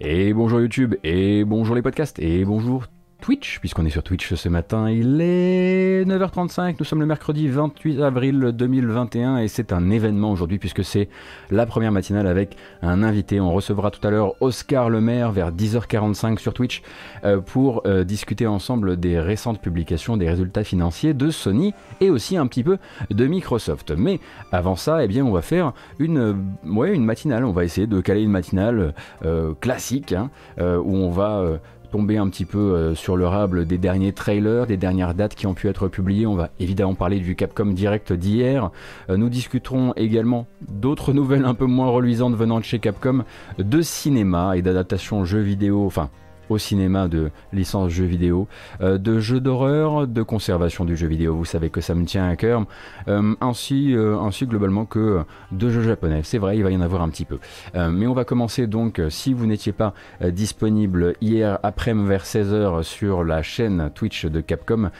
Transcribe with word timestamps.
Et 0.00 0.34
bonjour 0.34 0.60
YouTube, 0.60 0.94
et 1.04 1.44
bonjour 1.44 1.74
les 1.74 1.80
podcasts, 1.80 2.18
et 2.18 2.44
bonjour 2.44 2.84
Twitch, 3.26 3.58
puisqu'on 3.58 3.84
est 3.84 3.90
sur 3.90 4.04
Twitch 4.04 4.34
ce 4.34 4.48
matin. 4.48 4.88
Il 4.88 5.20
est 5.20 6.04
9h35, 6.04 6.76
nous 6.78 6.84
sommes 6.84 7.00
le 7.00 7.06
mercredi 7.06 7.48
28 7.48 8.00
avril 8.00 8.52
2021 8.54 9.38
et 9.38 9.48
c'est 9.48 9.72
un 9.72 9.90
événement 9.90 10.30
aujourd'hui 10.30 10.60
puisque 10.60 10.84
c'est 10.84 11.08
la 11.50 11.66
première 11.66 11.90
matinale 11.90 12.28
avec 12.28 12.56
un 12.82 13.02
invité. 13.02 13.40
On 13.40 13.52
recevra 13.52 13.90
tout 13.90 14.06
à 14.06 14.12
l'heure 14.12 14.34
Oscar 14.40 14.90
Lemaire 14.90 15.32
vers 15.32 15.50
10h45 15.50 16.38
sur 16.38 16.54
Twitch 16.54 16.82
euh, 17.24 17.40
pour 17.40 17.82
euh, 17.84 18.04
discuter 18.04 18.46
ensemble 18.46 18.96
des 18.96 19.18
récentes 19.18 19.60
publications 19.60 20.16
des 20.16 20.28
résultats 20.28 20.62
financiers 20.62 21.12
de 21.12 21.30
Sony 21.30 21.74
et 22.00 22.10
aussi 22.10 22.36
un 22.36 22.46
petit 22.46 22.62
peu 22.62 22.78
de 23.10 23.26
Microsoft. 23.26 23.90
Mais 23.90 24.20
avant 24.52 24.76
ça, 24.76 25.02
eh 25.02 25.08
bien, 25.08 25.24
on 25.24 25.32
va 25.32 25.42
faire 25.42 25.72
une, 25.98 26.54
ouais, 26.64 26.96
matinale. 26.96 27.44
On 27.44 27.50
va 27.50 27.64
essayer 27.64 27.88
de 27.88 28.00
caler 28.00 28.22
une 28.22 28.30
matinale 28.30 28.94
euh, 29.24 29.52
classique 29.60 30.12
hein, 30.12 30.30
où 30.60 30.94
on 30.94 31.10
va 31.10 31.58
tomber 31.96 32.18
un 32.18 32.28
petit 32.28 32.44
peu 32.44 32.58
euh, 32.58 32.94
sur 32.94 33.16
le 33.16 33.26
rable 33.26 33.64
des 33.64 33.78
derniers 33.78 34.12
trailers, 34.12 34.66
des 34.66 34.76
dernières 34.76 35.14
dates 35.14 35.34
qui 35.34 35.46
ont 35.46 35.54
pu 35.54 35.66
être 35.68 35.88
publiées. 35.88 36.26
On 36.26 36.34
va 36.34 36.50
évidemment 36.60 36.94
parler 36.94 37.20
du 37.20 37.36
Capcom 37.36 37.64
Direct 37.64 38.12
d'hier. 38.12 38.70
Euh, 39.08 39.16
nous 39.16 39.30
discuterons 39.30 39.94
également 39.96 40.46
d'autres 40.68 41.12
nouvelles 41.14 41.46
un 41.46 41.54
peu 41.54 41.64
moins 41.64 41.88
reluisantes 41.88 42.34
venant 42.34 42.58
de 42.58 42.64
chez 42.64 42.80
Capcom, 42.80 43.24
de 43.58 43.80
cinéma 43.80 44.58
et 44.58 44.62
d'adaptation 44.62 45.24
jeux 45.24 45.40
vidéo, 45.40 45.86
enfin 45.86 46.10
au 46.48 46.58
cinéma 46.58 47.08
de 47.08 47.30
licence 47.52 47.90
jeux 47.90 48.04
vidéo, 48.04 48.48
euh, 48.80 48.98
de 48.98 49.18
jeux 49.18 49.40
d'horreur, 49.40 50.06
de 50.06 50.22
conservation 50.22 50.84
du 50.84 50.96
jeu 50.96 51.06
vidéo, 51.06 51.34
vous 51.36 51.44
savez 51.44 51.70
que 51.70 51.80
ça 51.80 51.94
me 51.94 52.04
tient 52.04 52.28
à 52.28 52.36
cœur, 52.36 52.64
euh, 53.08 53.34
ainsi, 53.40 53.94
euh, 53.94 54.18
ainsi 54.18 54.46
globalement 54.46 54.84
que 54.84 55.24
de 55.52 55.68
jeux 55.70 55.82
japonais. 55.82 56.20
C'est 56.24 56.38
vrai, 56.38 56.56
il 56.56 56.62
va 56.62 56.70
y 56.70 56.76
en 56.76 56.80
avoir 56.80 57.02
un 57.02 57.08
petit 57.08 57.24
peu. 57.24 57.38
mais 57.74 58.06
on 58.06 58.14
va 58.14 58.24
commencer 58.24 58.66
donc, 58.66 59.00
si 59.10 59.32
vous 59.32 59.46
n'étiez 59.46 59.72
pas 59.72 59.94
disponible 60.22 61.14
hier 61.20 61.58
après 61.62 61.94
vers 61.94 62.24
16h 62.24 62.82
sur 62.82 63.24
la 63.24 63.42
chaîne 63.42 63.90
Twitch 63.94 64.26
de 64.26 64.40
Capcom, 64.40 64.90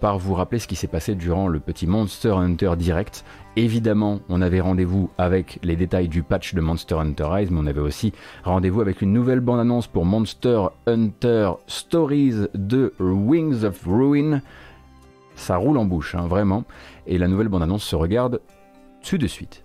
par 0.00 0.18
vous 0.18 0.34
rappeler 0.34 0.58
ce 0.58 0.66
qui 0.66 0.76
s'est 0.76 0.86
passé 0.86 1.14
durant 1.14 1.48
le 1.48 1.60
petit 1.60 1.86
Monster 1.86 2.30
Hunter 2.30 2.72
Direct 2.76 3.24
Évidemment, 3.56 4.20
on 4.28 4.42
avait 4.42 4.60
rendez-vous 4.60 5.10
avec 5.18 5.58
les 5.64 5.74
détails 5.74 6.08
du 6.08 6.22
patch 6.22 6.54
de 6.54 6.60
Monster 6.60 6.94
Hunter 6.94 7.24
Rise, 7.24 7.50
mais 7.50 7.58
on 7.60 7.66
avait 7.66 7.80
aussi 7.80 8.12
rendez-vous 8.44 8.80
avec 8.80 9.02
une 9.02 9.12
nouvelle 9.12 9.40
bande-annonce 9.40 9.88
pour 9.88 10.04
Monster 10.04 10.66
Hunter 10.86 11.50
Stories 11.66 12.46
de 12.54 12.94
Wings 13.00 13.64
of 13.64 13.84
Ruin. 13.84 14.40
Ça 15.34 15.56
roule 15.56 15.78
en 15.78 15.84
bouche, 15.84 16.14
hein, 16.14 16.28
vraiment. 16.28 16.64
Et 17.08 17.18
la 17.18 17.26
nouvelle 17.26 17.48
bande-annonce 17.48 17.82
se 17.82 17.96
regarde 17.96 18.40
tout 19.02 19.18
de 19.18 19.26
suite. 19.26 19.64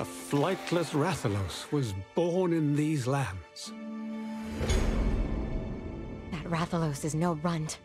A 0.00 0.04
flightless 0.04 0.94
Rathalos 0.94 1.70
was 1.72 1.92
born 2.14 2.54
in 2.54 2.74
these 2.74 3.06
lands. 3.06 3.49
That 6.30 6.44
Rathalos 6.44 7.04
is 7.04 7.14
no 7.14 7.34
runt. 7.34 7.78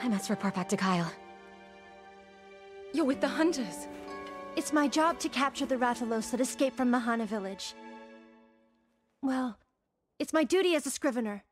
I 0.00 0.08
must 0.08 0.30
report 0.30 0.54
back 0.54 0.68
to 0.70 0.76
Kyle. 0.76 1.10
You're 2.92 3.04
with 3.04 3.20
the 3.20 3.28
hunters. 3.28 3.88
It's 4.56 4.72
my 4.72 4.88
job 4.88 5.18
to 5.20 5.28
capture 5.28 5.66
the 5.66 5.76
Rathalos 5.76 6.30
that 6.30 6.40
escaped 6.40 6.76
from 6.76 6.90
Mahana 6.90 7.26
village. 7.26 7.74
Well, 9.22 9.58
it's 10.18 10.32
my 10.32 10.44
duty 10.44 10.74
as 10.74 10.86
a 10.86 10.90
scrivener. 10.90 11.44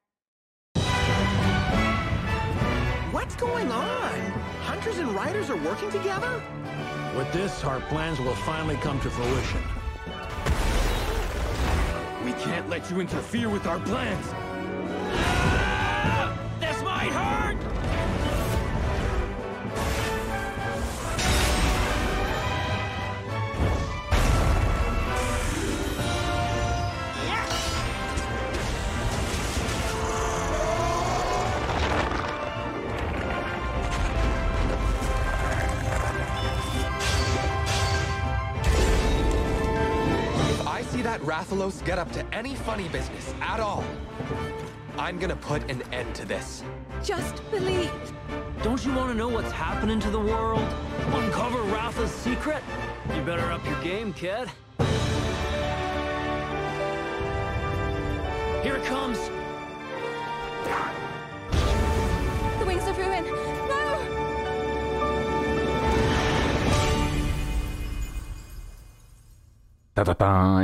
What's 3.11 3.37
going 3.37 3.71
on? 3.71 4.21
Hunters 4.63 4.99
and 4.99 5.11
riders 5.13 5.51
are 5.51 5.57
working 5.57 5.91
together? 5.91 6.43
With 7.17 7.33
this, 7.33 7.63
our 7.65 7.81
plans 7.83 8.19
will 8.21 8.35
finally 8.35 8.77
come 8.77 9.01
to 9.01 9.11
fruition. 9.11 9.63
We 12.25 12.33
can't 12.33 12.69
let 12.71 12.91
you 12.91 13.01
interfere 13.01 13.51
with 13.51 13.67
our 13.67 13.79
plans! 13.81 15.64
Rathalos 41.55 41.85
get 41.85 41.99
up 42.01 42.11
to 42.13 42.25
any 42.35 42.55
funny 42.55 42.89
business 42.89 43.33
at 43.41 43.61
all, 43.61 43.85
I'm 44.99 45.19
gonna 45.19 45.37
put 45.37 45.71
an 45.71 45.83
end 45.93 46.13
to 46.17 46.25
this. 46.25 46.65
Just 47.03 47.49
believe. 47.51 47.93
Don't 48.63 48.85
you 48.85 48.93
want 48.93 49.11
to 49.11 49.15
know 49.15 49.29
what's 49.29 49.53
happening 49.53 50.01
to 50.01 50.11
the 50.11 50.19
world? 50.19 50.67
Uncover 51.13 51.63
Ratha's 51.65 52.11
secret? 52.11 52.63
You 53.15 53.23
better 53.23 53.53
up 53.53 53.65
your 53.67 53.81
game, 53.83 54.13
kid. 54.13 54.49
Here 58.63 58.77
it 58.77 58.85
comes. 58.85 59.19
The 62.59 62.67
wings 62.67 62.87
of 62.89 62.99
ruin. 62.99 63.54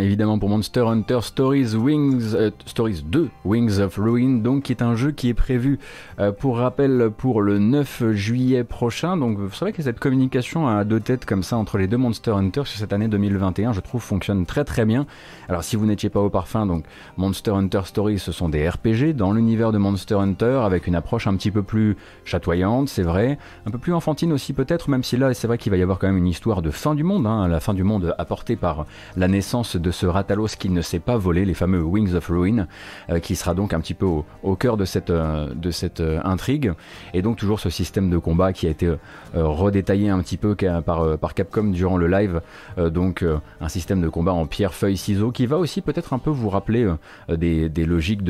Évidemment 0.01 0.41
pour 0.41 0.49
Monster 0.49 0.81
Hunter 0.81 1.21
Stories 1.23 1.77
Wings 1.77 2.35
euh, 2.35 2.51
Stories 2.67 3.05
2 3.07 3.29
Wings 3.45 3.79
of 3.79 3.97
Ruin 3.97 4.39
donc 4.43 4.65
qui 4.65 4.73
est 4.73 4.83
un 4.83 4.97
jeu 4.97 5.13
qui 5.13 5.29
est 5.29 5.35
prévu 5.35 5.79
euh, 6.19 6.33
pour 6.33 6.59
rappel 6.59 7.13
pour 7.17 7.41
le 7.41 7.61
9 7.61 8.11
juillet 8.11 8.65
prochain. 8.65 9.17
Donc 9.17 9.39
vous 9.39 9.55
savez 9.55 9.73
que 9.73 9.83
cette 9.83 10.01
communication 10.01 10.67
à 10.67 10.83
deux 10.83 10.99
têtes 10.99 11.27
comme 11.27 11.45
ça 11.45 11.57
entre 11.57 11.79
les 11.79 11.87
deux 11.87 11.97
Monster 11.97 12.33
Hunter 12.33 12.63
sur 12.65 12.81
cette 12.81 12.93
année 12.93 13.07
2021 13.07 13.73
je 13.73 13.79
trouve 13.79 14.03
fonctionne 14.03 14.47
très 14.47 14.65
très 14.65 14.85
bien. 14.85 15.07
Alors 15.49 15.63
si 15.63 15.77
vous 15.77 15.87
n'étiez 15.87 16.11
pas 16.11 16.21
au 16.21 16.29
parfum 16.29 16.67
donc 16.67 16.85
Monster 17.17 17.53
Hunter 17.53 17.83
Stories 17.85 18.19
ce 18.19 18.33
sont 18.33 18.49
des 18.49 18.69
RPG 18.69 19.15
dans 19.15 19.33
l'univers 19.33 19.71
de 19.71 19.79
Monster 19.79 20.17
Hunter 20.17 20.63
avec 20.65 20.89
une 20.89 20.97
approche 20.97 21.29
un 21.29 21.37
petit 21.37 21.53
peu 21.53 21.63
plus 21.63 21.97
chatoyante 22.25 22.89
c'est 22.89 23.05
vrai. 23.05 23.39
Un 23.65 23.71
peu 23.71 23.79
plus 23.79 23.95
enfantine 23.95 24.33
aussi 24.33 24.55
peut-être 24.55 24.91
même 24.91 25.05
si 25.05 25.17
là 25.17 25.33
c'est 25.35 25.47
vrai 25.47 25.57
qu'il 25.57 25.71
va 25.71 25.77
y 25.77 25.83
avoir 25.83 26.01
quand 26.01 26.09
même 26.09 26.19
une 26.19 26.27
histoire 26.27 26.63
de 26.63 26.73
fin 26.73 26.97
du 26.97 27.05
monde 27.05 27.29
hein, 27.29 27.47
la 27.47 27.61
fin 27.61 27.75
du 27.75 27.85
monde 27.85 28.13
apportée 28.19 28.57
par 28.57 28.87
la 29.21 29.29
naissance 29.29 29.77
de 29.77 29.91
ce 29.91 30.07
Ratalos 30.07 30.57
qui 30.59 30.71
ne 30.71 30.81
sait 30.81 30.99
pas 30.99 31.19
voler, 31.19 31.45
les 31.45 31.53
fameux 31.53 31.83
Wings 31.83 32.15
of 32.15 32.29
Ruin, 32.29 32.67
euh, 33.11 33.19
qui 33.19 33.37
sera 33.37 33.55
donc 33.55 33.75
un 33.75 33.81
petit 33.81 33.93
peu 33.93 34.07
au, 34.07 34.57
cœur 34.57 34.79
de 34.79 34.87
cette, 34.87 35.11
euh, 35.11 35.53
euh, 36.01 36.21
intrigue. 36.25 36.73
Et 37.13 37.21
donc 37.21 37.37
toujours 37.37 37.61
ce 37.61 37.69
système 37.69 38.09
de 38.09 38.17
combat 38.17 38.55
qui 38.55 38.67
a 38.67 38.71
été 38.71 38.91
redétaillé 39.35 40.09
un 40.09 40.21
petit 40.21 40.39
peu 40.39 40.57
par, 40.57 41.35
Capcom 41.35 41.65
durant 41.65 41.99
le 41.99 42.09
live. 42.09 42.41
donc 42.79 43.25
un 43.61 43.69
système 43.69 44.01
de 44.01 44.09
combat 44.09 44.33
en 44.33 44.47
pierre, 44.47 44.75
feuille, 44.75 44.97
ciseaux 44.97 45.31
qui 45.31 45.47
va 45.47 45.59
aussi 45.59 45.83
peut-être 45.83 46.13
un 46.13 46.19
peu 46.19 46.31
vous 46.31 46.49
rappeler 46.49 46.91
des, 47.29 47.69
logiques 47.87 48.23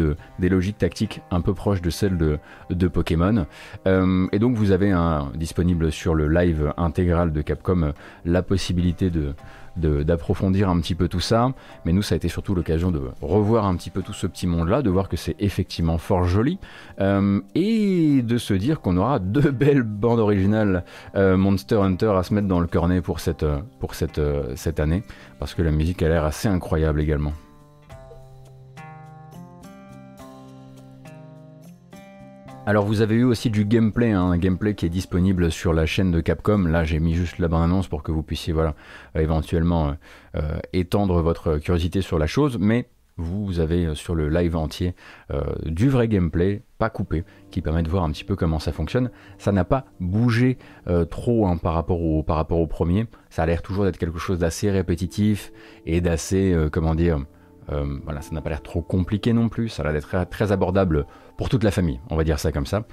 tactiques 0.79 1.21
un 1.31 1.41
peu 1.41 1.55
proches 1.55 1.83
de 1.83 1.91
celles 1.91 2.19
de, 2.19 2.89
Pokémon. 2.89 3.47
et 3.87 4.39
donc 4.39 4.57
vous 4.57 4.73
avez 4.73 4.95
disponible 5.35 5.93
sur 5.93 6.15
le 6.15 6.29
live 6.29 6.73
intégral 6.77 7.33
de 7.33 7.43
Capcom 7.43 7.93
la 8.25 8.43
possibilité 8.43 9.11
de 9.11 9.35
d'approfondir 9.77 10.69
un 10.69 10.81
petit 10.81 10.95
peu 10.95 11.09
tout 11.09 11.21
ça. 11.21 11.53
Mais 11.85 11.93
nous, 11.93 12.03
ça 12.03 12.15
a 12.15 12.17
été 12.17 12.29
surtout 12.29 12.55
l'occasion 12.55 12.91
de 12.91 13.01
revoir 13.21 13.67
un 13.67 13.77
petit 13.77 13.91
peu 13.91 14.03
tout 14.03 14.13
ce 14.13 14.27
petit 14.27 14.47
monde-là, 14.47 14.83
de 14.83 14.91
voir 14.91 15.09
que 15.09 15.17
c'est 15.17 15.37
effectivement 15.39 15.99
fort 15.99 16.25
joli, 16.25 16.59
euh, 17.01 17.41
et 17.55 18.23
de 18.23 18.39
se 18.39 18.55
dire 18.55 18.81
qu'on 18.81 18.97
aura 18.97 19.19
deux 19.21 19.51
belles 19.51 19.83
bandes 19.83 20.21
originales 20.21 20.85
euh, 21.15 21.37
Monster 21.37 21.77
Hunter 21.77 22.13
à 22.17 22.23
se 22.23 22.35
mettre 22.35 22.49
dans 22.49 22.61
le 22.61 22.67
cornet 22.67 23.01
pour 23.01 23.21
cette, 23.21 23.47
pour 23.79 23.95
cette, 23.95 24.21
cette 24.57 24.81
année, 24.81 25.03
parce 25.39 25.55
que 25.55 25.63
la 25.63 25.71
musique 25.71 26.03
a 26.03 26.09
l'air 26.09 26.25
assez 26.25 26.49
incroyable 26.49 27.01
également. 27.01 27.33
Alors 32.67 32.85
vous 32.85 33.01
avez 33.01 33.15
eu 33.15 33.25
aussi 33.25 33.49
du 33.49 33.65
gameplay, 33.65 34.13
hein, 34.13 34.23
un 34.23 34.37
gameplay 34.37 34.75
qui 34.75 34.85
est 34.85 34.91
disponible 34.91 35.51
sur 35.51 35.73
la 35.73 35.87
chaîne 35.87 36.11
de 36.11 36.21
Capcom. 36.21 36.67
Là 36.67 36.85
j'ai 36.85 37.01
mis 37.01 37.15
juste 37.15 37.39
la 37.39 37.49
bande-annonce 37.49 37.89
pour 37.89 38.03
que 38.03 38.13
vous 38.13 38.23
puissiez 38.23 38.53
voilà, 38.53 38.75
euh, 39.17 39.21
éventuellement 39.21 39.89
euh, 39.89 39.93
euh, 40.37 40.59
étendre 40.75 41.23
votre 41.23 41.57
curiosité 41.57 42.03
sur 42.03 42.19
la 42.19 42.27
chose, 42.27 42.59
mais 42.61 42.91
vous 43.17 43.61
avez 43.61 43.95
sur 43.95 44.15
le 44.15 44.31
live 44.31 44.57
entier 44.57 44.95
du 45.67 45.91
vrai 45.91 46.09
gameplay, 46.09 46.63
pas 46.79 46.89
coupé, 46.89 47.25
qui 47.51 47.61
permet 47.61 47.83
de 47.83 47.91
voir 47.91 48.05
un 48.05 48.11
petit 48.13 48.25
peu 48.25 48.35
comment 48.35 48.59
ça 48.59 48.73
fonctionne. 48.73 49.11
Ça 49.37 49.53
n'a 49.53 49.65
pas 49.65 49.85
bougé 50.01 50.57
trop 51.11 51.47
hein, 51.47 51.59
par, 51.59 51.75
rapport 51.75 52.01
au, 52.01 52.23
par 52.23 52.37
rapport 52.37 52.61
au 52.61 52.67
premier. 52.67 53.05
Ça 53.29 53.43
a 53.43 53.47
l'air 53.47 53.61
toujours 53.61 53.85
d'être 53.85 53.99
quelque 53.99 54.19
chose 54.19 54.39
d'assez 54.39 54.71
répétitif 54.71 55.53
et 55.85 56.01
d'assez, 56.01 56.57
comment 56.73 56.95
dire, 56.95 57.19
voilà, 58.05 58.21
ça 58.21 58.35
n'a 58.35 58.41
pas 58.41 58.51
l'air 58.51 58.63
trop 58.63 58.83
compliqué 58.83 59.33
non 59.33 59.49
plus, 59.49 59.69
ça 59.69 59.83
a 59.83 59.85
l'air 59.85 59.95
d'être 59.95 60.29
très, 60.31 60.53
abordable 60.53 61.07
pour 61.37 61.49
toute 61.49 61.65
la 61.65 61.71
famille, 61.71 62.01
on 62.11 62.17
va 62.17 62.25
dire 62.25 62.39
ça 62.39 62.53
comme 62.53 62.67
ça. 62.67 62.85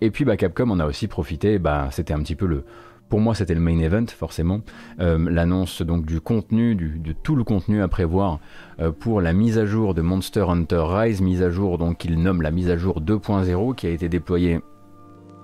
et 0.00 0.10
puis 0.10 0.24
bah, 0.24 0.36
Capcom, 0.36 0.70
on 0.70 0.80
a 0.80 0.86
aussi 0.86 1.08
profité, 1.08 1.58
bah, 1.58 1.88
c'était 1.90 2.14
un 2.14 2.20
petit 2.20 2.36
peu 2.36 2.46
le, 2.46 2.64
pour 3.08 3.20
moi, 3.20 3.34
c'était 3.34 3.54
le 3.54 3.60
main 3.60 3.78
event, 3.78 4.06
forcément. 4.06 4.60
L'annonce 4.98 5.82
donc 5.82 6.06
du 6.06 6.20
contenu, 6.20 6.74
de 6.74 7.12
tout 7.12 7.36
le 7.36 7.44
contenu 7.44 7.82
à 7.82 7.88
prévoir 7.88 8.40
pour 9.00 9.20
la 9.20 9.32
mise 9.32 9.58
à 9.58 9.66
jour 9.66 9.94
de 9.94 10.02
Monster 10.02 10.44
Hunter 10.48 10.82
Rise, 10.84 11.20
mise 11.20 11.42
à 11.42 11.50
jour 11.50 11.78
donc 11.78 11.98
qu'il 11.98 12.20
nomme 12.20 12.42
la 12.42 12.50
mise 12.50 12.70
à 12.70 12.76
jour 12.76 13.00
2.0, 13.00 13.74
qui 13.74 13.86
a 13.86 13.90
été 13.90 14.08
déployée 14.08 14.60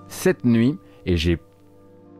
cette 0.08 0.44
nuit, 0.44 0.78
et 1.06 1.16
j'ai 1.16 1.38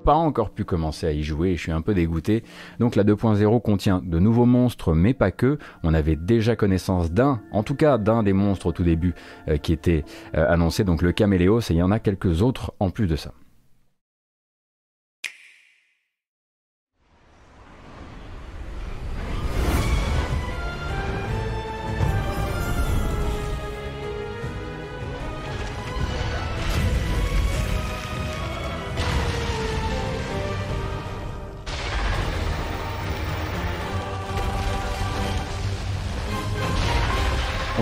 pas 0.03 0.15
encore 0.15 0.51
pu 0.51 0.65
commencer 0.65 1.07
à 1.07 1.13
y 1.13 1.23
jouer, 1.23 1.57
je 1.57 1.63
suis 1.63 1.73
un 1.73 1.81
peu 1.81 1.95
dégoûté. 1.95 2.43
Donc 2.79 2.97
la 2.97 3.05
2.0 3.05 3.63
contient 3.63 4.03
de 4.05 4.19
nouveaux 4.19 4.47
monstres, 4.47 4.95
mais 4.95 5.15
pas 5.15 5.31
que. 5.31 5.59
On 5.83 5.95
avait 5.95 6.17
déjà 6.17 6.57
connaissance 6.57 7.13
d'un, 7.13 7.41
en 7.53 7.63
tout 7.63 7.75
cas 7.75 7.99
d'un 7.99 8.23
des 8.23 8.33
monstres 8.33 8.67
au 8.67 8.73
tout 8.73 8.85
début 8.85 9.15
euh, 9.49 9.57
qui 9.57 9.73
était 9.73 10.05
euh, 10.35 10.47
annoncé, 10.49 10.85
donc 10.85 11.03
le 11.03 11.13
Caméléos, 11.13 11.61
et 11.61 11.75
il 11.75 11.77
y 11.77 11.83
en 11.83 11.91
a 11.91 11.99
quelques 11.99 12.43
autres 12.43 12.73
en 12.81 12.91
plus 12.91 13.07
de 13.07 13.17
ça. 13.17 13.33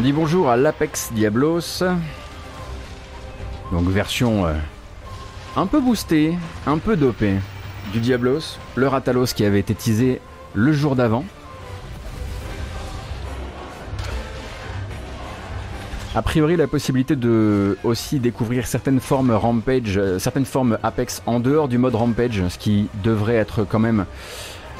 On 0.01 0.03
dit 0.03 0.13
bonjour 0.15 0.49
à 0.49 0.57
l'Apex 0.57 1.13
Diablos. 1.13 1.83
Donc 3.71 3.87
version 3.87 4.47
euh, 4.47 4.55
un 5.59 5.67
peu 5.67 5.79
boostée, 5.79 6.39
un 6.67 6.79
peu 6.79 6.97
dopée 6.97 7.35
du 7.93 8.01
Diablos. 8.01 8.57
Le 8.77 8.89
Ratalos 8.89 9.27
qui 9.37 9.45
avait 9.45 9.61
été 9.61 9.75
teasé 9.75 10.23
le 10.55 10.73
jour 10.73 10.97
d'avant. 10.97 11.27
A 16.15 16.23
priori, 16.23 16.57
la 16.57 16.67
possibilité 16.67 17.15
de 17.15 17.77
aussi 17.85 18.21
découvrir 18.21 18.67
certaines 18.67 19.01
formes 19.01 19.33
Rampage, 19.33 19.99
euh, 19.99 20.19
certaines 20.19 20.47
formes 20.47 20.79
Apex 20.83 21.23
en 21.27 21.41
dehors 21.41 21.69
du 21.69 21.77
mode 21.77 21.95
Rampage, 21.95 22.43
ce 22.49 22.57
qui 22.57 22.89
devrait 23.05 23.37
être 23.37 23.65
quand 23.65 23.79
même 23.79 24.07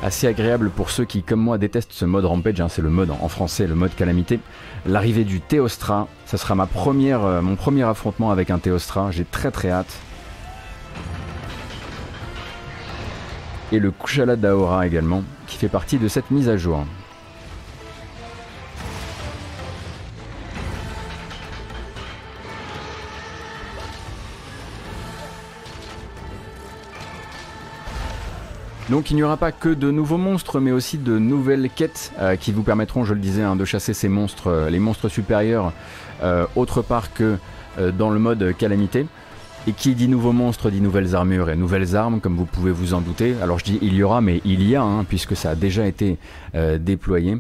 assez 0.03 0.27
agréable 0.27 0.71
pour 0.71 0.91
ceux 0.91 1.05
qui, 1.05 1.23
comme 1.23 1.41
moi, 1.41 1.59
détestent 1.59 1.93
ce 1.93 2.05
mode 2.05 2.25
Rampage. 2.25 2.61
Hein, 2.61 2.69
c'est 2.69 2.83
le 2.83 2.91
mode 2.91 3.11
en 3.11 3.29
français, 3.29 3.67
le 3.67 3.75
mode 3.75 3.95
Calamité. 3.95 4.41
L'arrivée 4.87 5.25
du 5.25 5.41
Théostra, 5.41 6.09
ça 6.27 6.39
sera 6.39 6.55
euh, 6.55 7.43
mon 7.43 7.57
premier 7.57 7.83
affrontement 7.83 8.31
avec 8.31 8.51
un 8.51 8.59
Théostra. 8.59 9.11
J'ai 9.11 9.25
très 9.25 9.51
très 9.51 9.71
hâte. 9.71 9.95
Et 13.73 13.79
le 13.79 13.91
Kushala 13.91 14.37
Daora 14.37 14.87
également, 14.87 15.23
qui 15.47 15.57
fait 15.57 15.69
partie 15.69 15.99
de 15.99 16.09
cette 16.09 16.31
mise 16.31 16.49
à 16.49 16.57
jour. 16.57 16.85
Donc 28.91 29.13
il 29.13 29.15
n'y 29.15 29.23
aura 29.23 29.37
pas 29.37 29.53
que 29.53 29.69
de 29.69 29.93
nouveaux 29.93 30.17
monstres, 30.17 30.59
mais 30.59 30.73
aussi 30.73 30.99
de 30.99 31.17
nouvelles 31.17 31.71
quêtes 31.71 32.13
euh, 32.19 32.35
qui 32.35 32.51
vous 32.51 32.65
permettront, 32.65 33.05
je 33.05 33.15
le 33.15 33.21
disais, 33.21 33.43
hein, 33.43 33.55
de 33.55 33.65
chasser 33.65 33.95
ces 33.95 34.09
monstres, 34.09 34.49
euh, 34.49 34.69
les 34.69 34.81
monstres 34.81 35.09
supérieurs, 35.09 35.73
euh, 36.25 36.45
autre 36.57 36.83
part 36.83 37.15
que 37.15 37.39
dans 37.97 38.11
le 38.11 38.19
mode 38.19 38.55
calamité. 38.59 39.07
Et 39.67 39.73
qui 39.73 39.95
dit 39.95 40.09
nouveaux 40.09 40.33
monstres 40.33 40.71
dit 40.71 40.81
nouvelles 40.81 41.15
armures 41.15 41.51
et 41.51 41.57
nouvelles 41.57 41.95
armes, 41.95 42.21
comme 42.21 42.35
vous 42.35 42.47
pouvez 42.47 42.73
vous 42.73 42.93
en 42.95 43.01
douter. 43.01 43.37
Alors 43.43 43.61
je 43.61 43.65
dis 43.65 43.79
il 43.81 43.95
y 43.95 44.03
aura, 44.03 44.21
mais 44.21 44.41
il 44.45 44.69
y 44.69 44.75
a, 44.75 44.83
hein, 44.83 45.05
puisque 45.05 45.37
ça 45.37 45.51
a 45.51 45.55
déjà 45.55 45.87
été 45.87 46.19
déployé. 46.79 47.39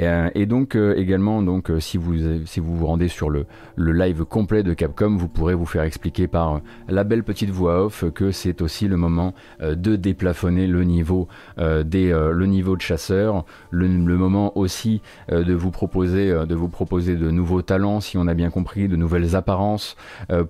Euh, 0.00 0.30
et, 0.34 0.46
donc 0.46 0.76
euh, 0.76 0.94
également, 0.96 1.42
donc, 1.42 1.70
euh, 1.70 1.80
si, 1.80 1.96
vous, 1.96 2.14
si 2.44 2.60
vous 2.60 2.76
vous 2.76 2.86
rendez 2.86 3.08
sur 3.08 3.30
le, 3.30 3.46
le, 3.76 3.92
live 3.92 4.24
complet 4.24 4.62
de 4.62 4.74
Capcom, 4.74 5.16
vous 5.16 5.28
pourrez 5.28 5.54
vous 5.54 5.66
faire 5.66 5.82
expliquer 5.82 6.26
par 6.26 6.60
la 6.88 7.04
belle 7.04 7.24
petite 7.24 7.50
voix 7.50 7.84
off 7.84 8.04
que 8.12 8.30
c'est 8.30 8.60
aussi 8.60 8.88
le 8.88 8.96
moment 8.96 9.34
de 9.60 9.96
déplafonner 9.96 10.66
le 10.66 10.84
niveau, 10.84 11.28
des, 11.58 12.10
le 12.10 12.46
niveau 12.46 12.76
de 12.76 12.82
chasseur, 12.82 13.44
le, 13.70 13.86
le 13.86 14.16
moment 14.16 14.56
aussi 14.58 15.00
de, 15.30 15.54
vous 15.54 15.70
proposer, 15.70 16.30
de 16.30 16.54
vous 16.54 16.68
proposer 16.68 17.16
de 17.16 17.30
nouveaux 17.30 17.62
talents, 17.62 18.00
si 18.00 18.18
on 18.18 18.26
a 18.26 18.34
bien 18.34 18.50
compris, 18.50 18.88
de 18.88 18.96
nouvelles 18.96 19.34
apparences 19.34 19.96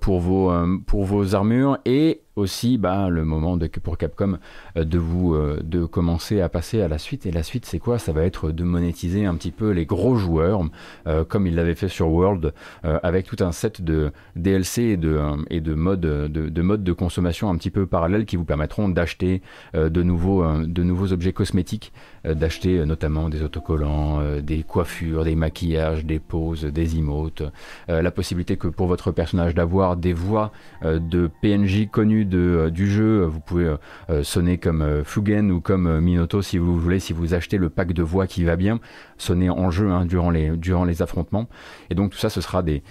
pour, 0.01 0.21
vos, 0.21 0.53
pour 0.87 1.05
vos 1.05 1.35
armures. 1.35 1.79
Et 1.85 2.23
aussi 2.37 2.77
bah, 2.77 3.09
le 3.09 3.25
moment 3.25 3.57
de, 3.57 3.67
pour 3.67 3.97
Capcom 3.99 4.39
euh, 4.77 4.85
de 4.85 4.99
vous 4.99 5.35
euh, 5.35 5.61
de 5.65 5.85
commencer 5.87 6.41
à 6.41 6.49
passer 6.49 6.83
à 6.83 6.89
la 6.89 6.99
suite. 6.99 7.27
Et 7.27 7.33
la 7.33 7.43
suite, 7.43 7.65
c'est 7.65 7.79
quoi? 7.79 7.99
Ça 7.99 8.13
va 8.13 8.23
être 8.23 8.53
de 8.53 8.63
monétiser 8.63 9.25
un 9.25 9.35
petit 9.35 9.51
peu 9.51 9.71
les 9.71 9.87
gros 9.87 10.17
joueurs, 10.17 10.63
euh, 11.07 11.25
comme 11.25 11.47
il 11.47 11.55
l'avait 11.55 11.75
fait 11.75 11.89
sur 11.89 12.09
World, 12.09 12.53
avec 12.83 13.27
tout 13.27 13.37
un 13.41 13.53
set 13.53 13.83
de 13.83 14.13
DLC 14.37 14.83
et 14.83 14.97
de, 14.97 15.75
modes 15.75 16.01
de, 16.01 16.93
consommation 16.93 17.49
un 17.49 17.57
petit 17.57 17.71
peu 17.71 17.87
parallèles 17.87 18.27
qui 18.27 18.37
vous 18.37 18.45
permettront 18.45 18.89
d'acheter 18.89 19.41
de 19.75 20.03
nouveaux 20.03 21.13
objets 21.13 21.33
cosmétiques, 21.33 21.93
d'acheter 22.27 22.85
notamment 22.85 23.29
des 23.29 23.43
autocollants, 23.43 24.21
des 24.41 24.63
coiffures, 24.63 25.25
des 25.25 25.37
maquillages, 25.37 26.05
des 26.05 26.19
poses, 26.19 26.65
des 26.65 26.97
emotes, 26.97 27.43
la 27.89 28.11
possibilité 28.11 28.57
que 28.57 28.69
pour 28.69 28.87
votre 28.87 29.13
personnage 29.13 29.55
d'avoir 29.55 29.97
des 29.97 30.13
voix 30.13 30.53
de 30.83 31.31
PNJ 31.41 31.89
connus 31.91 32.27
euh, 32.35 32.71
du 32.71 32.91
jeu, 32.91 33.25
vous 33.25 33.41
pouvez 33.41 33.67
euh, 33.67 33.77
euh, 34.11 34.23
sonner 34.23 34.59
comme 34.59 35.05
Fugen 35.05 35.51
ou 35.51 35.61
comme 35.61 36.01
Minoto 36.01 36.43
si 36.43 36.59
vous 36.59 36.79
voulez, 36.79 37.01
si 37.01 37.13
vous 37.13 37.35
achetez 37.35 37.59
le 37.59 37.71
pack 37.71 37.93
de 37.93 38.03
voix 38.03 38.27
qui 38.27 38.45
va 38.45 38.57
bien, 38.57 38.81
sonner 39.19 39.51
en 39.51 39.71
jeu 39.71 39.91
hein, 39.91 40.07
durant, 40.07 40.31
les, 40.31 40.57
durant 40.57 40.85
les 40.85 41.03
affrontements. 41.03 41.49
Et 41.91 41.95
donc 41.95 42.13
tout 42.13 42.19
ça, 42.19 42.31
ce 42.31 42.41
sera 42.41 42.63
des 42.63 42.83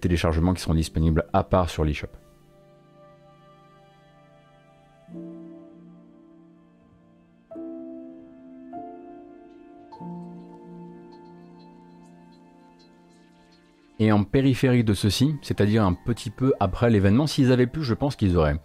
téléchargements 0.00 0.54
qui 0.54 0.62
seront 0.62 0.74
disponibles 0.74 1.24
à 1.32 1.44
part 1.44 1.70
sur 1.70 1.84
l'eShop. 1.84 2.21
Et 14.02 14.10
en 14.10 14.24
périphérie 14.24 14.82
de 14.82 14.94
ceci, 14.94 15.36
c'est-à-dire 15.42 15.84
un 15.84 15.92
petit 15.92 16.30
peu 16.30 16.54
après 16.58 16.90
l'événement, 16.90 17.28
s'ils 17.28 17.52
avaient 17.52 17.68
pu, 17.68 17.84
je 17.84 17.94
pense 17.94 18.16
qu'ils 18.16 18.36
auraient. 18.36 18.56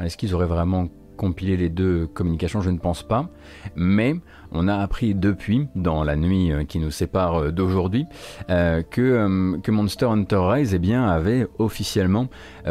Est-ce 0.00 0.16
qu'ils 0.16 0.34
auraient 0.34 0.46
vraiment 0.46 0.88
compilé 1.18 1.58
les 1.58 1.68
deux 1.68 2.06
communications? 2.06 2.62
Je 2.62 2.70
ne 2.70 2.78
pense 2.78 3.02
pas. 3.02 3.28
Mais 3.76 4.14
on 4.50 4.66
a 4.66 4.74
appris 4.74 5.14
depuis, 5.14 5.68
dans 5.74 6.04
la 6.04 6.16
nuit 6.16 6.52
euh, 6.52 6.64
qui 6.64 6.78
nous 6.78 6.90
sépare 6.90 7.34
euh, 7.34 7.52
d'aujourd'hui, 7.52 8.06
euh, 8.48 8.82
que, 8.82 9.70
Monster 9.70 10.06
Hunter 10.06 10.40
Rise 10.40 10.72
eh 10.82 10.94
avait 10.94 11.46
officiellement 11.58 12.28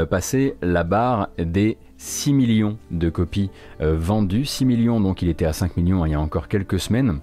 passé 0.10 0.56
la 0.64 0.84
barre 0.84 1.30
des 1.38 1.78
6 1.98 2.34
millions 2.34 2.80
de 2.90 3.10
copies 3.10 3.52
vendues. 3.80 4.46
6 4.46 4.66
millions, 4.66 5.00
donc 5.00 5.22
il 5.22 5.30
était 5.30 5.46
à 5.46 5.54
5 5.54 5.78
millions 5.78 6.06
il 6.06 6.12
y 6.12 6.16
a 6.16 6.20
encore 6.20 6.48
quelques 6.48 6.80
semaines. 6.80 7.20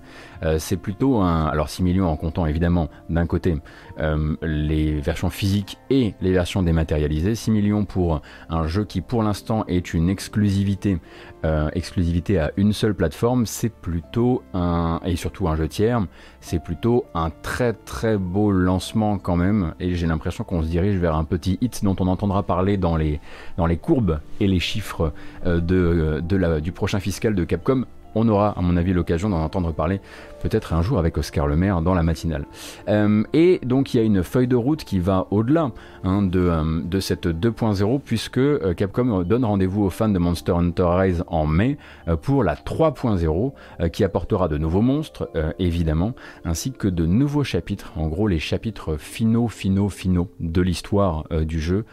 C'est 0.59 0.77
plutôt 0.77 1.19
un... 1.19 1.47
Alors 1.47 1.69
6 1.69 1.83
millions 1.83 2.09
en 2.09 2.17
comptant 2.17 2.47
évidemment 2.47 2.89
d'un 3.09 3.27
côté 3.27 3.57
euh, 3.99 4.37
les 4.43 5.01
versions 5.01 5.31
physiques 5.31 5.79
et 5.91 6.15
les 6.21 6.33
versions 6.33 6.63
dématérialisées. 6.63 7.35
6 7.35 7.51
millions 7.51 7.85
pour 7.85 8.23
un 8.49 8.67
jeu 8.67 8.85
qui 8.85 9.01
pour 9.01 9.23
l'instant 9.23 9.65
est 9.69 9.95
une 9.95 10.09
exclusivité, 10.09 10.99
euh, 11.45 11.69
exclusivité 11.75 12.39
à 12.39 12.53
une 12.57 12.73
seule 12.73 12.95
plateforme, 12.95 13.47
c'est 13.47 13.73
plutôt 13.73 14.43
un, 14.53 15.01
et 15.05 15.17
surtout 15.17 15.49
un 15.49 15.57
jeu 15.57 15.69
tiers, 15.69 16.07
c'est 16.41 16.63
plutôt 16.63 17.05
un 17.15 17.31
très 17.31 17.73
très 17.73 18.17
beau 18.17 18.51
lancement 18.51 19.19
quand 19.19 19.37
même, 19.37 19.75
et 19.81 19.95
j'ai 19.95 20.07
l'impression 20.07 20.45
qu'on 20.45 20.63
se 20.63 20.69
dirige 20.69 20.97
vers 20.97 21.15
un 21.15 21.25
petit 21.25 21.59
hit 21.61 21.85
dont 21.85 21.97
on 22.01 22.07
entendra 22.07 22.43
parler 22.43 22.77
dans 22.77 22.97
les, 22.97 23.21
dans 23.57 23.67
les 23.67 23.77
courbes 23.77 24.21
et 24.41 24.47
les 24.47 24.61
chiffres 24.61 25.13
euh, 25.47 25.61
de, 25.61 26.21
de 26.21 26.37
la, 26.37 26.61
du 26.61 26.73
prochain 26.73 27.01
fiscal 27.01 27.35
de 27.35 27.45
Capcom 27.45 27.85
on 28.15 28.29
aura, 28.29 28.57
à 28.57 28.63
mon 28.63 28.77
avis, 28.77 28.93
l'occasion 28.93 29.29
d'en 29.29 29.43
entendre 29.43 29.73
parler 29.73 30.01
peut-être 30.45 30.75
un 30.75 30.83
jour 30.83 30.99
avec 30.99 31.17
Oscar 31.17 31.47
Le 31.47 31.57
Maire 31.57 31.81
dans 31.81 31.95
la 31.95 32.03
matinale. 32.03 32.45
Euh, 32.89 33.25
et 33.33 33.61
donc 33.65 33.95
il 33.95 33.97
y 33.97 34.01
a 34.01 34.03
une 34.03 34.23
feuille 34.23 34.47
de 34.47 34.57
route 34.57 34.85
qui 34.85 34.99
va 34.99 35.27
au-delà 35.31 35.73
hein, 36.05 36.23
de, 36.23 36.39
euh, 36.41 36.83
de, 36.85 37.01
cette 37.01 37.27
2.0 37.27 38.01
puisque 38.05 38.39
euh, 38.39 38.75
Capcom 38.75 39.23
donne 39.23 39.45
rendez-vous 39.45 39.85
aux 39.85 39.91
fans 39.91 40.11
de 40.11 40.19
Monster 40.19 40.53
Hunter 40.53 40.87
Rise 40.87 41.25
en 41.29 41.47
mai 41.47 41.79
pour 42.21 42.45
la 42.45 42.55
3.0 42.55 43.91
qui 43.91 44.05
apportera 44.05 44.49
de 44.49 44.59
nouveaux 44.59 44.83
monstres 44.83 45.31
évidemment 45.59 46.15
ainsi 46.45 46.73
que 46.73 46.89
de 46.89 47.07
nouveaux 47.07 47.45
chapitres, 47.45 47.93
en 47.97 48.09
gros 48.09 48.29
les 48.29 48.39
chapitres 48.39 48.97
finaux, 48.97 49.49
finaux, 49.49 49.89
finaux 49.89 50.29
de 50.41 50.61
l'histoire 50.61 51.25
du 51.31 51.61
jeu. 51.61 51.87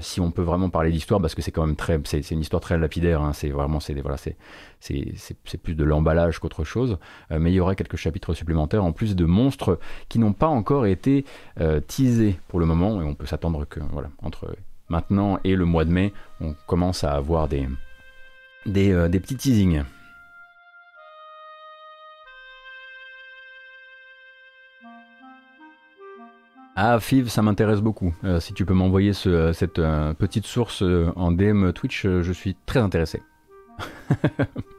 si 0.00 0.20
on 0.20 0.30
peut 0.30 0.42
vraiment 0.42 0.70
parler 0.70 0.92
d'histoire 0.92 1.20
parce 1.20 1.34
que 1.34 1.42
c'est 1.42 1.50
quand 1.50 1.66
même 1.66 1.76
très, 1.76 2.00
c'est 2.04 2.30
une 2.30 2.40
histoire 2.40 2.62
très 2.62 2.78
lapidaire, 2.78 3.22
hein, 3.22 3.32
c'est 3.32 3.48
vraiment, 3.48 3.80
c'est 3.80 3.94
voilà, 3.94 4.16
c'est 4.80 5.62
plus 5.62 5.74
de 5.74 5.84
l'emballage 5.84 6.38
qu'autre 6.38 6.64
chose, 6.64 6.98
mais 7.30 7.50
il 7.50 7.54
y 7.54 7.60
aura 7.60 7.74
quelques 7.96 8.02
chapitres 8.02 8.34
supplémentaires 8.34 8.84
en 8.84 8.92
plus 8.92 9.16
de 9.16 9.24
monstres 9.24 9.78
qui 10.08 10.18
n'ont 10.18 10.32
pas 10.32 10.48
encore 10.48 10.86
été 10.86 11.24
teasés 11.86 12.38
pour 12.48 12.60
le 12.60 12.66
moment, 12.66 13.00
et 13.00 13.04
on 13.04 13.14
peut 13.14 13.26
s'attendre 13.26 13.64
que 13.64 13.80
voilà, 13.92 14.08
entre 14.22 14.56
maintenant 14.88 15.38
et 15.44 15.56
le 15.56 15.64
mois 15.64 15.84
de 15.84 15.90
mai, 15.90 16.12
on 16.40 16.54
commence 16.66 17.04
à 17.04 17.12
avoir 17.12 17.48
des, 17.48 17.66
des, 18.66 19.08
des 19.08 19.20
petits 19.20 19.36
teasings. 19.36 19.82
Ah, 26.78 27.00
Fiv, 27.00 27.30
ça 27.30 27.40
m'intéresse 27.40 27.80
beaucoup. 27.80 28.14
Euh, 28.22 28.38
si 28.38 28.52
tu 28.52 28.66
peux 28.66 28.74
m'envoyer 28.74 29.12
euh, 29.26 29.54
cette 29.54 29.78
euh, 29.78 30.12
petite 30.12 30.44
source 30.44 30.84
en 31.16 31.32
DM 31.32 31.72
Twitch, 31.72 32.02
je 32.02 32.32
suis 32.32 32.54
très 32.66 32.80
intéressé. 32.80 33.22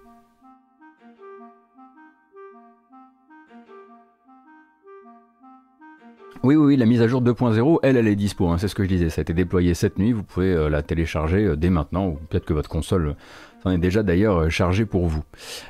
Oui, 6.44 6.56
oui, 6.56 6.77
la 6.77 6.86
mise 6.86 7.01
à 7.01 7.08
jour 7.08 7.22
2.0, 7.22 7.79
elle, 7.84 7.98
elle 7.98 8.08
est 8.08 8.15
dispo, 8.15 8.48
hein, 8.48 8.58
c'est 8.58 8.67
ce 8.67 8.75
que 8.75 8.84
je 8.84 8.88
disais, 8.88 9.10
ça 9.10 9.22
a 9.22 9.24
été 9.24 9.34
déployé 9.34 9.74
cette 9.74 9.98
nuit, 10.00 10.12
vous 10.13 10.24
pouvez 10.24 10.70
la 10.70 10.82
télécharger 10.82 11.56
dès 11.58 11.70
maintenant, 11.70 12.08
ou 12.08 12.20
peut-être 12.29 12.46
que 12.46 12.53
votre 12.53 12.70
console 12.70 13.15
s'en 13.63 13.72
est 13.72 13.77
déjà 13.77 14.03
d'ailleurs 14.03 14.50
chargée 14.51 14.86
pour 14.86 15.08
vous. 15.08 15.24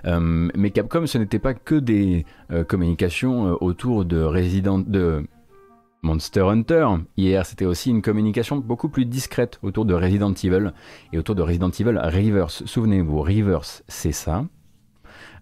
mais 0.03 0.71
Capcom, 0.71 1.05
ce 1.07 1.17
n'était 1.17 1.39
pas 1.39 1.53
que 1.53 1.75
des 1.75 2.25
communications 2.67 3.57
autour 3.61 4.05
de 4.05 4.21
Resident... 4.21 4.79
de 4.79 5.25
Monster 6.03 6.41
Hunter. 6.41 6.87
Hier, 7.17 7.43
c'était 7.43 7.65
aussi 7.65 7.89
une 7.89 8.03
communication 8.03 8.57
beaucoup 8.57 8.87
plus 8.87 9.05
discrète 9.05 9.59
autour 9.63 9.83
de 9.83 9.95
Resident 9.95 10.31
Evil 10.31 10.71
et 11.11 11.17
autour 11.17 11.33
de 11.33 11.41
Resident 11.41 11.71
Evil 11.71 11.97
Reverse. 11.97 12.63
Souvenez-vous, 12.65 13.19
Reverse, 13.19 13.83
c'est 13.87 14.11
ça. 14.11 14.45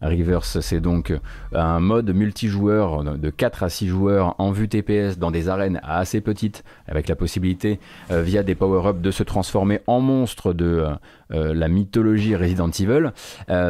Reverse, 0.01 0.59
c'est 0.59 0.79
donc 0.79 1.13
un 1.53 1.79
mode 1.79 2.09
multijoueur 2.13 3.03
de 3.03 3.29
4 3.29 3.63
à 3.63 3.69
6 3.69 3.87
joueurs 3.87 4.35
en 4.37 4.51
vue 4.51 4.67
TPS 4.67 5.17
dans 5.17 5.31
des 5.31 5.49
arènes 5.49 5.79
assez 5.83 6.21
petites, 6.21 6.63
avec 6.87 7.07
la 7.07 7.15
possibilité, 7.15 7.79
euh, 8.11 8.21
via 8.21 8.43
des 8.43 8.55
power-ups, 8.55 9.01
de 9.01 9.11
se 9.11 9.23
transformer 9.23 9.81
en 9.87 9.99
monstre 9.99 10.53
de 10.53 10.65
euh, 10.65 10.89
euh, 11.33 11.53
la 11.53 11.67
mythologie 11.67 12.35
Resident 12.35 12.69
Evil. 12.69 13.11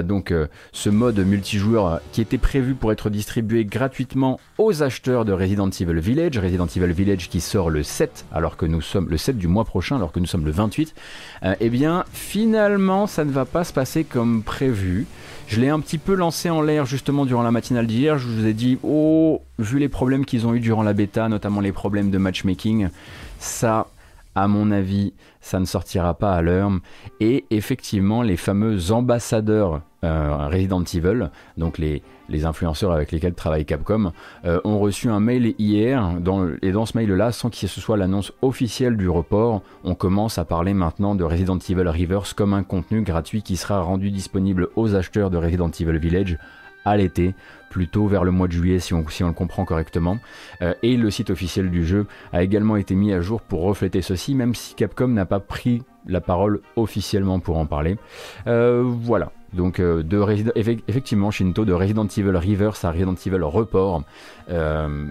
donc, 0.03 0.33
ce 0.71 0.89
mode 0.89 1.19
multijoueur 1.19 2.01
qui 2.11 2.21
était 2.21 2.37
prévu 2.37 2.75
pour 2.75 2.91
être 2.91 3.09
distribué 3.09 3.65
gratuitement 3.65 4.39
aux 4.57 4.83
acheteurs 4.83 5.25
de 5.25 5.31
Resident 5.31 5.69
Evil 5.69 5.99
Village, 5.99 6.37
Resident 6.37 6.67
Evil 6.67 6.91
Village 6.91 7.29
qui 7.29 7.39
sort 7.41 7.69
le 7.69 7.83
7, 7.83 8.25
alors 8.31 8.57
que 8.57 8.65
nous 8.65 8.81
sommes 8.81 9.09
le 9.09 9.17
7 9.17 9.37
du 9.37 9.47
mois 9.47 9.65
prochain, 9.65 9.95
alors 9.95 10.11
que 10.11 10.19
nous 10.19 10.25
sommes 10.25 10.45
le 10.45 10.51
28, 10.51 10.93
eh 11.59 11.69
bien, 11.69 12.03
finalement, 12.11 13.07
ça 13.07 13.23
ne 13.23 13.31
va 13.31 13.45
pas 13.45 13.63
se 13.63 13.73
passer 13.73 14.03
comme 14.03 14.43
prévu. 14.43 15.05
Je 15.47 15.61
l'ai 15.61 15.69
un 15.69 15.79
petit 15.79 15.97
peu 15.97 16.15
lancé 16.15 16.49
en 16.49 16.61
l'air 16.61 16.85
justement 16.85 17.25
durant 17.25 17.43
la 17.43 17.51
matinale 17.51 17.87
d'hier. 17.87 18.17
Je 18.17 18.27
vous 18.27 18.45
ai 18.45 18.53
dit, 18.53 18.79
oh, 18.83 19.41
vu 19.59 19.79
les 19.79 19.89
problèmes 19.89 20.25
qu'ils 20.25 20.47
ont 20.47 20.53
eu 20.53 20.59
durant 20.59 20.83
la 20.83 20.93
bêta, 20.93 21.29
notamment 21.29 21.61
les 21.61 21.71
problèmes 21.71 22.09
de 22.09 22.17
matchmaking, 22.17 22.89
ça, 23.39 23.87
à 24.33 24.47
mon 24.47 24.71
avis, 24.71 25.13
ça 25.41 25.59
ne 25.59 25.65
sortira 25.65 26.15
pas 26.15 26.33
à 26.33 26.41
l'heure. 26.41 26.71
Et 27.19 27.45
effectivement, 27.51 28.23
les 28.23 28.37
fameux 28.37 28.91
ambassadeurs 28.91 29.81
euh, 30.03 30.47
Resident 30.47 30.83
Evil, 30.83 31.29
donc 31.57 31.77
les, 31.77 32.01
les 32.29 32.45
influenceurs 32.45 32.91
avec 32.91 33.11
lesquels 33.11 33.33
travaille 33.33 33.65
Capcom, 33.65 34.11
euh, 34.45 34.59
ont 34.63 34.79
reçu 34.79 35.09
un 35.09 35.19
mail 35.19 35.55
hier, 35.57 36.11
et 36.61 36.71
dans 36.71 36.85
ce 36.85 36.97
mail-là, 36.97 37.31
sans 37.31 37.49
que 37.49 37.55
ce 37.55 37.67
soit 37.67 37.97
l'annonce 37.97 38.33
officielle 38.41 38.97
du 38.97 39.09
report, 39.09 39.61
on 39.83 39.95
commence 39.95 40.37
à 40.37 40.45
parler 40.45 40.73
maintenant 40.73 41.15
de 41.15 41.23
Resident 41.23 41.57
Evil 41.57 41.87
Reverse 41.87 42.33
comme 42.33 42.53
un 42.53 42.63
contenu 42.63 43.01
gratuit 43.01 43.41
qui 43.41 43.57
sera 43.57 43.81
rendu 43.81 44.11
disponible 44.11 44.69
aux 44.75 44.95
acheteurs 44.95 45.29
de 45.29 45.37
Resident 45.37 45.69
Evil 45.69 45.97
Village 45.97 46.37
à 46.85 46.95
l'été, 46.97 47.33
plutôt 47.69 48.07
vers 48.07 48.23
le 48.23 48.31
mois 48.31 48.47
de 48.47 48.53
juillet 48.53 48.79
si 48.79 48.93
on, 48.93 48.99
le 48.99 49.33
comprend 49.33 49.65
correctement. 49.65 50.19
Euh, 50.61 50.73
et 50.83 50.95
le 50.95 51.09
site 51.09 51.31
officiel 51.31 51.71
du 51.71 51.85
jeu 51.85 52.05
a 52.31 52.43
également 52.43 52.77
été 52.77 52.95
mis 52.95 53.11
à 53.11 53.19
jour 53.19 53.41
pour 53.41 53.63
refléter 53.63 54.01
ceci, 54.01 54.35
même 54.35 54.55
si 54.55 54.75
Capcom 54.75 55.07
n'a 55.09 55.25
pas 55.25 55.39
pris 55.39 55.83
la 56.07 56.21
parole 56.21 56.61
officiellement 56.75 57.39
pour 57.39 57.57
en 57.57 57.65
parler. 57.65 57.97
Euh, 58.47 58.83
voilà, 58.85 59.31
donc 59.55 59.79
euh, 59.79 60.03
de 60.03 60.23
effectivement 60.57 61.31
Shinto 61.31 61.65
de 61.65 61.73
Resident 61.73 62.07
Evil 62.07 62.35
Reverse 62.35 62.85
à 62.85 62.91
Resident 62.91 63.15
Evil 63.15 63.43
Report, 63.43 64.03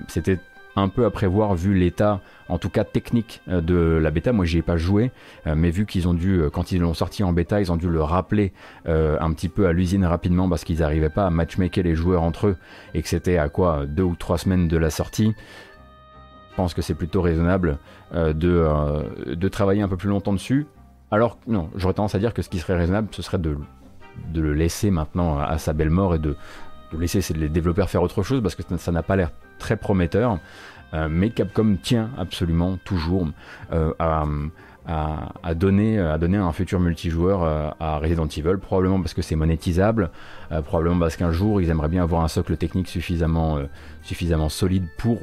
c'était 0.09 0.39
un 0.77 0.89
peu 0.89 1.05
à 1.05 1.11
prévoir 1.11 1.55
vu 1.55 1.75
l'état, 1.75 2.21
en 2.49 2.59
tout 2.59 2.69
cas 2.69 2.85
technique 2.85 3.41
euh, 3.49 3.61
de 3.61 3.75
la 3.75 4.11
bêta. 4.11 4.33
Moi, 4.33 4.45
j'y 4.45 4.59
ai 4.59 4.63
pas 4.63 4.77
joué, 4.77 5.13
euh, 5.47 5.55
mais 5.57 5.71
vu 5.71 5.87
qu'ils 5.87 6.09
ont 6.09 6.15
dû, 6.15 6.41
euh, 6.41 6.51
quand 6.51 6.73
ils 6.73 6.81
l'ont 6.81 6.95
sorti 6.95 7.23
en 7.23 7.33
bêta, 7.33 7.61
ils 7.61 7.71
ont 7.71 7.77
dû 7.77 7.89
le 7.89 8.03
rappeler 8.03 8.53
un 8.87 9.33
petit 9.33 9.49
peu 9.49 9.67
à 9.67 9.73
l'usine 9.73 10.05
rapidement 10.05 10.49
parce 10.49 10.65
qu'ils 10.65 10.81
n'arrivaient 10.81 11.09
pas 11.09 11.27
à 11.27 11.31
matchmaker 11.31 11.83
les 11.85 11.95
joueurs 11.95 12.23
entre 12.23 12.49
eux 12.49 12.57
et 12.93 13.03
que 13.03 13.09
c'était 13.09 13.39
à 13.39 13.49
quoi 13.49 13.87
deux 13.87 14.03
ou 14.03 14.15
trois 14.15 14.39
semaines 14.39 14.69
de 14.69 14.77
la 14.77 14.91
sortie. 14.91 15.35
Je 16.51 16.57
pense 16.57 16.75
que 16.75 16.83
c'est 16.83 16.95
plutôt 16.95 17.23
raisonnable 17.23 17.79
de 18.13 19.49
travailler 19.49 19.83
un 19.83 19.89
peu 19.89 19.97
plus 19.97 20.09
longtemps 20.09 20.33
dessus. 20.33 20.67
Alors, 21.11 21.39
non, 21.47 21.71
j'aurais 21.77 21.95
tendance 21.95 22.15
à 22.15 22.19
dire 22.19 22.35
que 22.35 22.43
ce 22.43 22.49
qui 22.49 22.59
serait 22.59 22.77
raisonnable, 22.77 23.09
ce 23.13 23.23
serait 23.23 23.39
de, 23.39 23.57
de 24.33 24.41
le 24.41 24.53
laisser 24.53 24.91
maintenant 24.91 25.39
à 25.39 25.59
sa 25.59 25.73
belle 25.73 25.91
mort 25.91 26.15
et 26.15 26.19
de, 26.19 26.37
laisser 26.99 27.21
les 27.35 27.49
développeurs 27.49 27.91
faire 27.91 28.03
autre 28.03 28.23
chose 28.23 28.41
parce 28.41 28.55
que 28.55 28.63
ça 28.77 28.93
n'a 28.93 29.03
pas 29.03 29.17
l'air 29.17 29.31
très 29.59 29.77
prometteur. 29.77 30.39
Euh, 30.93 31.09
mais 31.11 31.31
Capcom 31.31 31.77
tient 31.83 32.11
absolument 32.17 32.77
toujours 32.85 33.27
euh, 33.73 33.93
à, 33.99 35.55
donner, 35.55 35.99
à 35.99 36.19
donner 36.19 36.37
un 36.37 36.53
futur 36.53 36.79
multijoueur 36.79 37.43
euh, 37.43 37.71
à 37.81 37.99
Resident 37.99 38.29
Evil, 38.29 38.59
probablement 38.59 39.01
parce 39.01 39.15
que 39.15 39.23
c'est 39.23 39.35
monétisable, 39.35 40.11
probablement 40.67 41.01
parce 41.01 41.17
qu'un 41.17 41.33
jour 41.33 41.61
ils 41.61 41.71
aimeraient 41.71 41.89
bien 41.89 42.03
avoir 42.03 42.23
un 42.23 42.29
socle 42.29 42.57
technique 42.57 42.87
suffisamment 42.87 43.59
solide 44.49 44.87
pour 44.99 45.19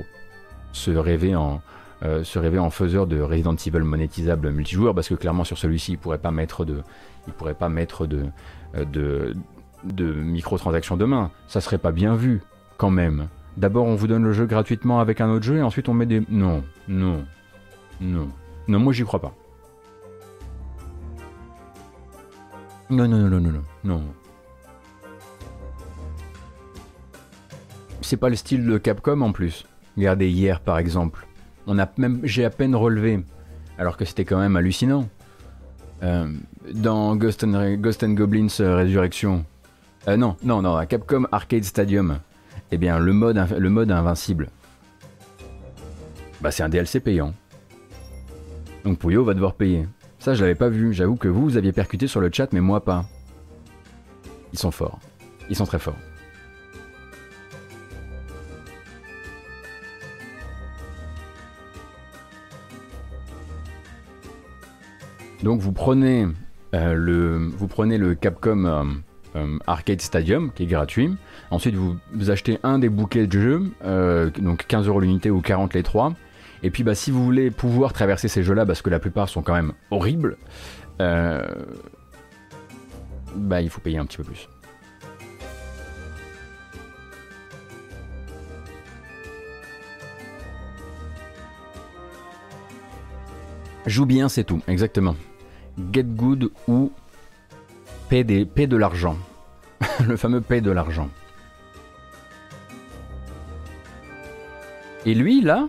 se 0.74 0.92
rêver 0.92 1.36
en, 1.36 1.62
se 2.02 2.40
rêver 2.40 2.60
en 2.60 2.70
faiseur 2.70 3.08
de 3.08 3.22
Resident 3.22 3.56
Evil 3.56 3.84
monétisable 3.84 4.52
multijoueur, 4.52 4.96
parce 4.96 5.08
que 5.10 5.16
clairement 5.16 5.44
sur 5.44 5.58
celui-ci, 5.58 5.94
il 5.94 5.98
pourrait 5.98 6.18
pas 6.18 6.32
mettre 6.32 6.66
de, 6.66 6.82
il 7.28 7.34
pourrait 7.34 7.54
pas 7.54 7.70
mettre 7.70 8.08
de, 8.08 8.26
de, 8.74 9.36
de 9.84 10.14
microtransactions 10.14 10.98
demain. 10.98 11.32
Ça 11.48 11.62
serait 11.62 11.78
pas 11.78 11.92
bien 11.92 12.16
vu, 12.16 12.42
quand 12.78 12.90
même. 12.90 13.28
D'abord, 13.58 13.86
on 13.86 13.96
vous 13.96 14.08
donne 14.08 14.24
le 14.24 14.34
jeu 14.34 14.46
gratuitement 14.46 15.00
avec 15.00 15.22
un 15.22 15.30
autre 15.30 15.44
jeu 15.44 15.58
et 15.58 15.62
ensuite 15.62 15.90
on 15.90 15.94
met 15.94 16.06
des. 16.06 16.24
Non, 16.30 16.64
non, 16.88 17.26
non. 18.00 18.30
Non, 18.68 18.80
moi 18.80 18.94
j'y 18.94 19.04
crois 19.04 19.20
pas. 19.20 19.34
Non, 22.90 23.08
non, 23.08 23.18
non, 23.18 23.40
non, 23.40 23.52
non, 23.52 23.64
non. 23.84 24.04
C'est 28.02 28.18
pas 28.18 28.30
le 28.30 28.36
style 28.36 28.66
de 28.66 28.78
Capcom 28.78 29.22
en 29.22 29.32
plus. 29.32 29.66
Regardez 29.98 30.30
hier 30.30 30.60
par 30.60 30.78
exemple. 30.78 31.28
On 31.68 31.78
a 31.80 31.88
même, 31.98 32.22
j'ai 32.24 32.46
à 32.46 32.50
peine 32.50 32.76
relevé, 32.76 33.24
alors 33.78 33.98
que 33.98 34.06
c'était 34.06 34.26
quand 34.26 34.40
même 34.40 34.56
hallucinant. 34.56 35.08
Euh, 36.04 36.28
dans 36.74 37.16
Ghost 37.16 37.44
and, 37.44 38.14
Goblins 38.14 38.48
euh, 38.60 38.76
Résurrection. 38.78 39.46
Euh, 40.08 40.18
non, 40.18 40.36
non, 40.44 40.62
non, 40.64 40.76
à 40.76 40.86
Capcom 40.88 41.28
Arcade 41.32 41.64
Stadium 41.64 42.20
eh 42.72 42.78
bien, 42.78 43.00
le 43.00 43.14
mode, 43.14 43.46
le 43.58 43.70
mode 43.70 43.92
invincible, 43.92 44.48
bah, 46.40 46.52
c'est 46.52 46.64
un 46.64 46.70
DLC 46.70 47.00
payant. 47.02 47.34
Donc 48.84 48.98
Puyo 48.98 49.24
va 49.24 49.34
devoir 49.34 49.54
payer. 49.54 49.88
Ça, 50.20 50.34
je 50.34 50.42
l'avais 50.42 50.56
pas 50.56 50.70
vu. 50.70 50.94
J'avoue 50.94 51.16
que 51.16 51.28
vous, 51.28 51.42
vous 51.44 51.58
aviez 51.58 51.72
percuté 51.72 52.08
sur 52.08 52.22
le 52.22 52.30
chat, 52.32 52.52
mais 52.54 52.62
moi 52.62 52.84
pas. 52.84 53.06
Ils 54.54 54.60
sont 54.60 54.72
forts. 54.72 55.00
Ils 55.50 55.56
sont 55.56 55.66
très 55.66 55.80
forts. 55.80 55.98
Donc 65.44 65.60
vous 65.60 65.72
prenez, 65.72 66.28
euh, 66.76 66.94
le, 66.94 67.50
vous 67.58 67.68
prenez 67.68 67.98
le 67.98 68.14
Capcom 68.14 68.66
euh, 68.66 68.84
euh, 69.36 69.58
Arcade 69.66 70.02
Stadium, 70.02 70.52
qui 70.52 70.64
est 70.64 70.68
gratuit. 70.68 71.16
Ensuite, 71.50 71.76
vous, 71.76 71.98
achetez 72.30 72.60
un 72.64 72.80
des 72.80 72.90
bouquets 72.90 73.28
de 73.28 73.32
jeux, 73.32 73.72
donc 74.40 74.68
15 74.68 74.88
euros 74.88 75.00
l'unité 75.00 75.32
ou 75.32 75.42
40 75.42 75.74
les 75.74 75.84
trois. 75.84 76.14
Et 76.64 76.70
puis, 76.70 76.84
bah, 76.84 76.94
si 76.94 77.10
vous 77.10 77.24
voulez 77.24 77.50
pouvoir 77.50 77.92
traverser 77.92 78.28
ces 78.28 78.44
jeux-là, 78.44 78.66
parce 78.66 78.84
que 78.84 78.92
la 78.92 79.00
plupart 79.00 79.30
sont 79.30 79.42
quand 79.42 79.54
même 79.54 79.74
horribles, 79.90 80.38
bah, 81.00 81.42
il 83.62 83.70
faut 83.70 83.82
payer 83.82 83.98
un 83.98 84.06
petit 84.06 84.18
peu 84.18 84.24
plus. 84.24 84.48
Joue 93.88 94.06
bien, 94.06 94.30
c'est 94.30 94.44
tout, 94.44 94.62
exactement. 94.68 95.16
Get 95.92 96.04
good 96.04 96.52
ou 96.68 96.92
paie, 98.10 98.24
des, 98.24 98.46
paie 98.46 98.68
de 98.68 98.78
l'argent. 98.78 99.18
le 100.08 100.18
fameux 100.18 100.42
paie 100.42 100.62
de 100.62 100.72
l'argent. 100.72 101.10
Et 105.06 105.16
lui, 105.16 105.42
là 105.42 105.68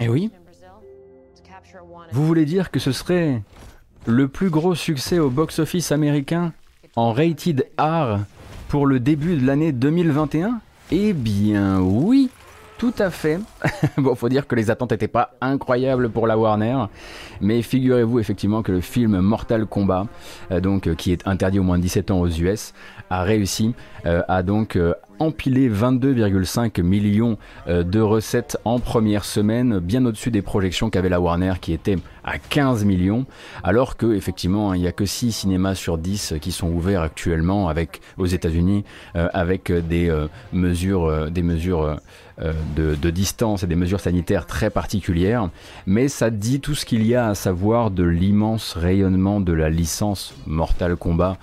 Eh 0.00 0.08
oui 0.08 0.30
Vous 2.12 2.26
voulez 2.26 2.44
dire 2.46 2.70
que 2.70 2.78
ce 2.78 2.92
serait 2.92 3.42
le 4.06 4.28
plus 4.28 4.50
gros 4.50 4.74
succès 4.74 5.18
au 5.18 5.30
box-office 5.30 5.92
américain 5.92 6.52
en 6.96 7.12
rated 7.12 7.68
R 7.78 8.20
pour 8.68 8.86
le 8.86 9.00
début 9.00 9.36
de 9.36 9.46
l'année 9.46 9.72
2021 9.72 10.60
Eh 10.90 11.12
bien 11.12 11.80
oui, 11.80 12.30
tout 12.82 12.94
à 12.98 13.10
fait. 13.10 13.38
bon, 13.96 14.16
faut 14.16 14.28
dire 14.28 14.48
que 14.48 14.56
les 14.56 14.68
attentes 14.68 14.90
n'étaient 14.90 15.06
pas 15.06 15.34
incroyables 15.40 16.10
pour 16.10 16.26
la 16.26 16.36
Warner, 16.36 16.86
mais 17.40 17.62
figurez-vous 17.62 18.18
effectivement 18.18 18.60
que 18.64 18.72
le 18.72 18.80
film 18.80 19.20
Mortal 19.20 19.66
Kombat, 19.66 20.08
euh, 20.50 20.58
donc 20.58 20.88
euh, 20.88 20.96
qui 20.96 21.12
est 21.12 21.24
interdit 21.28 21.60
au 21.60 21.62
moins 21.62 21.78
de 21.78 21.82
17 21.84 22.10
ans 22.10 22.18
aux 22.18 22.26
US, 22.26 22.74
a 23.08 23.22
réussi 23.22 23.76
euh, 24.04 24.22
à 24.26 24.42
donc 24.42 24.76
empilé 25.22 25.70
22,5 25.70 26.82
millions 26.82 27.38
euh, 27.68 27.84
de 27.84 28.00
recettes 28.00 28.56
en 28.64 28.80
première 28.80 29.24
semaine, 29.24 29.78
bien 29.78 30.04
au-dessus 30.04 30.30
des 30.30 30.42
projections 30.42 30.90
qu'avait 30.90 31.08
la 31.08 31.20
Warner 31.20 31.54
qui 31.60 31.72
était 31.72 31.96
à 32.24 32.38
15 32.38 32.84
millions, 32.84 33.24
alors 33.62 33.96
que 33.96 34.14
effectivement 34.14 34.74
il 34.74 34.80
n'y 34.80 34.88
a 34.88 34.92
que 34.92 35.06
6 35.06 35.32
cinémas 35.32 35.76
sur 35.76 35.96
10 35.96 36.34
qui 36.40 36.50
sont 36.50 36.68
ouverts 36.68 37.02
actuellement 37.02 37.68
avec 37.68 38.00
aux 38.18 38.26
États-Unis 38.26 38.84
euh, 39.14 39.28
avec 39.32 39.70
des 39.70 40.10
euh, 40.10 40.26
mesures, 40.52 41.28
de, 42.76 43.10
distance 43.10 43.62
et 43.62 43.66
des 43.66 43.76
mesures 43.76 44.00
sanitaires 44.00 44.46
très 44.46 44.70
particulières, 44.70 45.50
mais 45.86 46.08
ça 46.08 46.30
dit 46.30 46.60
tout 46.60 46.74
ce 46.74 46.84
qu'il 46.84 47.06
y 47.06 47.14
a 47.14 47.28
à 47.28 47.34
savoir 47.34 47.90
de 47.90 48.02
l'immense 48.02 48.74
rayonnement 48.74 49.40
de 49.40 49.52
la 49.52 49.70
licence 49.70 50.34
Mortal 50.46 50.96
Kombat 50.96 51.36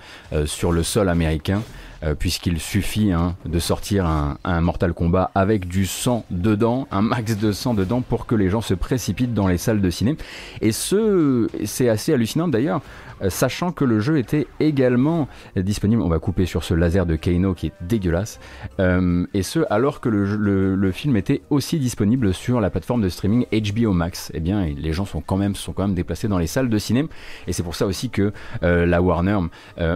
sur 0.44 0.72
le 0.72 0.82
sol 0.82 1.08
américain. 1.08 1.62
Euh, 2.02 2.14
puisqu'il 2.14 2.58
suffit 2.60 3.12
hein, 3.12 3.36
de 3.44 3.58
sortir 3.58 4.06
un, 4.06 4.38
un, 4.42 4.62
Mortal 4.62 4.94
Kombat 4.94 5.30
avec 5.34 5.68
du 5.68 5.84
sang 5.84 6.24
dedans, 6.30 6.88
un 6.90 7.02
max 7.02 7.36
de 7.36 7.52
sang 7.52 7.74
dedans 7.74 8.00
pour 8.00 8.24
que 8.24 8.34
les 8.34 8.48
gens 8.48 8.62
se 8.62 8.72
précipitent 8.72 9.34
dans 9.34 9.46
les 9.46 9.58
salles 9.58 9.82
de 9.82 9.90
ciné. 9.90 10.16
Et 10.62 10.72
ce, 10.72 11.46
c'est 11.66 11.90
assez 11.90 12.14
hallucinant 12.14 12.48
d'ailleurs, 12.48 12.80
sachant 13.28 13.72
que 13.72 13.84
le 13.84 14.00
jeu 14.00 14.18
était 14.18 14.46
également 14.60 15.28
disponible. 15.56 16.02
On 16.02 16.08
va 16.08 16.18
couper 16.18 16.46
sur 16.46 16.64
ce 16.64 16.74
laser 16.74 17.06
de 17.06 17.16
Kano 17.16 17.54
qui 17.54 17.68
est 17.68 17.72
dégueulasse. 17.80 18.40
Euh, 18.78 19.26
et 19.34 19.42
ce, 19.42 19.60
alors 19.70 20.00
que 20.00 20.08
le, 20.08 20.90
film 20.92 21.16
était 21.16 21.42
aussi 21.50 21.78
disponible 21.78 22.34
sur 22.34 22.60
la 22.60 22.68
plateforme 22.68 23.02
de 23.02 23.08
streaming 23.08 23.46
HBO 23.52 23.92
Max. 23.92 24.32
Eh 24.34 24.40
bien, 24.40 24.66
les 24.66 24.92
gens 24.92 25.04
sont 25.04 25.20
quand 25.20 25.36
même, 25.36 25.54
déplacés 25.94 26.28
dans 26.28 26.38
les 26.38 26.46
salles 26.46 26.68
de 26.68 26.78
ciné. 26.78 27.06
Et 27.46 27.52
c'est 27.52 27.62
pour 27.62 27.74
ça 27.74 27.86
aussi 27.86 28.10
que 28.10 28.32
euh, 28.62 28.86
la 28.86 29.00
Warner 29.00 29.38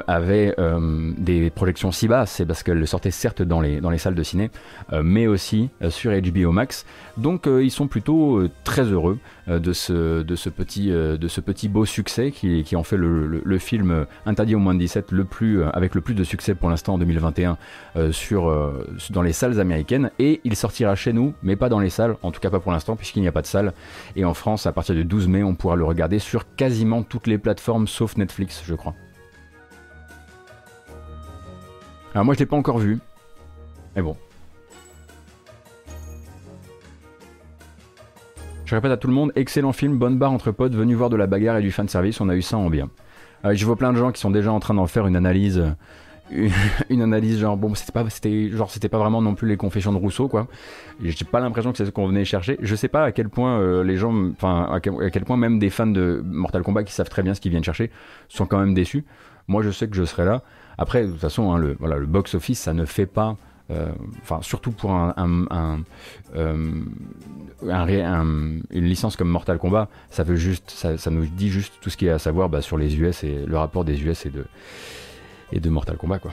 avait 0.07 0.55
des 1.19 1.51
projections 1.51 1.93
si 1.93 2.09
bas, 2.09 2.27
c'est 2.27 2.47
parce 2.47 2.63
qu'elle 2.63 2.79
le 2.79 2.87
sortait 2.87 3.11
certes 3.11 3.43
dans 3.43 3.61
les, 3.61 3.99
salles 3.99 4.15
de 4.15 4.23
ciné, 4.23 4.51
euh, 4.93 5.03
mais 5.05 5.27
aussi 5.27 5.71
euh, 5.83 5.91
sur 5.91 6.13
HBO 6.13 6.53
Max. 6.53 6.85
Donc 7.17 7.47
euh, 7.47 7.63
ils 7.63 7.71
sont 7.71 7.87
plutôt 7.87 8.43
très 8.65 8.83
heureux 8.83 9.19
de, 9.47 9.73
ce, 9.73 10.23
de, 10.23 10.37
ce 10.37 10.49
petit, 10.49 10.89
de 10.89 11.29
ce 11.29 11.41
petit 11.41 11.69
beau 11.69 11.85
succès 11.85 12.31
qui, 12.31 12.65
qui 12.65 12.77
en 12.77 12.83
fait 12.83 12.97
le, 12.97 13.14
le, 13.15 13.59
film 13.59 14.07
interdit 14.27 14.55
au 14.55 14.59
moins 14.59 14.75
de 14.75 14.81
17 14.81 15.13
le 15.13 15.25
plus, 15.25 15.63
avec 15.63 15.95
le 15.95 16.01
plus 16.01 16.15
de 16.15 16.25
succès 16.25 16.55
pour 16.55 16.69
l'instant 16.69 16.95
en 16.95 16.99
2021 16.99 17.57
sur, 18.11 18.73
dans 19.11 19.23
les 19.23 19.33
salles 19.33 19.61
américaines. 19.61 20.11
Et 20.19 20.41
il 20.45 20.57
sortira 20.57 20.95
chez 20.95 21.13
nous, 21.13 21.35
mais 21.43 21.57
pas 21.57 21.69
dans 21.69 21.81
les 21.81 21.91
salles, 21.91 22.17
en 22.23 22.31
tout 22.31 22.41
cas 22.41 22.51
pas 22.51 22.61
pour 22.61 22.73
l'instant, 22.73 22.97
puisqu'il 22.97 23.23
n'y 23.23 23.29
a 23.29 23.33
pas 23.33 23.43
de 23.43 23.47
salle. 23.47 23.73
Et 24.17 24.25
en 24.25 24.35
France, 24.35 24.67
à 24.67 24.73
partir 24.73 24.95
du 24.95 25.05
12 25.05 25.29
mai, 25.29 25.43
on 25.43 25.55
pourra 25.55 25.77
le 25.77 25.85
regarder 25.85 26.19
sur 26.19 26.55
quasiment 26.57 27.03
toutes 27.03 27.27
les 27.27 27.39
plateformes 27.39 27.87
sauf 27.87 28.17
Netflix, 28.17 28.63
je 28.67 28.75
crois. 28.75 28.95
Alors 32.15 32.25
moi 32.25 32.35
je 32.35 32.39
l'ai 32.39 32.47
pas 32.47 32.57
encore 32.57 32.79
vu. 32.79 32.99
Mais 33.97 34.03
bon. 34.03 34.17
Je 38.65 38.75
répète 38.75 38.93
à 38.93 38.97
tout 38.97 39.09
le 39.09 39.15
monde, 39.15 39.33
excellent 39.37 39.73
film, 39.73 39.99
bonne 39.99 40.17
barre 40.17 40.33
entre 40.33 40.51
potes, 40.51 40.75
venu 40.75 40.95
voir 40.95 41.11
de 41.11 41.17
la 41.17 41.27
bagarre 41.27 41.59
et 41.59 41.63
du 41.63 41.71
fan 41.71 41.89
service, 41.89 42.21
on 42.21 42.29
a 42.29 42.35
eu 42.35 42.43
ça 42.43 42.57
en 42.57 42.71
bien. 42.71 42.89
Euh, 43.45 43.55
je 43.55 43.65
vois 43.67 43.77
plein 43.77 43.93
de 43.93 43.99
gens 43.99 44.13
qui 44.13 44.21
sont 44.21 44.31
déjà 44.31 44.53
en 44.53 44.61
train 44.61 44.75
d'en 44.75 44.87
faire 44.87 45.07
une 45.07 45.17
analyse. 45.17 45.65
Une, 46.31 46.51
une, 46.89 47.03
analyse 47.03 47.39
genre 47.39 47.59
bon 47.59 47.75
c'était 47.75 47.93
pas 47.93 48.09
c'était 48.09 48.89
pas 48.89 48.99
vraiment 48.99 49.21
non 49.21 49.35
plus 49.35 49.47
les 49.47 49.59
confessions 49.59 49.93
de 49.93 49.99
Rousseau 49.99 50.27
quoi 50.27 50.47
j'ai 51.03 51.27
pas 51.27 51.39
l'impression 51.39 51.71
que 51.71 51.77
c'est 51.77 51.85
ce 51.85 51.91
qu'on 51.91 52.07
venait 52.07 52.25
chercher 52.25 52.57
je 52.63 52.75
sais 52.75 52.89
pas 52.89 53.05
à 53.05 53.13
quel 53.13 53.29
point 53.29 53.61
euh, 53.61 53.85
les 53.85 53.99
gens 53.99 54.31
enfin 54.31 54.67
à, 54.73 54.81
quel, 54.81 55.25
point 55.27 55.37
même 55.37 55.59
des 55.59 55.69
fans 55.69 55.87
de 55.87 56.23
Mortal 56.25 56.63
Kombat 56.63 56.85
qui 56.85 56.95
savent 56.95 57.11
très 57.11 57.23
bien 57.23 57.35
ce 57.35 57.43
qu'ils 57.43 57.51
viennent 57.51 57.63
chercher 57.63 57.91
sont 58.31 58.47
quand 58.47 58.59
même 58.59 58.73
déçus 58.73 59.05
moi 59.49 59.63
je 59.63 59.71
sais 59.71 59.87
que 59.87 59.95
je 59.95 60.05
serai 60.05 60.25
là 60.25 60.43
après, 60.79 61.05
de 61.05 61.11
toute 61.11 61.21
façon, 61.21 61.53
hein, 61.53 61.59
le, 61.59 61.77
voilà, 61.79 61.97
le 61.97 62.07
box-office, 62.07 62.61
ça 62.61 62.73
ne 62.73 62.85
fait 62.85 63.07
pas. 63.07 63.37
Euh, 63.71 63.93
enfin, 64.21 64.41
surtout 64.43 64.73
pour 64.73 64.93
un, 64.93 65.15
un, 65.17 65.47
un, 65.51 65.85
euh, 66.37 66.83
une 67.63 68.85
licence 68.85 69.17
comme 69.17 69.31
Mortal 69.31 69.59
Kombat, 69.59 69.89
ça 70.11 70.23
veut 70.23 70.37
juste, 70.37 70.71
ça, 70.71 70.99
ça, 70.99 71.11
nous 71.11 71.25
dit 71.25 71.49
juste 71.49 71.75
tout 71.81 71.89
ce 71.89 71.97
qu'il 71.97 72.09
y 72.09 72.11
a 72.11 72.15
à 72.15 72.19
savoir 72.19 72.51
bah, 72.51 72.61
sur 72.61 72.77
les 72.77 72.95
US 72.99 73.25
et 73.25 73.47
le 73.47 73.57
rapport 73.57 73.85
des 73.85 74.03
US 74.03 74.27
et 74.27 74.31
de, 74.31 74.45
et 75.51 75.61
de 75.61 75.71
Mortal 75.71 75.97
Kombat, 75.97 76.19
quoi. 76.19 76.33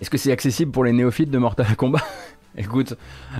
Est-ce 0.00 0.10
que 0.10 0.18
c'est 0.18 0.30
accessible 0.30 0.70
pour 0.70 0.84
les 0.84 0.92
néophytes 0.92 1.30
de 1.30 1.38
Mortal 1.38 1.74
Kombat? 1.74 2.04
Écoute, 2.58 2.94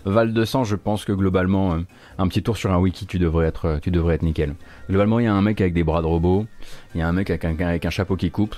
Val 0.04 0.32
de 0.32 0.44
Sang, 0.44 0.62
je 0.62 0.76
pense 0.76 1.04
que 1.04 1.10
globalement, 1.10 1.74
euh, 1.74 1.80
un 2.18 2.28
petit 2.28 2.40
tour 2.40 2.56
sur 2.56 2.70
un 2.70 2.78
wiki, 2.78 3.04
tu 3.04 3.18
devrais 3.18 3.48
être, 3.48 3.64
euh, 3.64 3.78
tu 3.80 3.90
devrais 3.90 4.14
être 4.14 4.22
nickel. 4.22 4.54
Globalement, 4.88 5.18
il 5.18 5.24
y 5.24 5.26
a 5.26 5.34
un 5.34 5.42
mec 5.42 5.60
avec 5.60 5.74
des 5.74 5.82
bras 5.82 6.02
de 6.02 6.06
robot, 6.06 6.46
il 6.94 7.00
y 7.00 7.02
a 7.02 7.08
un 7.08 7.12
mec 7.12 7.28
avec 7.30 7.84
un, 7.84 7.90
chapeau 7.90 8.14
qui 8.14 8.30
coupe, 8.30 8.54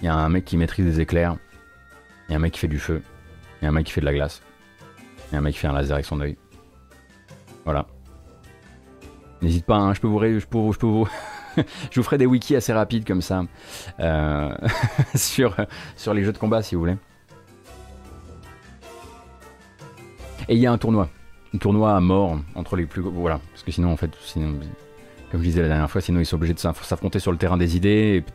il 0.00 0.06
y 0.06 0.08
a 0.08 0.14
un 0.14 0.30
mec 0.30 0.46
qui 0.46 0.56
maîtrise 0.56 0.86
des 0.86 1.00
éclairs, 1.02 1.36
il 2.26 2.32
y 2.32 2.34
a 2.34 2.38
un 2.38 2.40
mec 2.40 2.54
qui 2.54 2.60
fait 2.60 2.68
du 2.68 2.78
feu, 2.78 3.02
il 3.60 3.64
y 3.64 3.66
a 3.66 3.68
un 3.68 3.72
mec 3.72 3.84
qui 3.84 3.92
fait 3.92 4.00
de 4.00 4.06
la 4.06 4.14
glace, 4.14 4.40
il 5.28 5.34
y 5.34 5.36
a 5.36 5.40
un 5.40 5.42
mec 5.42 5.52
qui 5.52 5.60
fait 5.60 5.68
un 5.68 5.74
laser 5.74 5.92
avec 5.92 6.06
son 6.06 6.22
œil. 6.22 6.38
Voilà. 7.64 7.86
N'hésite 9.42 9.66
pas, 9.66 9.76
hein, 9.76 9.92
je 9.92 10.00
peux 10.00 10.08
vous, 10.08 10.18
je 10.22 10.46
peux, 10.46 10.72
je 10.72 10.78
peux 10.78 10.86
vous, 10.86 11.06
je 11.90 12.00
vous 12.00 12.02
ferai 12.02 12.16
des 12.16 12.24
wikis 12.24 12.56
assez 12.56 12.72
rapides 12.72 13.06
comme 13.06 13.20
ça 13.20 13.44
euh, 14.00 14.56
sur, 15.14 15.54
sur 15.96 16.14
les 16.14 16.24
jeux 16.24 16.32
de 16.32 16.38
combat 16.38 16.62
si 16.62 16.76
vous 16.76 16.80
voulez. 16.80 16.96
Et 20.48 20.54
il 20.54 20.60
y 20.60 20.66
a 20.66 20.72
un 20.72 20.78
tournoi. 20.78 21.08
Un 21.54 21.58
tournoi 21.58 21.94
à 21.94 22.00
mort 22.00 22.38
entre 22.54 22.76
les 22.76 22.86
plus. 22.86 23.02
Voilà. 23.02 23.40
Parce 23.52 23.62
que 23.62 23.70
sinon, 23.72 23.92
en 23.92 23.96
fait, 23.96 24.10
sinon, 24.20 24.54
comme 25.30 25.40
je 25.40 25.46
disais 25.46 25.62
la 25.62 25.68
dernière 25.68 25.90
fois, 25.90 26.00
sinon 26.00 26.20
ils 26.20 26.26
sont 26.26 26.36
obligés 26.36 26.54
de 26.54 26.58
s'affronter 26.58 27.18
sur 27.18 27.32
le 27.32 27.38
terrain 27.38 27.56
des 27.56 27.76
idées. 27.76 28.22
Et 28.22 28.32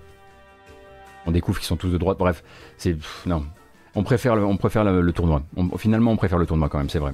on 1.25 1.31
découvre 1.31 1.59
qu'ils 1.59 1.67
sont 1.67 1.77
tous 1.77 1.89
de 1.89 1.97
droite. 1.97 2.17
Bref, 2.17 2.43
c'est. 2.77 2.97
Non. 3.25 3.45
On 3.93 4.03
préfère 4.03 4.35
le, 4.35 5.11
tournoi. 5.11 5.43
Finalement, 5.77 6.11
on 6.11 6.15
préfère 6.15 6.37
le 6.37 6.45
tournoi 6.45 6.69
quand 6.69 6.77
même, 6.77 6.89
c'est 6.89 6.99
vrai. 6.99 7.13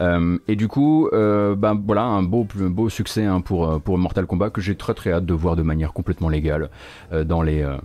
Euh, 0.00 0.38
et 0.48 0.56
du 0.56 0.68
coup, 0.68 1.08
euh, 1.12 1.54
ben 1.54 1.74
voilà, 1.74 2.02
un 2.02 2.22
beau, 2.22 2.46
succès 2.90 3.24
hein, 3.24 3.40
pour, 3.40 3.80
pour 3.80 3.96
Mortal 3.96 4.26
Kombat 4.26 4.50
que 4.50 4.60
j'ai 4.60 4.74
très 4.74 4.92
très 4.92 5.12
hâte 5.12 5.24
de 5.24 5.32
voir 5.32 5.56
de 5.56 5.62
manière 5.62 5.94
complètement 5.94 6.28
légale 6.28 6.68
euh, 7.12 7.24
dans 7.24 7.40
les, 7.42 7.62
euh, 7.62 7.78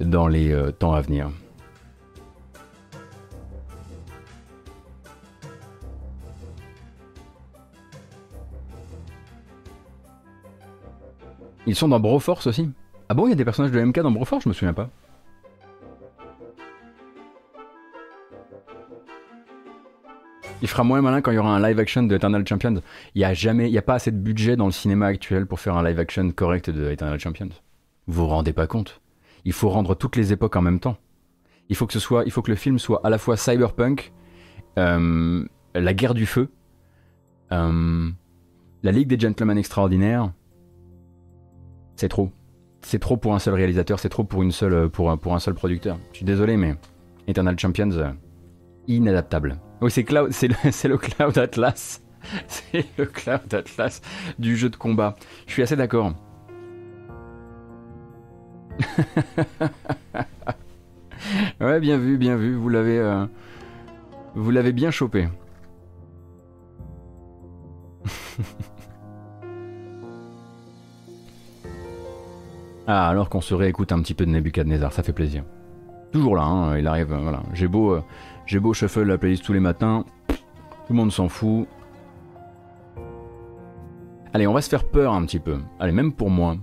euh, 0.00 0.70
temps 0.70 0.92
à 0.92 1.00
venir. 1.00 1.30
Ils 11.66 11.74
sont 11.74 11.88
dans 11.88 12.00
Broforce 12.00 12.46
aussi 12.46 12.70
Ah 13.08 13.14
bon, 13.14 13.26
il 13.26 13.30
y 13.30 13.32
a 13.32 13.36
des 13.36 13.44
personnages 13.44 13.72
de 13.72 13.80
MK 13.80 14.00
dans 14.00 14.10
Broforce 14.10 14.44
Je 14.44 14.48
me 14.48 14.54
souviens 14.54 14.72
pas. 14.72 14.90
Il 20.62 20.68
fera 20.68 20.84
moins 20.84 21.00
malin 21.00 21.22
quand 21.22 21.30
il 21.30 21.36
y 21.36 21.38
aura 21.38 21.54
un 21.56 21.62
live 21.66 21.78
action 21.78 22.02
de 22.02 22.14
Eternal 22.14 22.46
Champions. 22.46 22.82
Il 23.14 23.18
n'y 23.18 23.24
a 23.24 23.32
jamais, 23.32 23.68
il 23.68 23.72
y 23.72 23.78
a 23.78 23.82
pas 23.82 23.94
assez 23.94 24.10
de 24.10 24.18
budget 24.18 24.56
dans 24.56 24.66
le 24.66 24.72
cinéma 24.72 25.06
actuel 25.06 25.46
pour 25.46 25.58
faire 25.58 25.76
un 25.76 25.82
live 25.82 25.98
action 25.98 26.30
correct 26.32 26.68
de 26.68 26.90
Eternal 26.90 27.18
Champions. 27.18 27.48
Vous 28.06 28.22
vous 28.22 28.26
rendez 28.26 28.52
pas 28.52 28.66
compte 28.66 29.00
Il 29.44 29.52
faut 29.52 29.70
rendre 29.70 29.94
toutes 29.94 30.16
les 30.16 30.32
époques 30.32 30.56
en 30.56 30.62
même 30.62 30.80
temps. 30.80 30.98
Il 31.70 31.76
faut 31.76 31.86
que 31.86 31.92
ce 31.92 31.98
soit, 31.98 32.24
il 32.26 32.30
faut 32.30 32.42
que 32.42 32.50
le 32.50 32.56
film 32.56 32.78
soit 32.78 33.00
à 33.04 33.10
la 33.10 33.16
fois 33.16 33.36
cyberpunk, 33.36 34.12
euh, 34.78 35.44
la 35.74 35.94
guerre 35.94 36.14
du 36.14 36.26
feu, 36.26 36.50
euh, 37.52 38.10
la 38.82 38.92
Ligue 38.92 39.08
des 39.08 39.18
Gentlemen 39.18 39.56
extraordinaires, 39.56 40.32
c'est 42.00 42.08
trop. 42.08 42.30
C'est 42.80 42.98
trop 42.98 43.18
pour 43.18 43.34
un 43.34 43.38
seul 43.38 43.52
réalisateur, 43.52 44.00
c'est 44.00 44.08
trop 44.08 44.24
pour, 44.24 44.42
pour 44.90 45.34
un 45.34 45.38
seul 45.38 45.52
producteur. 45.52 45.98
Je 46.12 46.16
suis 46.16 46.24
désolé, 46.24 46.56
mais 46.56 46.76
Eternal 47.28 47.58
Champions, 47.58 47.90
euh, 47.92 48.10
inadaptable. 48.88 49.58
Oui, 49.82 49.90
c'est 49.90 50.08
le, 50.88 50.96
Cloud 50.96 51.36
Atlas. 51.36 52.00
C'est 52.48 52.86
le 52.98 53.06
Cloud 53.06 53.52
Atlas 53.52 54.00
du 54.38 54.56
jeu 54.56 54.68
de 54.70 54.76
combat. 54.76 55.16
Je 55.46 55.52
suis 55.52 55.62
assez 55.62 55.76
d'accord. 55.76 56.14
ouais, 61.60 61.80
bien 61.80 61.98
vu, 61.98 62.16
bien 62.16 62.36
vu. 62.36 62.54
Vous 62.54 62.68
l'avez, 62.70 62.98
euh, 62.98 63.26
vous 64.34 64.50
l'avez 64.50 64.72
bien 64.72 64.90
chopé. 64.90 65.28
Ah, 72.92 73.06
alors 73.06 73.28
qu'on 73.28 73.40
se 73.40 73.54
réécoute 73.54 73.92
un 73.92 74.02
petit 74.02 74.14
peu 74.14 74.26
de 74.26 74.32
Nebuchadnezzar, 74.32 74.92
ça 74.92 75.04
fait 75.04 75.12
plaisir. 75.12 75.44
Toujours 76.10 76.34
là, 76.34 76.42
hein, 76.42 76.76
il 76.76 76.88
arrive, 76.88 77.14
voilà. 77.14 77.40
J'ai 77.52 77.68
beau, 77.68 77.92
euh, 77.92 78.02
j'ai 78.46 78.58
beau 78.58 78.74
shuffle 78.74 79.04
la 79.04 79.16
playlist 79.16 79.44
tous 79.44 79.52
les 79.52 79.60
matins, 79.60 80.04
tout 80.26 80.34
le 80.88 80.96
monde 80.96 81.12
s'en 81.12 81.28
fout. 81.28 81.68
Allez, 84.34 84.48
on 84.48 84.52
va 84.52 84.60
se 84.60 84.68
faire 84.68 84.82
peur 84.82 85.14
un 85.14 85.24
petit 85.24 85.38
peu. 85.38 85.58
Allez, 85.78 85.92
même 85.92 86.12
pour 86.12 86.30
moi. 86.30 86.56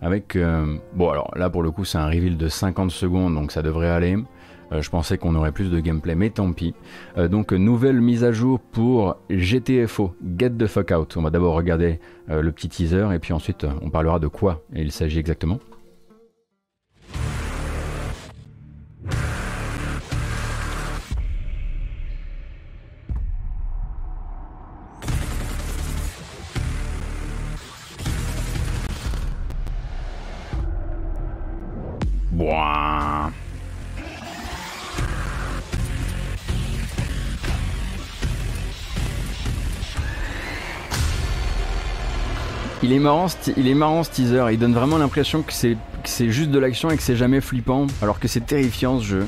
Avec. 0.00 0.34
Euh, 0.34 0.78
bon, 0.94 1.10
alors 1.10 1.30
là, 1.36 1.50
pour 1.50 1.62
le 1.62 1.70
coup, 1.70 1.84
c'est 1.84 1.98
un 1.98 2.06
reveal 2.06 2.38
de 2.38 2.48
50 2.48 2.90
secondes, 2.90 3.34
donc 3.34 3.52
ça 3.52 3.60
devrait 3.60 3.90
aller. 3.90 4.16
Euh, 4.72 4.82
je 4.82 4.90
pensais 4.90 5.18
qu'on 5.18 5.34
aurait 5.34 5.52
plus 5.52 5.70
de 5.70 5.80
gameplay, 5.80 6.14
mais 6.14 6.30
tant 6.30 6.52
pis. 6.52 6.74
Euh, 7.18 7.28
donc, 7.28 7.52
nouvelle 7.52 8.00
mise 8.00 8.24
à 8.24 8.32
jour 8.32 8.60
pour 8.60 9.16
GTFO, 9.30 10.14
Get 10.38 10.50
the 10.50 10.66
Fuck 10.66 10.90
Out. 10.90 11.16
On 11.16 11.22
va 11.22 11.30
d'abord 11.30 11.54
regarder 11.54 12.00
le 12.28 12.50
petit 12.50 12.68
teaser, 12.68 13.06
et 13.14 13.20
puis 13.20 13.32
ensuite, 13.32 13.66
on 13.82 13.88
parlera 13.88 14.18
de 14.18 14.26
quoi 14.26 14.64
il 14.74 14.90
s'agit 14.90 15.20
exactement. 15.20 15.60
Il 42.82 42.92
est 42.92 42.98
marrant, 42.98 43.26
il 43.56 43.68
est 43.68 43.74
marrant 43.74 44.04
ce 44.04 44.10
teaser. 44.10 44.44
Il 44.52 44.58
donne 44.58 44.74
vraiment 44.74 44.98
l'impression 44.98 45.42
que 45.42 45.52
c'est 45.52 45.76
juste 46.30 46.50
de 46.50 46.58
l'action 46.58 46.90
et 46.90 46.96
que 46.96 47.02
c'est 47.02 47.16
jamais 47.16 47.40
flippant, 47.40 47.86
alors 48.02 48.20
que 48.20 48.28
c'est 48.28 48.44
terrifiant 48.46 49.00
ce 49.00 49.04
jeu. 49.04 49.26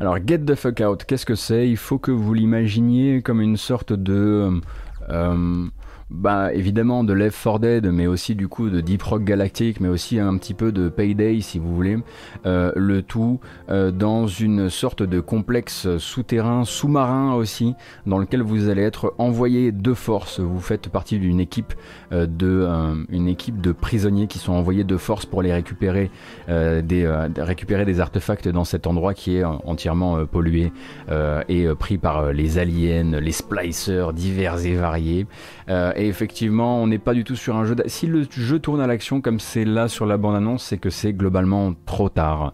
Alors, 0.00 0.16
Get 0.26 0.38
the 0.38 0.54
Fuck 0.54 0.80
Out, 0.80 1.04
qu'est-ce 1.04 1.26
que 1.26 1.34
c'est? 1.34 1.68
Il 1.68 1.76
faut 1.76 1.98
que 1.98 2.10
vous 2.10 2.32
l'imaginiez 2.32 3.20
comme 3.20 3.40
une 3.40 3.56
sorte 3.56 3.92
de... 3.92 4.60
Euh, 5.10 5.66
bah 6.10 6.54
évidemment 6.54 7.04
de 7.04 7.12
Left 7.12 7.38
4 7.42 7.58
Dead, 7.58 7.86
mais 7.86 8.06
aussi 8.06 8.34
du 8.34 8.48
coup 8.48 8.70
de 8.70 8.80
Deep 8.80 9.02
Rock 9.02 9.24
Galactic, 9.24 9.80
mais 9.80 9.88
aussi 9.88 10.18
un 10.18 10.36
petit 10.38 10.54
peu 10.54 10.72
de 10.72 10.88
Payday 10.88 11.40
si 11.42 11.58
vous 11.58 11.74
voulez. 11.74 11.98
Euh, 12.46 12.72
le 12.76 13.02
tout 13.02 13.40
euh, 13.68 13.90
dans 13.90 14.26
une 14.26 14.70
sorte 14.70 15.02
de 15.02 15.20
complexe 15.20 15.98
souterrain, 15.98 16.64
sous-marin 16.64 17.34
aussi, 17.34 17.74
dans 18.06 18.18
lequel 18.18 18.42
vous 18.42 18.68
allez 18.70 18.82
être 18.82 19.14
envoyé 19.18 19.70
de 19.70 19.92
force. 19.92 20.40
Vous 20.40 20.60
faites 20.60 20.88
partie 20.88 21.18
d'une 21.18 21.40
équipe 21.40 21.74
euh, 22.12 22.26
de 22.26 22.66
une 23.10 23.28
équipe 23.28 23.60
de 23.60 23.72
prisonniers 23.72 24.26
qui 24.26 24.38
sont 24.38 24.52
envoyés 24.52 24.84
de 24.84 24.96
force 24.96 25.26
pour 25.26 25.42
les 25.42 25.52
récupérer 25.52 26.10
des 26.48 27.28
récupérer 27.38 27.84
des 27.84 28.00
artefacts 28.00 28.48
dans 28.48 28.64
cet 28.64 28.86
endroit 28.86 29.14
qui 29.14 29.36
est 29.36 29.44
entièrement 29.44 30.24
pollué 30.26 30.72
et 31.48 31.66
pris 31.78 31.98
par 31.98 32.32
les 32.32 32.58
aliens, 32.58 33.20
les 33.20 33.32
splicers 33.32 34.12
divers 34.12 34.64
et 34.64 34.74
variés. 34.74 35.26
Et 35.98 36.06
effectivement, 36.06 36.80
on 36.80 36.86
n'est 36.86 36.98
pas 36.98 37.12
du 37.12 37.24
tout 37.24 37.34
sur 37.34 37.56
un 37.56 37.64
jeu. 37.64 37.74
Si 37.86 38.06
le 38.06 38.24
jeu 38.30 38.60
tourne 38.60 38.80
à 38.80 38.86
l'action 38.86 39.20
comme 39.20 39.40
c'est 39.40 39.64
là 39.64 39.88
sur 39.88 40.06
la 40.06 40.16
bande-annonce, 40.16 40.62
c'est 40.62 40.78
que 40.78 40.90
c'est 40.90 41.12
globalement 41.12 41.74
trop 41.86 42.08
tard. 42.08 42.52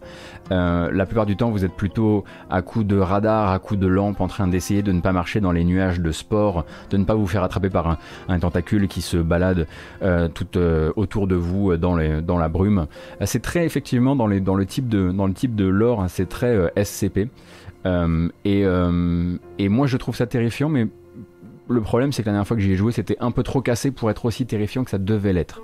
Euh, 0.51 0.89
la 0.91 1.05
plupart 1.05 1.27
du 1.27 1.35
temps, 1.37 1.51
vous 1.51 1.63
êtes 1.63 1.75
plutôt 1.75 2.23
à 2.49 2.63
coup 2.63 2.83
de 2.83 2.97
radar, 2.97 3.51
à 3.51 3.59
coup 3.59 3.75
de 3.75 3.85
lampe, 3.85 4.19
en 4.19 4.27
train 4.27 4.47
d'essayer 4.47 4.81
de 4.81 4.91
ne 4.91 4.99
pas 4.99 5.11
marcher 5.11 5.41
dans 5.41 5.51
les 5.51 5.63
nuages 5.63 5.99
de 6.01 6.11
sport, 6.11 6.65
de 6.89 6.97
ne 6.97 7.03
pas 7.03 7.13
vous 7.13 7.27
faire 7.27 7.43
attraper 7.43 7.69
par 7.69 7.99
un, 8.27 8.39
tentacule 8.39 8.87
qui 8.87 9.01
se 9.01 9.17
balade 9.17 9.67
euh, 10.01 10.27
tout 10.27 10.57
euh, 10.57 10.91
autour 10.95 11.27
de 11.27 11.35
vous 11.35 11.77
dans, 11.77 11.95
la 11.95 12.49
brume. 12.49 12.87
c'est 13.25 13.43
très 13.43 13.63
effectivement 13.63 14.15
dans, 14.15 14.25
le 14.25 14.65
type 14.65 14.89
de, 14.89 15.11
dans 15.11 15.27
le 15.27 15.33
type 15.33 15.53
de 15.53 15.65
lore, 15.65 16.01
hein, 16.01 16.07
c'est 16.07 16.27
très 16.27 16.73
SCP. 16.83 17.29
et 17.85 18.65
moi, 19.69 19.85
je 19.85 19.97
trouve 19.97 20.15
ça 20.15 20.25
terrifiant, 20.25 20.69
mais 20.69 20.87
le 21.67 21.81
problème, 21.81 22.11
c'est 22.11 22.21
que 22.21 22.27
la 22.27 22.33
dernière 22.33 22.47
fois 22.47 22.57
que 22.57 22.63
j'y 22.63 22.71
ai 22.71 22.75
joué, 22.75 22.91
c'était 22.91 23.17
un 23.19 23.31
peu 23.31 23.43
trop 23.43 23.61
cassé 23.61 23.91
pour 23.91 24.09
être 24.09 24.25
aussi 24.25 24.45
terrifiant 24.45 24.83
que 24.83 24.91
ça 24.91 24.97
devait 24.97 25.33
l'être. 25.33 25.61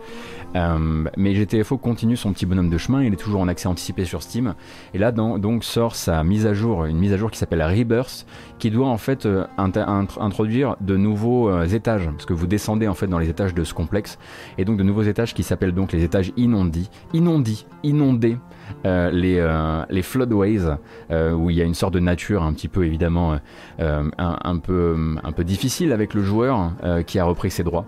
Euh, 0.55 1.05
mais 1.15 1.33
GTFO 1.33 1.77
continue 1.77 2.17
son 2.17 2.33
petit 2.33 2.45
bonhomme 2.45 2.69
de 2.69 2.77
chemin, 2.77 3.03
il 3.03 3.13
est 3.13 3.17
toujours 3.17 3.41
en 3.41 3.47
accès 3.47 3.67
anticipé 3.67 4.05
sur 4.05 4.23
Steam. 4.23 4.55
Et 4.93 4.97
là, 4.97 5.11
donc, 5.11 5.63
sort 5.63 5.95
sa 5.95 6.23
mise 6.23 6.45
à 6.45 6.53
jour, 6.53 6.85
une 6.85 6.97
mise 6.97 7.13
à 7.13 7.17
jour 7.17 7.29
qui 7.29 7.37
s'appelle 7.37 7.61
Rebirth, 7.61 8.25
qui 8.59 8.71
doit 8.71 8.87
en 8.87 8.97
fait 8.97 9.25
euh, 9.25 9.45
introduire 9.57 10.75
de 10.81 10.97
nouveaux 10.97 11.49
euh, 11.49 11.65
étages, 11.65 12.09
parce 12.09 12.25
que 12.25 12.33
vous 12.33 12.47
descendez 12.47 12.87
en 12.87 12.93
fait 12.93 13.07
dans 13.07 13.19
les 13.19 13.29
étages 13.29 13.53
de 13.53 13.63
ce 13.63 13.73
complexe, 13.73 14.17
et 14.57 14.65
donc 14.65 14.77
de 14.77 14.83
nouveaux 14.83 15.03
étages 15.03 15.33
qui 15.33 15.43
s'appellent 15.43 15.73
donc 15.73 15.91
les 15.91 16.03
étages 16.03 16.31
inondis, 16.35 16.89
inondis, 17.13 17.65
inondés. 17.83 18.37
Les, 18.83 19.45
les 19.89 20.01
floodways 20.01 20.77
où 21.11 21.49
il 21.49 21.55
y 21.55 21.61
a 21.61 21.65
une 21.65 21.73
sorte 21.73 21.93
de 21.93 21.99
nature 21.99 22.43
un 22.43 22.53
petit 22.53 22.67
peu 22.67 22.85
évidemment 22.85 23.37
un, 23.79 24.57
peu, 24.57 25.43
difficile 25.43 25.91
avec 25.91 26.13
le 26.13 26.23
joueur 26.23 26.71
qui 27.05 27.19
a 27.19 27.23
repris 27.23 27.51
ses 27.51 27.63
droits. 27.63 27.85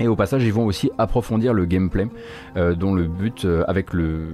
Et 0.00 0.08
au 0.08 0.16
passage, 0.16 0.42
ils 0.42 0.52
vont 0.52 0.64
aussi 0.64 0.90
approfondir 0.98 1.52
le 1.52 1.64
gameplay, 1.64 2.08
euh, 2.56 2.74
dont 2.74 2.94
le 2.94 3.04
but, 3.04 3.44
euh, 3.44 3.62
avec 3.68 3.92
le, 3.92 4.26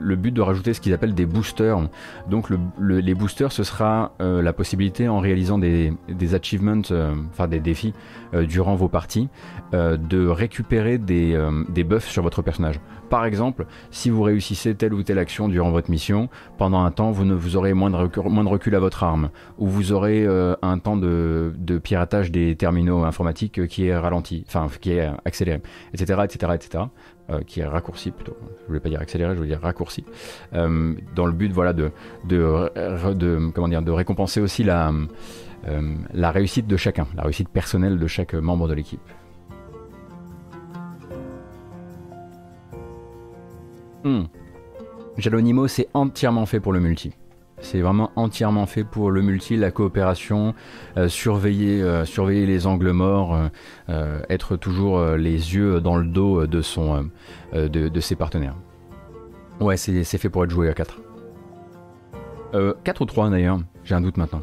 but 0.00 0.32
de 0.32 0.40
rajouter 0.40 0.74
ce 0.74 0.80
qu'ils 0.80 0.92
appellent 0.92 1.14
des 1.14 1.26
boosters. 1.26 1.88
Donc 2.28 2.50
le, 2.50 2.58
les 2.78 3.14
boosters, 3.14 3.52
ce 3.52 3.62
sera 3.62 4.12
euh, 4.20 4.42
la 4.42 4.52
possibilité, 4.52 5.08
en 5.08 5.20
réalisant 5.20 5.58
des, 5.58 5.92
des 6.08 6.34
achievements, 6.34 6.82
enfin 7.30 7.48
des 7.48 7.60
défis 7.60 7.94
durant 8.34 8.74
vos 8.74 8.88
parties, 8.88 9.28
de 9.72 10.26
récupérer 10.26 10.98
des, 10.98 11.38
des 11.68 11.84
buffs 11.84 12.08
sur 12.08 12.22
votre 12.22 12.42
personnage. 12.42 12.80
Par 13.08 13.24
exemple, 13.24 13.66
si 13.90 14.10
vous 14.10 14.22
réussissez 14.22 14.74
telle 14.74 14.94
ou 14.94 15.02
telle 15.02 15.18
action 15.18 15.48
durant 15.48 15.70
votre 15.70 15.90
mission, 15.90 16.28
pendant 16.58 16.82
un 16.82 16.90
temps, 16.90 17.10
vous, 17.10 17.24
ne, 17.24 17.34
vous 17.34 17.56
aurez 17.56 17.74
moins 17.74 17.90
de, 17.90 17.96
recul, 18.48 18.74
à 18.74 18.80
votre 18.80 19.02
arme, 19.04 19.30
ou 19.58 19.66
vous 19.68 19.92
aurez 19.92 20.26
un 20.62 20.78
temps 20.78 20.96
de, 20.96 21.52
piratage 21.82 22.30
des 22.30 22.56
terminaux 22.56 23.04
informatiques 23.04 23.66
qui 23.66 23.86
est 23.86 23.96
ralenti, 23.96 24.44
qui 24.80 24.92
est 24.92 25.10
accéléré, 25.24 25.60
etc., 25.94 26.20
etc., 26.24 26.52
etc., 26.54 26.84
qui 27.46 27.60
est 27.60 27.66
raccourci 27.66 28.10
plutôt. 28.10 28.36
Je 28.62 28.68
voulais 28.68 28.80
pas 28.80 28.88
dire 28.88 29.00
accéléré, 29.00 29.32
je 29.32 29.38
voulais 29.38 29.50
dire 29.50 29.60
raccourci, 29.60 30.04
euh, 30.54 30.94
dans 31.14 31.26
le 31.26 31.32
but, 31.32 31.52
voilà, 31.52 31.72
de, 31.72 31.90
de, 32.24 32.70
de, 33.14 33.50
comment 33.54 33.68
dire, 33.68 33.82
de 33.82 33.90
récompenser 33.90 34.40
aussi 34.40 34.64
euh, 34.68 35.94
la 36.12 36.30
réussite 36.30 36.66
de 36.66 36.76
chacun, 36.76 37.06
la 37.16 37.22
réussite 37.22 37.48
personnelle 37.48 37.98
de 37.98 38.06
chaque 38.06 38.34
membre 38.34 38.68
de 38.68 38.74
l'équipe. 38.74 39.00
Hmm. 44.06 44.26
Jalonimo, 45.18 45.66
c'est 45.66 45.88
entièrement 45.92 46.46
fait 46.46 46.60
pour 46.60 46.72
le 46.72 46.78
multi. 46.78 47.12
C'est 47.60 47.80
vraiment 47.80 48.12
entièrement 48.14 48.66
fait 48.66 48.84
pour 48.84 49.10
le 49.10 49.20
multi, 49.20 49.56
la 49.56 49.72
coopération, 49.72 50.54
euh, 50.96 51.08
surveiller, 51.08 51.82
euh, 51.82 52.04
surveiller 52.04 52.46
les 52.46 52.68
angles 52.68 52.92
morts, 52.92 53.36
euh, 53.88 54.20
être 54.30 54.54
toujours 54.54 55.04
les 55.04 55.56
yeux 55.56 55.80
dans 55.80 55.96
le 55.96 56.06
dos 56.06 56.46
de, 56.46 56.62
ses 56.62 58.14
partenaires. 58.14 58.54
Ouais, 59.58 59.76
c'est 59.76 60.04
fait 60.04 60.28
pour 60.28 60.44
être 60.44 60.50
joué 60.50 60.68
à 60.68 60.74
4. 60.74 61.00
4 62.84 63.00
ou 63.00 63.04
3 63.06 63.30
d'ailleurs, 63.30 63.58
j'ai 63.82 63.96
un 63.96 64.00
doute 64.00 64.18
maintenant. 64.18 64.42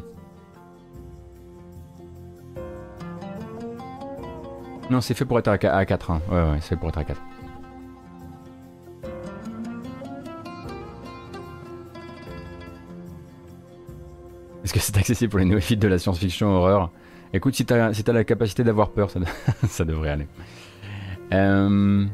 Non, 4.90 5.00
c'est 5.00 5.14
fait 5.14 5.24
pour 5.24 5.38
être 5.38 5.48
à 5.48 5.56
4. 5.56 6.10
Hein. 6.10 6.20
Ouais, 6.30 6.36
ouais, 6.36 6.58
c'est 6.60 6.68
fait 6.68 6.76
pour 6.76 6.90
être 6.90 6.98
à 6.98 7.04
4. 7.04 7.18
Est-ce 14.64 14.72
que 14.72 14.80
c'est 14.80 14.96
accessible 14.96 15.30
pour 15.30 15.38
les 15.38 15.44
néophytes 15.44 15.78
de 15.78 15.88
la 15.88 15.98
science-fiction 15.98 16.48
horreur 16.48 16.90
Écoute, 17.34 17.54
si 17.54 17.66
t'as 17.66 17.92
si 17.92 18.02
la 18.02 18.24
capacité 18.24 18.64
d'avoir 18.64 18.90
peur, 18.90 19.10
ça, 19.68 19.84
devrait 19.84 20.08
aller. 20.08 20.26
Euh, 21.32 22.06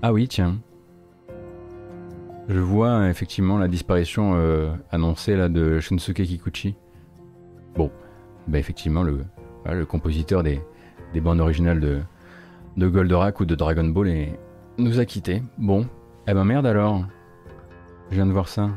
ah 0.00 0.12
oui, 0.12 0.28
tiens. 0.28 0.58
Je 2.48 2.58
vois 2.58 3.08
effectivement 3.08 3.58
la 3.58 3.68
disparition 3.68 4.34
euh, 4.34 4.72
annoncée 4.90 5.36
de 5.48 5.78
Shunsuke 5.78 6.22
Kikuchi. 6.22 6.74
Bon, 7.74 7.90
bah 8.48 8.58
effectivement, 8.58 9.02
le, 9.02 9.24
compositeur 9.84 10.42
des, 10.42 10.60
des, 11.12 11.20
bandes 11.20 11.40
originales 11.40 11.80
de, 11.80 12.00
de 12.76 12.88
Goldorak 12.88 13.40
ou 13.40 13.44
de 13.44 13.54
Dragon 13.54 13.84
Ball 13.84 14.28
nous 14.78 15.00
a 15.00 15.04
quittés. 15.04 15.42
Bon, 15.58 15.86
eh 16.26 16.32
ben 16.32 16.44
merde 16.44 16.66
alors. 16.66 17.04
Je 18.10 18.14
viens 18.16 18.26
de 18.26 18.32
voir 18.32 18.48
ça. 18.48 18.70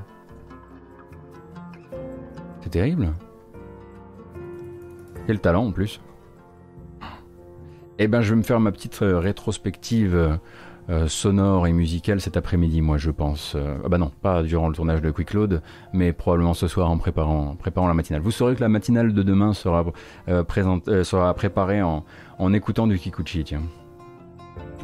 C'est 2.65 2.71
terrible. 2.71 3.13
Quel 5.28 5.39
talent 5.39 5.67
en 5.67 5.71
plus. 5.71 6.01
Eh 7.99 8.08
ben, 8.08 8.21
je 8.21 8.32
vais 8.32 8.38
me 8.38 8.41
faire 8.41 8.60
ma 8.60 8.71
petite 8.71 9.04
euh, 9.04 9.19
rétrospective 9.19 10.15
euh, 10.15 10.36
euh, 10.89 11.08
sonore 11.08 11.67
et 11.67 11.73
musicale 11.73 12.19
cet 12.19 12.38
après-midi, 12.38 12.82
moi, 12.82 12.97
je 12.97 13.12
pense. 13.12 13.56
ah 13.56 13.88
bah 13.88 13.99
non, 13.99 14.12
pas 14.23 14.41
durant 14.41 14.67
le 14.67 14.73
tournage 14.73 15.04
de 15.04 15.12
Quick 15.12 15.36
Load, 15.36 15.62
mais 15.93 16.12
probablement 16.12 16.56
ce 16.56 16.67
soir 16.67 16.89
en 16.89 16.97
préparant, 16.97 17.56
la 17.88 17.93
matinale. 17.93 18.23
Vous 18.23 18.32
saurez 18.32 18.56
que 18.56 18.62
la 18.62 18.69
matinale 18.69 19.13
de 19.13 19.21
demain 19.21 19.54
sera, 19.54 19.86
sera 20.28 21.34
préparée 21.36 21.84
en, 21.84 22.04
en 22.39 22.51
écoutant 22.51 22.88
du 22.88 22.97
Kikuchi, 22.97 23.43
tiens. 23.43 23.62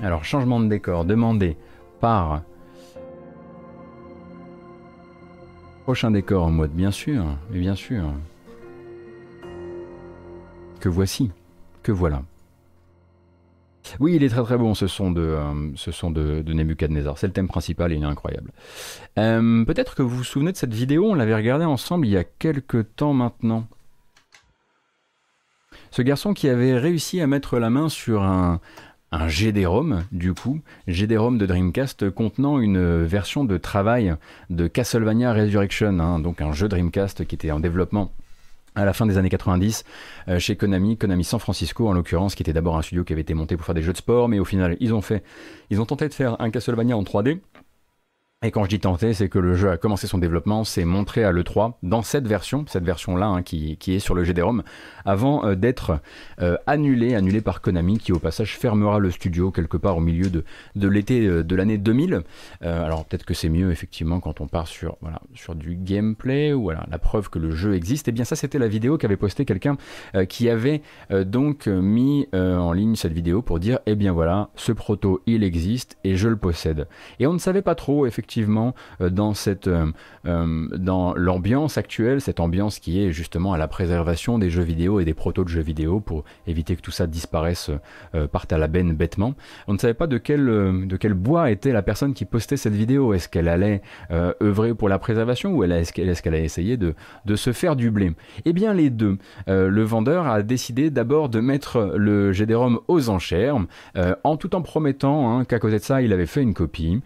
Alors, 0.04 0.24
changement 0.24 0.60
de 0.60 0.68
décor 0.68 1.04
demandé 1.04 1.58
par 2.00 2.44
Prochain 5.84 6.12
décor 6.12 6.44
en 6.46 6.52
mode, 6.52 6.72
bien 6.72 6.92
sûr, 6.92 7.26
et 7.54 7.60
bien 7.60 7.76
sûr. 7.76 8.14
Que 10.80 10.90
voici, 10.90 11.32
que 11.84 11.92
voilà. 11.92 12.24
Oui, 14.00 14.16
il 14.16 14.24
est 14.24 14.30
très 14.30 14.44
très 14.44 14.58
bon 14.58 14.74
ce 14.74 14.88
son 14.88 15.12
de, 15.12 15.22
euh, 15.22 15.72
ce 15.76 15.92
son 15.92 16.12
de, 16.12 16.42
de 16.42 16.54
Nebuchadnezzar. 16.54 17.18
C'est 17.18 17.28
le 17.28 17.34
thème 17.34 17.48
principal 17.48 17.92
et 17.92 17.96
il 17.96 18.04
est 18.04 18.06
incroyable. 18.06 18.52
Euh, 19.18 19.66
peut-être 19.66 19.96
que 19.96 20.04
vous 20.04 20.18
vous 20.18 20.24
souvenez 20.24 20.52
de 20.52 20.58
cette 20.58 20.74
vidéo, 20.74 21.10
on 21.10 21.16
l'avait 21.16 21.36
regardée 21.36 21.66
ensemble 21.66 22.06
il 22.06 22.12
y 22.12 22.18
a 22.18 22.24
quelques 22.24 22.96
temps 22.96 23.14
maintenant. 23.14 23.68
Ce 25.90 26.02
garçon 26.02 26.34
qui 26.34 26.48
avait 26.48 26.78
réussi 26.78 27.20
à 27.22 27.28
mettre 27.28 27.60
la 27.60 27.70
main 27.70 27.90
sur 27.90 28.24
un, 28.24 28.62
un 29.12 29.28
GD-ROM, 29.28 30.04
du 30.12 30.34
coup, 30.34 30.62
GD-ROM 30.88 31.38
de 31.38 31.46
Dreamcast 31.46 32.10
contenant 32.12 32.60
une 32.60 33.04
version 33.04 33.44
de 33.44 33.58
travail 33.58 34.16
de 34.50 34.68
Castlevania 34.68 35.34
Resurrection, 35.34 36.00
hein, 36.00 36.20
donc 36.20 36.42
un 36.42 36.54
jeu 36.54 36.70
Dreamcast 36.70 37.26
qui 37.26 37.36
était 37.36 37.52
en 37.52 37.60
développement 37.60 38.12
à 38.76 38.86
la 38.86 38.94
fin 38.94 39.06
des 39.06 39.18
années 39.18 39.30
90 39.30 39.84
euh, 40.30 40.40
chez 40.40 40.56
Konami, 40.56 40.98
Konami 40.98 41.24
San 41.24 41.40
Francisco 41.40 41.88
en 41.88 41.94
l'occurrence, 41.94 42.36
qui 42.36 42.44
était 42.44 42.54
d'abord 42.54 42.78
un 42.78 42.82
studio 42.82 43.04
qui 43.04 43.14
avait 43.14 43.22
été 43.22 43.34
monté 43.34 43.58
pour 43.58 43.66
faire 43.66 43.76
des 43.76 43.82
jeux 43.82 43.92
de 43.92 43.98
sport, 43.98 44.30
mais 44.30 44.40
au 44.40 44.46
final 44.46 44.78
ils 44.80 44.94
ont 44.94 45.02
fait, 45.02 45.24
ils 45.70 45.82
ont 45.82 45.86
tenté 45.86 46.08
de 46.08 46.14
faire 46.14 46.40
un 46.40 46.50
Castlevania 46.50 46.96
en 46.96 47.04
3D 47.04 47.40
et 48.44 48.50
quand 48.50 48.64
je 48.64 48.70
dis 48.70 48.80
tenter, 48.80 49.14
c'est 49.14 49.30
que 49.30 49.38
le 49.38 49.54
jeu 49.54 49.70
a 49.70 49.78
commencé 49.78 50.08
son 50.08 50.18
développement, 50.18 50.64
c'est 50.64 50.84
montré 50.84 51.24
à 51.24 51.32
l'E3 51.32 51.74
dans 51.84 52.02
cette 52.02 52.28
version, 52.28 52.66
cette 52.68 52.84
version-là 52.84 53.28
hein, 53.28 53.44
qui, 53.44 53.78
qui, 53.78 53.94
est 53.94 54.00
sur 54.00 54.16
le 54.16 54.24
GD-ROM, 54.24 54.64
avant 55.06 55.46
euh, 55.46 55.54
d'être 55.54 56.00
euh, 56.42 56.58
annulé, 56.66 57.14
annulé 57.14 57.42
par 57.42 57.62
Konami, 57.62 58.00
qui 58.00 58.12
au 58.12 58.18
passage 58.18 58.58
fermera 58.58 58.98
le 58.98 59.12
studio 59.12 59.52
quelque 59.52 59.78
part 59.78 59.98
au 59.98 60.00
milieu 60.00 60.32
de, 60.32 60.44
de 60.76 60.88
l'été 60.88 61.24
euh, 61.28 61.44
de 61.44 61.56
l'année 61.56 61.78
2000. 61.78 62.22
Euh, 62.64 62.84
alors 62.84 63.06
peut-être 63.06 63.26
que 63.26 63.36
c'est 63.36 63.48
mieux 63.48 63.70
effectivement 63.70 64.20
quand 64.20 64.42
on 64.42 64.48
part 64.48 64.68
sur, 64.68 64.98
voilà, 65.02 65.22
sur 65.36 65.54
du 65.54 65.76
gameplay 65.76 66.52
ou 66.52 66.64
voilà, 66.64 66.88
la 66.90 66.98
preuve 66.98 67.30
que 67.30 67.38
le 67.38 67.52
jeu 67.52 67.76
existe. 67.76 68.08
Et 68.08 68.10
eh 68.10 68.12
bien 68.12 68.26
ça 68.26 68.36
c'était 68.36 68.58
la 68.58 68.68
vidéo 68.68 68.98
qu'avait 68.98 69.18
posté 69.18 69.46
quelqu'un 69.46 69.78
qui 70.28 70.50
avait 70.50 70.82
donc 71.12 71.68
mis 71.68 72.28
en 72.34 72.74
ligne 72.74 72.96
cette 72.96 73.14
vidéo 73.14 73.44
pour 73.44 73.60
dire, 73.60 73.80
eh 73.86 73.94
bien 73.94 74.14
voilà, 74.14 74.50
ce 74.56 74.72
proto 74.72 75.22
il 75.28 75.44
existe 75.44 75.98
et 76.04 76.16
je 76.16 76.28
le 76.28 76.38
possède. 76.38 76.88
Et 77.20 77.28
on 77.28 77.34
ne 77.34 77.38
savait 77.38 77.62
pas 77.62 77.76
trop 77.76 78.08
effectivement 78.08 78.31
euh, 78.38 79.10
dans 79.10 79.34
cette 79.34 79.68
euh, 79.68 79.92
euh, 80.26 80.68
dans 80.78 81.14
l'ambiance 81.16 81.78
actuelle, 81.78 82.22
cette 82.22 82.40
ambiance 82.40 82.80
qui 82.80 83.04
est 83.04 83.12
justement 83.12 83.54
à 83.54 83.58
la 83.58 83.68
préservation 83.68 84.38
des 84.38 84.50
jeux 84.50 84.64
vidéo 84.64 85.00
et 85.00 85.06
des 85.06 85.14
protos 85.14 85.44
de 85.44 85.50
jeux 85.50 85.62
vidéo 85.62 86.00
pour 86.00 86.24
éviter 86.48 86.76
que 86.76 86.82
tout 86.82 86.92
ça 86.92 87.08
disparaisse, 87.08 87.72
parte 88.32 88.54
à 88.54 88.58
la 88.58 88.68
benne 88.68 88.94
bêtement. 88.94 89.34
On 89.68 89.74
ne 89.74 89.78
savait 89.78 89.94
pas 89.94 90.08
de 90.08 90.18
quel 90.18 90.46
de 90.46 90.98
quel 90.98 91.14
bois 91.14 91.52
était 91.52 91.72
la 91.72 91.82
personne 91.82 92.14
qui 92.14 92.26
postait 92.26 92.58
cette 92.58 92.74
vidéo. 92.74 93.14
Est-ce 93.14 93.28
qu'elle 93.28 93.48
allait 93.48 93.82
œuvrer 94.12 94.74
pour 94.74 94.90
la 94.90 95.00
préservation 95.00 95.54
ou 95.54 95.64
est-ce 95.64 95.94
qu'elle 95.94 96.10
est 96.10 96.28
allait 96.28 96.44
essayer 96.44 96.78
de 96.78 96.94
de 97.26 97.36
se 97.36 97.52
faire 97.52 97.76
du 97.76 97.90
blé? 97.92 98.14
Eh 98.46 98.54
bien 98.54 98.74
les 98.74 98.90
deux. 98.90 99.18
le 99.48 99.84
vendeur 99.84 100.28
a 100.28 100.44
décidé 100.44 100.90
d'abord 100.90 101.30
de 101.30 101.40
mettre 101.40 101.94
le 101.96 102.32
GD-ROM 102.32 102.80
aux 102.88 103.10
enchères, 103.10 103.58
en 104.24 104.38
tout 104.38 104.56
en 104.56 104.62
promettant 104.62 105.40
hein, 105.40 105.46
qu'à 105.46 105.60
côté 105.60 105.80
de 105.80 105.84
ça, 105.84 106.02
il 106.02 106.14
avait 106.14 106.26
fait 106.26 106.42
une 106.42 106.54
copie 106.54 107.02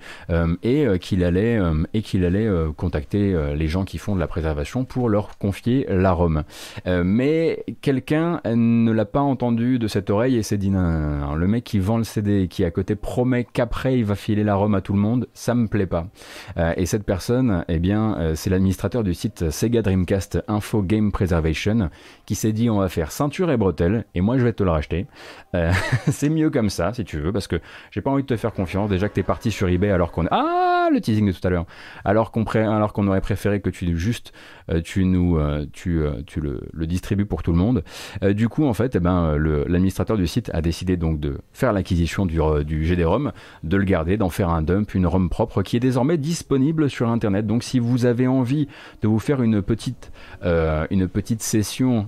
et 0.63 0.87
qu'il 0.99 1.14
allait 1.23 1.57
euh, 1.57 1.83
et 1.93 2.01
qu'il 2.01 2.25
allait 2.25 2.47
euh, 2.47 2.71
contacter 2.71 3.33
euh, 3.33 3.55
les 3.55 3.67
gens 3.67 3.85
qui 3.85 3.97
font 3.97 4.15
de 4.15 4.19
la 4.19 4.27
préservation 4.27 4.85
pour 4.85 5.09
leur 5.09 5.37
confier 5.37 5.85
la 5.89 6.11
Rome. 6.11 6.43
mais 6.85 7.63
quelqu'un 7.81 8.41
ne 8.45 8.91
l'a 8.91 9.05
pas 9.05 9.21
entendu 9.21 9.79
de 9.79 9.87
cette 9.87 10.09
oreille 10.09 10.37
et 10.37 10.43
s'est 10.43 10.57
dit 10.57 10.69
non, 10.69 11.35
le 11.35 11.47
mec 11.47 11.63
qui 11.63 11.79
vend 11.79 11.97
le 11.97 12.03
CD 12.03 12.47
qui 12.47 12.63
à 12.63 12.71
côté 12.71 12.95
promet 12.95 13.43
qu'après 13.43 13.97
il 13.97 14.05
va 14.05 14.15
filer 14.15 14.43
la 14.43 14.55
Rome 14.55 14.75
à 14.75 14.81
tout 14.81 14.93
le 14.93 14.99
monde, 14.99 15.27
ça 15.33 15.55
me 15.55 15.67
plaît 15.67 15.85
pas. 15.85 16.07
et 16.77 16.85
cette 16.85 17.03
personne, 17.03 17.65
eh 17.67 17.79
bien, 17.79 18.33
c'est 18.35 18.49
l'administrateur 18.49 19.03
du 19.03 19.13
site 19.13 19.49
Sega 19.49 19.81
Dreamcast 19.81 20.43
Info 20.47 20.81
Game 20.81 21.11
Preservation 21.11 21.89
qui 22.25 22.35
s'est 22.35 22.53
dit 22.53 22.69
on 22.69 22.79
va 22.79 22.89
faire 22.89 23.11
ceinture 23.11 23.51
et 23.51 23.57
bretelles 23.57 24.05
et 24.15 24.21
moi 24.21 24.37
je 24.37 24.43
vais 24.43 24.53
te 24.53 24.63
le 24.63 24.71
racheter. 24.71 25.07
c'est 26.07 26.29
mieux 26.29 26.49
comme 26.49 26.69
ça 26.69 26.93
si 26.93 27.03
tu 27.05 27.19
veux 27.19 27.31
parce 27.31 27.47
que 27.47 27.59
j'ai 27.91 28.01
pas 28.01 28.11
envie 28.11 28.23
de 28.23 28.27
te 28.27 28.37
faire 28.37 28.53
confiance 28.53 28.89
déjà 28.89 29.09
que 29.09 29.13
t'es 29.13 29.23
parti 29.23 29.51
sur 29.51 29.67
eBay 29.67 29.89
alors 29.89 30.11
qu'on 30.11 30.27
ah 30.31 30.89
le 30.91 30.99
teasing 31.05 31.27
de 31.27 31.31
tout 31.31 31.47
à 31.47 31.49
l'heure. 31.49 31.65
Alors 32.03 32.31
qu'on 32.31 32.43
alors 32.43 32.93
qu'on 32.93 33.07
aurait 33.07 33.21
préféré 33.21 33.61
que 33.61 33.69
tu 33.69 33.85
juste 33.95 34.33
tu 34.83 35.05
nous 35.05 35.37
euh, 35.37 35.65
tu, 35.71 36.01
euh, 36.01 36.21
le, 36.73 36.87
distribues 36.87 37.25
pour 37.25 37.43
tout 37.43 37.51
le 37.51 37.57
monde. 37.57 37.83
du 38.21 38.49
coup 38.49 38.65
en 38.65 38.73
fait, 38.73 38.95
eh 38.95 38.99
ben 38.99 39.35
l'administrateur 39.37 40.17
du 40.17 40.27
site 40.27 40.51
a 40.53 40.61
décidé 40.61 40.97
donc 40.97 41.19
de 41.19 41.39
faire 41.51 41.73
l'acquisition 41.73 42.25
du, 42.25 42.39
du 42.65 42.85
GD-ROM, 42.85 43.31
de 43.63 43.77
le 43.77 43.83
garder, 43.83 44.17
d'en 44.17 44.29
faire 44.29 44.49
un 44.49 44.61
dump, 44.61 44.93
une 44.93 45.07
ROM 45.07 45.29
propre 45.29 45.63
qui 45.63 45.77
est 45.77 45.79
désormais 45.79 46.17
disponible 46.17 46.89
sur 46.89 47.09
internet. 47.09 47.47
Donc 47.47 47.63
si 47.63 47.79
vous 47.79 48.05
avez 48.05 48.27
envie 48.27 48.67
de 49.01 49.07
vous 49.07 49.19
faire 49.19 49.41
une 49.41 49.61
petite 49.61 50.11
session 51.41 52.07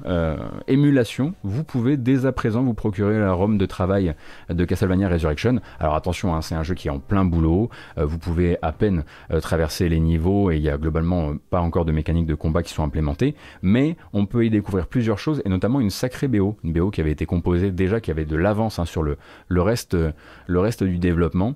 émulation, 0.67 1.33
vous 1.43 1.63
pouvez 1.63 1.97
dès 1.97 2.25
à 2.25 2.31
présent 2.31 2.63
vous 2.63 2.73
procurer 2.73 3.19
la 3.19 3.33
ROM 3.33 3.57
de 3.57 3.65
travail 3.65 4.13
de 4.49 4.65
Castlevania 4.65 5.09
Resurrection. 5.09 5.59
Alors 5.79 5.95
attention, 5.95 6.35
hein, 6.35 6.41
c'est 6.41 6.55
un 6.55 6.63
jeu 6.63 6.75
qui 6.75 6.87
est 6.87 6.91
en 6.91 6.99
plein 6.99 7.25
boulot. 7.25 7.69
vous 7.97 8.17
pouvez 8.17 8.57
à 8.61 8.71
peine 8.71 9.03
euh, 9.31 9.39
traverser 9.39 9.89
les 9.89 9.99
niveaux 9.99 10.51
et 10.51 10.57
il 10.57 10.61
y 10.61 10.69
a 10.69 10.77
globalement 10.77 11.29
euh, 11.29 11.33
pas 11.49 11.61
encore 11.61 11.85
de 11.85 11.91
mécaniques 11.91 12.25
de 12.25 12.35
combat 12.35 12.46
qui 12.63 12.73
sont 12.73 12.83
implémentées, 12.83 13.35
mais 13.61 13.95
on 14.13 14.25
peut 14.25 14.45
y 14.45 14.49
découvrir 14.49 14.87
plusieurs 14.87 15.19
choses 15.19 15.41
et 15.45 15.49
notamment 15.49 15.79
une 15.79 15.89
sacrée 15.89 16.27
BO, 16.27 16.57
une 16.63 16.73
BO 16.73 16.91
qui 16.91 17.01
avait 17.01 17.11
été 17.11 17.25
composée 17.25 17.71
déjà, 17.71 17.99
qui 17.99 18.11
avait 18.11 18.25
de 18.25 18.35
l'avance 18.35 18.79
hein, 18.79 18.85
sur 18.85 19.03
le, 19.03 19.17
le, 19.47 19.61
reste, 19.61 19.93
euh, 19.93 20.11
le 20.47 20.59
reste 20.59 20.83
du 20.83 20.97
développement 20.97 21.55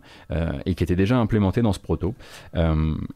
et 0.65 0.75
qui 0.75 0.83
était 0.83 0.95
déjà 0.95 1.17
implémentée 1.17 1.61
dans 1.61 1.73
ce 1.73 1.79
proto. 1.79 2.13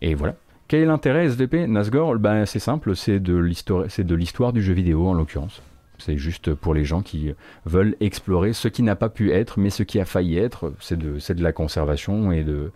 et 0.02 0.16
voilà, 0.16 0.36
quel 0.68 0.82
est 0.82 0.86
l'intérêt 0.86 1.26
SVP 1.26 1.68
Nasgor? 1.68 2.16
Ben, 2.18 2.46
C'est 2.46 2.60
simple, 2.60 2.96
c'est 2.96 3.20
de 3.20 3.36
l'histoire 3.36 4.54
du 4.54 4.62
jeu 4.62 4.74
vidéo 4.74 5.08
en 5.08 5.14
l'occurrence. 5.14 5.62
C'est 6.00 6.18
juste 6.18 6.54
pour 6.54 6.74
les 6.74 6.86
gens 6.86 7.02
qui 7.02 7.34
veulent 7.66 7.96
explorer 8.00 8.54
ce 8.54 8.68
qui 8.68 8.84
n'a 8.84 8.96
pas 8.96 9.10
pu 9.10 9.32
être, 9.32 9.60
mais 9.60 9.70
ce 9.70 9.84
qui 9.84 10.00
a 10.00 10.06
failli 10.06 10.38
être. 10.38 10.74
C'est 10.80 10.98
de, 10.98 11.18
de 11.34 11.44
la 11.44 11.52
conservation 11.52 12.32
et 12.32 12.44
de, 12.44 12.72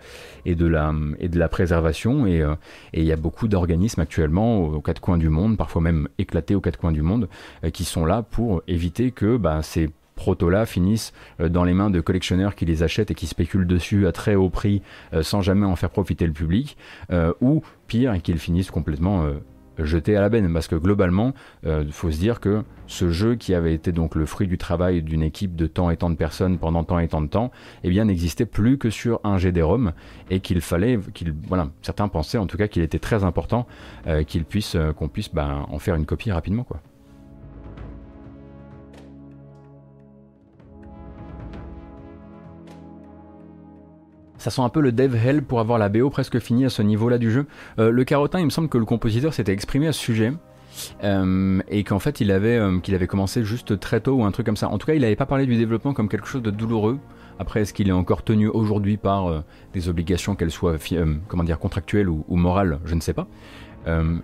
et 0.46 0.56
de, 0.56 0.66
la, 0.66 0.94
et 1.20 1.30
de 1.30 1.40
la 1.40 1.50
préservation. 1.50 2.26
Euh, 2.26 2.56
et 2.94 3.02
il 3.02 3.06
y 3.06 3.12
a 3.12 3.18
beaucoup 3.18 3.48
d'organismes 3.48 4.02
actuellement 4.02 4.60
aux, 4.60 4.82
quatre 4.82 5.02
coins 5.02 5.18
du 5.18 5.30
monde, 5.30 5.58
parfois 5.58 5.82
même 5.82 6.08
éclatés 6.18 6.56
aux 6.56 6.62
quatre 6.62 6.78
coins 6.78 6.92
du 6.92 7.02
monde, 7.02 7.28
euh, 7.64 7.70
qui 7.70 7.86
sont 7.86 8.06
là 8.06 8.22
pour 8.24 8.62
éviter 8.68 9.12
que 9.12 9.38
bah, 9.38 9.62
ces 9.62 9.90
protos-là 10.16 10.66
finissent 10.66 11.14
euh, 11.40 11.50
dans 11.50 11.64
les 11.64 11.74
mains 11.74 11.90
de 11.90 12.02
collectionneurs 12.02 12.56
qui 12.56 12.66
les 12.66 12.84
achètent 12.84 13.12
et 13.12 13.16
qui 13.16 13.28
spéculent 13.28 13.68
dessus 13.68 14.08
à 14.08 14.12
très 14.12 14.36
haut 14.36 14.50
prix 14.50 14.82
sans 15.22 15.42
jamais 15.42 15.66
en 15.66 15.76
faire 15.76 15.90
profiter 15.90 16.26
le 16.26 16.34
public, 16.34 16.78
ou 17.42 17.64
pire, 17.88 18.22
qu'ils 18.22 18.38
finissent 18.38 18.72
complètement 18.72 19.26
jeté 19.86 20.16
à 20.16 20.22
la 20.22 20.30
benne. 20.30 20.52
Parce 20.54 20.68
que 20.68 20.76
globalement 20.76 21.34
euh, 21.66 21.86
faut 21.92 22.12
se 22.12 22.20
dire 22.20 22.40
que 22.40 22.64
ce 22.88 23.10
jeu 23.10 23.36
qui 23.36 23.54
avait 23.54 23.74
été 23.74 23.92
donc 23.92 24.16
le 24.16 24.26
fruit 24.26 24.48
du 24.48 24.58
travail 24.58 25.04
d'une 25.04 25.22
équipe 25.22 25.56
de 25.56 25.68
tant 25.68 25.90
et 25.90 25.98
tant 25.98 26.10
de 26.10 26.16
personnes 26.16 26.58
pendant 26.58 26.84
tant 26.84 27.00
et 27.00 27.08
tant 27.08 27.22
de 27.22 27.28
temps 27.28 27.52
eh 27.84 27.90
bien 27.90 28.06
n'existait 28.06 28.46
plus 28.46 28.78
que 28.78 28.90
sur 28.90 29.20
un 29.24 29.38
GD-ROM 29.38 29.94
et 30.30 30.40
qu'il 30.40 30.60
fallait 30.62 31.00
qu'il 31.14 31.34
voilà 31.48 31.70
certains 31.82 32.08
pensaient 32.08 32.40
en 32.40 32.48
tout 32.48 32.58
cas 32.58 32.68
qu'il 32.68 32.82
était 32.82 33.00
très 33.00 33.24
important 33.24 33.68
euh, 34.08 34.24
qu'il 34.24 34.44
puisse 34.44 34.76
euh, 34.76 34.92
qu'on 34.92 35.08
puisse 35.08 35.34
ben, 35.34 35.66
en 35.70 35.78
faire 35.80 35.96
une 35.96 36.06
copie 36.06 36.32
rapidement 36.32 36.64
quoi 36.64 36.82
Ça 44.40 44.52
sent 44.52 44.62
un 44.62 44.70
peu 44.70 44.80
le 44.80 44.94
dev 44.94 45.16
hell 45.16 45.44
pour 45.44 45.60
avoir 45.60 45.78
la 45.78 45.90
BO 45.90 46.10
presque 46.10 46.40
finie 46.40 46.66
à 46.66 46.70
ce 46.70 46.82
niveau-là 46.82 47.18
du 47.18 47.30
jeu. 47.30 47.46
Euh, 47.78 47.92
le 47.92 48.04
carotin, 48.06 48.40
il 48.40 48.46
me 48.46 48.50
semble 48.50 48.70
que 48.70 48.78
le 48.78 48.86
compositeur 48.86 49.34
s'était 49.34 49.52
exprimé 49.52 49.88
à 49.88 49.92
ce 49.92 50.00
sujet. 50.00 50.34
Euh, 51.04 51.60
et 51.68 51.84
qu'en 51.84 52.00
fait 52.00 52.22
il 52.22 52.32
avait, 52.32 52.56
euh, 52.56 52.80
avait 52.94 53.08
commencé 53.08 53.44
juste 53.44 53.82
très 53.82 54.00
tôt 54.00 54.14
ou 54.14 54.24
un 54.24 54.32
truc 54.32 54.46
comme 54.46 54.56
ça. 54.56 54.70
En 54.70 54.78
tout 54.78 54.88
cas, 54.88 54.94
il 54.94 55.02
n'avait 55.02 55.18
pas 55.18 55.26
parlé 55.26 55.46
du 55.46 55.58
développement 55.58 55.94
comme 55.94 56.08
quelque 56.08 56.28
chose 56.28 56.42
de 56.42 56.52
douloureux. 56.52 57.00
Après, 57.38 57.62
est-ce 57.62 57.74
qu'il 57.74 57.90
est 57.90 57.94
encore 57.94 58.24
tenu 58.24 58.48
aujourd'hui 58.48 58.96
par 58.96 59.44
des 59.74 59.90
obligations, 59.90 60.36
qu'elles 60.36 60.52
soient 60.52 60.78
comment 61.28 61.44
dire, 61.44 61.60
contractuelles 61.60 62.10
ou, 62.10 62.26
ou, 62.28 62.36
morales 62.36 62.80
Je 62.86 62.96
ne 62.96 63.02
sais 63.02 63.14
pas. 63.14 63.28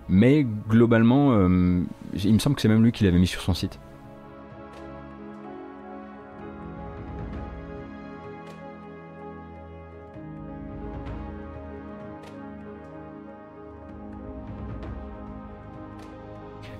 mais 0.08 0.46
globalement, 0.68 1.34
il 2.14 2.34
me 2.34 2.38
semble 2.38 2.56
que 2.56 2.62
c'est 2.62 2.68
même 2.68 2.84
lui 2.84 2.92
qui 2.92 3.04
l'avait 3.04 3.18
mis 3.18 3.26
sur 3.26 3.40
son 3.40 3.54
site. 3.54 3.78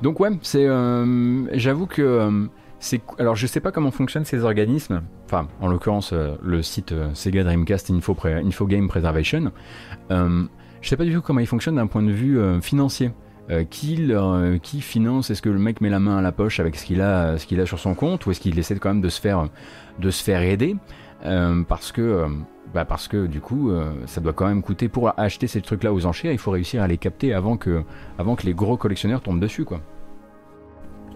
Donc 0.03 0.21
ouais, 0.21 0.31
c'est, 0.43 0.67
euh, 0.67 1.47
j'avoue 1.57 1.87
que 1.87 2.03
euh, 2.03 2.47
c'est, 2.79 3.01
alors 3.19 3.35
je 3.35 3.47
sais 3.47 3.61
pas 3.61 3.73
comment 3.73 3.91
fonctionnent 3.91 4.25
ces 4.25 4.45
organismes. 4.45 5.03
Enfin, 5.25 5.49
en 5.61 5.69
l'occurrence, 5.69 6.13
euh, 6.13 6.35
le 6.43 6.63
site 6.63 6.95
Sega 7.15 7.45
Dreamcast 7.45 7.91
Info, 7.91 8.67
Game 8.67 8.89
Preservation. 8.89 9.53
je 10.11 10.89
sais 10.89 10.97
pas 10.97 11.05
du 11.05 11.13
tout 11.13 11.23
comment 11.23 11.41
il 11.41 11.47
fonctionne 11.47 11.77
d'un 11.77 11.87
point 11.87 12.03
de 12.03 12.13
vue 12.13 12.39
financier. 12.61 13.11
qui, 13.71 14.13
qui 14.63 14.81
finance? 14.81 15.31
Est-ce 15.31 15.43
que 15.43 15.49
le 15.49 15.59
mec 15.59 15.81
met 15.81 15.91
la 15.91 16.01
main 16.01 16.19
à 16.19 16.23
la 16.23 16.33
poche 16.33 16.61
avec 16.61 16.77
ce 16.77 16.85
qu'il 16.85 17.01
a, 17.01 17.39
ce 17.39 17.47
qu'il 17.47 17.61
a 17.61 17.67
sur 17.67 17.79
son 17.79 17.95
compte, 17.95 18.27
ou 18.27 18.31
est-ce 18.31 18.41
qu'il 18.41 18.59
essaie 18.59 18.77
quand 18.77 18.91
même 18.91 19.01
de 19.01 19.09
se 19.09 19.21
faire, 19.21 19.49
de 19.99 20.11
se 20.11 20.23
faire 20.23 20.43
aider? 20.43 20.77
Parce 21.23 21.91
que 21.93 22.27
bah 22.75 22.85
parce 22.85 23.09
que 23.09 23.27
du 23.27 23.41
coup, 23.41 23.71
ça 24.07 24.21
doit 24.21 24.33
quand 24.33 24.47
même 24.47 24.63
coûter 24.63 24.89
pour 24.89 25.19
acheter 25.19 25.47
ces 25.47 25.61
trucs-là 25.61 25.93
aux 25.93 26.07
enchères. 26.07 26.33
Il 26.33 26.39
faut 26.39 26.51
réussir 26.51 26.83
à 26.83 26.89
les 26.89 26.99
capter 26.99 27.33
avant 27.33 27.57
que, 27.57 27.83
avant 28.19 28.37
que 28.37 28.45
les 28.45 28.55
gros 28.55 28.77
collectionneurs 28.77 29.23
tombent 29.23 29.41
dessus, 29.41 29.65
quoi. 29.65 29.81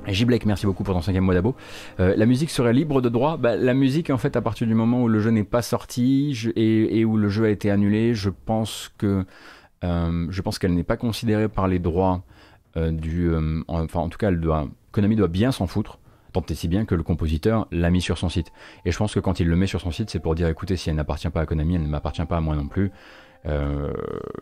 J. 0.07 0.27
Merci 0.47 0.65
beaucoup 0.65 0.83
pour 0.83 0.95
ton 0.95 1.03
cinquième 1.03 1.25
mois 1.25 1.35
d'abo. 1.35 1.55
la 1.99 2.27
musique 2.27 2.51
serait 2.51 2.73
libre 2.73 3.03
de 3.03 3.09
droit? 3.09 3.37
Bah, 3.37 3.57
La 3.57 3.75
musique, 3.75 4.11
en 4.11 4.17
fait, 4.17 4.37
à 4.37 4.41
partir 4.41 4.67
du 4.67 4.75
moment 4.75 5.03
où 5.03 5.09
le 5.09 5.21
jeu 5.21 5.31
n'est 5.31 5.45
pas 5.45 5.63
sorti 5.63 6.51
et, 6.57 7.05
où 7.05 7.17
le 7.17 7.29
jeu 7.29 7.45
a 7.45 7.51
été 7.51 7.71
annulé, 7.71 8.15
je 8.15 8.31
pense 8.31 8.91
que 8.97 9.25
je 9.83 10.43
pense 10.43 10.59
qu'elle 10.59 10.75
n'est 10.75 10.85
pas 10.85 10.97
considérée 10.97 11.49
par 11.49 11.69
les 11.69 11.79
droits 11.79 12.23
du. 12.77 13.31
enfin, 13.69 14.01
en 14.01 14.09
tout 14.09 14.19
cas, 14.19 14.29
elle 14.29 14.41
doit, 14.41 14.69
Konami 14.93 15.17
doit 15.17 15.29
bien 15.29 15.53
s'en 15.53 15.67
foutre. 15.67 15.99
Tant 16.33 16.45
si 16.53 16.69
bien 16.69 16.85
que 16.85 16.95
le 16.95 17.03
compositeur 17.03 17.67
l'a 17.71 17.91
mis 17.91 18.01
sur 18.01 18.19
son 18.19 18.29
site. 18.29 18.53
Et 18.85 18.91
je 18.91 18.97
pense 18.97 19.15
que 19.15 19.21
quand 19.21 19.41
il 19.41 19.49
le 19.49 19.57
met 19.57 19.67
sur 19.67 19.81
son 19.81 19.91
site, 19.91 20.11
c'est 20.11 20.21
pour 20.21 20.35
dire 20.35 20.49
écoutez, 20.49 20.77
si 20.77 20.91
elle 20.91 20.97
n'appartient 20.97 21.31
pas 21.31 21.41
à 21.41 21.47
Konami, 21.47 21.77
elle 21.77 21.83
ne 21.83 21.89
m'appartient 21.89 22.25
pas 22.25 22.37
à 22.37 22.41
moi 22.41 22.57
non 22.57 22.69
plus. 22.69 22.91
Euh, 23.47 23.93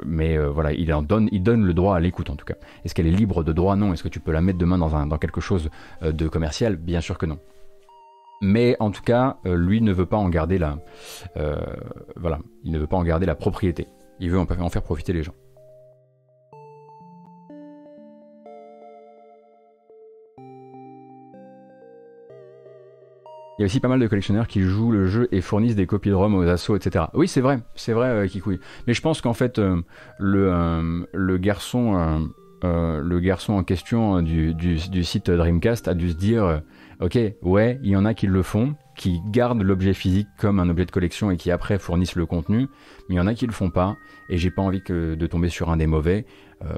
mais 0.04 0.36
euh, 0.36 0.50
voilà, 0.50 0.72
il, 0.72 0.92
en 0.92 1.02
donne, 1.02 1.28
le 1.30 1.72
droit 1.72 1.96
à 1.96 2.00
l'écoute 2.00 2.30
en 2.30 2.36
tout 2.36 2.44
cas. 2.44 2.56
Est-ce 2.84 2.94
qu'elle 2.94 3.06
est 3.06 3.12
libre 3.12 3.44
de 3.44 3.52
droit? 3.52 3.76
Non. 3.76 3.92
Est-ce 3.92 4.02
que 4.02 4.08
tu 4.08 4.20
peux 4.20 4.32
la 4.32 4.40
mettre 4.40 4.58
demain 4.58 4.78
dans 4.78 5.18
quelque 5.18 5.40
chose 5.40 5.70
euh, 6.02 6.12
de 6.12 6.28
commercial? 6.28 6.76
Bien 6.76 7.00
sûr 7.00 7.18
que 7.18 7.26
non. 7.26 7.38
Mais 8.40 8.76
en 8.78 8.92
tout 8.92 9.02
cas, 9.02 9.38
lui 9.44 9.80
ne 9.80 9.92
veut 9.92 10.06
pas 10.06 10.16
en 10.16 10.28
garder 10.28 10.58
la, 10.58 10.78
voilà, 12.14 12.38
il 12.62 12.70
ne 12.70 12.78
veut 12.78 12.86
pas 12.86 12.96
en 12.96 13.02
garder 13.02 13.26
la 13.26 13.34
propriété. 13.34 13.88
Il 14.20 14.30
veut 14.30 14.38
en 14.38 14.68
faire 14.68 14.82
profiter 14.82 15.12
les 15.12 15.24
gens. 15.24 15.34
Il 23.58 23.62
y 23.62 23.64
a 23.64 23.66
aussi 23.66 23.80
pas 23.80 23.88
mal 23.88 23.98
de 23.98 24.06
collectionneurs 24.06 24.46
qui 24.46 24.60
jouent 24.60 24.92
le 24.92 25.08
jeu 25.08 25.26
et 25.32 25.40
fournissent 25.40 25.74
des 25.74 25.86
copies 25.86 26.10
de 26.10 26.14
ROM 26.14 26.32
aux 26.36 26.46
assos, 26.46 26.76
etc. 26.76 27.06
Oui, 27.12 27.26
c'est 27.26 27.40
vrai, 27.40 27.58
c'est 27.74 27.92
vrai, 27.92 28.08
euh. 28.10 28.56
Mais 28.86 28.94
je 28.94 29.02
pense 29.02 29.20
qu'en 29.20 29.32
fait, 29.32 29.58
euh, 29.58 29.82
le, 30.20 30.52
euh, 30.52 31.04
le, 31.12 31.38
garçon, 31.38 32.30
le 32.62 33.18
garçon 33.18 33.54
en 33.54 33.64
question 33.64 34.22
du, 34.22 34.54
du, 34.54 35.02
site 35.02 35.28
Dreamcast 35.28 35.88
a 35.88 35.94
dû 35.94 36.10
se 36.10 36.14
dire 36.14 36.62
Ok, 37.00 37.18
ouais, 37.42 37.80
il 37.82 37.90
y 37.90 37.96
en 37.96 38.04
a 38.04 38.14
qui 38.14 38.28
le 38.28 38.44
font, 38.44 38.76
qui 38.96 39.20
gardent 39.32 39.62
l'objet 39.62 39.92
physique 39.92 40.28
comme 40.38 40.60
un 40.60 40.68
objet 40.68 40.84
de 40.84 40.92
collection 40.92 41.32
et 41.32 41.36
qui 41.36 41.50
après 41.50 41.80
fournissent 41.80 42.14
le 42.14 42.26
contenu, 42.26 42.68
mais 43.08 43.16
il 43.16 43.18
y 43.18 43.20
en 43.20 43.26
a 43.26 43.34
qui 43.34 43.46
le 43.46 43.52
font 43.52 43.70
pas, 43.70 43.96
et 44.28 44.38
j'ai 44.38 44.52
pas 44.52 44.62
envie 44.62 44.82
que, 44.82 45.16
de 45.16 45.26
tomber 45.26 45.48
sur 45.48 45.68
un 45.68 45.76
des 45.76 45.88
mauvais, 45.88 46.26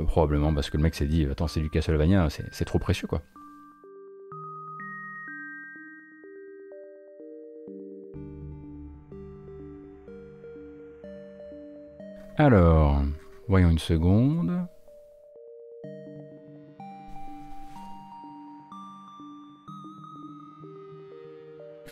probablement 0.07 0.55
parce 0.55 0.71
que 0.71 0.79
le 0.79 0.83
mec 0.83 0.95
s'est 0.95 1.07
dit 1.07 1.27
Attends, 1.31 1.47
c'est 1.47 1.61
du 1.61 1.69
Castlevania, 1.69 2.29
c'est 2.31 2.65
trop 2.65 2.79
précieux 2.79 3.07
quoi. 3.07 3.21
Alors, 12.43 13.03
voyons 13.49 13.69
une 13.69 13.79
seconde. 13.79 14.67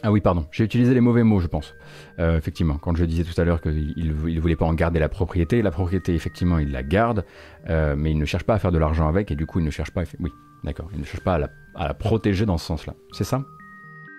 Ah 0.02 0.10
oui, 0.10 0.22
pardon, 0.22 0.46
j'ai 0.50 0.64
utilisé 0.64 0.94
les 0.94 1.02
mauvais 1.02 1.22
mots, 1.22 1.40
je 1.40 1.48
pense. 1.48 1.74
Euh, 2.18 2.38
effectivement, 2.38 2.78
quand 2.78 2.96
je 2.96 3.04
disais 3.04 3.24
tout 3.24 3.38
à 3.38 3.44
l'heure 3.44 3.60
qu'il 3.60 3.94
ne 3.98 4.40
voulait 4.40 4.56
pas 4.56 4.64
en 4.64 4.72
garder 4.72 4.98
la 4.98 5.10
propriété, 5.10 5.60
la 5.60 5.70
propriété, 5.70 6.14
effectivement, 6.14 6.56
il 6.58 6.72
la 6.72 6.82
garde, 6.82 7.26
euh, 7.68 7.94
mais 7.94 8.12
il 8.12 8.16
ne 8.16 8.24
cherche 8.24 8.44
pas 8.44 8.54
à 8.54 8.58
faire 8.58 8.72
de 8.72 8.78
l'argent 8.78 9.06
avec, 9.06 9.30
et 9.30 9.36
du 9.36 9.44
coup, 9.44 9.58
il 9.58 9.66
ne 9.66 9.70
cherche 9.70 9.90
pas... 9.90 10.04
Oui, 10.18 10.30
d'accord, 10.64 10.88
il 10.94 11.00
ne 11.00 11.04
cherche 11.04 11.22
pas 11.22 11.34
à 11.74 11.88
la, 11.88 11.92
protéger 11.92 12.46
dans 12.46 12.56
ce 12.56 12.64
sens-là. 12.64 12.94
C'est 13.12 13.24
ça? 13.24 13.44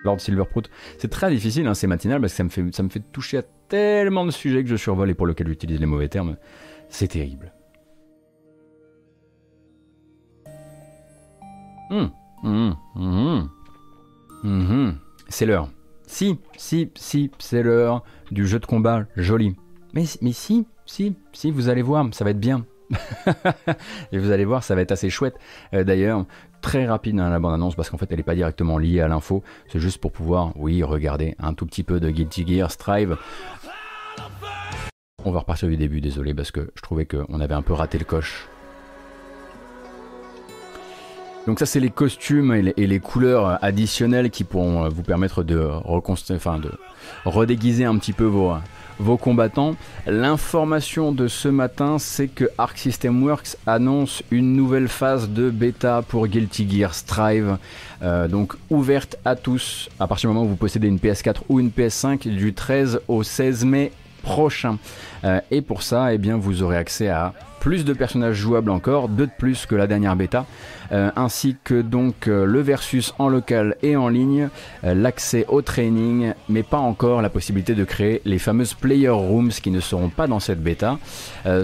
Lord 0.04 0.20
Silverprout. 0.20 0.68
C'est 0.98 1.10
très 1.10 1.30
difficile, 1.30 1.66
hein, 1.66 1.74
c'est 1.74 1.86
matinal, 1.86 2.20
parce 2.20 2.32
que 2.32 2.36
ça 2.36 2.44
me, 2.44 2.48
fait, 2.48 2.64
ça 2.74 2.82
me 2.82 2.88
fait 2.88 3.02
toucher 3.12 3.38
à 3.38 3.42
tellement 3.68 4.24
de 4.24 4.30
sujets 4.30 4.62
que 4.62 4.68
je 4.68 4.76
survole 4.76 5.10
et 5.10 5.14
pour 5.14 5.26
lesquels 5.26 5.48
j'utilise 5.48 5.80
les 5.80 5.86
mauvais 5.86 6.08
termes. 6.08 6.36
C'est 6.88 7.08
terrible. 7.08 7.52
Hum, 11.90 12.10
hum, 12.44 12.76
hum, 14.44 14.98
c'est 15.28 15.44
l'heure. 15.44 15.68
Si, 16.06 16.38
si, 16.56 16.90
si, 16.94 17.30
c'est 17.38 17.62
l'heure 17.62 18.04
du 18.30 18.46
jeu 18.46 18.58
de 18.58 18.66
combat 18.66 19.06
joli. 19.16 19.56
Mais, 19.92 20.04
mais 20.22 20.32
si, 20.32 20.66
si, 20.86 21.16
si, 21.32 21.50
vous 21.50 21.68
allez 21.68 21.82
voir, 21.82 22.06
ça 22.12 22.24
va 22.24 22.30
être 22.30 22.40
bien. 22.40 22.64
et 24.12 24.18
vous 24.18 24.30
allez 24.30 24.44
voir, 24.44 24.62
ça 24.62 24.74
va 24.74 24.82
être 24.82 24.92
assez 24.92 25.10
chouette. 25.10 25.36
Euh, 25.74 25.84
d'ailleurs, 25.84 26.26
très 26.60 26.86
rapide 26.86 27.16
dans 27.16 27.24
hein, 27.24 27.30
la 27.30 27.38
bande-annonce 27.38 27.74
parce 27.74 27.90
qu'en 27.90 27.96
fait 27.96 28.06
elle 28.10 28.18
n'est 28.18 28.22
pas 28.22 28.34
directement 28.34 28.78
liée 28.78 29.00
à 29.00 29.08
l'info. 29.08 29.42
C'est 29.68 29.80
juste 29.80 29.98
pour 29.98 30.12
pouvoir, 30.12 30.52
oui, 30.56 30.82
regarder 30.82 31.34
un 31.38 31.54
tout 31.54 31.66
petit 31.66 31.82
peu 31.82 32.00
de 32.00 32.10
Guilty 32.10 32.46
Gear 32.46 32.70
Strive. 32.70 33.16
On 35.24 35.32
va 35.32 35.40
repartir 35.40 35.68
du 35.68 35.76
début, 35.76 36.00
désolé, 36.00 36.32
parce 36.32 36.50
que 36.50 36.70
je 36.74 36.80
trouvais 36.80 37.04
qu'on 37.04 37.40
avait 37.40 37.54
un 37.54 37.62
peu 37.62 37.74
raté 37.74 37.98
le 37.98 38.04
coche. 38.04 38.48
Donc 41.46 41.58
ça 41.58 41.66
c'est 41.66 41.80
les 41.80 41.90
costumes 41.90 42.52
et 42.52 42.86
les, 42.86 43.00
couleurs 43.00 43.58
additionnelles 43.64 44.30
qui 44.30 44.44
pourront 44.44 44.84
euh, 44.84 44.88
vous 44.90 45.02
permettre 45.02 45.42
de, 45.42 45.68
enfin, 45.86 46.58
de 46.58 46.70
redéguiser 47.24 47.86
un 47.86 47.96
petit 47.96 48.12
peu 48.12 48.24
vos, 48.24 48.52
vos 49.00 49.16
combattants. 49.16 49.74
L'information 50.06 51.12
de 51.12 51.26
ce 51.26 51.48
matin, 51.48 51.98
c'est 51.98 52.28
que 52.28 52.44
Arc 52.58 52.78
System 52.78 53.22
Works 53.22 53.56
annonce 53.66 54.22
une 54.30 54.54
nouvelle 54.54 54.88
phase 54.88 55.28
de 55.30 55.50
bêta 55.50 56.02
pour 56.06 56.26
Guilty 56.28 56.68
Gear 56.70 56.94
Strive, 56.94 57.56
euh, 58.02 58.28
donc 58.28 58.54
ouverte 58.70 59.16
à 59.24 59.36
tous 59.36 59.88
à 59.98 60.06
partir 60.06 60.30
du 60.30 60.34
moment 60.34 60.46
où 60.46 60.50
vous 60.50 60.56
possédez 60.56 60.88
une 60.88 60.98
PS4 60.98 61.42
ou 61.48 61.60
une 61.60 61.70
PS5 61.70 62.28
du 62.28 62.54
13 62.54 63.00
au 63.08 63.22
16 63.22 63.64
mai 63.64 63.92
prochain. 64.22 64.78
Euh, 65.24 65.40
et 65.50 65.62
pour 65.62 65.82
ça, 65.82 66.12
eh 66.12 66.18
bien, 66.18 66.36
vous 66.36 66.62
aurez 66.62 66.76
accès 66.76 67.08
à 67.08 67.32
plus 67.60 67.84
de 67.84 67.92
personnages 67.92 68.36
jouables 68.36 68.70
encore, 68.70 69.08
deux 69.08 69.26
de 69.26 69.32
plus 69.38 69.66
que 69.66 69.74
la 69.74 69.86
dernière 69.86 70.16
bêta, 70.16 70.46
euh, 70.92 71.10
ainsi 71.14 71.56
que 71.62 71.82
donc 71.82 72.26
euh, 72.26 72.46
le 72.46 72.60
versus 72.60 73.14
en 73.18 73.28
local 73.28 73.76
et 73.82 73.96
en 73.96 74.08
ligne, 74.08 74.48
l'accès 74.82 75.44
au 75.48 75.62
training, 75.62 76.32
mais 76.48 76.62
pas 76.62 76.78
encore 76.78 77.22
la 77.22 77.28
possibilité 77.28 77.74
de 77.74 77.84
créer 77.84 78.22
les 78.24 78.38
fameuses 78.38 78.74
player 78.74 79.10
rooms 79.10 79.50
qui 79.50 79.70
ne 79.70 79.80
seront 79.80 80.08
pas 80.08 80.26
dans 80.26 80.40
cette 80.40 80.62
bêta. 80.62 80.98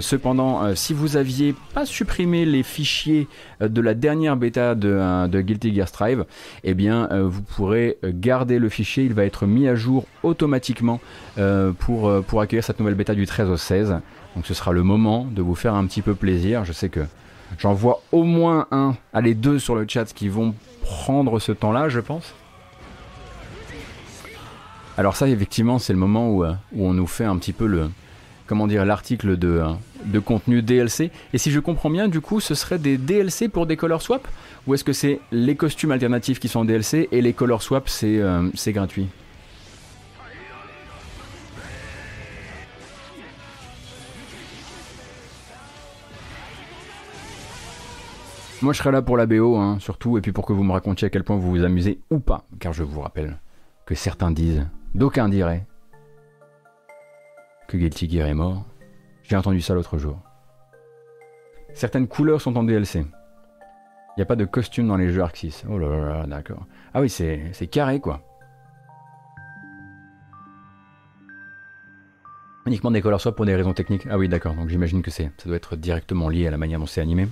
cependant, 0.01 0.75
si 0.75 0.93
vous 0.93 1.17
aviez 1.17 1.55
pas 1.73 1.87
supprimé 1.87 2.45
les 2.45 2.63
fichiers 2.63 3.27
de 3.61 3.81
la 3.81 3.95
dernière 3.95 4.37
bêta 4.37 4.75
de, 4.75 5.27
de 5.27 5.41
Guilty 5.41 5.75
Gear 5.75 5.89
Strive, 5.89 6.25
eh 6.63 6.75
bien, 6.75 7.09
vous 7.23 7.43
pourrez 7.43 7.99
garder 8.05 8.59
le 8.59 8.69
fichier, 8.69 9.05
il 9.05 9.15
va 9.15 9.25
être 9.25 9.47
mis 9.47 9.67
à 9.67 9.75
jour 9.75 10.05
automatiquement 10.23 11.01
pour, 11.79 12.23
pour 12.25 12.41
accueillir 12.41 12.65
cette 12.65 12.79
nouvelle 12.79 12.95
bêta 12.95 13.15
du 13.15 13.27
13 13.27 13.49
au 13.49 13.57
16. 13.57 13.97
Donc 14.37 14.47
ce 14.47 14.55
sera 14.55 14.73
le 14.73 14.83
moment 14.83 15.25
de 15.25 15.41
vous 15.41 15.55
faire 15.55 15.75
un 15.75 15.87
petit 15.87 16.03
peu 16.03 16.15
plaisir. 16.15 16.65
Je 16.67 16.73
sais 16.73 16.91
que 16.91 17.01
j'en 17.59 17.73
vois 17.73 18.03
au 18.13 18.23
moins 18.23 18.67
un, 18.71 18.95
allez 19.15 19.35
deux 19.35 19.59
sur 19.59 19.75
le 19.75 19.87
chat 19.89 20.05
qui 20.13 20.29
vont 20.29 20.55
prendre 20.83 21.41
ce 21.41 21.53
temps-là, 21.53 21.89
je 21.89 22.01
pense. 22.01 22.35
Alors 24.99 25.17
ça, 25.17 25.27
effectivement, 25.29 25.79
c'est 25.79 25.93
le 25.93 25.99
moment 25.99 26.31
où, 26.31 26.45
euh, 26.45 26.53
où, 26.75 26.87
on 26.87 26.93
nous 26.93 27.07
fait 27.07 27.25
un 27.25 27.37
petit 27.37 27.53
peu 27.53 27.67
le, 27.67 27.91
comment 28.47 28.67
dire, 28.67 28.85
l'article 28.85 29.39
de, 29.39 29.49
euh, 29.49 29.69
de 30.05 30.19
contenu 30.19 30.63
DLC. 30.63 31.11
Et 31.33 31.39
si 31.39 31.51
je 31.51 31.61
comprends 31.61 31.91
bien, 31.91 32.09
du 32.09 32.21
coup, 32.21 32.41
ce 32.41 32.55
serait 32.55 32.79
des 32.79 32.99
DLC 32.99 33.49
pour 33.49 33.67
des 33.67 33.77
color 33.77 34.01
swap 34.01 34.27
Ou 34.67 34.75
est-ce 34.75 34.85
que 34.85 34.93
c'est 34.93 35.21
les 35.33 35.55
costumes 35.55 35.93
alternatifs 35.93 36.41
qui 36.41 36.49
sont 36.49 36.65
DLC 36.65 37.09
et 37.11 37.21
les 37.21 37.33
color 37.33 37.63
swap, 37.63 37.89
c'est 37.89 38.21
euh, 38.21 38.49
gratuit? 38.69 39.09
Moi, 48.67 48.73
je 48.73 48.79
serai 48.79 48.91
là 48.91 49.01
pour 49.01 49.17
la 49.17 49.27
BO, 49.27 49.55
hein, 49.55 49.79
surtout, 49.79 50.19
et 50.19 50.21
puis 50.21 50.33
pour 50.33 50.45
que 50.45 50.53
vous 50.53 50.65
me 50.65 50.73
racontiez 50.73 51.07
à 51.07 51.09
quel 51.09 51.23
point 51.23 51.37
vous 51.37 51.51
vous 51.51 51.63
amusez 51.63 52.01
ou 52.11 52.19
pas, 52.19 52.49
car 52.59 52.73
je 52.73 52.83
vous 52.83 53.01
rappelle 53.01 53.39
que 53.85 53.95
certains 53.95 54.33
disent, 54.33 54.67
d'aucuns 54.93 55.29
diraient, 55.29 55.65
que 57.69 57.77
Guilty 57.77 58.11
Gear 58.11 58.27
est 58.27 58.35
mort. 58.35 58.65
J'ai 59.23 59.37
entendu 59.37 59.61
ça 59.61 59.75
l'autre 59.75 59.99
jour. 59.99 60.19
Certaines 61.75 62.09
couleurs 62.09 62.41
sont 62.41 62.57
en 62.57 62.65
DLC. 62.65 62.99
Il 62.99 63.07
n'y 64.17 64.25
a 64.25 64.27
pas 64.27 64.35
de 64.35 64.45
costume 64.45 64.89
dans 64.89 64.97
les 64.97 65.11
jeux 65.11 65.23
Arxis. 65.23 65.63
Oh 65.71 65.79
là 65.79 65.89
là, 65.89 66.27
d'accord. 66.27 66.67
Ah 66.93 67.01
oui, 67.01 67.09
c'est 67.09 67.71
carré 67.71 68.01
quoi. 68.01 68.21
Uniquement 72.67 72.91
des 72.91 73.01
colors 73.01 73.21
swap 73.21 73.37
pour 73.37 73.47
des 73.47 73.55
raisons 73.55 73.75
techniques. 73.75 74.09
Ah 74.11 74.19
oui, 74.19 74.29
d'accord. 74.29 74.55
Donc 74.55 74.71
j'imagine 74.71 75.03
que 75.03 75.13
c'est, 75.13 75.31
ça 75.37 75.47
doit 75.47 75.55
être 75.55 75.77
directement 75.77 76.29
lié 76.29 76.49
à 76.49 76.51
la 76.51 76.59
manière 76.59 76.81
dont 76.81 76.87
c'est 76.87 77.01
animé. 77.01 77.29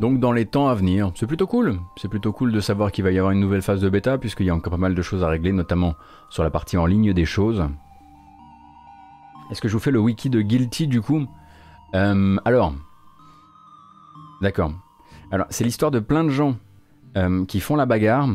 Donc 0.00 0.20
dans 0.20 0.30
les 0.30 0.46
temps 0.46 0.68
à 0.68 0.74
venir, 0.74 1.10
c'est 1.16 1.26
plutôt 1.26 1.46
cool. 1.46 1.80
C'est 1.96 2.08
plutôt 2.08 2.32
cool 2.32 2.52
de 2.52 2.60
savoir 2.60 2.92
qu'il 2.92 3.02
va 3.02 3.10
y 3.10 3.18
avoir 3.18 3.32
une 3.32 3.40
nouvelle 3.40 3.62
phase 3.62 3.80
de 3.80 3.88
bêta, 3.88 4.16
puisqu'il 4.16 4.46
y 4.46 4.50
a 4.50 4.54
encore 4.54 4.70
pas 4.70 4.76
mal 4.76 4.94
de 4.94 5.02
choses 5.02 5.24
à 5.24 5.28
régler, 5.28 5.52
notamment 5.52 5.94
sur 6.30 6.44
la 6.44 6.50
partie 6.50 6.76
en 6.76 6.86
ligne 6.86 7.12
des 7.12 7.24
choses. 7.24 7.64
Est-ce 9.50 9.60
que 9.60 9.68
je 9.68 9.72
vous 9.72 9.80
fais 9.80 9.90
le 9.90 9.98
wiki 9.98 10.30
de 10.30 10.40
Guilty 10.40 10.86
du 10.86 11.00
coup? 11.00 11.26
Euh, 11.94 12.36
Alors, 12.44 12.74
d'accord. 14.40 14.72
Alors, 15.32 15.46
c'est 15.50 15.64
l'histoire 15.64 15.90
de 15.90 15.98
plein 15.98 16.22
de 16.22 16.30
gens 16.30 16.56
euh, 17.16 17.44
qui 17.46 17.58
font 17.58 17.74
la 17.74 17.86
bagarre 17.86 18.28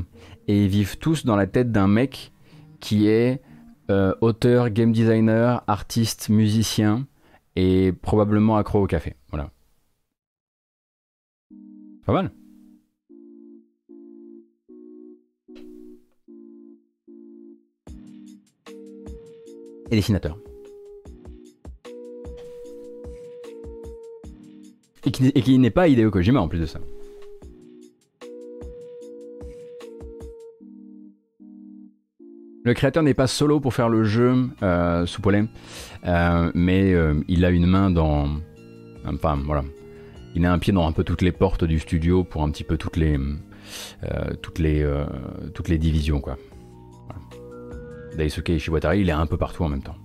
et 0.48 0.68
vivent 0.68 0.98
tous 0.98 1.26
dans 1.26 1.36
la 1.36 1.48
tête 1.48 1.72
d'un 1.72 1.88
mec 1.88 2.34
qui 2.82 3.08
est 3.08 3.42
euh, 3.90 4.14
auteur, 4.22 4.70
game 4.70 4.92
designer, 4.92 5.64
artiste, 5.68 6.30
musicien 6.30 7.06
et 7.56 7.94
probablement 7.94 8.58
accro 8.58 8.84
au 8.84 8.88
café. 8.88 9.16
Pas 12.06 12.14
mal. 12.14 12.32
Et 19.92 19.96
dessinateur. 19.96 20.38
Et 25.06 25.12
qui, 25.12 25.60
n'est 25.60 25.70
pas 25.70 25.88
Hideo 25.88 26.10
Kojima 26.10 26.40
en 26.40 26.48
plus 26.48 26.60
de 26.60 26.66
ça. 26.66 26.80
Le 32.66 32.74
créateur 32.74 33.04
n'est 33.04 33.14
pas 33.14 33.28
solo 33.28 33.60
pour 33.60 33.74
faire 33.74 33.90
le 33.90 34.06
jeu 34.06 34.50
euh, 34.62 35.06
sous 35.06 35.22
euh, 35.26 36.52
mais 36.56 36.94
euh, 36.94 37.22
il 37.28 37.44
a 37.44 37.50
une 37.50 37.66
main 37.66 37.92
dans. 37.92 38.30
Enfin, 39.06 39.38
voilà. 39.46 39.64
Il 40.36 40.46
a 40.46 40.52
un 40.52 40.60
pied 40.60 40.74
dans 40.74 40.88
un 40.88 40.92
peu 40.92 41.04
toutes 41.04 41.22
les 41.22 41.32
portes 41.32 41.64
du 41.64 41.80
studio 41.80 42.24
pour 42.24 42.44
un 42.44 42.50
petit 42.50 42.64
peu 42.64 42.78
toutes 42.78 42.98
les. 42.98 43.18
euh, 43.18 44.34
toutes, 44.42 44.60
les 44.60 44.82
euh, 44.82 45.06
toutes 45.54 45.70
les 45.70 45.78
divisions, 45.78 46.22
quoi. 46.22 46.38
Voilà. 47.08 47.22
Daisuke 48.18 48.50
Ishiwatari, 48.50 49.02
il 49.02 49.10
est 49.10 49.14
un 49.14 49.26
peu 49.26 49.38
partout 49.38 49.64
en 49.64 49.70
même 49.70 49.84
temps. 49.84 49.96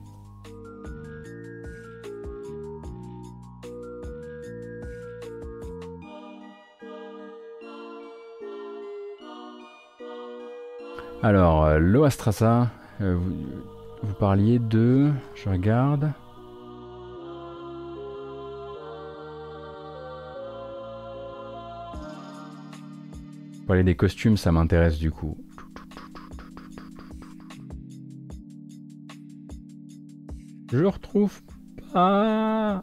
Alors, 11.20 11.64
euh, 11.64 11.78
Loastrasa, 11.78 12.70
euh, 13.00 13.16
vous, 13.16 13.34
vous 14.02 14.14
parliez 14.14 14.60
de... 14.60 15.10
Je 15.34 15.48
regarde. 15.48 16.12
Parliez 23.68 23.84
des 23.84 23.96
costumes, 23.96 24.38
ça 24.38 24.50
m'intéresse 24.50 24.98
du 24.98 25.10
coup. 25.10 25.36
Je 30.72 30.84
retrouve 30.84 31.42
pas... 31.92 32.82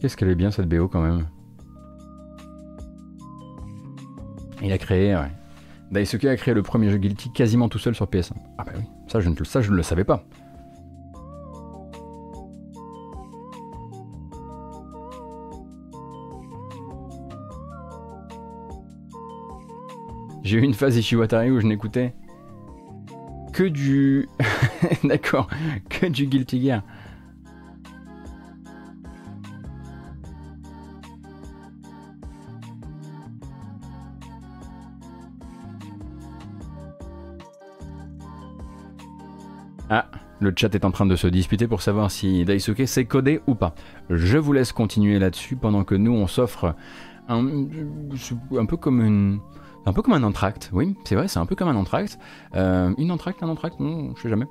Qu'est-ce 0.00 0.16
qu'elle 0.16 0.28
est 0.28 0.36
bien 0.36 0.52
cette 0.52 0.68
BO 0.68 0.86
quand 0.86 1.02
même. 1.02 1.26
Il 4.62 4.70
a 4.70 4.78
créé, 4.78 5.16
ouais. 5.16 5.32
Daisuke 5.90 6.26
a 6.26 6.36
créé 6.36 6.54
le 6.54 6.62
premier 6.62 6.90
jeu 6.90 6.98
Guilty 6.98 7.32
quasiment 7.32 7.68
tout 7.68 7.78
seul 7.80 7.96
sur 7.96 8.06
PS1. 8.06 8.34
Ah 8.58 8.64
bah 8.64 8.72
oui, 8.76 8.84
ça, 9.08 9.18
je 9.18 9.28
ne 9.28 9.76
le 9.76 9.82
savais 9.82 10.04
pas. 10.04 10.24
J'ai 20.52 20.58
eu 20.58 20.64
une 20.64 20.74
phase 20.74 20.98
Ishiwatari 20.98 21.50
où 21.50 21.60
je 21.60 21.66
n'écoutais 21.66 22.12
que 23.54 23.62
du... 23.62 24.28
D'accord, 25.02 25.48
que 25.88 26.04
du 26.04 26.26
Guilty 26.26 26.62
Gear. 26.62 26.82
Ah, 39.88 40.10
le 40.40 40.52
chat 40.54 40.74
est 40.74 40.84
en 40.84 40.90
train 40.90 41.06
de 41.06 41.16
se 41.16 41.28
disputer 41.28 41.66
pour 41.66 41.80
savoir 41.80 42.10
si 42.10 42.44
Daisuke 42.44 42.86
sait 42.86 43.06
coder 43.06 43.40
ou 43.46 43.54
pas. 43.54 43.74
Je 44.10 44.36
vous 44.36 44.52
laisse 44.52 44.72
continuer 44.72 45.18
là-dessus 45.18 45.56
pendant 45.56 45.84
que 45.84 45.94
nous 45.94 46.12
on 46.12 46.26
s'offre 46.26 46.74
un, 47.30 47.42
un 48.58 48.66
peu 48.66 48.76
comme 48.76 49.00
une, 49.00 49.40
un 49.84 49.92
peu 49.92 50.02
comme 50.02 50.14
un 50.14 50.22
entracte. 50.22 50.70
Oui, 50.72 50.94
c'est 51.04 51.14
vrai, 51.16 51.26
c'est 51.28 51.38
un 51.38 51.46
peu 51.46 51.54
comme 51.56 51.68
un 51.68 51.74
entracte. 51.76 52.18
Euh, 52.54 52.92
une 52.98 53.10
entracte, 53.10 53.42
un 53.42 53.48
entracte, 53.48 53.80
non, 53.80 54.14
je 54.16 54.22
sais 54.22 54.28
jamais. 54.28 54.46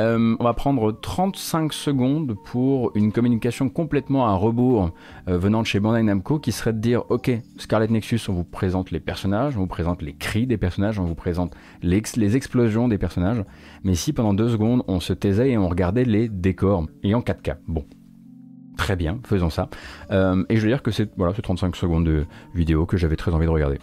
Euh, 0.00 0.36
on 0.38 0.44
va 0.44 0.52
prendre 0.52 0.92
35 0.92 1.72
secondes 1.72 2.36
pour 2.44 2.90
une 2.94 3.10
communication 3.12 3.68
complètement 3.68 4.26
à 4.26 4.34
rebours 4.34 4.90
euh, 5.28 5.38
venant 5.38 5.62
de 5.62 5.66
chez 5.66 5.80
Bandai 5.80 6.02
Namco 6.02 6.38
qui 6.38 6.52
serait 6.52 6.72
de 6.72 6.78
dire 6.80 7.04
ok 7.08 7.30
Scarlet 7.56 7.88
Nexus 7.88 8.20
on 8.28 8.32
vous 8.34 8.44
présente 8.44 8.90
les 8.90 9.00
personnages, 9.00 9.56
on 9.56 9.60
vous 9.60 9.66
présente 9.66 10.02
les 10.02 10.14
cris 10.14 10.46
des 10.46 10.58
personnages, 10.58 10.98
on 10.98 11.04
vous 11.04 11.14
présente 11.14 11.54
les, 11.82 11.96
ex- 11.96 12.16
les 12.16 12.36
explosions 12.36 12.88
des 12.88 12.98
personnages, 12.98 13.42
mais 13.84 13.94
si 13.94 14.12
pendant 14.12 14.34
deux 14.34 14.48
secondes 14.50 14.82
on 14.86 15.00
se 15.00 15.12
taisait 15.12 15.50
et 15.50 15.58
on 15.58 15.68
regardait 15.68 16.04
les 16.04 16.28
décors 16.28 16.86
et 17.02 17.14
en 17.14 17.20
4K. 17.20 17.56
Bon. 17.68 17.84
Très 18.76 18.96
bien, 18.96 19.20
faisons 19.24 19.50
ça. 19.50 19.68
Et 20.10 20.56
je 20.56 20.60
veux 20.60 20.66
dire 20.68 20.82
que 20.82 20.90
c'est 20.90 21.08
voilà, 21.16 21.32
c'est 21.34 21.42
35 21.42 21.76
secondes 21.76 22.04
de 22.04 22.26
vidéo 22.54 22.86
que 22.86 22.96
j'avais 22.96 23.14
très 23.14 23.32
envie 23.32 23.46
de 23.46 23.50
regarder. 23.50 23.78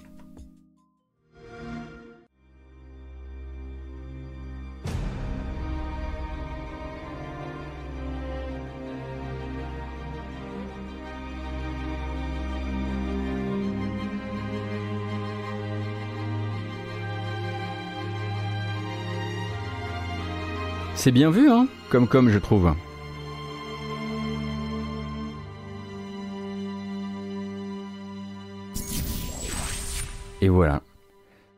C'est 21.04 21.12
bien 21.12 21.32
vu, 21.32 21.50
hein 21.50 21.68
Comme 21.90 22.08
comme 22.08 22.30
je 22.30 22.38
trouve. 22.38 22.76
Et 30.42 30.50
voilà. 30.50 30.84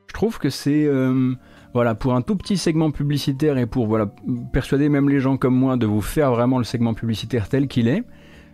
Je 0.07 0.13
trouve 0.13 0.39
que 0.39 0.49
c'est 0.49 0.85
euh, 0.85 1.33
voilà 1.73 1.93
pour 1.93 2.15
un 2.15 2.21
tout 2.21 2.37
petit 2.37 2.55
segment 2.55 2.89
publicitaire 2.91 3.57
et 3.57 3.65
pour 3.65 3.85
voilà 3.85 4.05
persuader 4.53 4.87
même 4.87 5.09
les 5.09 5.19
gens 5.19 5.35
comme 5.35 5.55
moi 5.55 5.75
de 5.75 5.87
vous 5.87 5.99
faire 5.99 6.31
vraiment 6.31 6.57
le 6.57 6.63
segment 6.63 6.93
publicitaire 6.93 7.49
tel 7.49 7.67
qu'il 7.67 7.89
est. 7.89 8.05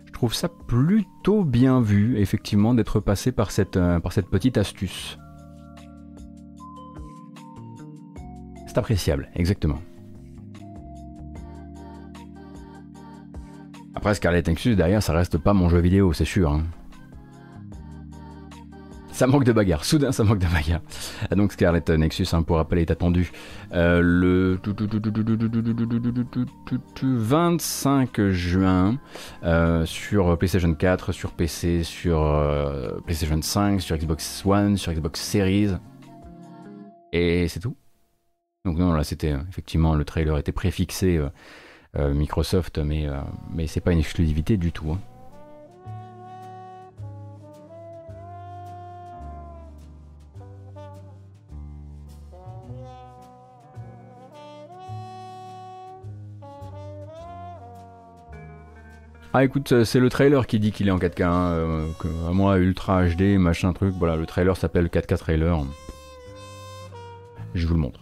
Je 0.06 0.12
trouve 0.12 0.34
ça 0.34 0.48
plutôt 0.48 1.44
bien 1.44 1.80
vu, 1.80 2.18
effectivement, 2.18 2.74
d'être 2.74 2.98
passé 2.98 3.30
par 3.30 3.52
cette, 3.52 3.76
euh, 3.76 4.00
par 4.00 4.12
cette 4.12 4.26
petite 4.26 4.58
astuce. 4.58 5.20
C'est 8.66 8.76
appréciable, 8.76 9.30
exactement. 9.36 9.78
Après 14.00 14.14
Scarlet 14.14 14.42
Nexus, 14.46 14.76
derrière, 14.76 15.02
ça 15.02 15.12
reste 15.12 15.36
pas 15.36 15.52
mon 15.52 15.68
jeu 15.68 15.78
vidéo, 15.78 16.14
c'est 16.14 16.24
sûr. 16.24 16.50
hein. 16.50 16.62
Ça 19.12 19.26
manque 19.26 19.44
de 19.44 19.52
bagarre, 19.52 19.84
soudain 19.84 20.10
ça 20.10 20.24
manque 20.24 20.38
de 20.38 20.46
bagarre. 20.46 20.80
Donc 21.36 21.52
Scarlet 21.52 21.82
Nexus, 21.98 22.28
hein, 22.32 22.42
pour 22.42 22.56
rappel, 22.56 22.78
est 22.78 22.90
attendu 22.90 23.30
euh, 23.74 24.00
le 24.02 24.58
25 27.02 28.28
juin 28.30 28.98
euh, 29.44 29.84
sur 29.84 30.38
PlayStation 30.38 30.72
4, 30.72 31.12
sur 31.12 31.32
PC, 31.32 31.84
sur 31.84 32.22
euh, 32.22 33.00
PlayStation 33.04 33.42
5, 33.42 33.82
sur 33.82 33.98
Xbox 33.98 34.46
One, 34.46 34.78
sur 34.78 34.94
Xbox 34.94 35.20
Series. 35.20 35.72
Et 37.12 37.48
c'est 37.48 37.60
tout. 37.60 37.76
Donc 38.64 38.78
non, 38.78 38.94
là 38.94 39.04
c'était 39.04 39.36
effectivement 39.50 39.94
le 39.94 40.06
trailer 40.06 40.38
était 40.38 40.52
préfixé 40.52 41.20
Microsoft, 41.94 42.78
mais, 42.78 43.06
euh, 43.08 43.20
mais 43.52 43.66
c'est 43.66 43.80
pas 43.80 43.92
une 43.92 43.98
exclusivité 43.98 44.56
du 44.56 44.72
tout. 44.72 44.92
hein. 44.92 44.98
Ah 59.32 59.44
écoute, 59.44 59.70
euh, 59.72 59.84
c'est 59.84 60.00
le 60.00 60.10
trailer 60.10 60.46
qui 60.46 60.58
dit 60.58 60.72
qu'il 60.72 60.88
est 60.88 60.90
en 60.90 60.98
4K, 60.98 61.22
hein, 61.22 61.50
euh, 61.52 61.86
à 62.28 62.32
moi 62.32 62.58
Ultra 62.58 63.04
HD, 63.06 63.38
machin 63.38 63.72
truc, 63.72 63.94
voilà, 63.96 64.16
le 64.16 64.26
trailer 64.26 64.56
s'appelle 64.56 64.86
4K 64.88 65.16
trailer. 65.18 65.64
Je 67.54 67.66
vous 67.66 67.74
le 67.74 67.80
montre. 67.80 68.00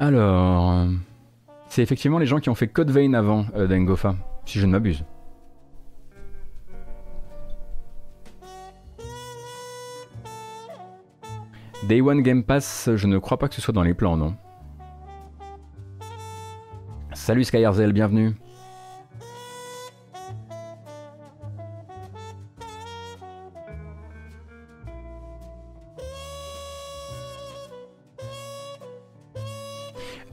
Alors, 0.00 0.72
euh, 0.72 0.86
c'est 1.68 1.82
effectivement 1.82 2.18
les 2.18 2.26
gens 2.26 2.40
qui 2.40 2.50
ont 2.50 2.54
fait 2.54 2.66
Code 2.66 2.90
Vein 2.90 3.14
avant 3.14 3.46
euh, 3.54 3.66
Dengofa, 3.66 4.16
si 4.44 4.58
je 4.58 4.66
ne 4.66 4.72
m'abuse. 4.72 5.04
Day 11.84 12.00
One 12.00 12.22
Game 12.22 12.42
Pass, 12.42 12.90
je 12.94 13.06
ne 13.06 13.18
crois 13.18 13.38
pas 13.38 13.48
que 13.48 13.54
ce 13.54 13.60
soit 13.60 13.74
dans 13.74 13.82
les 13.82 13.94
plans, 13.94 14.16
non? 14.16 14.34
Salut 17.12 17.44
Skyarzel, 17.44 17.92
bienvenue. 17.92 18.34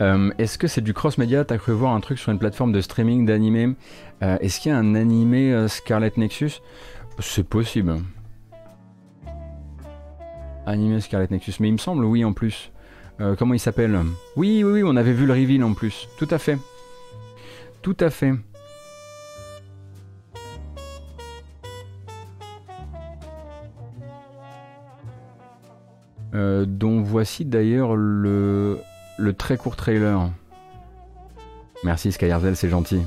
Euh, 0.02 0.32
Est-ce 0.40 0.58
que 0.58 0.68
c'est 0.68 0.82
du 0.82 0.94
cross-média? 0.94 1.46
T'as 1.46 1.58
cru 1.58 1.74
voir 1.74 1.94
un 1.94 2.00
truc 2.00 2.18
sur 2.18 2.32
une 2.32 2.40
plateforme 2.40 2.72
de 2.72 2.82
streaming 2.82 3.26
d'animé? 3.26 3.76
Euh, 4.24 4.38
Est-ce 4.40 4.60
qu'il 4.60 4.72
y 4.72 4.76
a 4.76 4.78
un 4.78 4.96
animé 4.96 5.54
euh, 5.54 5.68
Scarlet 5.68 6.12
Nexus? 6.18 6.62
C'est 7.20 7.48
possible. 7.48 7.98
Animé 10.66 11.02
Scarlet 11.02 11.28
Nexus, 11.30 11.54
mais 11.60 11.68
il 11.68 11.74
me 11.74 11.78
semble 11.78 12.04
oui 12.04 12.26
en 12.26 12.34
plus. 12.34 12.72
Euh, 13.20 13.36
comment 13.36 13.54
il 13.54 13.60
s'appelle? 13.60 13.96
Oui, 14.36 14.64
oui, 14.64 14.72
oui, 14.72 14.84
on 14.84 14.96
avait 14.96 15.14
vu 15.14 15.28
le 15.28 15.34
reveal 15.34 15.64
en 15.64 15.74
plus. 15.74 16.08
Tout 16.18 16.28
à 16.32 16.40
fait. 16.40 16.58
Tout 17.82 17.98
à 18.00 18.10
fait. 18.10 18.34
Dont 26.34 27.02
voici 27.02 27.46
d'ailleurs 27.46 27.96
le, 27.96 28.80
le 29.22 29.34
très 29.34 29.56
court 29.56 29.76
trailer. 29.76 30.30
Merci 31.84 32.12
Skyarzel, 32.12 32.56
c'est 32.56 32.70
gentil. 32.70 33.02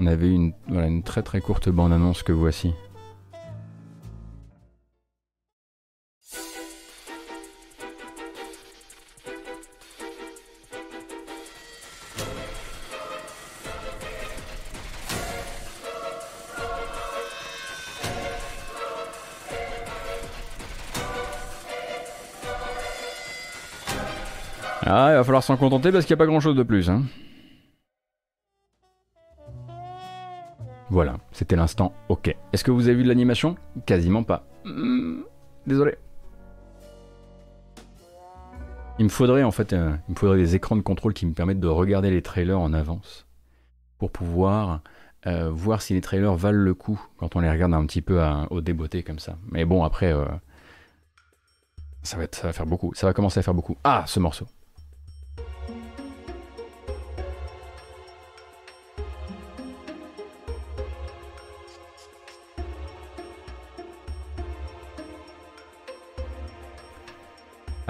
On 0.00 0.06
avait 0.06 0.30
une, 0.30 0.52
voilà, 0.68 0.88
une 0.88 1.02
très 1.02 1.22
très 1.22 1.40
courte 1.40 1.68
bande-annonce 1.68 2.22
que 2.22 2.32
voici. 2.32 2.72
Ah, 25.02 25.12
il 25.12 25.16
va 25.16 25.24
falloir 25.24 25.42
s'en 25.42 25.56
contenter 25.56 25.92
parce 25.92 26.04
qu'il 26.04 26.12
n'y 26.14 26.18
a 26.18 26.22
pas 26.22 26.26
grand 26.26 26.40
chose 26.40 26.54
de 26.56 26.62
plus. 26.62 26.90
Hein. 26.90 27.04
Voilà, 30.90 31.16
c'était 31.32 31.56
l'instant 31.56 31.94
OK. 32.10 32.36
Est-ce 32.52 32.62
que 32.62 32.70
vous 32.70 32.86
avez 32.88 32.96
vu 32.96 33.04
de 33.04 33.08
l'animation? 33.08 33.56
Quasiment 33.86 34.24
pas. 34.24 34.44
Hmm, 34.66 35.22
désolé. 35.66 35.94
Il 38.98 39.04
me 39.04 39.08
faudrait 39.08 39.42
en 39.42 39.50
fait, 39.52 39.72
euh, 39.72 39.94
il 40.08 40.12
me 40.12 40.18
faudrait 40.18 40.36
des 40.36 40.54
écrans 40.54 40.76
de 40.76 40.82
contrôle 40.82 41.14
qui 41.14 41.24
me 41.24 41.32
permettent 41.32 41.60
de 41.60 41.68
regarder 41.68 42.10
les 42.10 42.20
trailers 42.20 42.60
en 42.60 42.74
avance 42.74 43.26
pour 43.96 44.10
pouvoir 44.10 44.82
euh, 45.26 45.48
voir 45.50 45.80
si 45.80 45.94
les 45.94 46.02
trailers 46.02 46.34
valent 46.34 46.58
le 46.62 46.74
coup 46.74 47.00
quand 47.16 47.36
on 47.36 47.40
les 47.40 47.50
regarde 47.50 47.72
un 47.72 47.86
petit 47.86 48.02
peu 48.02 48.20
à- 48.22 48.46
au 48.50 48.60
débeauté 48.60 49.02
comme 49.02 49.18
ça. 49.18 49.36
Mais 49.50 49.64
bon, 49.64 49.82
après, 49.82 50.12
euh, 50.12 50.26
ça, 52.02 52.18
va 52.18 52.24
être, 52.24 52.34
ça 52.34 52.48
va 52.48 52.52
faire 52.52 52.66
beaucoup. 52.66 52.92
Ça 52.92 53.06
va 53.06 53.14
commencer 53.14 53.40
à 53.40 53.42
faire 53.42 53.54
beaucoup. 53.54 53.78
Ah, 53.84 54.04
ce 54.06 54.20
morceau. 54.20 54.46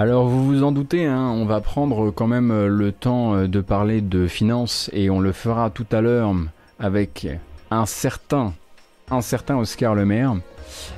Alors 0.01 0.27
vous 0.27 0.47
vous 0.47 0.63
en 0.63 0.73
doutez, 0.73 1.05
hein, 1.05 1.29
on 1.29 1.45
va 1.45 1.61
prendre 1.61 2.11
quand 2.11 2.27
même 2.27 2.51
euh, 2.51 2.69
le 2.69 2.91
temps 2.91 3.35
euh, 3.35 3.49
de 3.49 3.61
parler 3.61 4.01
de 4.01 4.27
finances 4.27 4.89
et 4.95 5.11
on 5.11 5.21
le 5.21 5.31
fera 5.31 5.69
tout 5.69 5.85
à 5.93 6.01
l'heure 6.01 6.35
avec 6.79 7.29
un 7.71 7.85
certain, 7.85 8.55
Oscar 9.11 9.95
Le 9.95 10.07
Maire 10.07 10.37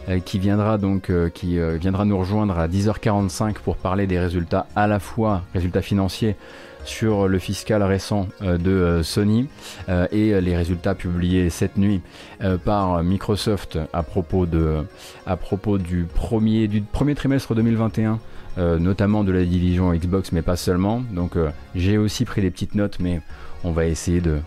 euh, 0.08 0.20
qui 0.20 0.38
viendra 0.38 0.78
donc 0.78 1.10
qui 1.34 1.58
viendra 1.80 2.04
nous 2.04 2.16
rejoindre 2.16 2.56
à 2.56 2.68
10h45 2.68 3.54
pour 3.54 3.76
parler 3.76 4.06
des 4.06 4.20
résultats 4.20 4.68
à 4.76 4.86
la 4.86 5.00
fois 5.00 5.42
résultats 5.52 5.82
financiers 5.82 6.36
sur 6.84 7.26
le 7.26 7.40
fiscal 7.40 7.82
récent 7.82 8.28
de 8.40 9.00
Sony 9.02 9.48
et 10.10 10.40
les 10.40 10.56
résultats 10.56 10.94
publiés 10.94 11.48
cette 11.50 11.76
nuit 11.76 12.02
par 12.64 13.02
Microsoft 13.02 13.78
à 13.92 14.02
propos 14.02 14.46
à 15.26 15.36
propos 15.36 15.78
du 15.78 16.04
premier 16.12 16.68
du 16.68 16.82
premier 16.82 17.14
trimestre 17.14 17.54
2021 17.54 18.12
euh, 18.12 18.16
notamment 18.58 19.24
de 19.24 19.32
la 19.32 19.44
division 19.44 19.92
Xbox, 19.92 20.32
mais 20.32 20.42
pas 20.42 20.56
seulement. 20.56 21.02
Donc 21.12 21.36
euh, 21.36 21.50
j'ai 21.74 21.98
aussi 21.98 22.24
pris 22.24 22.42
des 22.42 22.50
petites 22.50 22.74
notes, 22.74 22.98
mais 23.00 23.20
on 23.64 23.70
va 23.70 23.86
essayer 23.86 24.20
de, 24.20 24.40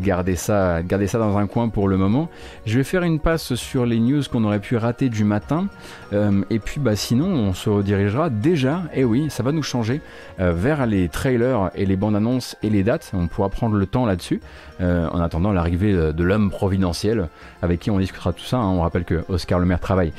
garder 0.00 0.36
ça, 0.36 0.82
dans 0.82 1.38
un 1.38 1.46
coin 1.46 1.68
pour 1.68 1.88
le 1.88 1.96
moment. 1.96 2.28
Je 2.66 2.78
vais 2.78 2.84
faire 2.84 3.02
une 3.02 3.18
passe 3.18 3.54
sur 3.54 3.84
les 3.84 3.98
news 3.98 4.22
qu'on 4.30 4.44
aurait 4.44 4.60
pu 4.60 4.76
rater 4.76 5.08
du 5.08 5.24
matin, 5.24 5.66
euh, 6.12 6.42
et 6.50 6.58
puis 6.58 6.80
bah 6.80 6.96
sinon 6.96 7.26
on 7.26 7.54
se 7.54 7.68
redirigera 7.68 8.30
déjà, 8.30 8.82
et 8.94 9.04
oui, 9.04 9.28
ça 9.30 9.42
va 9.42 9.52
nous 9.52 9.62
changer 9.62 10.00
euh, 10.40 10.52
vers 10.52 10.86
les 10.86 11.08
trailers 11.08 11.70
et 11.74 11.84
les 11.84 11.96
bandes 11.96 12.16
annonces 12.16 12.56
et 12.62 12.70
les 12.70 12.82
dates. 12.82 13.10
On 13.12 13.26
pourra 13.26 13.48
prendre 13.48 13.76
le 13.76 13.86
temps 13.86 14.06
là-dessus, 14.06 14.40
euh, 14.80 15.08
en 15.08 15.20
attendant 15.20 15.52
l'arrivée 15.52 15.92
de, 15.92 16.24
l'homme 16.24 16.50
providentiel, 16.50 17.28
avec 17.60 17.80
qui 17.80 17.90
on 17.90 17.98
discutera 17.98 18.32
tout 18.32 18.44
ça. 18.44 18.58
hein. 18.58 18.68
On 18.68 18.82
rappelle 18.82 19.04
que 19.04 19.24
Oscar 19.28 19.58
Le 19.58 19.66
Maire 19.66 19.80
travaille 19.80 20.12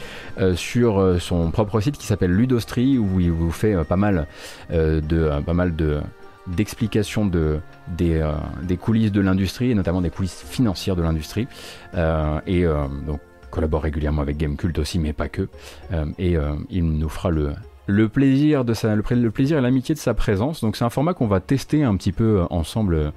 sur 0.55 1.15
son 1.19 1.51
propre 1.51 1.79
site 1.79 1.97
qui 1.97 2.05
s'appelle 2.05 2.31
Ludostri 2.31 2.97
où 2.97 3.19
il 3.19 3.31
vous 3.31 3.51
fait 3.51 3.75
pas 3.85 3.95
mal 3.95 4.27
de 4.69 5.31
d'explications 6.47 7.25
de, 7.25 7.59
des, 7.87 8.15
euh, 8.15 8.33
des 8.63 8.77
coulisses 8.77 9.11
de 9.11 9.21
l'industrie, 9.21 9.71
et 9.71 9.75
notamment 9.75 10.01
des 10.01 10.09
coulisses 10.09 10.43
financières 10.43 10.95
de 10.95 11.01
l'industrie. 11.01 11.47
Euh, 11.95 12.39
et 12.45 12.65
euh, 12.65 12.87
donc 13.05 13.19
collabore 13.51 13.83
régulièrement 13.83 14.21
avec 14.21 14.37
Gamecult 14.37 14.77
aussi, 14.79 14.99
mais 14.99 15.13
pas 15.13 15.29
que. 15.29 15.47
Euh, 15.91 16.05
et 16.19 16.35
il 16.69 16.85
nous 16.85 17.09
fera 17.09 17.29
le, 17.29 17.53
le 17.87 18.09
plaisir 18.09 18.65
de 18.65 18.73
sa, 18.73 18.95
le, 18.95 19.01
pla- 19.01 19.15
le 19.17 19.31
plaisir 19.31 19.57
et 19.57 19.61
l'amitié 19.61 19.95
de 19.95 19.99
sa 19.99 20.13
présence. 20.13 20.61
Donc 20.61 20.75
c'est 20.75 20.85
un 20.85 20.89
format 20.89 21.13
qu'on 21.13 21.27
va 21.27 21.39
tester 21.39 21.83
un 21.83 21.95
petit 21.95 22.11
peu 22.11 22.43
ensemble 22.49 23.13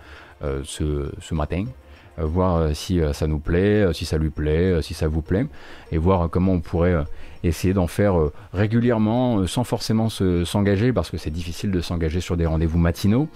ce, 0.62 1.10
ce 1.20 1.34
matin. 1.34 1.64
Euh, 2.18 2.24
voir 2.24 2.56
euh, 2.56 2.70
si 2.74 3.00
euh, 3.00 3.12
ça 3.12 3.26
nous 3.26 3.38
plaît, 3.38 3.86
si 3.92 4.04
ça 4.04 4.18
lui 4.18 4.30
plaît, 4.30 4.80
si 4.82 4.94
ça 4.94 5.08
vous 5.08 5.22
plaît, 5.22 5.46
et 5.92 5.98
voir 5.98 6.28
comment 6.30 6.52
on 6.52 6.60
pourrait 6.60 6.96
essayer 7.44 7.72
d'en 7.72 7.86
faire 7.86 8.14
régulièrement 8.52 9.46
sans 9.46 9.62
forcément 9.64 10.08
se- 10.08 10.44
s'engager, 10.44 10.92
parce 10.92 11.10
que 11.10 11.16
c'est 11.16 11.30
difficile 11.30 11.70
de 11.70 11.80
s'engager 11.80 12.20
sur 12.20 12.36
des 12.36 12.46
rendez-vous 12.46 12.78
matinaux, 12.78 13.28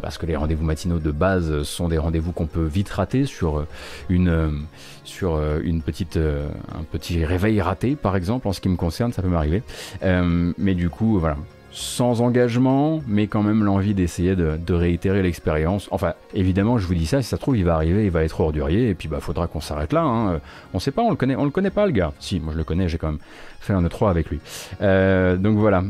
parce 0.00 0.16
que 0.18 0.24
les 0.26 0.36
rendez-vous 0.36 0.64
matinaux 0.64 0.98
de 0.98 1.10
base 1.10 1.62
sont 1.62 1.88
des 1.88 1.98
rendez-vous 1.98 2.32
qu'on 2.32 2.46
peut 2.46 2.64
vite 2.64 2.88
rater 2.88 3.26
sur 3.26 3.66
une, 4.08 4.64
sur 5.04 5.38
une 5.62 5.82
petite, 5.82 6.16
un 6.16 6.82
petit 6.90 7.24
réveil 7.24 7.60
raté, 7.60 7.94
par 7.94 8.16
exemple, 8.16 8.48
en 8.48 8.52
ce 8.52 8.60
qui 8.60 8.68
me 8.70 8.76
concerne, 8.76 9.12
ça 9.12 9.20
peut 9.22 9.28
m'arriver. 9.28 9.62
Mais 10.02 10.74
du 10.74 10.88
coup, 10.88 11.18
voilà. 11.18 11.36
Sans 11.72 12.20
engagement, 12.20 13.02
mais 13.06 13.26
quand 13.28 13.42
même 13.42 13.64
l'envie 13.64 13.94
d'essayer 13.94 14.36
de, 14.36 14.74
réitérer 14.74 15.22
l'expérience. 15.22 15.88
Enfin, 15.90 16.12
évidemment, 16.34 16.76
je 16.76 16.86
vous 16.86 16.94
dis 16.94 17.06
ça, 17.06 17.22
si 17.22 17.28
ça 17.28 17.36
se 17.36 17.40
trouve, 17.40 17.56
il 17.56 17.64
va 17.64 17.74
arriver, 17.74 18.04
il 18.04 18.10
va 18.10 18.24
être 18.24 18.40
ordurier, 18.40 18.90
et 18.90 18.94
puis 18.94 19.08
bah 19.08 19.20
faudra 19.20 19.46
qu'on 19.46 19.60
s'arrête 19.60 19.92
là. 19.92 20.02
Hein. 20.02 20.40
On 20.74 20.78
sait 20.78 20.90
pas, 20.90 21.02
on 21.02 21.10
le 21.10 21.16
connaît, 21.16 21.34
on 21.34 21.44
le 21.44 21.50
connaît 21.50 21.70
pas 21.70 21.86
le 21.86 21.92
gars. 21.92 22.12
Si, 22.20 22.40
moi 22.40 22.52
je 22.52 22.58
le 22.58 22.64
connais, 22.64 22.88
j'ai 22.88 22.98
quand 22.98 23.08
même 23.08 23.20
fait 23.60 23.72
un 23.72 23.82
E3 23.82 24.10
avec 24.10 24.28
lui. 24.28 24.40
Euh, 24.82 25.36
donc 25.36 25.56
voilà. 25.56 25.82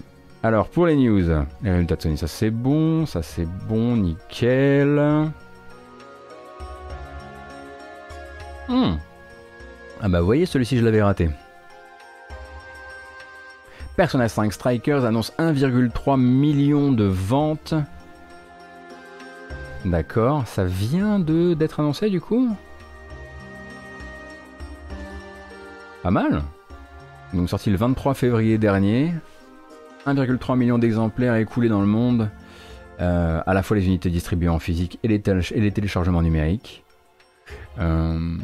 Alors 0.45 0.69
pour 0.69 0.87
les 0.87 0.97
news, 0.97 1.23
les 1.63 1.71
résultats 1.71 1.97
de 1.97 2.03
Sony, 2.03 2.17
ça 2.17 2.27
c'est 2.27 2.51
bon, 2.51 3.07
ça 3.07 3.23
c'est 3.23 3.47
bon, 3.69 3.97
nickel. 3.97 5.31
Hmm. 8.69 8.95
Ah 10.01 10.09
bah 10.09 10.21
vous 10.21 10.27
voyez, 10.27 10.47
celui-ci 10.47 10.79
je 10.79 10.85
l'avais 10.85 11.03
raté. 11.03 11.29
Persona 13.97 14.29
5 14.29 14.53
Strikers 14.53 15.05
annonce 15.05 15.33
1,3 15.39 16.19
million 16.19 16.93
de 16.93 17.05
ventes. 17.05 17.75
D'accord, 19.85 20.47
ça 20.47 20.65
vient 20.65 21.19
d'être 21.19 21.81
annoncé 21.81 22.09
du 22.09 22.21
coup? 22.21 22.55
Pas 26.03 26.11
mal. 26.11 26.43
Donc 27.35 27.49
sorti 27.49 27.71
le 27.71 27.77
23 27.77 28.15
février 28.15 28.59
dernier. 28.59 29.13
1,3 30.07 30.57
million 30.57 30.79
d'exemplaires 30.79 31.37
écoulés 31.37 31.69
dans 31.69 31.81
le 31.81 31.87
monde. 31.87 32.29
Euh, 33.01 33.41
à 33.45 33.55
la 33.55 33.63
fois 33.63 33.77
les 33.77 33.87
unités 33.87 34.11
distribuées 34.11 34.49
en 34.49 34.59
physique 34.59 34.99
et 35.03 35.09
les, 35.09 35.19
tél- 35.19 35.53
et 35.55 35.61
les 35.61 35.73
téléchargements 35.73 36.23
numériques. 36.23 36.85
Euh, 37.79 38.37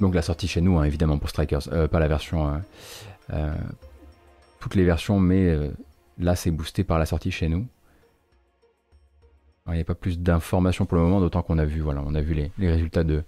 donc 0.00 0.14
la 0.14 0.22
sortie 0.22 0.48
chez 0.48 0.60
nous, 0.60 0.78
hein, 0.78 0.84
évidemment, 0.84 1.18
pour 1.18 1.28
Strikers. 1.28 1.72
Euh, 1.72 1.88
pas 1.88 2.00
la 2.00 2.08
version... 2.08 2.48
euh, 2.48 2.58
euh, 3.32 3.54
toutes 4.60 4.74
les 4.76 4.84
versions, 4.84 5.20
mais 5.20 5.50
euh, 5.50 5.70
là 6.18 6.36
c'est 6.36 6.50
boosté 6.50 6.84
par 6.84 6.98
la 6.98 7.04
sortie 7.04 7.30
chez 7.30 7.48
nous. 7.48 7.66
Il 9.66 9.74
n'y 9.74 9.80
a 9.80 9.84
pas 9.84 9.94
plus 9.94 10.18
d'informations 10.18 10.86
pour 10.86 10.96
le 10.96 11.04
moment, 11.04 11.20
d'autant 11.20 11.42
qu'on 11.42 11.58
a 11.58 11.64
vu, 11.64 11.80
voilà, 11.80 12.02
on 12.06 12.14
a 12.14 12.20
vu 12.20 12.34
les, 12.34 12.50
résultats 12.70 13.04
de, 13.04 13.24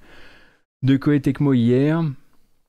de 0.82 0.96
Koei 0.96 1.20
hier. 1.54 2.02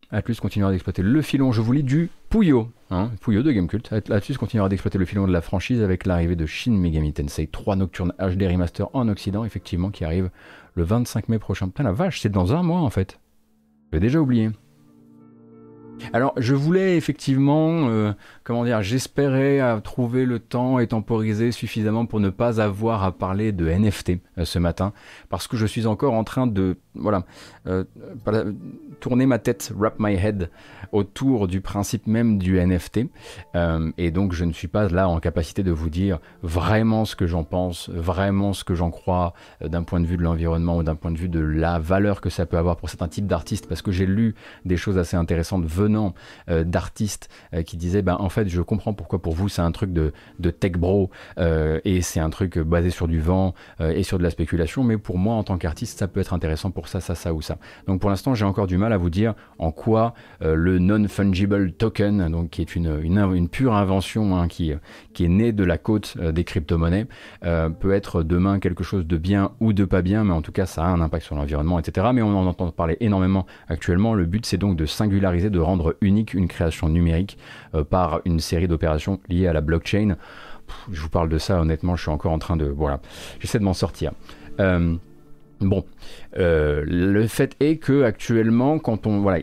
Atlus 0.10 0.36
continuera 0.36 0.72
d'exploiter 0.72 1.02
le 1.02 1.22
filon, 1.22 1.52
je 1.52 1.60
vous 1.60 1.74
lis, 1.74 1.84
du 1.84 2.10
Puyo, 2.30 2.72
hein, 2.92 3.12
Puyo 3.22 3.42
de 3.44 3.52
Gamecult. 3.52 3.92
Atlus 3.92 4.36
continuera 4.38 4.70
d'exploiter 4.70 4.98
le 4.98 5.06
filon 5.06 5.28
de 5.28 5.34
la 5.34 5.42
franchise 5.42 5.82
avec 5.82 6.06
l'arrivée 6.06 6.38
de 6.38 6.46
Shin 6.46 6.72
Megami 6.72 7.12
Tensei 7.12 7.48
3 7.48 7.76
Nocturne 7.76 8.14
HD 8.20 8.44
Remaster 8.44 8.90
en 8.94 9.10
Occident, 9.10 9.44
effectivement, 9.44 9.92
qui 9.92 10.06
arrive 10.06 10.30
le 10.76 10.84
25 10.84 11.28
mai 11.28 11.40
prochain. 11.40 11.68
Putain 11.68 11.84
la 11.84 11.92
vache, 11.92 12.22
c'est 12.22 12.30
dans 12.30 12.54
un 12.54 12.64
mois 12.64 12.80
en 12.80 12.90
fait. 12.90 13.20
J'ai 13.94 14.00
déjà 14.00 14.20
oublié. 14.20 14.52
Alors, 16.14 16.34
je 16.38 16.54
voulais 16.54 16.96
effectivement, 16.96 17.90
euh, 17.90 18.14
comment 18.44 18.64
dire, 18.64 18.82
j'espérais 18.82 19.82
trouver 19.82 20.26
le 20.26 20.40
temps 20.40 20.80
et 20.80 20.88
temporiser 20.88 21.52
suffisamment 21.52 22.06
pour 22.06 22.20
ne 22.20 22.30
pas 22.30 22.62
avoir 22.62 23.04
à 23.04 23.12
parler 23.12 23.52
de 23.52 23.68
NFT 23.68 24.20
euh, 24.38 24.46
ce 24.46 24.60
matin, 24.60 24.94
parce 25.30 25.48
que 25.48 25.58
je 25.58 25.66
suis 25.66 25.88
encore 25.88 26.14
en 26.14 26.24
train 26.24 26.48
de, 26.48 26.78
voilà, 26.94 27.24
tourner 29.00 29.26
ma 29.26 29.40
tête, 29.40 29.72
wrap 29.76 29.96
my 30.00 30.16
head 30.16 30.50
autour 30.92 31.48
du 31.48 31.62
principe 31.62 32.08
même 32.08 32.38
du 32.38 32.60
NFT. 32.60 33.02
Euh, 33.56 33.92
et 33.98 34.12
donc 34.12 34.34
je 34.34 34.46
ne 34.46 34.54
suis 34.54 34.68
pas 34.68 34.88
là 34.88 35.10
en 35.10 35.20
capacité 35.20 35.64
de 35.64 35.72
vous 35.72 35.90
dire 35.90 36.20
vraiment 36.44 37.06
ce 37.06 37.16
que 37.16 37.28
j'en 37.28 37.44
pense, 37.44 37.90
vraiment 37.90 38.54
ce 38.54 38.64
que 38.64 38.76
j'en 38.76 38.90
crois 38.90 39.34
euh, 39.62 39.68
d'un 39.68 39.84
point 39.84 40.00
de 40.00 40.06
vue 40.06 40.18
de 40.18 40.24
l'environnement 40.24 40.78
ou 40.78 40.84
d'un 40.84 40.96
point 40.96 41.12
de 41.12 41.18
vue 41.18 41.30
de 41.30 41.40
la 41.40 41.80
valeur 41.80 42.22
que 42.22 42.30
ça 42.30 42.46
peut 42.46 42.58
avoir 42.58 42.78
pour 42.78 42.90
certains 42.90 43.08
types 43.08 43.28
d'artistes, 43.28 43.68
parce 43.68 43.82
que 43.82 43.92
j'ai 43.92 44.06
lu 44.06 44.36
des 44.66 44.78
choses 44.78 44.98
assez 44.98 45.18
intéressantes 45.18 45.66
venant 45.66 46.14
euh, 46.50 46.64
d'artistes 46.64 47.30
qui 47.66 47.78
disaient, 47.78 48.02
ben, 48.02 48.18
en 48.20 48.30
fait 48.30 48.48
je 48.48 48.62
comprends 48.62 48.94
pourquoi 48.94 49.22
pour 49.22 49.34
vous 49.34 49.50
c'est 49.50 49.62
un 49.62 49.72
truc 49.72 49.94
de, 49.94 50.14
de 50.40 50.50
tech 50.50 50.74
bro 50.74 51.10
et 51.38 52.02
c'est 52.02 52.20
un 52.20 52.30
truc 52.30 52.58
basé 52.60 52.90
sur 52.90 53.08
du 53.08 53.20
vent 53.20 53.54
et 53.80 54.04
sur 54.04 54.18
de 54.18 54.24
la 54.24 54.30
spéculation, 54.30 54.84
mais 54.84 54.98
pour 54.98 55.18
moi 55.18 55.36
en 55.36 55.44
tant 55.44 55.58
qu'artiste 55.58 56.00
ça 56.00 56.08
peut 56.08 56.20
être 56.20 56.34
intéressant 56.34 56.72
pour 56.72 56.88
ça, 56.88 57.00
ça, 57.00 57.16
ça 57.16 57.34
ou 57.34 57.42
ça. 57.42 57.57
Donc 57.88 58.02
pour 58.02 58.10
l'instant 58.10 58.36
j'ai 58.36 58.46
encore 58.46 58.68
du 58.68 58.78
mal 58.78 58.94
à 58.94 58.98
vous 58.98 59.10
dire 59.10 59.34
en 59.60 59.72
quoi 59.72 60.14
le 60.42 60.80
non-fungible 60.80 61.72
token, 61.74 62.30
donc 62.30 62.50
qui 62.50 62.62
est 62.62 62.76
une, 62.76 63.00
une, 63.04 63.50
pure 63.50 63.74
invention 63.74 64.38
hein, 64.38 64.48
qui, 64.48 64.74
qui 65.14 65.26
est 65.26 65.30
née 65.30 65.52
de 65.52 65.64
la 65.64 65.78
côte 65.78 66.16
euh, 66.20 66.32
des 66.32 66.44
crypto-monnaies, 66.44 67.08
euh, 67.44 67.70
peut 67.70 67.92
être 67.94 68.24
demain 68.24 68.60
quelque 68.60 68.84
chose 68.84 69.06
de 69.06 69.18
bien 69.18 69.52
ou 69.60 69.74
de 69.74 69.86
pas 69.86 70.02
bien, 70.02 70.24
mais 70.24 70.34
en 70.34 70.42
tout 70.42 70.52
cas 70.52 70.66
ça 70.66 70.86
a 70.86 70.88
un 70.88 71.02
impact 71.02 71.26
sur 71.26 71.36
l'environnement, 71.36 71.80
etc. 71.80 72.08
Mais 72.14 72.22
on 72.22 72.38
en 72.38 72.46
entend 72.46 72.72
parler 72.72 72.98
énormément 73.00 73.46
actuellement. 73.68 74.14
Le 74.14 74.26
but 74.26 74.46
c'est 74.46 74.58
donc 74.58 74.76
de 74.76 74.86
singulariser, 74.86 75.50
de 75.50 75.60
rendre 75.60 75.96
unique 76.02 76.34
une 76.34 76.48
création 76.48 76.90
numérique 76.90 77.38
euh, 77.76 77.84
par 77.84 78.22
une 78.26 78.40
série 78.40 78.68
d'opérations 78.68 79.20
liées 79.30 79.48
à 79.48 79.54
la 79.54 79.62
blockchain. 79.62 80.16
je 80.92 81.02
vous 81.02 81.10
parle 81.10 81.30
de 81.30 81.38
ça, 81.38 81.62
honnêtement, 81.62 81.96
je 81.96 82.02
suis 82.02 82.12
encore 82.12 82.32
en 82.32 82.40
train 82.40 82.58
de... 82.58 82.66
Voilà, 82.66 83.00
j'essaie 83.40 83.60
de 83.60 83.64
m'en 83.64 83.74
sortir. 83.74 84.12
Bon, 85.60 85.86
euh, 86.38 86.84
le 86.86 87.26
fait 87.26 87.56
est 87.60 87.78
que 87.78 88.04
actuellement, 88.04 88.78
quand 88.78 89.08
on 89.08 89.22
voilà, 89.22 89.40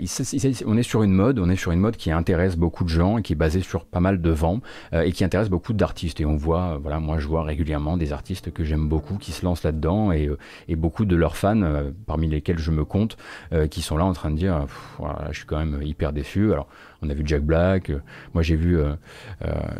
on 0.64 0.76
est 0.76 0.82
sur 0.84 1.02
une 1.02 1.12
mode, 1.12 1.40
on 1.40 1.50
est 1.50 1.56
sur 1.56 1.72
une 1.72 1.80
mode 1.80 1.96
qui 1.96 2.12
intéresse 2.12 2.56
beaucoup 2.56 2.84
de 2.84 2.88
gens 2.88 3.18
et 3.18 3.22
qui 3.22 3.32
est 3.32 3.36
basée 3.36 3.62
sur 3.62 3.84
pas 3.84 3.98
mal 3.98 4.22
de 4.22 4.30
vents 4.30 4.60
euh, 4.92 5.02
et 5.02 5.10
qui 5.10 5.24
intéresse 5.24 5.48
beaucoup 5.48 5.72
d'artistes. 5.72 6.20
Et 6.20 6.24
on 6.24 6.36
voit, 6.36 6.78
voilà, 6.80 7.00
moi 7.00 7.18
je 7.18 7.26
vois 7.26 7.42
régulièrement 7.42 7.96
des 7.96 8.12
artistes 8.12 8.52
que 8.52 8.62
j'aime 8.62 8.88
beaucoup 8.88 9.16
qui 9.16 9.32
se 9.32 9.44
lancent 9.44 9.64
là-dedans 9.64 10.12
et, 10.12 10.28
euh, 10.28 10.36
beaucoup 10.76 11.04
de 11.04 11.16
leurs 11.16 11.36
fans, 11.36 11.62
parmi 12.06 12.28
lesquels 12.28 12.58
je 12.58 12.70
me 12.70 12.84
compte, 12.84 13.16
qui 13.70 13.80
sont 13.80 13.96
là 13.96 14.04
en 14.04 14.12
train 14.12 14.30
de 14.30 14.36
dire, 14.36 14.66
voilà, 14.98 15.28
je 15.30 15.38
suis 15.38 15.46
quand 15.46 15.58
même 15.58 15.80
hyper 15.82 16.12
déçu. 16.12 16.52
Alors, 16.52 16.68
on 17.00 17.08
a 17.08 17.14
vu 17.14 17.22
Jack 17.24 17.42
Black, 17.42 17.90
moi 18.34 18.42
j'ai 18.42 18.56
vu, 18.56 18.78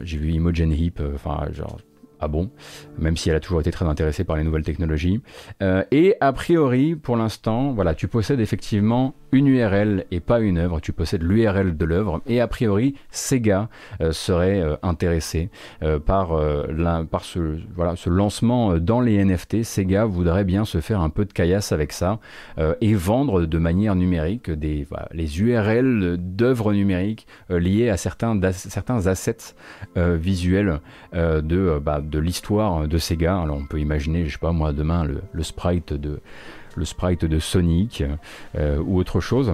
j'ai 0.03 0.17
vu 0.17 0.31
Imogen 0.33 0.73
Heap, 0.73 1.03
enfin 1.15 1.47
genre 1.53 1.77
ah 2.21 2.29
bon, 2.29 2.51
même 2.99 3.17
si 3.17 3.31
elle 3.31 3.37
a 3.37 3.41
toujours 3.41 3.61
été 3.61 3.71
très 3.71 3.87
intéressée 3.87 4.25
par 4.25 4.37
les 4.37 4.45
nouvelles 4.45 4.63
technologies. 4.63 5.21
Euh, 5.63 5.85
et 5.91 6.17
a 6.21 6.33
priori, 6.33 6.95
pour 6.95 7.17
l'instant, 7.17 7.73
voilà, 7.73 7.95
tu 7.95 8.09
possèdes 8.09 8.41
effectivement 8.41 9.15
une 9.33 9.49
URL 9.49 10.05
et 10.13 10.21
pas 10.21 10.39
une 10.39 10.59
œuvre, 10.59 10.79
tu 10.79 10.93
possèdes 10.93 11.25
l'URL 11.25 11.77
de 11.77 11.85
l'œuvre, 11.85 12.23
et 12.27 12.41
a 12.41 12.47
priori, 12.47 12.95
Sega 13.11 13.69
euh, 14.01 14.13
serait 14.13 14.61
euh, 14.61 14.77
intéressé 14.83 15.51
par, 16.07 16.41
par 17.11 17.25
ce, 17.25 18.09
lancement 18.09 18.79
dans 18.79 19.01
les 19.01 19.23
NFT. 19.23 19.65
Sega 19.65 20.05
voudrait 20.05 20.45
bien 20.45 20.65
se 20.65 20.81
faire 20.81 21.01
un 21.01 21.11
peu 21.11 21.25
de 21.25 21.33
caillasse 21.33 21.73
avec 21.73 21.93
ça 21.93 22.21
et 22.81 22.95
vendre 22.95 23.45
de 23.45 23.59
manière 23.59 23.95
numérique 23.95 24.49
les 24.49 25.41
URL 25.41 26.17
d'œuvres 26.19 26.73
numériques 26.73 27.27
liées 27.51 27.91
à 27.91 27.97
certains, 27.97 28.39
certains 28.53 29.07
assets 29.07 29.55
visuels 29.97 30.81
de, 31.13 31.79
bah, 31.79 32.01
de 32.09 32.19
l'histoire 32.19 32.89
de 32.89 32.99
Sega. 32.99 33.41
Alors 33.41 33.57
on 33.57 33.67
peut 33.67 33.81
imaginer, 33.81 34.27
je 34.27 34.33
sais 34.33 34.39
pas 34.39 34.53
moi, 34.53 34.73
demain 34.73 35.05
le, 35.05 35.43
sprite 35.43 35.93
de 35.93 36.21
le 36.77 36.85
sprite 36.85 37.25
de 37.25 37.39
Sonic 37.39 38.03
euh, 38.57 38.79
ou 38.85 38.99
autre 38.99 39.21
chose. 39.21 39.53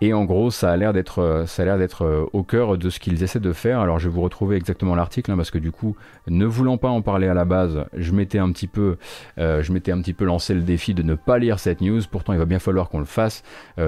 Et 0.00 0.12
en 0.12 0.24
gros, 0.24 0.50
ça 0.50 0.70
a 0.70 0.76
l'air 0.76 0.92
d'être, 0.92 1.44
ça 1.46 1.62
a 1.62 1.64
l'air 1.66 1.78
d'être 1.78 2.02
euh, 2.02 2.24
au 2.32 2.42
cœur 2.42 2.78
de 2.78 2.90
ce 2.90 2.98
qu'ils 2.98 3.22
essaient 3.22 3.40
de 3.40 3.52
faire. 3.52 3.80
Alors, 3.80 3.98
je 3.98 4.08
vais 4.08 4.14
vous 4.14 4.22
retrouver 4.22 4.56
exactement 4.56 4.94
l'article 4.94 5.30
hein, 5.30 5.36
parce 5.36 5.50
que 5.50 5.58
du 5.58 5.70
coup, 5.70 5.96
ne 6.28 6.46
voulant 6.46 6.78
pas 6.78 6.88
en 6.88 7.02
parler 7.02 7.28
à 7.28 7.34
la 7.34 7.44
base, 7.44 7.84
je 7.94 8.12
m'étais 8.12 8.38
un 8.38 8.50
petit 8.52 8.66
peu, 8.66 8.96
euh, 9.38 9.62
je 9.62 9.72
m'étais 9.72 9.92
un 9.92 10.00
petit 10.00 10.14
peu 10.14 10.24
lancé 10.24 10.54
le 10.54 10.62
défi 10.62 10.94
de 10.94 11.02
ne 11.02 11.14
pas 11.14 11.38
lire 11.38 11.58
cette 11.58 11.80
news. 11.80 12.00
Pourtant, 12.10 12.32
il 12.32 12.38
va 12.38 12.46
bien 12.46 12.58
falloir 12.58 12.88
qu'on 12.88 13.00
le 13.00 13.04
fasse. 13.04 13.42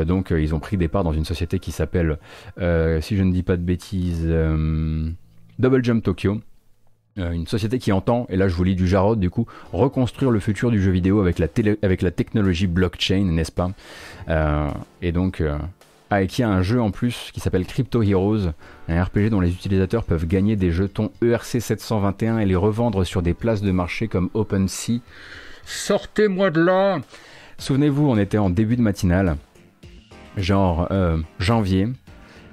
donc, 0.07 0.31
ils 0.31 0.55
ont 0.55 0.61
pris 0.61 0.77
des 0.77 0.89
parts 0.89 1.05
dans 1.05 1.13
une 1.13 1.25
société 1.25 1.59
qui 1.59 1.73
s'appelle, 1.73 2.19
si 2.57 3.17
je 3.17 3.23
ne 3.23 3.33
dis 3.33 3.43
pas 3.43 3.57
de 3.57 3.63
bêtises, 3.63 4.29
Double 5.59 5.85
Jump 5.85 6.03
Tokyo. 6.03 6.41
Euh, 7.17 7.31
une 7.31 7.47
société 7.47 7.79
qui 7.79 7.93
entend, 7.93 8.27
et 8.29 8.37
là 8.37 8.49
je 8.49 8.57
vous 8.57 8.65
lis 8.65 8.75
du 8.75 8.89
Jarod 8.89 9.21
du 9.21 9.31
coup, 9.31 9.47
reconstruire 9.73 10.33
le 10.33 10.41
futur 10.41 10.73
du 10.73 10.83
jeu 10.83 10.91
vidéo 10.91 11.21
avec 11.21 11.39
la, 11.39 11.47
avec 11.83 12.03
la 12.03 12.11
technologie 12.11 12.67
blockchain, 12.67 13.25
n'est-ce 13.27 13.53
pas? 13.53 13.71
Euh, 14.29 14.69
Et 15.01 15.13
donc, 15.13 15.41
euh, 15.41 15.57
ah, 16.11 16.23
et 16.23 16.27
qui 16.27 16.43
a 16.43 16.49
un 16.49 16.63
jeu 16.63 16.81
en 16.83 16.91
plus 16.91 17.31
qui 17.33 17.39
s'appelle 17.39 17.67
Crypto 17.67 18.03
Heroes, 18.03 18.51
un 18.89 19.05
RPG 19.05 19.31
dont 19.31 19.39
les 19.39 19.51
utilisateurs 19.53 20.03
peuvent 20.03 20.27
gagner 20.27 20.57
des 20.57 20.73
jetons 20.73 21.13
ERC 21.23 21.61
721 21.61 22.39
et 22.41 22.47
les 22.47 22.57
revendre 22.57 23.05
sur 23.05 23.23
des 23.23 23.33
places 23.35 23.63
de 23.63 23.71
marché 23.71 24.09
comme 24.09 24.29
OpenSea. 24.35 25.01
Sortez-moi 25.65 26.51
de 26.51 26.63
là! 26.63 26.99
Souvenez-vous, 27.59 28.09
on 28.09 28.19
était 28.19 28.39
en 28.39 28.51
début 28.51 28.75
de 28.75 28.83
matinale, 28.83 29.37
genre 30.37 30.89
janvier, 31.39 31.89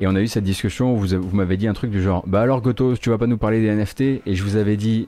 et 0.01 0.07
on 0.07 0.15
a 0.15 0.21
eu 0.21 0.27
cette 0.27 0.43
discussion 0.43 0.95
où 0.95 0.97
vous, 0.97 1.35
m'avez 1.35 1.57
dit 1.57 1.67
un 1.67 1.73
truc 1.73 1.91
du 1.91 2.01
genre 2.01 2.23
Bah 2.25 2.41
alors 2.41 2.61
Gotos, 2.61 2.97
tu 2.97 3.11
vas 3.11 3.19
pas 3.19 3.27
nous 3.27 3.37
parler 3.37 3.61
des 3.61 3.73
NFT 3.73 4.01
Et 4.25 4.33
je 4.33 4.43
vous 4.43 4.55
avais 4.55 4.75
dit 4.75 5.07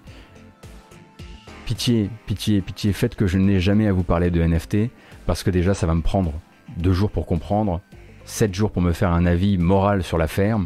Pitié, 1.65 2.11
pitié, 2.27 2.61
pitié, 2.61 2.93
faites 2.93 3.15
que 3.15 3.25
je 3.25 3.39
n'ai 3.39 3.59
jamais 3.59 3.87
à 3.87 3.91
vous 3.91 4.03
parler 4.03 4.29
de 4.29 4.41
NFT 4.41 4.91
parce 5.25 5.41
que 5.41 5.49
déjà 5.49 5.73
ça 5.73 5.87
va 5.87 5.95
me 5.95 6.01
prendre 6.01 6.33
deux 6.77 6.91
jours 6.91 7.09
pour 7.09 7.25
comprendre, 7.25 7.81
sept 8.25 8.53
jours 8.53 8.69
pour 8.69 8.81
me 8.81 8.91
faire 8.91 9.11
un 9.11 9.25
avis 9.25 9.57
moral 9.57 10.03
sur 10.03 10.17
l'affaire. 10.17 10.59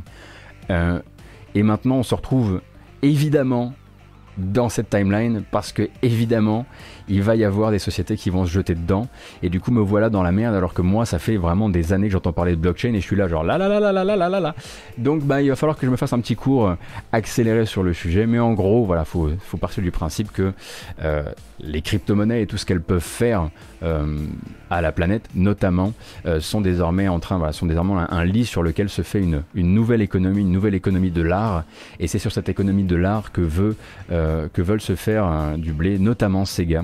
Euh, 0.72 1.00
et 1.56 1.64
maintenant 1.64 1.98
on 1.98 2.04
se 2.04 2.16
retrouve 2.16 2.62
évidemment 3.04 3.74
dans 4.38 4.68
cette 4.68 4.90
timeline 4.90 5.44
parce 5.52 5.72
que 5.72 5.90
évidemment 6.02 6.66
il 7.10 7.22
va 7.22 7.36
y 7.36 7.44
avoir 7.44 7.72
des 7.72 7.80
sociétés 7.80 8.18
qui 8.18 8.30
vont 8.30 8.46
se 8.46 8.52
jeter 8.52 8.76
dedans. 8.76 9.08
Et 9.44 9.50
du 9.50 9.60
coup, 9.60 9.72
me 9.72 9.82
voilà 9.82 10.10
dans 10.10 10.24
la 10.24 10.32
merde, 10.32 10.56
alors 10.56 10.74
que 10.74 10.82
moi, 10.82 11.06
ça 11.06 11.20
fait 11.20 11.38
vraiment 11.38 11.70
des 11.70 11.94
années 11.94 12.08
que 12.08 12.14
j'entends 12.14 12.34
parler 12.34 12.52
de 12.52 12.62
blockchain 12.62 12.94
et 12.94 13.02
je 13.02 13.06
suis 13.06 13.16
là, 13.16 13.28
genre 13.28 13.44
là, 13.44 13.58
là, 13.58 13.68
là, 13.68 13.80
là, 13.80 13.92
là, 13.92 14.04
là, 14.04 14.30
là, 14.30 14.40
là. 14.40 14.56
Donc, 14.98 15.24
bah, 15.24 15.42
il 15.42 15.50
va 15.50 15.56
falloir 15.56 15.78
que 15.78 15.86
je 15.86 15.92
me 15.92 15.98
fasse 15.98 16.14
un 16.14 16.20
petit 16.20 16.36
cours 16.36 16.68
euh, 16.68 16.76
accéléré 17.12 17.66
sur 17.66 17.84
le 17.84 17.94
sujet. 17.94 18.26
Mais 18.26 18.40
en 18.40 18.54
gros, 18.54 18.86
voilà, 18.86 19.06
faut, 19.06 19.30
faut 19.40 19.58
partir 19.58 19.84
du 19.84 19.92
principe 19.92 20.32
que 20.32 20.54
euh, 21.02 21.24
les 21.60 21.82
crypto-monnaies 21.82 22.44
et 22.44 22.48
tout 22.48 22.58
ce 22.58 22.66
qu'elles 22.66 22.82
peuvent 22.82 23.00
faire 23.00 23.50
euh, 23.84 24.26
à 24.70 24.82
la 24.82 24.92
planète, 24.92 25.30
notamment, 25.36 25.94
euh, 26.26 26.40
sont 26.40 26.62
désormais 26.62 27.08
en 27.08 27.20
train, 27.20 27.38
voilà, 27.38 27.54
sont 27.54 27.66
désormais 27.66 27.94
un, 27.94 28.08
un 28.10 28.26
lit 28.26 28.46
sur 28.46 28.64
lequel 28.64 28.90
se 28.90 29.02
fait 29.02 29.22
une, 29.22 29.44
une, 29.56 29.74
nouvelle 29.74 30.02
économie, 30.02 30.42
une 30.42 30.52
nouvelle 30.52 30.76
économie 30.76 31.12
de 31.12 31.22
l'art. 31.22 31.64
Et 32.00 32.08
c'est 32.08 32.20
sur 32.20 32.32
cette 32.32 32.50
économie 32.50 32.84
de 32.84 32.96
l'art 32.96 33.32
que, 33.32 33.42
veut, 33.42 33.76
euh, 34.12 34.48
que 34.52 34.62
veulent 34.62 34.82
se 34.82 34.96
faire 34.96 35.28
euh, 35.28 35.58
du 35.58 35.74
blé, 35.74 36.00
notamment 36.00 36.46
Sega 36.46 36.84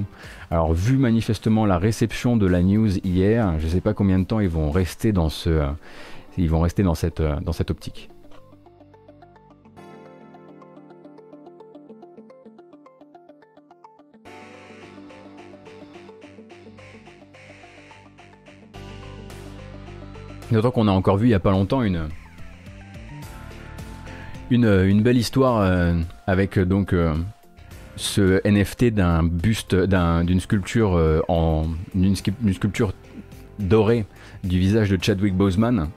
alors 0.52 0.74
vu 0.74 0.98
manifestement 0.98 1.66
la 1.66 1.78
réception 1.78 2.38
de 2.38 2.48
la 2.48 2.62
news 2.62 2.98
hier, 3.00 3.60
je 3.60 3.66
ne 3.66 3.72
sais 3.72 3.82
pas 3.82 3.94
combien 3.94 4.20
de 4.20 4.26
temps 4.26 4.40
ils 4.40 4.50
vont 4.50 4.72
rester 4.72 5.12
dans 5.12 5.30
ce, 5.30 5.68
ils 6.38 6.50
vont 6.50 6.62
rester 6.62 6.84
dans 6.84 6.96
cette, 6.96 7.22
dans 7.22 7.54
cette 7.54 7.72
optique. 7.72 8.10
D'autant 20.52 20.70
qu'on 20.70 20.88
a 20.88 20.92
encore 20.92 21.18
vu 21.18 21.26
il 21.26 21.30
n'y 21.30 21.36
a 21.36 21.40
pas 21.40 21.50
longtemps 21.50 21.82
une, 21.82 22.08
une, 24.52 25.02
belle 25.02 25.18
histoire 25.18 25.62
euh, 25.62 25.96
avec 26.28 26.60
donc 26.60 26.94
euh, 26.94 27.16
ce 27.96 28.42
NFT 28.48 28.86
d'un 28.94 29.24
buste, 29.24 29.76
d'une 29.76 30.40
sculpture 30.40 30.96
euh, 30.96 31.22
en 31.28 31.66
une, 31.96 32.16
sculpture 32.16 32.94
dorée 33.60 34.06
du 34.44 34.60
visage 34.60 34.90
de 34.90 34.98
Chadwick 35.02 35.36
Boseman, 35.36 35.90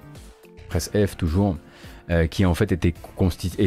presse 0.69 0.91
F 0.95 1.17
toujours, 1.17 1.57
euh, 2.11 2.27
qui 2.27 2.45
en 2.45 2.55
fait 2.55 2.73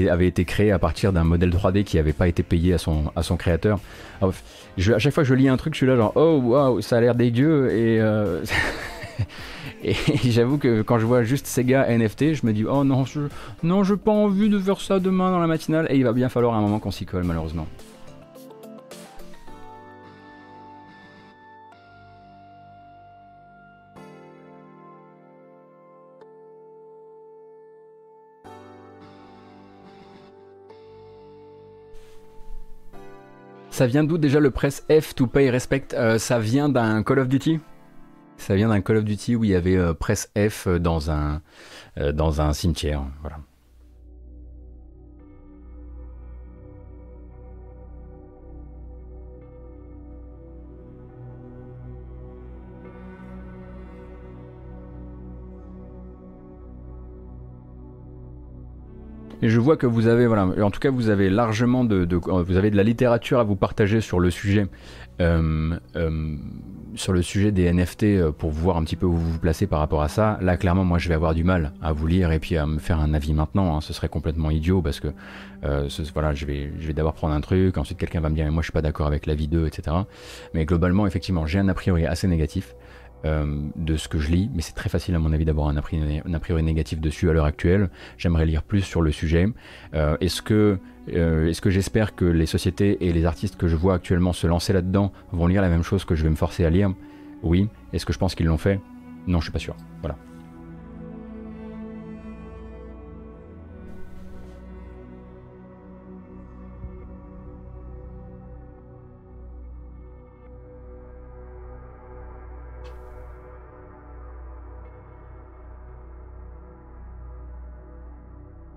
avait 0.10 0.28
été 0.28 0.46
créé 0.46 0.72
à 0.72 0.80
partir 0.80 1.12
d'un 1.12 1.24
modèle 1.24 1.50
3D 1.50 1.84
qui 1.84 1.98
n'avait 1.98 2.14
pas 2.14 2.28
été 2.28 2.44
payé 2.44 2.74
à 2.74 2.78
son, 2.78 3.12
à 3.16 3.24
son 3.24 3.36
créateur. 3.36 3.80
à 4.22 4.30
chaque 4.78 5.14
fois 5.14 5.24
que 5.24 5.30
je 5.30 5.34
lis 5.34 5.50
un 5.50 5.58
truc, 5.58 5.74
je 5.74 5.78
suis 5.80 5.88
là 5.88 5.96
genre 5.96 6.14
oh 6.16 6.40
waouh, 6.44 6.82
ça 6.82 6.98
a 6.98 7.02
l'air 7.02 7.16
dégueu 7.16 7.72
et 7.72 8.00
euh, 8.00 8.44
Et 9.84 9.96
j'avoue 10.26 10.58
que 10.58 10.82
quand 10.82 11.00
je 11.00 11.06
vois 11.06 11.24
juste 11.24 11.48
Sega 11.48 11.88
NFT, 11.88 12.34
je 12.34 12.46
me 12.46 12.52
dis 12.52 12.66
oh 12.66 12.84
non, 12.84 13.06
je, 13.06 13.22
non, 13.64 13.84
j'ai 13.84 13.96
pas 13.96 14.12
envie 14.12 14.50
de 14.50 14.60
faire 14.60 14.82
ça 14.82 15.00
demain 15.00 15.32
dans 15.32 15.40
la 15.40 15.48
matinale. 15.48 15.88
Et 15.90 15.96
il 15.96 16.04
va 16.04 16.12
bien 16.12 16.30
falloir 16.30 16.54
un 16.54 16.62
moment 16.62 16.80
qu'on 16.80 16.92
s'y 16.92 17.06
colle 17.06 17.24
malheureusement. 17.24 17.68
Ça 33.80 33.88
vient 33.88 34.04
d'où 34.04 34.18
déjà 34.18 34.42
le 34.42 34.52
press 34.52 34.86
F 34.92 35.16
to 35.16 35.26
pay 35.26 35.50
respect 35.50 35.96
Ça 36.18 36.38
vient 36.38 36.68
d'un 36.68 37.02
Call 37.02 37.20
of 37.20 37.30
Duty? 37.30 37.62
Ça 38.36 38.54
vient 38.54 38.68
d'un 38.68 38.82
Call 38.82 38.98
of 38.98 39.06
Duty 39.06 39.38
où 39.38 39.46
il 39.46 39.52
y 39.52 39.56
avait 39.56 39.94
press 39.94 40.30
F 40.38 40.68
dans 40.68 41.10
un, 41.12 41.42
dans 41.96 42.42
un 42.42 42.52
cimetière. 42.52 43.04
Voilà. 43.22 43.38
Et 59.42 59.50
je 59.50 59.60
vois 59.60 59.78
que 59.78 59.88
vous 59.88 60.08
avez, 60.08 60.28
voilà, 60.28 60.46
en 60.46 60.72
tout 60.72 60.80
cas, 60.80 60.92
vous 60.92 61.10
avez 61.10 61.30
largement 61.30 61.86
de, 61.86 62.08
vous 62.14 62.58
avez 62.58 62.72
de 62.72 62.76
la 62.76 62.84
littérature 62.84 63.40
à 63.40 63.44
vous 63.44 63.56
partager 63.56 64.02
sur 64.02 64.20
le 64.20 64.32
sujet, 64.32 64.68
euh, 65.22 65.78
euh, 65.96 66.36
sur 66.96 67.14
le 67.14 67.22
sujet 67.22 67.54
des 67.54 67.72
NFT 67.72 68.04
euh, 68.04 68.32
pour 68.34 68.52
voir 68.52 68.76
un 68.76 68.84
petit 68.84 68.98
peu 68.98 69.06
où 69.06 69.14
vous 69.14 69.32
vous 69.32 69.40
placez 69.40 69.66
par 69.66 69.80
rapport 69.80 70.02
à 70.02 70.10
ça. 70.10 70.38
Là, 70.42 70.58
clairement, 70.58 70.84
moi, 70.84 70.98
je 70.98 71.08
vais 71.08 71.16
avoir 71.16 71.34
du 71.34 71.46
mal 71.46 71.72
à 71.82 71.94
vous 71.94 72.06
lire 72.06 72.34
et 72.34 72.40
puis 72.40 72.58
à 72.58 72.66
me 72.66 72.80
faire 72.80 73.00
un 73.00 73.14
avis 73.14 73.34
maintenant. 73.34 73.78
Hein. 73.78 73.82
Ce 73.82 73.94
serait 73.94 74.10
complètement 74.10 74.52
idiot 74.52 74.82
parce 74.82 75.00
que, 75.00 75.08
voilà, 76.14 76.34
je 76.34 76.46
vais, 76.46 76.74
je 76.78 76.88
vais 76.88 76.94
d'abord 76.94 77.14
prendre 77.14 77.34
un 77.34 77.42
truc, 77.42 77.78
ensuite 77.78 77.98
quelqu'un 77.98 78.20
va 78.20 78.30
me 78.30 78.36
dire, 78.36 78.44
mais 78.44 78.52
moi, 78.52 78.62
je 78.62 78.66
suis 78.66 78.74
pas 78.74 78.82
d'accord 78.82 79.08
avec 79.08 79.26
l'avis 79.26 79.48
d'eux, 79.48 79.68
etc. 79.68 79.96
Mais 80.54 80.66
globalement, 80.66 81.08
effectivement, 81.08 81.46
j'ai 81.46 81.60
un 81.60 81.70
a 81.70 81.74
priori 81.74 82.06
assez 82.06 82.28
négatif. 82.28 82.76
Euh, 83.26 83.68
de 83.76 83.98
ce 83.98 84.08
que 84.08 84.18
je 84.18 84.32
lis, 84.32 84.50
mais 84.54 84.62
c'est 84.62 84.74
très 84.74 84.88
facile 84.88 85.14
à 85.14 85.20
mon 85.20 85.34
avis 85.34 85.44
d'avoir 85.44 85.68
un, 85.68 85.76
a 85.76 86.40
priori 86.40 86.64
négatif 86.64 87.02
dessus 87.02 87.30
à 87.30 87.34
l'heure 87.34 87.44
actuelle. 87.44 87.90
J'aimerais 88.18 88.46
lire 88.46 88.64
plus 88.64 88.80
sur 88.82 89.02
le 89.02 89.12
sujet. 89.12 89.48
Euh, 89.94 90.16
est-ce 90.22 90.42
que, 90.42 90.80
euh, 91.14 91.54
que 91.54 91.70
j'espère 91.70 92.16
que 92.16 92.24
les 92.24 92.46
sociétés 92.46 92.98
et 93.06 93.12
les 93.12 93.26
artistes 93.26 93.58
que 93.58 93.68
je 93.68 93.76
vois 93.76 93.96
actuellement 93.96 94.32
se 94.32 94.48
lancer 94.48 94.72
là-dedans 94.72 95.12
vont 95.34 95.48
lire 95.48 95.62
la 95.62 95.70
même 95.70 95.84
chose 95.84 96.06
que 96.06 96.16
je 96.16 96.24
vais 96.24 96.30
me 96.30 96.38
forcer 96.38 96.64
à 96.64 96.70
lire? 96.70 96.94
Oui. 97.44 97.68
Est-ce 97.92 98.06
que 98.06 98.14
je 98.14 98.20
pense 98.20 98.36
qu'ils 98.36 98.46
l'ont 98.46 98.58
fait? 98.58 98.80
Non, 99.28 99.40
je 99.40 99.46
suis 99.46 99.52
pas 99.52 99.60
sûr. 99.60 99.76
Voilà. 100.02 100.16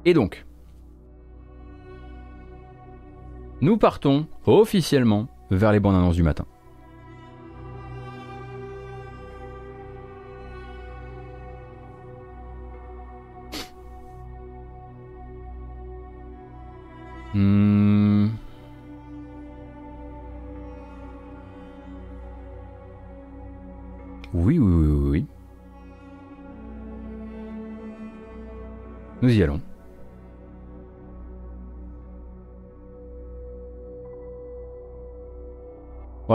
Et 0.05 0.15
donc, 0.15 0.45
nous 3.61 3.77
partons 3.77 4.27
officiellement 4.47 5.29
vers 5.51 5.73
les 5.73 5.81
bandes 5.81 5.95
annonces 5.95 6.17
du 6.17 6.23
matin. 6.23 6.47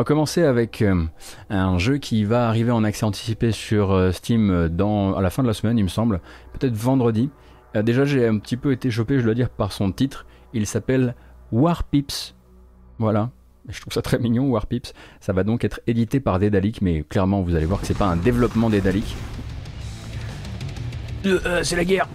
Commencer 0.07 0.43
avec 0.43 0.81
euh, 0.81 1.03
un 1.49 1.77
jeu 1.77 1.97
qui 1.97 2.23
va 2.23 2.47
arriver 2.47 2.71
en 2.71 2.85
accès 2.85 3.03
anticipé 3.03 3.51
sur 3.51 3.91
euh, 3.91 4.13
Steam 4.13 4.49
euh, 4.49 4.69
dans, 4.69 5.13
à 5.15 5.21
la 5.21 5.29
fin 5.29 5.43
de 5.43 5.49
la 5.49 5.53
semaine, 5.53 5.77
il 5.77 5.83
me 5.83 5.89
semble, 5.89 6.21
peut-être 6.53 6.75
vendredi. 6.75 7.29
déjà, 7.75 8.05
j'ai 8.05 8.25
un 8.25 8.39
petit 8.39 8.55
peu 8.55 8.71
été 8.71 8.89
chopé, 8.89 9.19
je 9.19 9.25
dois 9.25 9.33
dire, 9.33 9.49
par 9.49 9.73
son 9.73 9.91
titre. 9.91 10.25
Il 10.53 10.65
s'appelle 10.65 11.13
War 11.51 11.83
Pips. 11.83 12.35
Voilà. 12.99 13.31
Je 13.67 13.81
trouve 13.81 13.91
ça 13.91 14.01
très 14.01 14.17
mignon, 14.17 14.49
War 14.49 14.65
Pips. 14.65 14.93
Ça 15.19 15.33
va 15.33 15.43
donc 15.43 15.65
être 15.65 15.81
édité 15.87 16.21
par 16.21 16.39
Dedalic, 16.39 16.81
mais 16.81 17.03
clairement, 17.03 17.41
vous 17.41 17.53
allez 17.55 17.65
voir 17.65 17.81
que 17.81 17.85
c'est 17.85 17.97
pas 17.97 18.07
un 18.07 18.15
développement 18.15 18.69
Dedalic. 18.69 19.13
c'est 21.63 21.75
la 21.75 21.83
guerre 21.83 22.07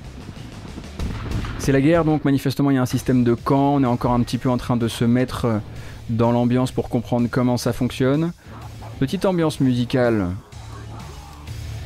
C'est 1.59 1.72
la 1.72 1.82
guerre, 1.82 2.07
donc 2.07 2.24
manifestement, 2.24 2.70
il 2.70 2.76
y 2.76 2.78
a 2.78 2.82
un 2.82 2.86
système 2.86 3.22
de 3.22 3.34
camp. 3.34 3.74
On 3.74 3.82
est 3.82 3.86
encore 3.86 4.12
un 4.12 4.22
petit 4.22 4.38
peu 4.38 4.49
en 4.49 4.57
train 4.57 4.78
de 4.78 4.88
se 4.88 5.05
mettre 5.05 5.61
dans 6.16 6.32
l'ambiance 6.32 6.70
pour 6.70 6.88
comprendre 6.88 7.28
comment 7.30 7.56
ça 7.56 7.72
fonctionne. 7.72 8.32
Petite 8.98 9.24
ambiance 9.24 9.60
musicale 9.60 10.28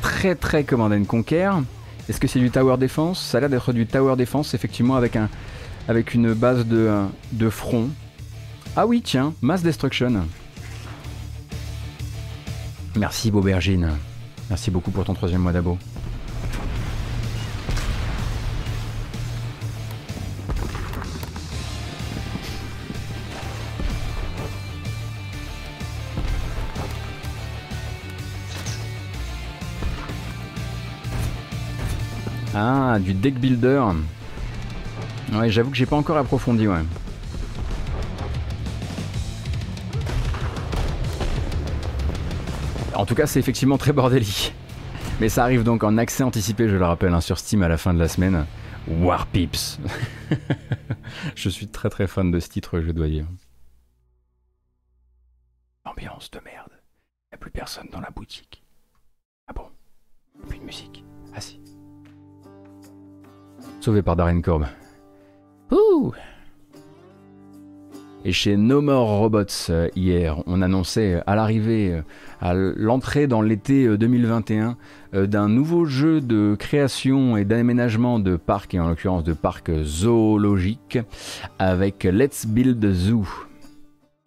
très 0.02 0.34
très 0.34 0.64
Command 0.64 1.06
Conquer. 1.06 1.50
Est-ce 2.08 2.20
que 2.20 2.28
c'est 2.28 2.38
du 2.38 2.50
Tower 2.50 2.76
Defense? 2.76 3.20
Ça 3.20 3.38
a 3.38 3.40
l'air 3.40 3.50
d'être 3.50 3.72
du 3.72 3.86
Tower 3.86 4.16
Defense, 4.16 4.54
effectivement, 4.54 4.96
avec, 4.96 5.16
un, 5.16 5.28
avec 5.88 6.14
une 6.14 6.34
base 6.34 6.66
de, 6.66 6.90
de 7.32 7.50
front. 7.50 7.88
Ah 8.76 8.86
oui, 8.86 9.02
tiens, 9.02 9.32
Mass 9.40 9.62
Destruction. 9.62 10.26
Merci 12.96 13.30
Beaubergine. 13.30 13.90
Merci 14.48 14.70
beaucoup 14.70 14.90
pour 14.90 15.04
ton 15.04 15.14
troisième 15.14 15.40
mois 15.40 15.52
d'abo. 15.52 15.78
Ah, 32.58 32.98
du 32.98 33.12
deck 33.12 33.38
builder. 33.38 33.84
Ouais, 35.34 35.50
j'avoue 35.50 35.70
que 35.70 35.76
j'ai 35.76 35.84
pas 35.84 35.96
encore 35.96 36.16
approfondi, 36.16 36.66
ouais. 36.66 36.80
En 42.94 43.04
tout 43.04 43.14
cas, 43.14 43.26
c'est 43.26 43.38
effectivement 43.38 43.76
très 43.76 43.92
bordélique. 43.92 44.54
Mais 45.20 45.28
ça 45.28 45.42
arrive 45.42 45.64
donc 45.64 45.84
en 45.84 45.98
accès 45.98 46.22
anticipé, 46.22 46.66
je 46.66 46.76
le 46.76 46.84
rappelle, 46.86 47.12
hein, 47.12 47.20
sur 47.20 47.38
Steam 47.38 47.62
à 47.62 47.68
la 47.68 47.76
fin 47.76 47.92
de 47.92 47.98
la 47.98 48.08
semaine. 48.08 48.46
War 48.88 49.26
Pips. 49.26 49.78
je 51.34 51.50
suis 51.50 51.68
très 51.68 51.90
très 51.90 52.06
fan 52.06 52.30
de 52.30 52.40
ce 52.40 52.48
titre, 52.48 52.80
je 52.80 52.90
dois 52.90 53.08
dire. 53.08 53.26
Ambiance 55.84 56.30
de 56.30 56.40
merde. 56.40 56.72
Y 57.32 57.34
a 57.34 57.36
plus 57.36 57.50
personne 57.50 57.88
dans 57.92 58.00
la 58.00 58.08
boutique. 58.08 58.64
Ah 59.46 59.52
bon? 59.52 59.66
Plus 60.48 60.58
de 60.58 60.64
musique. 60.64 61.04
Ah 61.34 61.40
si. 61.42 61.60
Sauvé 63.80 64.02
par 64.02 64.16
Darren 64.16 64.40
Korb. 64.40 64.66
Et 68.28 68.32
chez 68.32 68.56
No 68.56 68.80
More 68.80 69.20
Robots 69.20 69.70
euh, 69.70 69.88
hier, 69.94 70.42
on 70.46 70.60
annonçait 70.60 71.22
à 71.28 71.36
l'arrivée, 71.36 71.92
euh, 71.92 72.02
à 72.40 72.54
l'entrée 72.54 73.28
dans 73.28 73.40
l'été 73.40 73.96
2021, 73.96 74.76
euh, 75.14 75.26
d'un 75.28 75.48
nouveau 75.48 75.84
jeu 75.84 76.20
de 76.20 76.56
création 76.58 77.36
et 77.36 77.44
d'aménagement 77.44 78.18
de 78.18 78.34
parcs, 78.34 78.74
et 78.74 78.80
en 78.80 78.88
l'occurrence 78.88 79.22
de 79.22 79.32
parcs 79.32 79.70
zoologiques, 79.84 80.98
avec 81.60 82.02
Let's 82.02 82.46
Build 82.46 82.84
Zoo 82.92 83.28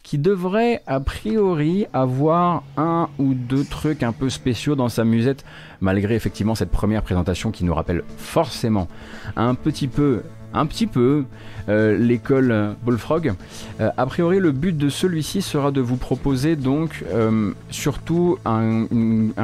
qui 0.10 0.18
devrait 0.18 0.82
a 0.88 0.99
priori 0.99 1.86
avoir 1.93 2.64
un 2.78 3.10
ou 3.20 3.36
deux 3.36 3.64
trucs 3.64 4.01
un 4.01 4.12
peu 4.12 4.32
spéciaux 4.32 4.74
dans 4.74 4.89
sa 4.89 5.03
musette, 5.05 5.45
malgré 5.82 6.16
effectivement 6.16 6.55
cette 6.55 6.72
première 6.72 7.03
présentation 7.03 7.51
qui 7.51 7.64
nous 7.64 7.76
rappelle 7.76 8.01
forcément 8.18 8.88
un 9.36 9.53
petit 9.53 9.88
peu 9.88 10.24
un 10.54 10.66
petit 10.66 10.88
peu 10.88 11.26
euh, 11.70 11.97
l'école 11.97 12.76
Bullfrog. 12.84 13.34
Euh, 13.80 13.89
a 13.95 14.06
priori, 14.08 14.39
le 14.39 14.52
but 14.52 14.76
de 14.76 14.89
celui-ci 14.89 15.41
sera 15.41 15.72
de 15.72 15.82
vous 15.82 15.97
proposer 15.97 16.56
donc 16.56 17.04
euh, 17.14 17.52
surtout 17.70 18.38
un, 18.45 18.88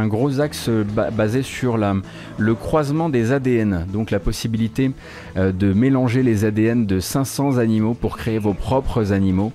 gros 0.07 0.39
axe 0.39 0.69
basé 1.13 1.43
sur 1.43 1.77
le 1.77 2.55
croisement 2.55 3.09
des 3.09 3.31
ADN, 3.31 3.85
donc 3.91 4.11
la 4.11 4.19
possibilité 4.19 4.91
de 5.35 5.73
mélanger 5.73 6.23
les 6.23 6.45
ADN 6.45 6.85
de 6.85 6.99
500 6.99 7.57
animaux 7.57 7.93
pour 7.93 8.17
créer 8.17 8.39
vos 8.39 8.53
propres 8.53 9.11
animaux 9.11 9.51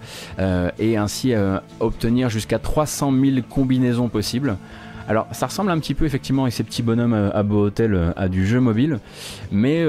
et 0.78 0.96
ainsi 0.96 1.32
obtenir 1.78 2.28
jusqu'à 2.30 2.58
300 2.58 3.12
000 3.12 3.36
combinaisons 3.48 4.08
possibles. 4.08 4.56
Alors 5.08 5.26
ça 5.32 5.46
ressemble 5.46 5.70
un 5.70 5.78
petit 5.78 5.94
peu 5.94 6.04
effectivement 6.04 6.42
avec 6.42 6.54
ces 6.54 6.62
petits 6.62 6.82
bonhommes 6.82 7.30
à 7.32 7.42
beau 7.42 7.66
hôtel 7.66 8.12
à 8.16 8.28
du 8.28 8.46
jeu 8.46 8.60
mobile, 8.60 8.98
mais 9.50 9.84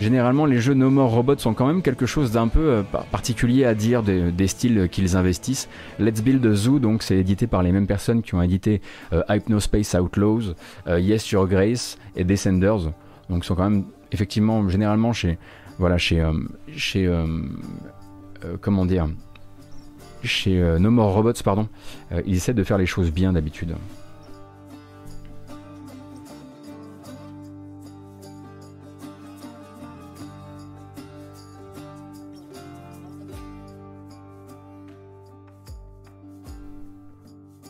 généralement 0.00 0.46
les 0.46 0.60
jeux 0.60 0.74
No 0.74 0.90
More 0.90 1.10
Robots 1.10 1.38
sont 1.38 1.54
quand 1.54 1.66
même 1.66 1.82
quelque 1.82 2.06
chose 2.06 2.32
d'un 2.32 2.48
peu 2.48 2.70
euh, 2.70 2.82
particulier 3.10 3.64
à 3.64 3.74
dire 3.74 4.02
des, 4.02 4.48
styles 4.48 4.88
qu'ils 4.90 5.16
investissent. 5.16 5.68
Let's 5.98 6.22
Build 6.22 6.52
Zoo, 6.54 6.78
donc 6.78 7.02
c'est 7.02 7.16
édité 7.16 7.46
par 7.46 7.62
les 7.62 7.72
mêmes 7.72 7.86
personnes 7.86 8.22
qui 8.22 8.34
ont 8.34 8.42
édité 8.42 8.80
euh, 9.12 9.22
Hypnospace 9.28 9.94
Outlaws, 9.94 10.54
euh, 10.86 11.00
Yes 11.00 11.30
Your 11.30 11.46
Grace 11.48 11.98
et 12.16 12.24
Descenders. 12.24 12.92
Donc 13.28 13.44
sont 13.44 13.54
quand 13.54 13.68
même 13.68 13.84
effectivement 14.12 14.68
généralement 14.68 15.12
chez 15.12 15.38
voilà 15.78 15.98
chez 15.98 16.24
chez 16.74 17.08
comment 18.60 18.86
dire 18.86 19.06
chez 20.22 20.60
No 20.80 20.90
More 20.90 21.12
Robots, 21.12 21.34
pardon, 21.44 21.68
ils 22.26 22.36
essaient 22.36 22.54
de 22.54 22.64
faire 22.64 22.78
les 22.78 22.86
choses 22.86 23.12
bien 23.12 23.32
d'habitude. 23.34 23.76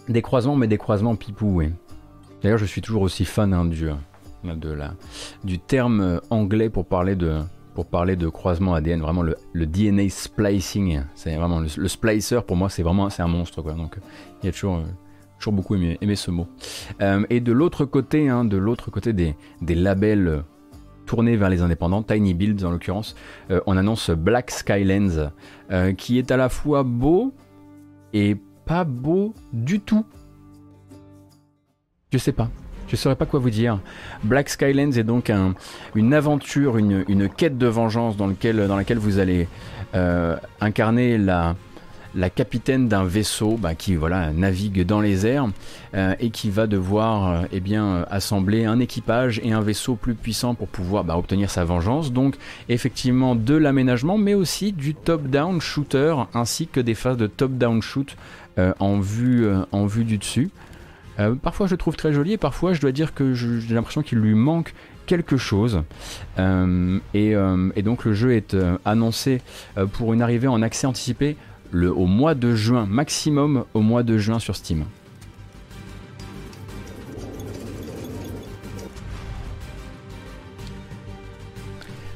Des 0.09 0.23
croisements, 0.23 0.57
mais 0.57 0.69
des 0.69 0.79
croisements 0.79 1.17
pipou, 1.17 1.47
oui. 1.47 1.71
D'ailleurs, 2.43 2.59
je 2.59 2.65
suis 2.65 2.81
toujours 2.81 3.03
aussi 3.03 3.25
fan 3.25 3.53
hein, 3.53 3.65
du, 3.65 3.89
euh, 3.89 4.55
de 4.55 4.71
la, 4.71 4.95
du 5.45 5.59
terme 5.59 6.01
euh, 6.01 6.19
anglais 6.31 6.71
pour 6.71 6.87
parler 6.87 7.17
de, 7.17 7.41
pour 7.75 7.87
parler 7.87 8.17
de 8.17 8.29
croisement 8.29 8.75
ADN, 8.75 9.01
vraiment 9.01 9.23
le, 9.23 9.37
DNA 9.67 10.09
splicing. 10.09 11.03
C'est 11.15 11.37
vraiment 11.37 11.61
le, 11.61 11.89
splicer 11.89 12.41
pour 12.47 12.57
moi, 12.57 12.69
c'est 12.69 12.83
vraiment 12.83 13.11
c'est 13.11 13.23
un 13.23 13.29
monstre. 13.29 13.63
Donc 13.63 13.97
il 14.43 14.47
y 14.47 14.49
a 14.49 14.53
toujours, 14.53 14.77
euh, 14.77 14.85
toujours 15.39 15.53
beaucoup 15.53 15.75
aimé, 15.75 15.99
ce 16.15 16.31
mot. 16.31 16.47
et 17.29 17.41
de 17.41 17.53
l'autre 17.53 17.85
côté, 17.85 18.29
hein, 18.29 18.45
de 18.45 18.57
l'autre 18.57 18.91
côté 18.91 19.13
des, 19.13 19.35
des 19.61 19.75
labels 19.75 20.45
tournés 21.07 21.37
vers 21.37 21.49
les 21.49 21.63
indépendants, 21.63 22.03
Tiny 22.03 22.35
Builds 22.35 22.65
en 22.65 22.71
l'occurrence, 22.71 23.17
on 23.67 23.77
annonce 23.79 24.11
Black 24.11 24.51
Skylands, 24.51 25.31
qui 25.97 26.19
est 26.19 26.31
à 26.31 26.37
la 26.37 26.51
fois 26.51 26.83
beau 26.83 27.33
et 28.13 28.37
pas 28.69 28.85
beau 28.85 29.35
du 29.53 29.81
tout. 29.81 30.05
Je 32.13 32.19
sais 32.19 32.33
pas. 32.33 32.51
Je 32.87 32.97
saurais 32.97 33.17
pas 33.17 33.27
quoi 33.27 33.41
vous 33.41 33.51
dire. 33.51 33.81
Black 34.23 34.51
Skylands 34.51 34.93
est 34.93 35.05
donc 35.05 35.33
une 35.95 36.15
aventure, 36.15 36.77
une, 36.77 37.29
quête 37.31 37.59
de 37.59 37.67
vengeance 37.67 38.17
dans, 38.17 38.29
dans 38.29 38.77
laquelle 38.77 38.99
vous 38.99 39.19
allez 39.19 39.49
euh, 39.95 40.37
incarner 40.61 41.19
la, 41.19 41.57
la 42.15 42.31
capitaine 42.31 42.89
d'un 42.89 43.05
vaisseau 43.05 43.57
bah, 43.57 43.75
qui 43.75 43.95
voilà, 43.95 44.33
navigue 44.33 44.85
dans 44.85 45.01
les 45.01 45.27
airs 45.27 45.49
euh, 45.95 46.15
et 46.21 46.31
qui 46.31 46.51
va 46.51 46.67
devoir 46.67 47.31
euh, 47.31 47.47
eh 47.53 47.61
bien, 47.61 48.07
assembler 48.11 48.65
un 48.65 48.81
équipage 48.81 49.41
et 49.45 49.53
un 49.53 49.61
vaisseau 49.61 49.95
plus 49.95 50.15
puissant 50.15 50.55
pour 50.55 50.69
pouvoir 50.69 51.05
bah, 51.05 51.17
obtenir 51.17 51.51
sa 51.51 51.65
vengeance. 51.65 52.13
Donc 52.13 52.37
effectivement 52.69 53.35
de 53.35 53.55
l'aménagement 53.55 54.19
mais 54.19 54.35
aussi 54.35 54.73
du 54.73 54.95
top-down 54.95 55.61
shooter 55.61 56.15
ainsi 56.35 56.67
que 56.67 56.81
des 56.81 56.95
phases 56.95 57.19
de 57.19 57.27
top-down 57.27 57.83
shoot 57.83 58.17
en, 58.79 59.01
vue, 59.01 59.47
euh, 59.47 59.63
en 59.73 59.87
vue 59.87 60.05
du 60.05 60.19
dessus. 60.19 60.51
Euh, 61.19 61.35
parfois 61.35 61.67
je 61.67 61.73
le 61.73 61.79
trouve 61.79 61.97
très 61.97 62.13
joli 62.13 62.33
et 62.33 62.37
parfois 62.37 62.73
je 62.73 62.81
dois 62.81 62.93
dire 62.93 63.13
que 63.15 63.35
j'ai 63.35 63.75
l'impression 63.75 64.03
qu'il 64.03 64.19
lui 64.19 64.35
manque 64.35 64.75
quelque 65.07 65.37
chose. 65.37 65.83
et, 66.37 67.35
donc 67.83 68.05
le 68.05 68.13
jeu 68.13 68.33
est 68.33 68.57
annoncé 68.85 69.41
pour 69.95 70.13
une 70.13 70.23
arrivée 70.23 70.49
en 70.49 70.61
accès 70.63 70.87
anticipé 70.87 71.37
au 71.75 72.07
mois 72.07 72.35
de 72.35 72.55
juin, 72.55 72.87
maximum 72.87 73.65
au 73.75 73.81
mois 73.81 74.03
de 74.03 74.19
juin 74.19 74.39
sur 74.39 74.55
Steam. 74.55 74.85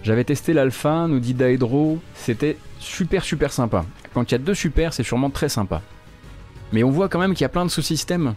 J'avais 0.02 0.24
testé 0.24 0.52
l'alpha, 0.52 1.06
nous 1.06 1.20
dit 1.20 1.32
Daedro, 1.32 2.00
c'était 2.14 2.56
super 2.80 3.22
super 3.24 3.52
sympa. 3.52 3.84
Quand 4.12 4.30
il 4.30 4.32
y 4.32 4.34
a 4.34 4.38
deux 4.38 4.54
super, 4.54 4.92
c'est 4.92 5.04
sûrement 5.04 5.30
très 5.30 5.48
sympa. 5.48 5.80
Mais 6.72 6.82
on 6.82 6.90
voit 6.90 7.08
quand 7.08 7.18
même 7.18 7.34
qu'il 7.34 7.42
y 7.42 7.44
a 7.44 7.50
plein 7.50 7.64
de 7.64 7.70
sous-systèmes. 7.70 8.34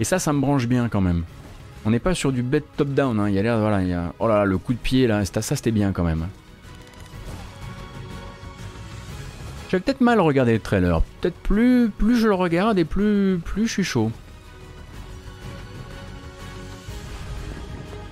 Et 0.00 0.04
ça, 0.04 0.18
ça 0.18 0.32
me 0.32 0.40
branche 0.40 0.66
bien 0.66 0.88
quand 0.88 1.00
même. 1.00 1.24
On 1.84 1.90
n'est 1.90 2.00
pas 2.00 2.14
sur 2.14 2.32
du 2.32 2.42
bed 2.42 2.64
top-down. 2.76 3.20
Hein. 3.20 3.28
Il 3.28 3.34
y 3.34 3.38
a 3.38 3.42
l'air, 3.42 3.58
voilà, 3.58 4.12
oh 4.18 4.26
là 4.28 4.38
là, 4.38 4.44
le 4.44 4.58
coup 4.58 4.72
de 4.72 4.78
pied 4.78 5.06
là, 5.06 5.24
ça 5.24 5.42
c'était 5.42 5.70
bien 5.70 5.92
quand 5.92 6.04
même. 6.04 6.26
J'avais 9.70 9.82
peut-être 9.82 10.00
mal 10.00 10.20
regardé 10.20 10.52
le 10.52 10.60
trailer. 10.60 11.02
Peut-être 11.20 11.38
plus, 11.38 11.90
je 12.00 12.28
le 12.28 12.34
regarde 12.34 12.78
et 12.78 12.84
plus, 12.84 13.40
plus 13.44 13.66
je 13.66 13.72
suis 13.72 13.84
chaud. 13.84 14.10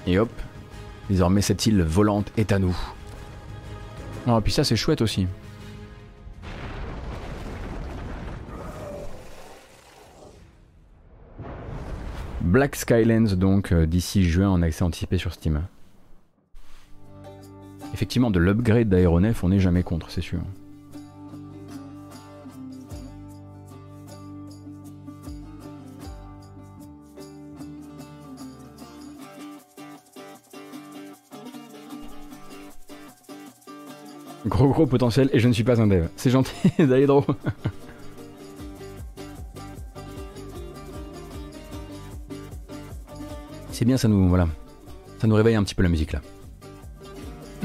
Et 0.07 0.19
hop, 0.19 0.31
désormais 1.09 1.41
cette 1.43 1.67
île 1.67 1.83
volante 1.83 2.31
est 2.37 2.53
à 2.53 2.59
nous. 2.59 2.77
Oh, 4.27 4.41
puis 4.41 4.53
ça 4.53 4.65
c'est 4.65 4.77
chouette 4.77 5.01
aussi. 5.01 5.27
Black 12.45 12.77
Skylands 12.77 13.37
donc 13.37 13.73
euh, 13.73 13.87
d'ici 13.87 14.23
juin 14.23 14.51
en 14.51 14.61
accès 14.61 14.85
anticipé 14.85 15.17
sur 15.17 15.33
Steam. 15.33 15.63
Effectivement, 17.95 18.31
de 18.31 18.39
l'upgrade 18.39 18.89
d'aéronef, 18.89 19.43
on 19.43 19.49
n'est 19.49 19.61
jamais 19.61 19.83
contre, 19.83 20.11
c'est 20.11 20.21
sûr. 20.21 20.41
Gros 34.45 34.69
gros 34.69 34.87
potentiel 34.87 35.31
et 35.33 35.41
je 35.41 35.49
ne 35.49 35.55
suis 35.55 35.65
pas 35.65 35.81
un 35.81 35.87
dev. 35.87 36.09
C'est 36.17 36.31
gentil, 36.31 36.53
Daedro. 36.79 37.25
C'est 43.75 43.85
bien, 43.85 43.97
ça 43.97 44.07
nous, 44.07 44.29
voilà, 44.29 44.47
ça 45.19 45.27
nous 45.27 45.35
réveille 45.35 45.57
un 45.57 45.65
petit 45.65 45.75
peu 45.75 45.83
la 45.83 45.89
musique 45.89 46.13
là. 46.13 46.21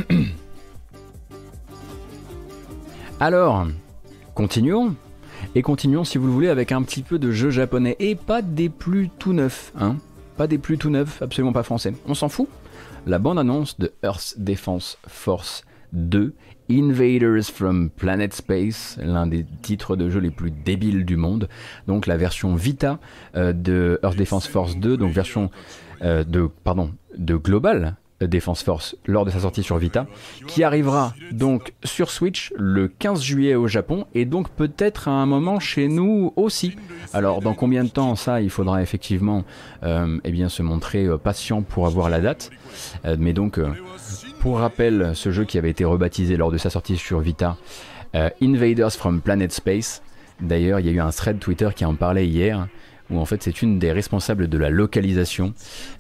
Alors, 3.20 3.68
continuons. 4.34 4.96
Et 5.54 5.62
continuons 5.62 6.04
si 6.04 6.18
vous 6.18 6.26
le 6.26 6.32
voulez 6.32 6.48
avec 6.50 6.72
un 6.72 6.82
petit 6.82 7.04
peu 7.04 7.20
de 7.20 7.30
jeu 7.30 7.52
japonais. 7.52 7.96
Et 8.00 8.16
pas 8.16 8.42
des 8.42 8.70
plus 8.70 9.12
tout 9.20 9.34
neufs, 9.34 9.72
hein. 9.80 9.98
Pas 10.36 10.48
des 10.48 10.58
plus 10.58 10.80
tout 10.80 10.90
neufs, 10.90 11.22
absolument 11.22 11.54
pas 11.54 11.62
français. 11.62 11.94
On 12.08 12.16
s'en 12.16 12.28
fout. 12.28 12.48
La 13.06 13.20
bande-annonce 13.20 13.78
de 13.78 13.94
Earth 14.02 14.34
Defense 14.40 14.98
Force 15.06 15.64
2 15.94 16.34
Invaders 16.72 17.46
from 17.46 17.92
Planet 17.92 18.34
Space, 18.34 18.98
l'un 19.02 19.28
des 19.28 19.46
titres 19.62 19.96
de 19.96 20.10
jeu 20.10 20.20
les 20.20 20.32
plus 20.32 20.50
débiles 20.50 21.06
du 21.06 21.18
monde. 21.18 21.50
Donc 21.88 22.08
la 22.08 22.18
version 22.18 22.56
Vita 22.56 23.00
euh, 23.36 23.54
de 23.54 24.00
Earth 24.04 24.18
Defense 24.18 24.48
Force 24.48 24.78
2, 24.78 24.98
donc 24.98 25.12
version 25.12 25.52
euh, 26.02 26.24
de, 26.24 26.50
pardon, 26.64 26.92
de 27.18 27.36
Global 27.36 27.96
Defense 28.22 28.64
Force 28.64 28.98
lors 29.06 29.26
de 29.26 29.30
sa 29.30 29.40
sortie 29.40 29.64
sur 29.64 29.78
Vita, 29.78 30.06
qui 30.46 30.64
arrivera 30.64 31.14
donc 31.32 31.74
sur 31.86 32.12
Switch 32.12 32.52
le 32.58 32.90
15 32.90 33.22
juillet 33.22 33.56
au 33.56 33.68
Japon 33.68 34.06
et 34.14 34.26
donc 34.26 34.50
peut-être 34.50 35.08
à 35.08 35.12
un 35.12 35.26
moment 35.26 35.60
chez 35.60 35.88
nous 35.88 36.34
aussi. 36.36 36.76
Alors 37.14 37.40
dans 37.42 37.54
combien 37.54 37.86
de 37.86 37.90
temps 37.90 38.16
ça 38.16 38.42
Il 38.42 38.50
faudra 38.50 38.82
effectivement 38.82 39.46
euh, 39.84 40.20
eh 40.26 40.32
bien, 40.32 40.50
se 40.50 40.62
montrer 40.62 41.06
euh, 41.06 41.18
patient 41.18 41.62
pour 41.62 41.88
avoir 41.88 42.10
la 42.10 42.20
date. 42.20 42.52
mais 43.18 43.32
donc 43.32 43.60
pour 44.42 44.60
rappel, 44.60 45.12
ce 45.14 45.32
jeu 45.32 45.46
qui 45.46 45.58
avait 45.58 45.70
été 45.70 45.86
rebaptisé 45.86 46.36
lors 46.36 46.52
de 46.52 46.58
sa 46.58 46.70
sortie 46.70 46.98
sur 46.98 47.20
Vita, 47.20 47.58
Invaders 48.42 48.92
from 48.92 49.22
Planet 49.22 49.52
Space. 49.52 50.02
D'ailleurs, 50.42 50.80
il 50.80 50.86
y 50.86 50.90
a 50.90 50.92
eu 50.92 51.00
un 51.00 51.12
thread 51.12 51.40
Twitter 51.40 51.70
qui 51.76 51.86
en 51.86 51.96
parlait 51.96 52.28
hier 52.28 52.68
où 53.10 53.20
en 53.20 53.26
fait 53.26 53.44
c'est 53.44 53.62
une 53.62 53.80
des 53.80 53.92
responsables 53.92 54.48
de 54.48 54.58
la 54.58 54.70
localisation 54.70 55.54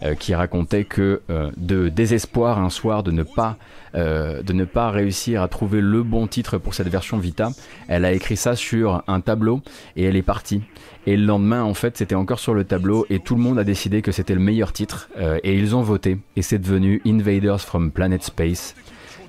euh, 0.04 0.16
qui 0.16 0.34
racontait 0.36 0.86
que 0.86 1.22
euh, 1.30 1.52
de 1.58 1.90
désespoir 1.90 2.60
un 2.60 2.70
soir 2.70 3.04
de 3.04 3.12
ne 3.12 3.24
pas 3.24 3.58
euh, 3.96 4.44
de 4.44 4.54
ne 4.54 4.66
pas 4.66 4.92
réussir 4.92 5.42
à 5.42 5.48
trouver 5.48 5.82
le 5.82 6.04
bon 6.04 6.28
titre 6.28 6.60
pour 6.60 6.76
cette 6.76 6.90
version 6.90 7.18
Vita, 7.18 7.50
elle 7.88 8.06
a 8.06 8.12
écrit 8.12 8.38
ça 8.38 8.56
sur 8.56 9.04
un 9.08 9.20
tableau 9.20 9.62
et 9.96 10.04
elle 10.04 10.16
est 10.16 10.22
partie. 10.22 10.62
Et 11.08 11.18
le 11.18 11.26
lendemain 11.26 11.64
en 11.64 11.74
fait 11.74 11.98
c'était 11.98 12.16
encore 12.16 12.40
sur 12.40 12.54
le 12.54 12.66
tableau 12.66 13.06
et 13.10 13.20
tout 13.20 13.36
le 13.36 13.42
monde 13.42 13.58
a 13.58 13.64
décidé 13.64 14.02
que 14.02 14.12
c'était 14.12 14.36
le 14.36 14.42
meilleur 14.42 14.74
titre 14.74 15.10
et 15.44 15.58
ils 15.58 15.76
ont 15.76 15.82
voté 15.82 16.20
et 16.36 16.42
c'est 16.42 16.60
devenu 16.60 17.02
Invaders 17.06 17.62
from 17.62 17.92
Planet 17.92 18.24
Space 18.24 18.76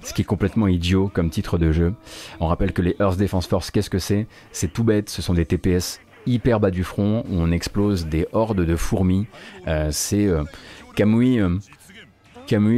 ce 0.02 0.14
qui 0.14 0.22
est 0.22 0.24
complètement 0.24 0.66
idiot 0.66 1.10
comme 1.12 1.28
titre 1.28 1.58
de 1.58 1.72
jeu. 1.72 1.94
On 2.40 2.46
rappelle 2.46 2.72
que 2.72 2.80
les 2.80 2.96
Earth 3.00 3.18
Defense 3.18 3.46
Force, 3.46 3.70
qu'est-ce 3.70 3.90
que 3.90 3.98
c'est? 3.98 4.26
C'est 4.50 4.72
tout 4.72 4.82
bête, 4.82 5.10
ce 5.10 5.20
sont 5.20 5.34
des 5.34 5.44
TPS 5.44 6.00
hyper 6.26 6.60
bas 6.60 6.70
du 6.70 6.84
front, 6.84 7.24
on 7.30 7.50
explose 7.52 8.06
des 8.06 8.26
hordes 8.32 8.64
de 8.64 8.76
fourmis. 8.76 9.26
Euh, 9.66 9.88
c'est 9.90 10.26
euh, 10.26 10.44
euh, 11.40 11.58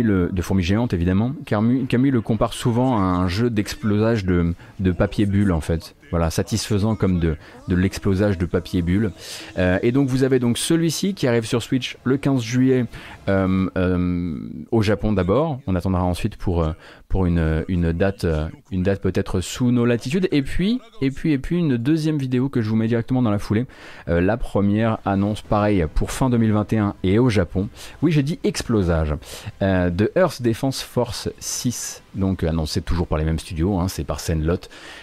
le, 0.03 0.29
de 0.31 0.43
fourmis 0.43 0.63
géantes 0.63 0.93
évidemment. 0.93 1.33
Kamui, 1.47 1.87
Kamui 1.87 2.11
le 2.11 2.21
compare 2.21 2.53
souvent 2.53 2.99
à 2.99 3.03
un 3.03 3.29
jeu 3.29 3.51
d'explosage 3.51 4.25
de, 4.25 4.55
de 4.81 4.93
papier 4.93 5.27
bulle 5.27 5.53
en 5.53 5.61
fait. 5.61 5.95
Voilà, 6.13 6.31
satisfaisant 6.31 6.95
comme 6.95 7.19
de, 7.19 7.37
de 7.67 7.75
l'explosage 7.75 8.39
de 8.39 8.47
papier 8.47 8.83
bulle. 8.83 9.11
et 9.57 9.91
donc 9.91 10.09
vous 10.09 10.23
avez 10.23 10.39
donc 10.39 10.59
celui-ci 10.59 11.15
qui 11.15 11.27
arrive 11.27 11.45
sur 11.45 11.63
Switch 11.63 11.97
le 12.05 12.17
15 12.17 12.41
juillet 12.43 12.85
au 13.29 14.83
Japon 14.83 15.13
d'abord. 15.13 15.59
On 15.67 15.75
attendra 15.75 16.05
ensuite 16.05 16.37
pour, 16.37 16.65
pour 17.13 17.27
une, 17.27 17.63
une 17.69 17.93
date, 17.93 18.25
euh, 18.25 18.49
une 18.71 18.83
date 18.83 19.03
peut-être 19.03 19.43
sous 19.43 19.71
nos 19.71 19.85
latitudes. 19.85 20.29
Et 20.33 20.41
puis, 20.41 20.81
et 21.03 21.11
puis, 21.11 21.33
et 21.33 21.39
puis 21.39 21.59
une 21.59 21.77
deuxième 21.77 22.17
vidéo 22.17 22.49
que 22.49 22.63
je 22.63 22.71
vous 22.71 22.75
mets 22.75 22.89
directement 22.89 23.21
dans 23.21 23.31
la 23.31 23.39
foulée. 23.39 23.67
Euh, 24.09 24.23
la 24.23 24.39
première 24.39 24.97
annonce 25.05 25.43
pareil 25.43 25.85
pour 25.95 26.11
fin 26.11 26.31
2021 26.31 26.95
et 27.03 27.19
au 27.19 27.29
Japon. 27.29 27.69
Oui, 28.01 28.13
j'ai 28.13 28.23
dit 28.23 28.39
explosage 28.45 29.15
euh, 29.61 29.91
de 29.91 30.11
Earth 30.17 30.41
Defense 30.41 30.81
Force 30.81 31.29
6. 31.39 32.03
Donc 32.15 32.45
annoncé 32.45 32.81
toujours 32.81 33.07
par 33.07 33.19
les 33.19 33.25
mêmes 33.25 33.39
studios, 33.39 33.79
hein, 33.79 33.89
c'est 33.89 34.05
par 34.05 34.21
Senlot 34.21 34.57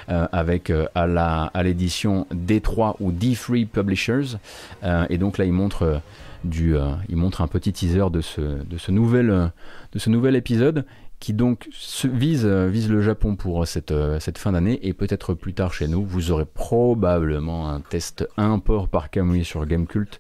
avec 0.08 0.72
à 1.00 1.64
l'édition 1.64 2.28
D3 2.34 2.96
ou 3.00 3.12
D3 3.12 3.68
Publishers. 3.68 4.38
et 5.10 5.18
donc 5.18 5.38
là, 5.38 5.46
il 5.46 5.54
montre 5.54 6.02
du, 6.44 6.76
il 7.10 7.18
montre 7.18 7.42
un 7.42 7.48
petit 7.48 7.74
teaser 7.74 8.10
de 8.12 8.22
ce 8.22 8.42
de 8.42 8.78
ce 8.78 8.92
nouvel 8.92 9.52
de 9.92 10.00
ce 10.00 10.10
nouvel 10.10 10.36
épisode 10.36 10.86
qui 11.20 11.34
donc 11.34 11.68
vise, 12.06 12.46
vise 12.46 12.90
le 12.90 13.02
Japon 13.02 13.36
pour 13.36 13.68
cette, 13.68 13.94
cette 14.20 14.38
fin 14.38 14.54
d'année 14.54 14.80
et 14.84 14.94
peut-être 14.94 15.34
plus 15.34 15.54
tard 15.54 15.74
chez 15.74 15.88
nous, 15.88 16.06
vous 16.06 16.32
aurez 16.32 16.46
probablement 16.46 17.70
un 17.70 17.82
test 17.82 18.28
import 18.38 18.88
par 18.88 19.10
Kamui 19.10 19.44
sur 19.44 19.66
Gamecult. 19.66 20.18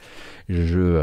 Je, 0.50 1.02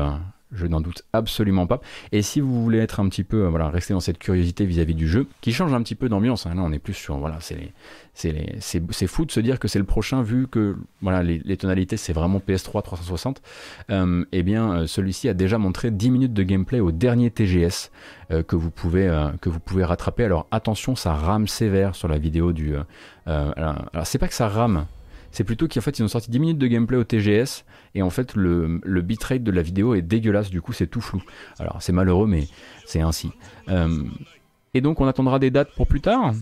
je 0.53 0.67
n'en 0.67 0.81
doute 0.81 1.03
absolument 1.13 1.67
pas. 1.67 1.81
Et 2.13 2.23
si 2.23 2.41
vous 2.41 2.63
voulez 2.63 2.79
être 2.79 3.01
un 3.01 3.09
petit 3.09 3.25
peu, 3.25 3.45
euh, 3.45 3.49
voilà, 3.49 3.69
rester 3.69 3.95
dans 3.95 4.01
cette 4.01 4.19
curiosité 4.19 4.65
vis-à-vis 4.65 4.95
du 4.95 5.09
jeu, 5.09 5.27
qui 5.41 5.53
change 5.53 5.73
un 5.73 5.83
petit 5.83 5.95
peu 5.95 6.09
d'ambiance, 6.09 6.47
hein, 6.47 6.55
là 6.55 6.63
on 6.63 6.73
est 6.73 6.79
plus 6.79 6.95
sur, 6.95 7.17
voilà, 7.19 7.39
c'est 7.41 9.07
fou 9.07 9.25
de 9.25 9.33
se 9.33 9.41
dire 9.41 9.59
que 9.59 9.69
c'est 9.69 9.79
le 9.79 9.85
prochain 9.85 10.23
vu 10.23 10.47
que 10.47 10.77
voilà 11.03 11.23
les, 11.23 11.57
tonalités 11.57 11.97
c'est 11.97 12.13
vraiment 12.13 12.39
PS3 12.39 12.83
360. 12.83 13.43
Euh, 13.91 14.25
eh 14.33 14.43
bien 14.43 14.73
euh, 14.73 14.87
celui-ci 14.87 15.29
a 15.29 15.35
déjà 15.35 15.59
montré 15.59 15.91
10 15.91 16.11
minutes 16.11 16.33
de 16.33 16.43
gameplay 16.43 16.81
au 16.81 16.93
dernier 16.93 17.31
TGS 17.31 17.91
que 18.49 18.57
vous 18.57 18.73
pouvez 18.73 19.07
que 19.41 19.49
vous 19.49 19.61
pouvez 19.61 19.85
rattraper. 19.85 20.25
Alors 20.25 20.49
attention, 20.51 20.97
ça 20.97 21.13
rame 21.13 21.47
sévère 21.47 21.95
sur 21.95 22.09
la 22.09 22.19
vidéo 22.19 22.53
du. 22.53 22.75
alors 23.27 23.77
c'est 24.05 24.19
pas 24.19 24.27
que 24.27 24.35
ça 24.35 24.49
rame, 24.49 24.87
c'est 25.37 25.45
plutôt 25.45 25.68
qu'en 25.68 25.82
fait 25.82 25.99
ils 25.99 26.03
ont 26.03 26.09
sorti 26.09 26.30
10 26.30 26.39
minutes 26.39 26.59
de 26.59 26.66
gameplay 26.66 26.97
au 26.97 27.05
TGS 27.05 27.66
et 27.95 28.01
en 28.01 28.09
fait 28.09 28.34
le, 28.37 28.80
bitrate 29.03 29.43
de 29.43 29.51
la 29.51 29.61
vidéo 29.61 29.95
est 29.95 30.01
dégueulasse, 30.01 30.49
du 30.49 30.62
coup 30.62 30.72
c'est 30.72 30.87
tout 30.87 31.03
flou. 31.03 31.22
Alors 31.59 31.82
c'est 31.82 31.93
malheureux 31.93 32.26
mais 32.26 32.45
c'est 32.87 33.03
ainsi. 33.03 33.30
Euh, 33.68 34.03
et 34.72 34.80
donc 34.80 34.99
on 35.03 35.07
attendra 35.07 35.39
des 35.39 35.51
dates 35.51 35.74
pour 35.76 35.87
plus 35.89 36.01
tard 36.01 36.32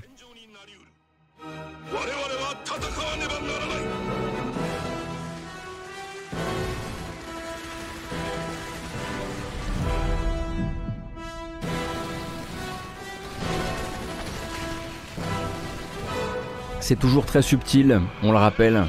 C'est 16.86 16.98
toujours 16.98 17.24
très 17.24 17.40
subtil, 17.40 17.98
on 18.22 18.30
le 18.30 18.36
rappelle. 18.36 18.84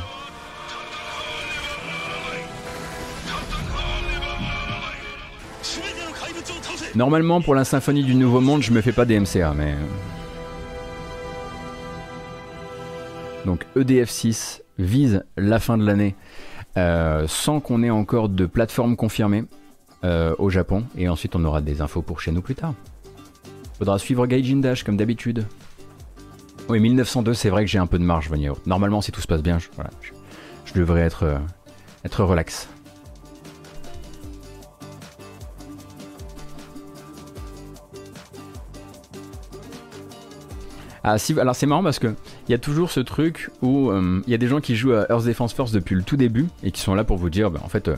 Normalement, 6.94 7.40
pour 7.40 7.56
la 7.56 7.64
symphonie 7.64 8.04
du 8.04 8.16
Nouveau 8.16 8.42
Monde, 8.42 8.64
je 8.64 8.74
me 8.74 8.82
fais 8.82 8.92
pas 8.92 9.06
des 9.06 9.18
mais. 9.18 9.76
Donc 13.46 13.66
EDF 13.78 14.10
6 14.10 14.62
vise 14.78 15.24
la 15.38 15.62
fin 15.62 15.78
de 15.78 15.86
l'année 15.86 16.16
euh, 16.76 17.24
sans 17.30 17.62
qu'on 17.62 17.82
ait 17.82 17.90
encore 17.92 18.28
de 18.28 18.46
plateforme 18.46 18.98
confirmée 18.98 19.46
euh, 20.04 20.36
au 20.38 20.50
Japon. 20.50 20.84
Et 20.98 21.08
ensuite, 21.08 21.34
on 21.38 21.46
aura 21.46 21.62
des 21.62 21.80
infos 21.80 22.02
pour 22.02 22.20
chez 22.20 22.34
nous 22.34 22.42
plus 22.42 22.56
tard. 22.56 22.74
Faudra 23.78 24.00
suivre 24.00 24.28
Gaijin 24.28 24.58
Dash 24.58 24.84
comme 24.84 24.98
d'habitude. 24.98 25.46
Oui, 26.68 26.80
1902, 26.80 27.36
c'est 27.36 27.50
vrai 27.50 27.64
que 27.64 27.70
j'ai 27.70 27.78
un 27.78 27.86
peu 27.86 28.00
de 28.00 28.04
marge, 28.04 28.28
Vanio. 28.30 28.58
Normalement, 28.66 29.00
si 29.02 29.12
tout 29.12 29.22
se 29.22 29.28
passe 29.28 29.44
bien, 29.44 29.60
je, 29.60 30.74
devrais 30.74 31.02
être, 31.02 31.24
euh, 31.24 31.38
être 32.04 32.24
relax. 32.24 32.68
Ah 41.08 41.20
si, 41.20 41.40
alors 41.40 41.56
c'est 41.56 41.68
marrant 41.68 41.84
parce 41.84 42.00
que 42.00 42.16
il 42.48 42.52
y 42.52 42.56
a 42.56 42.58
toujours 42.58 42.90
ce 42.90 43.00
truc 43.00 43.52
où 43.62 43.92
euh, 43.92 44.24
il 44.26 44.32
y 44.32 44.34
a 44.34 44.40
des 44.40 44.48
gens 44.48 44.60
qui 44.60 44.76
jouent 44.76 44.94
à 44.94 45.06
Earth 45.12 45.24
Defense 45.24 45.54
Force 45.54 45.72
depuis 45.72 45.94
le 45.94 46.02
tout 46.02 46.18
début 46.18 46.48
et 46.64 46.72
qui 46.72 46.82
sont 46.82 46.96
là 46.96 47.04
pour 47.04 47.18
vous 47.18 47.30
dire, 47.30 47.52
bah, 47.52 47.60
en 47.64 47.70
fait, 47.70 47.90
euh, 47.90 47.96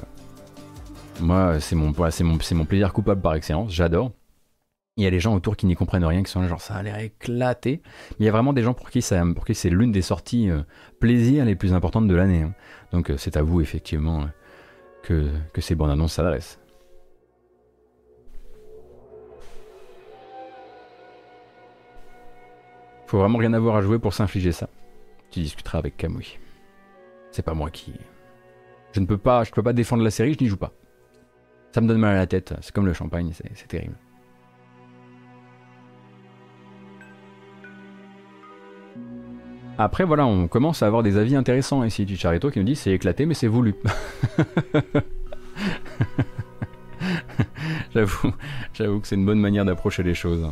moi 1.21 1.61
c'est 1.61 1.77
mon, 1.77 1.93
c'est 2.11 2.25
mon, 2.25 2.37
mon 2.51 2.65
plaisir 2.65 2.91
coupable 2.91 3.21
par 3.21 3.33
excellence, 3.35 3.71
j'adore. 3.71 4.11
Il 4.97 5.03
y 5.03 5.07
a 5.07 5.11
des 5.11 5.19
gens 5.19 5.35
autour 5.35 5.55
qui 5.55 5.67
n'y 5.67 5.75
comprennent 5.75 6.03
rien, 6.03 6.23
qui 6.23 6.31
sont 6.31 6.41
là 6.41 6.47
genre 6.47 6.59
ça 6.59 6.73
a 6.73 6.81
l'air 6.81 6.97
éclaté. 6.97 7.81
Mais 8.11 8.15
il 8.21 8.25
y 8.25 8.29
a 8.29 8.31
vraiment 8.31 8.51
des 8.51 8.63
gens 8.63 8.73
pour 8.73 8.89
qui, 8.89 9.03
ça, 9.03 9.23
pour 9.35 9.45
qui 9.45 9.53
c'est 9.53 9.69
l'une 9.69 9.91
des 9.91 10.01
sorties 10.01 10.49
euh, 10.49 10.63
plaisir 10.99 11.45
les 11.45 11.55
plus 11.55 11.73
importantes 11.73 12.07
de 12.07 12.15
l'année. 12.15 12.41
Hein. 12.41 12.53
Donc 12.91 13.11
euh, 13.11 13.17
c'est 13.17 13.37
à 13.37 13.43
vous 13.43 13.61
effectivement 13.61 14.23
euh, 14.23 14.25
que, 15.03 15.29
que 15.53 15.61
ces 15.61 15.75
bandes 15.75 15.91
annonces 15.91 16.13
s'adressent. 16.13 16.59
Faut 23.05 23.19
vraiment 23.19 23.37
rien 23.37 23.53
avoir 23.53 23.75
à 23.75 23.81
jouer 23.81 23.99
pour 23.99 24.15
s'infliger 24.15 24.51
ça. 24.51 24.67
Tu 25.29 25.41
discuteras 25.41 25.77
avec 25.77 25.95
Kamui. 25.95 26.39
C'est 27.31 27.43
pas 27.43 27.53
moi 27.53 27.69
qui. 27.69 27.93
Je 28.93 28.99
ne 28.99 29.05
peux 29.05 29.17
pas, 29.17 29.43
je 29.43 29.51
peux 29.51 29.61
pas 29.63 29.73
défendre 29.73 30.03
la 30.03 30.09
série, 30.09 30.33
je 30.33 30.43
n'y 30.43 30.49
joue 30.49 30.57
pas. 30.57 30.73
Ça 31.71 31.81
me 31.81 31.87
donne 31.87 31.99
mal 31.99 32.15
à 32.15 32.19
la 32.19 32.27
tête, 32.27 32.55
c'est 32.61 32.73
comme 32.73 32.87
le 32.87 32.93
champagne, 32.93 33.31
c'est 33.33 33.67
terrible. 33.67 33.95
Après, 39.77 40.05
voilà, 40.05 40.25
on 40.25 40.47
commence 40.47 40.81
à 40.81 40.87
avoir 40.87 41.03
des 41.03 41.17
avis 41.17 41.35
intéressants 41.35 41.83
ici. 41.83 42.05
Du 42.05 42.15
qui 42.15 42.59
nous 42.59 42.63
dit 42.63 42.75
c'est 42.75 42.91
éclaté, 42.91 43.25
mais 43.25 43.35
c'est 43.35 43.47
voulu. 43.47 43.75
j'avoue, 47.93 48.33
j'avoue 48.73 48.99
que 48.99 49.07
c'est 49.07 49.15
une 49.15 49.25
bonne 49.25 49.39
manière 49.39 49.65
d'approcher 49.65 50.03
les 50.03 50.15
choses. 50.15 50.47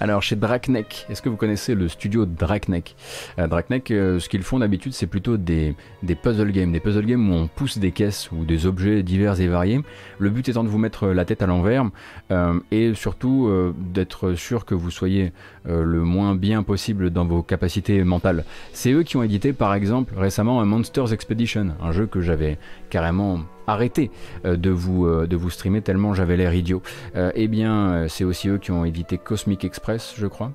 Alors 0.00 0.22
chez 0.22 0.34
Draknek, 0.34 1.06
est-ce 1.08 1.22
que 1.22 1.28
vous 1.28 1.36
connaissez 1.36 1.74
le 1.74 1.88
studio 1.88 2.26
Draknek 2.26 2.96
euh, 3.38 3.46
euh, 3.90 4.18
ce 4.18 4.28
qu'ils 4.28 4.42
font 4.42 4.58
d'habitude, 4.58 4.92
c'est 4.92 5.06
plutôt 5.06 5.36
des, 5.36 5.76
puzzle 6.22 6.50
games, 6.50 6.72
des 6.72 6.80
puzzle 6.80 7.06
games 7.06 7.30
où 7.30 7.34
on 7.34 7.46
pousse 7.46 7.78
des 7.78 7.92
caisses 7.92 8.30
ou 8.32 8.44
des 8.44 8.66
objets 8.66 9.04
divers 9.04 9.40
et 9.40 9.46
variés. 9.46 9.80
Le 10.18 10.30
but 10.30 10.48
étant 10.48 10.64
de 10.64 10.68
vous 10.68 10.78
mettre 10.78 11.06
la 11.08 11.24
tête 11.24 11.42
à 11.42 11.46
l'envers 11.46 11.88
euh, 12.32 12.58
et 12.72 12.94
surtout 12.94 13.50
d'être 13.78 14.34
sûr 14.34 14.64
que 14.64 14.74
vous 14.74 14.90
soyez 14.90 15.32
le 15.64 16.00
moins 16.02 16.34
bien 16.34 16.62
possible 16.62 17.10
dans 17.10 17.24
vos 17.24 17.42
capacités 17.42 18.02
mentales. 18.02 18.44
C'est 18.72 18.92
eux 18.92 19.04
qui 19.04 19.16
ont 19.16 19.22
édité 19.22 19.52
par 19.52 19.74
exemple 19.74 20.14
récemment 20.16 20.60
un 20.60 20.64
Monsters 20.64 21.12
Expedition, 21.12 21.68
un 21.80 21.92
jeu 21.92 22.06
que 22.06 22.20
j'avais 22.20 22.58
carrément 22.90 23.40
arrêté 23.66 24.10
euh, 24.44 24.56
de 24.56 24.70
vous, 24.70 25.06
euh, 25.06 25.26
de 25.26 25.36
vous 25.36 25.50
streamer 25.50 25.82
tellement 25.82 26.14
j'avais 26.14 26.36
l'air 26.36 26.54
idiot. 26.54 26.82
Euh, 27.16 27.32
eh 27.34 27.48
bien, 27.48 28.06
c'est 28.08 28.24
aussi 28.24 28.48
eux 28.48 28.58
qui 28.58 28.70
ont 28.70 28.84
édité 28.84 29.18
Cosmic 29.18 29.64
Express, 29.64 30.14
je 30.16 30.26
crois. 30.26 30.52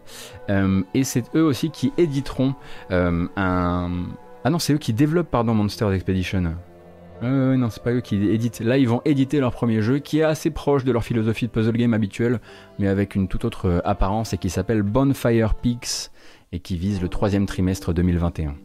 et 0.49 1.03
c'est 1.03 1.23
eux 1.35 1.43
aussi 1.43 1.71
qui 1.71 1.91
éditeront 1.97 2.55
un... 2.89 3.89
Ah 4.45 4.49
non, 4.49 4.59
c'est 4.59 4.73
eux 4.73 4.77
qui 4.77 4.93
développent, 4.93 5.29
pardon, 5.29 5.53
Monsters 5.53 5.91
Expedition. 5.91 6.55
Euh, 7.23 7.57
non, 7.57 7.69
c'est 7.69 7.83
pas 7.83 7.91
eux 7.91 8.01
qui 8.01 8.15
éditent. 8.15 8.61
Là, 8.61 8.77
ils 8.77 8.87
vont 8.87 9.01
éditer 9.05 9.39
leur 9.39 9.51
premier 9.51 9.81
jeu 9.81 9.99
qui 9.99 10.19
est 10.19 10.23
assez 10.23 10.51
proche 10.51 10.85
de 10.85 10.91
leur 10.91 11.03
philosophie 11.03 11.45
de 11.45 11.51
puzzle 11.51 11.75
game 11.75 11.93
habituelle, 11.93 12.39
mais 12.79 12.87
avec 12.87 13.15
une 13.15 13.27
toute 13.27 13.45
autre 13.45 13.81
apparence 13.83 14.33
et 14.33 14.37
qui 14.37 14.49
s'appelle 14.49 14.83
Bonfire 14.83 15.55
Peaks 15.55 16.11
et 16.51 16.59
qui 16.59 16.77
vise 16.77 17.01
le 17.01 17.09
troisième 17.09 17.45
trimestre 17.45 17.93
2021. 17.93 18.55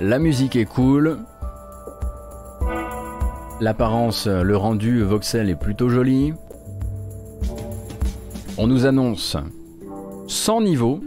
La 0.00 0.18
musique 0.18 0.56
est 0.56 0.64
cool. 0.64 1.18
L'apparence, 3.60 4.26
le 4.26 4.56
rendu 4.56 5.02
voxel 5.02 5.50
est 5.50 5.60
plutôt 5.60 5.90
joli. 5.90 6.32
On 8.56 8.66
nous 8.66 8.86
annonce 8.86 9.36
100 10.26 10.62
niveaux. 10.62 11.00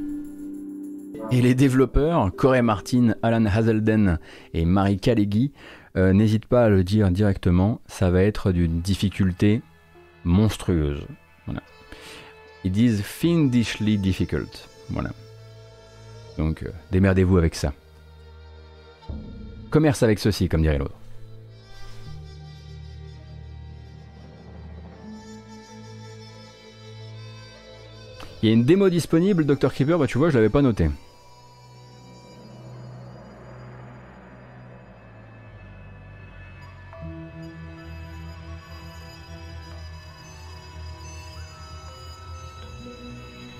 Et 1.31 1.41
les 1.41 1.55
développeurs, 1.55 2.29
Corey 2.35 2.61
Martin, 2.61 3.15
Alan 3.23 3.45
Hazelden 3.45 4.19
et 4.53 4.63
Marie 4.65 4.99
Kalegui, 4.99 5.51
euh, 5.97 6.13
n'hésitent 6.13 6.45
pas 6.45 6.65
à 6.65 6.69
le 6.69 6.83
dire 6.83 7.09
directement, 7.09 7.81
ça 7.87 8.11
va 8.11 8.21
être 8.21 8.51
d'une 8.51 8.81
difficulté 8.81 9.63
monstrueuse. 10.23 11.01
Ils 12.63 12.71
disent 12.71 13.01
fiendishly 13.01 13.97
difficult. 13.97 14.69
Voilà. 14.91 15.09
Donc 16.37 16.61
euh, 16.63 16.69
démerdez-vous 16.91 17.37
avec 17.37 17.55
ça. 17.55 17.73
Commerce 19.73 20.03
avec 20.03 20.19
ceci, 20.19 20.47
comme 20.49 20.61
dirait 20.61 20.77
l'autre. 20.77 20.93
Il 28.43 28.49
y 28.49 28.51
a 28.51 28.53
une 28.53 28.65
démo 28.65 28.89
disponible, 28.89 29.47
Dr 29.47 29.73
Creeper, 29.73 29.97
bah 29.97 30.05
tu 30.05 30.19
vois, 30.19 30.29
je 30.29 30.35
l'avais 30.35 30.49
pas 30.49 30.61
noté. 30.61 30.91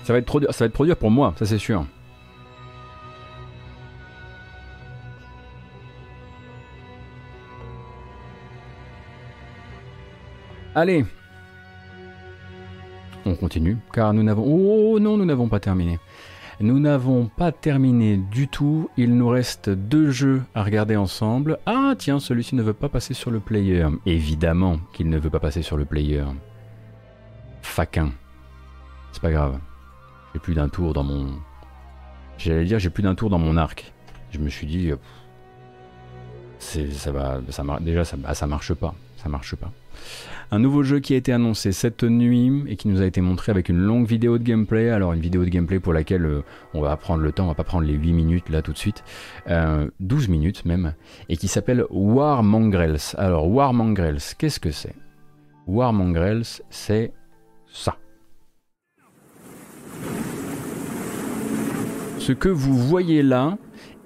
Ça 0.04 0.12
va 0.12 0.20
être 0.20 0.26
trop 0.26 0.38
dur, 0.38 0.54
ça 0.54 0.64
va 0.64 0.66
être 0.68 0.74
trop 0.74 0.86
dur 0.86 0.96
pour 0.96 1.10
moi, 1.10 1.34
ça 1.36 1.44
c'est 1.44 1.58
sûr. 1.58 1.84
Allez, 10.76 11.06
on 13.26 13.36
continue, 13.36 13.78
car 13.92 14.12
nous 14.12 14.22
n'avons... 14.22 14.44
Oh 14.44 14.98
non, 14.98 15.16
nous 15.16 15.24
n'avons 15.24 15.48
pas 15.48 15.60
terminé. 15.60 15.98
Nous 16.60 16.78
n'avons 16.78 17.26
pas 17.26 17.52
terminé 17.52 18.16
du 18.16 18.48
tout, 18.48 18.90
il 18.96 19.16
nous 19.16 19.28
reste 19.28 19.70
deux 19.70 20.10
jeux 20.10 20.42
à 20.54 20.62
regarder 20.62 20.96
ensemble. 20.96 21.58
Ah 21.64 21.94
tiens, 21.96 22.20
celui-ci 22.20 22.54
ne 22.54 22.62
veut 22.62 22.74
pas 22.74 22.88
passer 22.88 23.14
sur 23.14 23.30
le 23.30 23.40
player. 23.40 23.86
Évidemment 24.04 24.78
qu'il 24.92 25.08
ne 25.08 25.18
veut 25.18 25.30
pas 25.30 25.40
passer 25.40 25.62
sur 25.62 25.76
le 25.76 25.84
player. 25.84 26.24
Faquin. 27.62 28.12
C'est 29.12 29.22
pas 29.22 29.32
grave. 29.32 29.58
J'ai 30.32 30.40
plus 30.40 30.54
d'un 30.54 30.68
tour 30.68 30.92
dans 30.92 31.04
mon... 31.04 31.38
J'allais 32.36 32.64
dire 32.64 32.78
j'ai 32.78 32.90
plus 32.90 33.02
d'un 33.02 33.14
tour 33.14 33.30
dans 33.30 33.38
mon 33.38 33.56
arc. 33.56 33.92
Je 34.32 34.38
me 34.38 34.48
suis 34.48 34.66
dit... 34.66 34.90
Ça 36.58 37.12
va, 37.12 37.40
déjà 37.80 38.04
ça, 38.04 38.16
ça 38.34 38.46
marche 38.46 38.74
pas. 38.74 38.94
Ça 39.16 39.28
marche 39.28 39.54
pas. 39.54 39.72
Un 40.50 40.58
nouveau 40.58 40.82
jeu 40.82 41.00
qui 41.00 41.14
a 41.14 41.16
été 41.16 41.32
annoncé 41.32 41.72
cette 41.72 42.04
nuit 42.04 42.64
et 42.68 42.76
qui 42.76 42.88
nous 42.88 43.00
a 43.00 43.06
été 43.06 43.20
montré 43.20 43.50
avec 43.50 43.68
une 43.68 43.78
longue 43.78 44.06
vidéo 44.06 44.38
de 44.38 44.44
gameplay. 44.44 44.90
Alors 44.90 45.12
une 45.12 45.20
vidéo 45.20 45.44
de 45.44 45.48
gameplay 45.48 45.80
pour 45.80 45.92
laquelle 45.92 46.26
euh, 46.26 46.44
on 46.74 46.80
va 46.80 46.96
prendre 46.96 47.22
le 47.22 47.32
temps, 47.32 47.44
on 47.44 47.48
va 47.48 47.54
pas 47.54 47.64
prendre 47.64 47.86
les 47.86 47.94
8 47.94 48.12
minutes 48.12 48.48
là 48.50 48.62
tout 48.62 48.72
de 48.72 48.78
suite, 48.78 49.02
12 49.46 49.50
euh, 49.50 50.30
minutes 50.30 50.64
même, 50.64 50.94
et 51.28 51.36
qui 51.36 51.48
s'appelle 51.48 51.84
War 51.90 52.42
Mongrels. 52.42 53.16
Alors 53.16 53.48
War 53.48 53.72
Mongrels, 53.72 54.20
qu'est-ce 54.38 54.60
que 54.60 54.70
c'est? 54.70 54.94
War 55.66 55.92
Mongrels, 55.92 56.62
c'est 56.70 57.12
ça. 57.66 57.96
Ce 62.18 62.32
que 62.32 62.48
vous 62.48 62.78
voyez 62.78 63.22
là, 63.22 63.58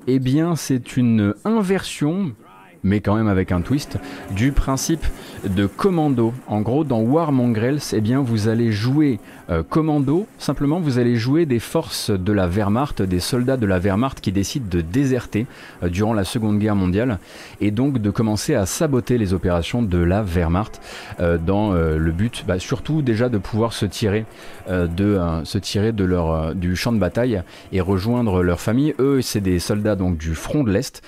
eh 0.06 0.18
bien 0.18 0.56
c'est 0.56 0.96
une 0.96 1.34
inversion 1.44 2.34
mais 2.82 3.00
quand 3.00 3.16
même 3.16 3.28
avec 3.28 3.52
un 3.52 3.60
twist, 3.60 3.98
du 4.30 4.52
principe 4.52 5.04
de 5.44 5.66
commando. 5.66 6.32
En 6.46 6.60
gros, 6.60 6.84
dans 6.84 7.00
War 7.00 7.32
Mongrels, 7.32 7.80
eh 7.92 8.00
bien, 8.00 8.20
vous 8.20 8.48
allez 8.48 8.72
jouer 8.72 9.20
euh, 9.50 9.62
commando, 9.62 10.26
simplement 10.38 10.78
vous 10.78 10.98
allez 10.98 11.16
jouer 11.16 11.46
des 11.46 11.58
forces 11.58 12.10
de 12.10 12.32
la 12.32 12.46
Wehrmacht, 12.46 13.00
des 13.00 13.18
soldats 13.18 13.56
de 13.56 13.64
la 13.64 13.78
Wehrmacht 13.78 14.20
qui 14.20 14.30
décident 14.30 14.66
de 14.68 14.82
déserter 14.82 15.46
euh, 15.82 15.88
durant 15.88 16.12
la 16.12 16.24
Seconde 16.24 16.58
Guerre 16.58 16.76
mondiale 16.76 17.18
et 17.62 17.70
donc 17.70 17.98
de 17.98 18.10
commencer 18.10 18.54
à 18.54 18.66
saboter 18.66 19.16
les 19.16 19.32
opérations 19.32 19.82
de 19.82 19.96
la 19.96 20.22
Wehrmacht 20.22 20.82
euh, 21.20 21.38
dans 21.38 21.72
le 21.72 22.12
but 22.12 22.44
bah, 22.46 22.58
surtout 22.58 23.00
déjà 23.00 23.28
de 23.28 23.38
pouvoir 23.38 23.72
se 23.72 23.86
tirer, 23.86 24.26
de, 24.68 25.20
se 25.44 25.58
tirer 25.58 25.92
de 25.92 26.04
leur, 26.04 26.54
du 26.54 26.76
champ 26.76 26.92
de 26.92 26.98
bataille 26.98 27.42
et 27.72 27.80
rejoindre 27.80 28.42
leur 28.42 28.60
famille. 28.60 28.94
Eux, 28.98 29.22
c'est 29.22 29.40
des 29.40 29.58
soldats 29.58 29.96
donc 29.96 30.18
du 30.18 30.34
front 30.34 30.64
de 30.64 30.70
l'Est 30.70 31.02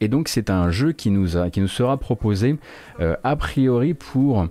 et 0.00 0.08
donc 0.08 0.28
c'est 0.28 0.50
un 0.50 0.70
jeu 0.70 0.92
qui 0.92 1.10
nous, 1.10 1.36
a, 1.36 1.50
qui 1.50 1.60
nous 1.60 1.68
sera 1.68 1.96
proposé 1.96 2.56
a 3.00 3.36
priori 3.36 3.94
pour 3.94 4.48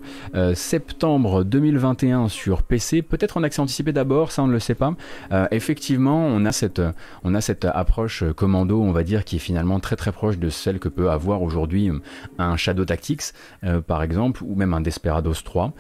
septembre 0.53 1.43
2021 1.43 2.27
sur 2.29 2.63
PC 2.63 3.01
peut-être 3.17 3.37
en 3.37 3.43
accès 3.43 3.61
anticipé 3.61 3.91
d'abord, 3.91 4.31
ça 4.31 4.43
on 4.43 4.47
ne 4.47 4.53
le 4.53 4.59
sait 4.59 4.75
pas. 4.75 4.93
Euh, 5.31 5.47
effectivement, 5.51 6.25
on 6.25 6.45
a 6.45 6.51
cette, 6.51 6.81
on 7.23 7.35
a 7.35 7.41
cette 7.41 7.65
approche 7.65 8.23
commando, 8.35 8.81
on 8.81 8.91
va 8.91 9.03
dire, 9.03 9.25
qui 9.25 9.37
est 9.37 9.39
finalement 9.39 9.79
très 9.79 9.95
très 9.95 10.11
proche 10.11 10.37
de 10.37 10.49
celle 10.49 10.79
que 10.79 10.89
peut 10.89 11.09
avoir 11.09 11.41
aujourd'hui 11.41 11.89
euh, 11.89 11.99
un 12.37 12.57
Shadow 12.57 12.85
Tactics, 12.85 13.33
euh, 13.63 13.81
par 13.81 14.03
exemple, 14.03 14.43
ou 14.43 14.55
même 14.55 14.73
un 14.73 14.81
Desperados 14.81 15.33
3. 15.43 15.73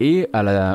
et 0.00 0.28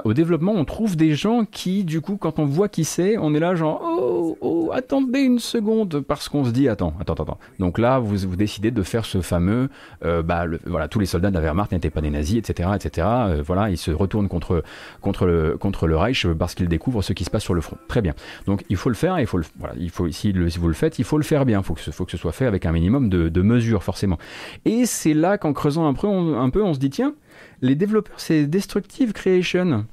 au 0.06 0.14
développement, 0.14 0.54
on 0.54 0.66
trouve 0.66 0.96
des 0.96 1.16
gens 1.16 1.46
qui, 1.46 1.84
du 1.84 2.02
coup, 2.02 2.18
quand 2.18 2.40
on 2.40 2.46
voit 2.46 2.70
qui 2.70 2.86
c'est, 2.86 3.18
on 3.18 3.34
est 3.34 3.40
là 3.40 3.56
genre, 3.56 3.82
oh, 3.84 4.38
oh, 4.42 4.72
attendez 4.74 5.20
une 5.20 5.40
seconde, 5.40 6.02
parce 6.02 6.30
qu'on 6.30 6.46
se 6.46 6.52
dit, 6.52 6.70
attends, 6.70 6.94
attends, 7.00 7.14
attends. 7.14 7.38
Donc 7.60 7.78
là, 7.78 8.00
vous, 8.00 8.18
vous 8.18 8.36
décidez 8.36 8.72
de 8.72 8.84
faire 8.84 9.06
ce 9.06 9.22
fameux, 9.22 9.70
bah, 10.02 10.46
voilà, 10.66 10.88
tous 10.88 11.00
les 11.00 11.06
soldats 11.06 11.30
de 11.30 11.36
la 11.36 11.42
Wehrmacht 11.42 11.72
n'étaient 11.72 11.90
pas 11.90 12.02
des 12.02 12.10
nazis, 12.10 12.38
etc., 12.38 12.70
etc. 12.76 13.08
voilà, 13.46 13.70
ils 13.70 13.78
se 13.78 13.92
retournent 13.92 14.28
contre, 14.28 14.64
contre 15.02 15.26
le, 15.26 15.58
contre 15.66 15.88
le 15.88 15.98
Reich 15.98 16.28
parce 16.38 16.54
qu'il 16.54 16.68
découvre 16.68 17.02
ce 17.02 17.12
qui 17.12 17.24
se 17.24 17.32
passe 17.32 17.42
sur 17.42 17.56
le 17.56 17.62
front. 17.62 17.78
Très 17.88 18.04
bien. 18.04 18.14
Donc 18.46 18.64
il 18.70 18.78
faut 18.78 18.90
le 18.90 18.96
faire, 18.96 19.20
il 19.20 19.26
faut 19.26 19.40
le, 19.40 19.46
voilà, 19.58 19.74
il 19.80 19.90
faut, 19.90 20.08
si, 20.12 20.32
si, 20.50 20.60
vous 20.60 20.68
le 20.68 20.76
faites, 20.76 21.00
il 21.00 21.06
faut 21.06 21.18
le 21.18 21.24
faire 21.24 21.44
bien. 21.44 21.62
Il 21.62 21.64
faut 21.64 21.74
que, 21.74 21.82
ce, 21.82 21.90
faut 21.90 22.06
que 22.06 22.12
ce 22.12 22.18
soit 22.18 22.34
fait 22.34 22.46
avec 22.46 22.68
un 22.68 22.72
minimum 22.72 23.10
de, 23.10 23.30
de 23.30 23.42
mesures, 23.42 23.82
forcément. 23.82 24.20
Et 24.64 24.86
c'est 24.86 25.16
là 25.16 25.40
qu'en 25.40 25.54
creusant 25.54 25.88
un 25.88 25.96
peu, 25.96 26.06
on, 26.06 26.40
un 26.40 26.52
peu, 26.52 26.62
on 26.62 26.76
se 26.76 26.80
dit, 26.80 26.92
tiens, 26.92 27.16
les 27.64 27.74
développeurs, 27.74 28.20
c'est 28.20 28.46
Destructive 28.46 29.12
Creation. 29.12 29.88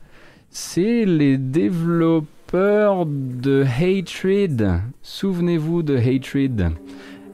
C'est 0.50 1.06
les 1.06 1.38
développeurs 1.38 3.06
de 3.06 3.64
Hatred. 3.64 4.82
Souvenez-vous 5.00 5.82
de 5.82 5.96
Hatred. 5.96 6.72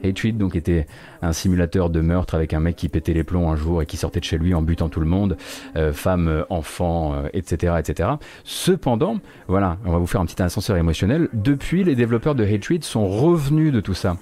Hatred 0.04 0.38
donc 0.38 0.54
était 0.54 0.86
un 1.22 1.32
simulateur 1.32 1.90
de 1.90 2.00
meurtre 2.00 2.34
avec 2.34 2.52
un 2.54 2.60
mec 2.60 2.76
qui 2.76 2.88
pétait 2.88 3.12
les 3.12 3.24
plombs 3.24 3.50
un 3.50 3.56
jour 3.56 3.82
et 3.82 3.86
qui 3.86 3.96
sortait 3.96 4.20
de 4.20 4.24
chez 4.24 4.38
lui 4.38 4.54
en 4.54 4.62
butant 4.62 4.88
tout 4.88 5.00
le 5.00 5.06
monde, 5.06 5.36
euh, 5.76 5.92
femmes, 5.92 6.28
euh, 6.28 6.44
enfants, 6.50 7.14
etc., 7.32 7.72
euh, 7.74 7.78
etc. 7.78 8.10
Cependant, 8.44 9.18
voilà, 9.46 9.78
on 9.84 9.92
va 9.92 9.98
vous 9.98 10.06
faire 10.06 10.20
un 10.20 10.26
petit 10.26 10.40
ascenseur 10.42 10.76
émotionnel. 10.76 11.28
Depuis, 11.32 11.84
les 11.84 11.94
développeurs 11.94 12.34
de 12.34 12.44
Hatred 12.44 12.84
sont 12.84 13.06
revenus 13.08 13.72
de 13.72 13.80
tout 13.80 13.94
ça. 13.94 14.16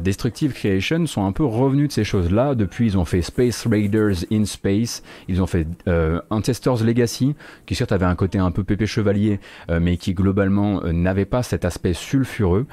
Destructive 0.00 0.52
Creation 0.52 1.06
sont 1.06 1.24
un 1.24 1.32
peu 1.32 1.44
revenus 1.44 1.88
de 1.88 1.92
ces 1.92 2.04
choses-là. 2.04 2.54
Depuis, 2.54 2.86
ils 2.86 2.98
ont 2.98 3.04
fait 3.04 3.22
Space 3.22 3.66
Raiders 3.66 4.24
in 4.32 4.44
Space, 4.44 5.02
ils 5.28 5.42
ont 5.42 5.46
fait 5.46 5.66
Ancestors 6.30 6.82
Legacy, 6.82 7.34
qui 7.66 7.74
certes 7.74 7.92
avait 7.92 8.06
un 8.06 8.14
côté 8.14 8.38
un 8.38 8.50
peu 8.50 8.64
pépé 8.64 8.86
chevalier, 8.86 9.40
mais 9.68 9.96
qui 9.96 10.14
globalement 10.14 10.82
n'avait 10.84 11.24
pas 11.24 11.42
cet 11.42 11.64
aspect 11.64 11.94
sulfureux. 11.94 12.66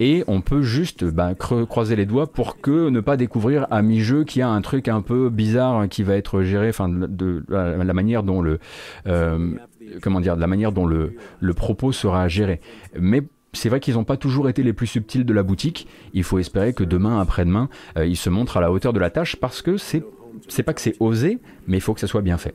et 0.00 0.24
on 0.26 0.40
peut 0.40 0.62
juste 0.62 1.04
bah, 1.04 1.34
croiser 1.34 1.96
les 1.96 2.06
doigts 2.06 2.26
pour 2.26 2.60
que 2.60 2.85
ne 2.90 3.00
pas 3.00 3.16
découvrir 3.16 3.66
à 3.70 3.82
mi-jeu 3.82 4.24
qu'il 4.24 4.40
y 4.40 4.42
a 4.42 4.48
un 4.48 4.60
truc 4.60 4.88
un 4.88 5.00
peu 5.00 5.28
bizarre 5.30 5.88
qui 5.88 6.02
va 6.02 6.16
être 6.16 6.42
géré, 6.42 6.68
enfin 6.68 6.88
de, 6.88 7.44
la, 7.48 7.92
manière 7.92 8.22
dont 8.22 8.42
le 8.42 8.58
euh, 9.06 9.54
comment 10.02 10.20
dire, 10.20 10.36
la 10.36 10.46
manière 10.46 10.72
dont 10.72 10.86
le, 10.86 11.14
le 11.40 11.54
propos 11.54 11.92
sera 11.92 12.28
géré. 12.28 12.60
Mais 12.98 13.22
c'est 13.52 13.68
vrai 13.68 13.80
qu'ils 13.80 13.94
n'ont 13.94 14.04
pas 14.04 14.16
toujours 14.16 14.48
été 14.48 14.62
les 14.62 14.72
plus 14.72 14.86
subtils 14.86 15.24
de 15.24 15.32
la 15.32 15.42
boutique. 15.42 15.88
Il 16.12 16.24
faut 16.24 16.38
espérer 16.38 16.72
que 16.72 16.84
demain, 16.84 17.20
après-demain, 17.20 17.68
euh, 17.96 18.06
ils 18.06 18.16
se 18.16 18.30
montrent 18.30 18.56
à 18.56 18.60
la 18.60 18.70
hauteur 18.70 18.92
de 18.92 19.00
la 19.00 19.10
tâche 19.10 19.36
parce 19.36 19.62
que 19.62 19.76
c'est 19.76 20.04
c'est 20.48 20.62
pas 20.62 20.74
que 20.74 20.82
c'est 20.82 20.96
osé, 21.00 21.38
mais 21.66 21.78
il 21.78 21.80
faut 21.80 21.94
que 21.94 22.00
ça 22.00 22.06
soit 22.06 22.20
bien 22.20 22.36
fait. 22.36 22.54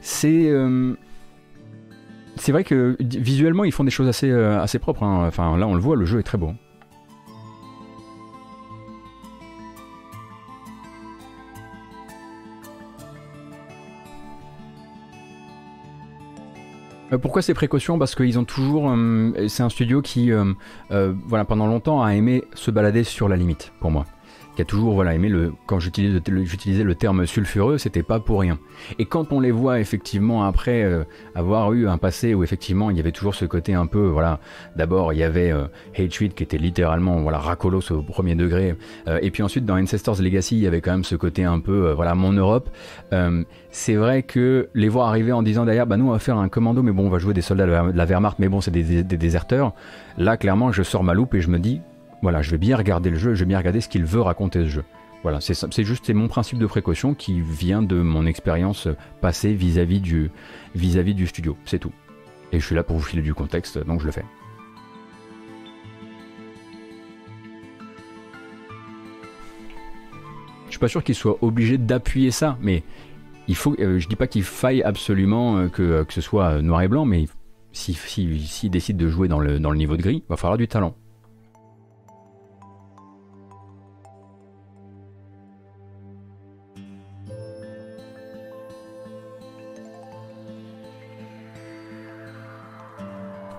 C'est 0.00 0.48
euh, 0.48 0.94
c'est 2.36 2.52
vrai 2.52 2.64
que 2.64 2.96
visuellement, 3.00 3.64
ils 3.64 3.72
font 3.72 3.84
des 3.84 3.90
choses 3.90 4.08
assez, 4.08 4.30
euh, 4.30 4.64
propres. 4.80 5.02
Hein. 5.02 5.24
Enfin, 5.26 5.56
là, 5.56 5.66
on 5.66 5.74
le 5.74 5.80
voit, 5.80 5.96
le 5.96 6.04
jeu 6.04 6.18
est 6.18 6.22
très 6.22 6.38
beau. 6.38 6.52
Euh, 17.12 17.18
pourquoi 17.18 17.40
ces 17.40 17.54
précautions? 17.54 17.98
Parce 17.98 18.14
qu'ils 18.14 18.38
ont 18.38 18.44
toujours. 18.44 18.90
Euh, 18.90 19.48
c'est 19.48 19.62
un 19.62 19.68
studio 19.68 20.02
qui, 20.02 20.30
voilà, 20.90 21.44
pendant 21.44 21.66
longtemps, 21.66 22.02
a 22.02 22.14
aimé 22.14 22.44
se 22.54 22.70
balader 22.70 23.04
sur 23.04 23.28
la 23.28 23.36
limite, 23.36 23.72
pour 23.80 23.90
moi 23.90 24.04
qui 24.56 24.62
a 24.62 24.64
toujours 24.64 24.94
voilà 24.94 25.14
aimé 25.14 25.28
le 25.28 25.52
quand 25.66 25.78
j'utilisais 25.78 26.82
le 26.82 26.94
terme 26.94 27.26
sulfureux 27.26 27.78
c'était 27.78 28.02
pas 28.02 28.18
pour 28.18 28.40
rien. 28.40 28.58
Et 28.98 29.04
quand 29.04 29.32
on 29.32 29.38
les 29.38 29.50
voit 29.50 29.80
effectivement 29.80 30.44
après 30.44 30.82
euh, 30.82 31.04
avoir 31.34 31.72
eu 31.74 31.86
un 31.86 31.98
passé 31.98 32.34
où 32.34 32.42
effectivement 32.42 32.90
il 32.90 32.96
y 32.96 33.00
avait 33.00 33.12
toujours 33.12 33.34
ce 33.34 33.44
côté 33.44 33.74
un 33.74 33.86
peu 33.86 34.06
voilà 34.06 34.40
d'abord 34.74 35.12
il 35.12 35.18
y 35.18 35.22
avait 35.22 35.52
euh, 35.52 35.66
qui 35.94 36.42
était 36.42 36.58
littéralement 36.58 37.20
voilà 37.20 37.38
racolos 37.38 37.92
au 37.92 38.02
premier 38.02 38.34
degré 38.34 38.76
euh, 39.06 39.18
et 39.20 39.30
puis 39.30 39.42
ensuite 39.42 39.66
dans 39.66 39.78
Ancestors 39.78 40.20
Legacy 40.20 40.56
il 40.56 40.62
y 40.62 40.66
avait 40.66 40.80
quand 40.80 40.92
même 40.92 41.04
ce 41.04 41.16
côté 41.16 41.44
un 41.44 41.60
peu 41.60 41.92
voilà 41.92 42.14
mon 42.14 42.32
Europe. 42.32 42.70
C'est 43.70 43.96
vrai 43.96 44.22
que 44.22 44.70
les 44.74 44.88
voir 44.88 45.08
arriver 45.08 45.32
en 45.32 45.42
disant 45.42 45.66
d'ailleurs 45.66 45.86
bah 45.86 45.98
nous 45.98 46.08
on 46.08 46.12
va 46.12 46.18
faire 46.18 46.38
un 46.38 46.48
commando 46.48 46.82
mais 46.82 46.92
bon 46.92 47.06
on 47.06 47.10
va 47.10 47.18
jouer 47.18 47.34
des 47.34 47.42
soldats 47.42 47.66
de 47.66 47.72
la 47.72 48.04
Wehrmacht 48.06 48.38
mais 48.38 48.48
bon 48.48 48.62
c'est 48.62 48.70
des, 48.70 49.04
des 49.04 49.16
déserteurs. 49.18 49.74
Là 50.16 50.38
clairement 50.38 50.72
je 50.72 50.82
sors 50.82 51.04
ma 51.04 51.12
loupe 51.12 51.34
et 51.34 51.42
je 51.42 51.50
me 51.50 51.58
dis 51.58 51.82
voilà, 52.22 52.42
je 52.42 52.50
vais 52.50 52.58
bien 52.58 52.76
regarder 52.76 53.10
le 53.10 53.16
jeu, 53.16 53.34
je 53.34 53.40
vais 53.40 53.48
bien 53.48 53.58
regarder 53.58 53.80
ce 53.80 53.88
qu'il 53.88 54.04
veut 54.04 54.20
raconter 54.20 54.64
ce 54.64 54.68
jeu. 54.68 54.84
Voilà, 55.22 55.40
c'est 55.40 55.84
juste 55.84 56.08
mon 56.10 56.28
principe 56.28 56.58
de 56.58 56.66
précaution 56.66 57.14
qui 57.14 57.40
vient 57.40 57.82
de 57.82 58.00
mon 58.00 58.26
expérience 58.26 58.86
passée 59.20 59.54
vis-à-vis 59.54 60.00
du, 60.00 60.30
studio, 61.26 61.56
c'est 61.64 61.80
tout. 61.80 61.92
Et 62.52 62.60
je 62.60 62.64
suis 62.64 62.76
là 62.76 62.84
pour 62.84 62.96
vous 62.96 63.02
filer 63.02 63.22
du 63.22 63.34
contexte, 63.34 63.78
donc 63.78 64.00
je 64.00 64.06
le 64.06 64.12
fais. 64.12 64.24
Je 70.66 70.70
suis 70.70 70.78
pas 70.78 70.88
sûr 70.88 71.02
qu'il 71.02 71.14
soit 71.14 71.38
obligé 71.42 71.76
d'appuyer 71.76 72.30
ça, 72.30 72.56
mais 72.60 72.84
il 73.48 73.56
faut, 73.56 73.74
euh, 73.80 73.98
je 73.98 74.08
dis 74.08 74.16
pas 74.16 74.26
qu'il 74.26 74.42
faille 74.44 74.82
absolument 74.82 75.56
euh, 75.56 75.68
que, 75.68 76.04
que, 76.04 76.12
ce 76.12 76.20
soit 76.20 76.60
noir 76.62 76.82
et 76.82 76.88
blanc, 76.88 77.04
mais 77.04 77.24
s'il 77.72 77.96
si, 77.96 78.46
si, 78.46 78.70
décide 78.70 78.96
de 78.96 79.08
jouer 79.08 79.26
dans 79.26 79.40
le 79.40 79.58
niveau 79.74 79.96
de 79.96 80.02
gris, 80.02 80.22
il 80.24 80.28
va 80.28 80.36
falloir 80.36 80.58
du 80.58 80.68
talent. 80.68 80.94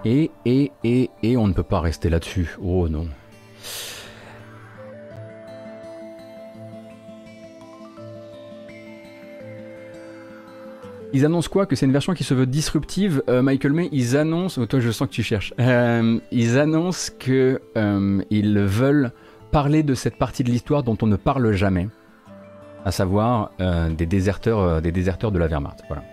Et, 0.06 0.32
et, 0.45 0.72
et, 0.84 1.10
et 1.24 1.38
on 1.38 1.48
ne 1.48 1.53
peut 1.53 1.64
pas 1.64 1.80
rester 1.80 2.10
là-dessus. 2.10 2.56
Oh 2.61 2.88
non. 2.88 3.07
Ils 11.14 11.26
annoncent 11.26 11.49
quoi 11.49 11.65
Que 11.65 11.76
c'est 11.76 11.86
une 11.86 11.91
version 11.91 12.14
qui 12.14 12.24
se 12.24 12.34
veut 12.34 12.45
disruptive. 12.45 13.24
Euh, 13.30 13.41
Michael 13.41 13.74
May, 13.74 13.90
ils 13.91 14.18
annoncent. 14.18 14.61
Oh, 14.61 14.65
toi, 14.65 14.80
je 14.80 14.91
sens 14.91 15.07
que 15.07 15.14
tu 15.14 15.24
cherches. 15.24 15.53
Euh, 15.60 16.19
ils 16.32 16.60
annoncent 16.60 17.11
que 17.18 17.61
euh, 17.78 18.22
ils 18.30 18.60
veulent 18.60 19.11
parler 19.52 19.84
de 19.84 19.95
cette 19.95 20.18
partie 20.18 20.44
de 20.44 20.49
l'histoire 20.49 20.84
dont 20.84 20.98
on 21.02 21.07
ne 21.07 21.15
parle 21.15 21.53
jamais, 21.53 21.88
à 22.86 22.91
savoir 22.91 23.52
des 23.98 24.06
déserteurs, 24.06 24.82
des 24.82 24.91
déserteurs 24.91 25.32
de 25.32 25.40
la 25.40 25.48
Wehrmacht. 25.48 25.84
Voilà. 25.88 26.03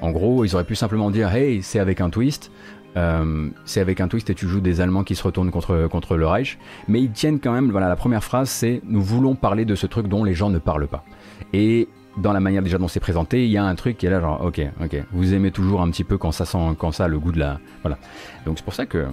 En 0.00 0.10
gros, 0.10 0.44
ils 0.44 0.54
auraient 0.54 0.64
pu 0.64 0.74
simplement 0.74 1.10
dire 1.10 1.32
Hey, 1.32 1.62
c'est 1.62 1.78
avec 1.78 2.00
un 2.00 2.10
twist. 2.10 2.50
C'est 2.94 3.80
avec 3.80 4.00
un 4.00 4.08
twist 4.08 4.30
et 4.30 4.34
tu 4.34 4.46
joues 4.48 4.60
des 4.60 4.80
Allemands 4.80 5.04
qui 5.04 5.14
se 5.14 5.22
retournent 5.22 5.50
contre, 5.50 5.88
contre 5.88 6.16
le 6.16 6.26
Reich. 6.26 6.58
Mais 6.88 7.00
ils 7.00 7.10
tiennent 7.10 7.40
quand 7.40 7.52
même, 7.52 7.70
voilà, 7.70 7.88
la 7.88 7.96
première 7.96 8.24
phrase 8.24 8.48
c'est 8.48 8.80
Nous 8.84 9.02
voulons 9.02 9.34
parler 9.34 9.64
de 9.64 9.74
ce 9.74 9.86
truc 9.86 10.08
dont 10.08 10.24
les 10.24 10.34
gens 10.34 10.50
ne 10.50 10.58
parlent 10.58 10.88
pas. 10.88 11.04
Et 11.52 11.88
dans 12.16 12.32
la 12.32 12.40
manière 12.40 12.62
déjà 12.62 12.78
dont 12.78 12.88
c'est 12.88 13.00
présenté, 13.00 13.44
il 13.44 13.50
y 13.50 13.56
a 13.56 13.64
un 13.64 13.74
truc 13.74 13.98
qui 13.98 14.06
est 14.06 14.10
là 14.10 14.20
genre 14.20 14.40
ok, 14.44 14.60
ok, 14.82 15.02
vous 15.12 15.34
aimez 15.34 15.50
toujours 15.50 15.82
un 15.82 15.90
petit 15.90 16.04
peu 16.04 16.18
quand 16.18 16.32
ça 16.32 16.44
sent, 16.44 16.58
quand 16.78 16.92
ça 16.92 17.06
a 17.06 17.08
le 17.08 17.18
goût 17.18 17.32
de 17.32 17.40
la, 17.40 17.58
voilà. 17.82 17.98
Donc 18.46 18.58
c'est 18.58 18.64
pour 18.64 18.74
ça 18.74 18.86
que 18.86 19.06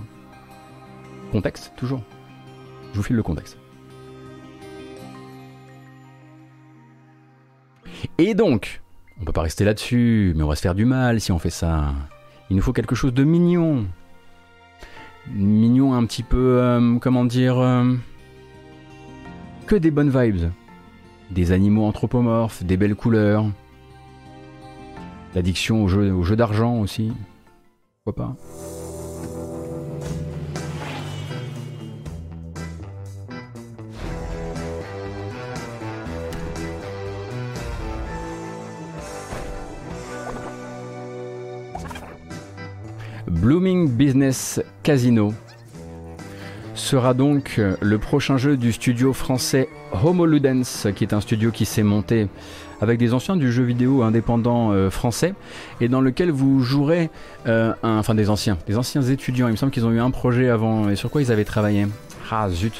contexte 1.31 1.73
toujours. 1.75 2.03
Je 2.91 2.97
vous 2.97 3.03
file 3.03 3.15
le 3.15 3.23
contexte. 3.23 3.57
Et 8.17 8.33
donc, 8.33 8.81
on 9.19 9.25
peut 9.25 9.31
pas 9.31 9.41
rester 9.41 9.63
là-dessus, 9.63 10.33
mais 10.35 10.43
on 10.43 10.47
va 10.47 10.55
se 10.55 10.61
faire 10.61 10.75
du 10.75 10.85
mal 10.85 11.21
si 11.21 11.31
on 11.31 11.39
fait 11.39 11.49
ça. 11.49 11.93
Il 12.51 12.57
nous 12.57 12.61
faut 12.61 12.73
quelque 12.73 12.95
chose 12.95 13.13
de 13.13 13.23
mignon, 13.23 13.85
mignon 15.33 15.93
un 15.93 16.05
petit 16.05 16.21
peu, 16.21 16.59
euh, 16.59 16.97
comment 16.99 17.23
dire, 17.23 17.57
euh, 17.57 17.95
que 19.67 19.77
des 19.77 19.89
bonnes 19.89 20.09
vibes. 20.09 20.51
Des 21.29 21.53
animaux 21.53 21.85
anthropomorphes, 21.85 22.61
des 22.65 22.75
belles 22.75 22.95
couleurs, 22.95 23.45
l'addiction 25.33 25.85
au 25.85 25.87
jeu, 25.87 26.11
au 26.11 26.23
jeu 26.23 26.35
d'argent 26.35 26.81
aussi. 26.81 27.13
Pourquoi 28.03 28.25
pas 28.25 28.35
Blooming 43.31 43.89
Business 43.89 44.61
Casino 44.83 45.33
sera 46.75 47.13
donc 47.13 47.55
euh, 47.57 47.77
le 47.79 47.97
prochain 47.97 48.35
jeu 48.35 48.57
du 48.57 48.73
studio 48.73 49.13
français 49.13 49.69
Homo 50.03 50.25
Ludens, 50.25 50.91
qui 50.93 51.05
est 51.05 51.13
un 51.13 51.21
studio 51.21 51.49
qui 51.49 51.63
s'est 51.63 51.81
monté 51.81 52.27
avec 52.81 52.99
des 52.99 53.13
anciens 53.13 53.37
du 53.37 53.49
jeu 53.49 53.63
vidéo 53.63 54.03
indépendant 54.03 54.73
euh, 54.73 54.89
français 54.89 55.33
et 55.79 55.87
dans 55.87 56.01
lequel 56.01 56.29
vous 56.29 56.59
jouerez, 56.59 57.09
euh, 57.47 57.73
enfin 57.83 58.15
des 58.15 58.29
anciens, 58.29 58.57
des 58.67 58.77
anciens 58.77 59.01
étudiants. 59.01 59.47
Il 59.47 59.51
me 59.51 59.57
semble 59.57 59.71
qu'ils 59.71 59.85
ont 59.85 59.91
eu 59.91 60.01
un 60.01 60.11
projet 60.11 60.49
avant 60.49 60.89
et 60.89 60.97
sur 60.97 61.09
quoi 61.09 61.21
ils 61.21 61.31
avaient 61.31 61.45
travaillé? 61.45 61.87
Ah 62.29 62.49
zut. 62.49 62.73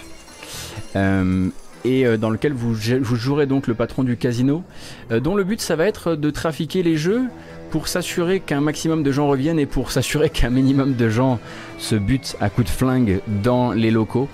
et 1.86 2.18
dans 2.18 2.30
lequel 2.30 2.54
vous, 2.54 2.74
vous, 2.74 3.16
jouerez 3.16 3.46
donc 3.46 3.68
le 3.68 3.74
patron 3.74 4.04
du 4.04 4.18
casino, 4.18 4.64
dont 5.10 5.36
le 5.36 5.44
but 5.44 5.62
ça 5.62 5.76
va 5.76 5.88
être 5.88 6.16
de 6.16 6.30
trafiquer 6.30 6.84
les 6.84 6.98
jeux 6.98 7.24
pour 7.72 7.88
s'assurer 7.88 8.42
qu'un 8.42 8.60
maximum 8.60 9.02
de 9.02 9.12
gens 9.12 9.28
reviennent 9.28 9.60
et 9.60 9.66
pour 9.66 9.92
s'assurer 9.92 10.30
qu'un 10.30 10.50
minimum 10.50 10.94
de 10.94 11.10
gens 11.10 11.40
se 11.78 11.96
butent 11.96 12.36
à 12.42 12.50
coups 12.50 12.68
de 12.68 12.72
flingue 12.72 13.22
dans 13.44 13.72
les 13.72 13.92
locaux, 13.92 14.28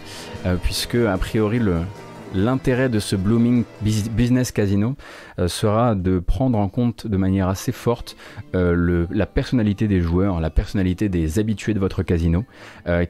euh, 0.45 0.55
puisque 0.61 0.95
a 0.95 1.17
priori 1.17 1.61
l'intérêt 2.33 2.89
de 2.89 2.99
ce 2.99 3.15
Blooming 3.15 3.63
Business 3.81 4.51
Casino 4.51 4.95
euh, 5.39 5.47
sera 5.47 5.93
de 5.93 6.17
prendre 6.17 6.57
en 6.57 6.67
compte 6.67 7.05
de 7.05 7.15
manière 7.15 7.47
assez 7.47 7.71
forte 7.71 8.17
euh, 8.55 9.05
la 9.11 9.25
personnalité 9.27 9.87
des 9.87 10.01
joueurs, 10.01 10.41
la 10.41 10.49
personnalité 10.49 11.07
des 11.07 11.37
habitués 11.37 11.75
de 11.75 11.79
votre 11.79 12.01
casino, 12.01 12.43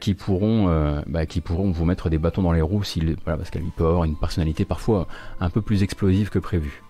qui, 0.00 0.12
pourront, 0.12 1.02
bah, 1.06 1.24
qui 1.24 1.40
pourront 1.40 1.70
vous 1.70 1.84
mettre 1.86 2.10
des 2.10 2.18
bâtons 2.18 2.42
dans 2.42 2.52
les 2.52 2.60
roues 2.60 2.82
voilà, 3.24 3.38
parce 3.38 3.50
qu'elle 3.50 3.62
peut 3.76 3.86
avoir 3.86 4.04
une 4.04 4.16
personnalité 4.16 4.64
parfois 4.64 5.08
un 5.40 5.48
peu 5.48 5.62
plus 5.62 5.82
explosive 5.82 6.28
que 6.28 6.38
prévu. 6.38 6.82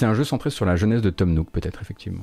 C'est 0.00 0.06
un 0.06 0.14
jeu 0.14 0.24
centré 0.24 0.48
sur 0.48 0.64
la 0.64 0.76
jeunesse 0.76 1.02
de 1.02 1.10
Tom 1.10 1.34
Nook, 1.34 1.50
peut-être, 1.50 1.82
effectivement. 1.82 2.22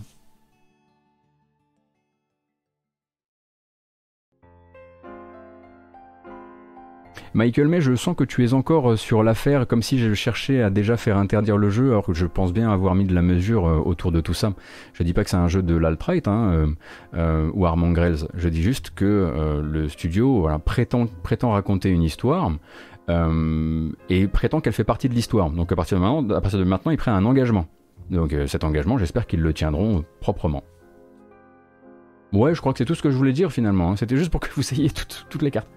Michael 7.36 7.68
May, 7.68 7.82
je 7.82 7.94
sens 7.94 8.16
que 8.16 8.24
tu 8.24 8.44
es 8.44 8.54
encore 8.56 8.94
euh, 8.94 8.96
sur 8.96 9.22
l'affaire 9.22 9.68
comme 9.68 9.84
si 9.84 10.00
je 10.00 10.12
cherchais 10.16 10.64
à 10.64 10.72
déjà 10.72 10.98
faire 10.98 11.18
interdire 11.18 11.58
le 11.58 11.70
jeu, 11.70 11.92
alors 11.92 12.04
que 12.04 12.16
je 12.16 12.26
pense 12.26 12.52
bien 12.52 12.72
avoir 12.72 12.96
mis 12.96 13.06
de 13.06 13.14
la 13.14 13.22
mesure 13.22 13.68
euh, 13.68 13.78
autour 13.78 14.12
de 14.12 14.22
tout 14.22 14.34
ça. 14.34 14.54
Je 14.94 15.04
dis 15.04 15.14
pas 15.14 15.24
que 15.24 15.30
c'est 15.30 15.38
un 15.38 15.48
jeu 15.48 15.62
de 15.62 15.76
l'alt-right 15.76 16.28
hein, 16.28 16.74
euh, 17.14 17.52
ou 17.54 17.68
Armand 17.68 17.92
Grels, 17.92 18.28
je 18.34 18.50
dis 18.50 18.64
juste 18.64 18.90
que 18.96 19.62
le 19.64 19.88
studio 19.88 20.50
prétend, 20.66 21.06
prétend 21.22 21.52
raconter 21.52 21.92
une 21.92 22.02
histoire, 22.02 22.52
euh, 23.10 23.90
et 24.10 24.28
prétend 24.28 24.60
qu'elle 24.60 24.74
fait 24.74 24.84
partie 24.84 25.10
de 25.10 25.14
l'histoire. 25.14 25.50
Donc 25.50 25.72
à 25.72 25.76
partir 25.76 25.98
de 25.98 26.04
maintenant, 26.04 26.36
à 26.36 26.42
partir 26.42 26.60
de 26.60 26.64
maintenant 26.64 26.92
ils 26.92 26.98
prennent 26.98 27.16
un 27.16 27.26
engagement. 27.26 27.68
Donc 28.10 28.34
euh, 28.34 28.48
cet 28.48 28.64
engagement, 28.64 28.98
j'espère 28.98 29.28
qu'ils 29.28 29.42
le 29.42 29.54
tiendront 29.54 30.04
proprement. 30.20 30.64
Ouais, 32.34 32.54
je 32.54 32.60
crois 32.60 32.74
que 32.74 32.80
c'est 32.80 32.86
tout 32.86 32.96
ce 32.96 33.02
que 33.02 33.10
je 33.10 33.18
voulais 33.18 33.34
dire 33.34 33.52
finalement. 33.52 33.92
Hein. 33.92 33.96
C'était 33.96 34.18
juste 34.18 34.32
pour 34.32 34.42
que 34.42 34.50
vous 34.54 34.74
ayez 34.74 34.90
toutes 35.30 35.42
les 35.42 35.52
cartes. 35.52 35.70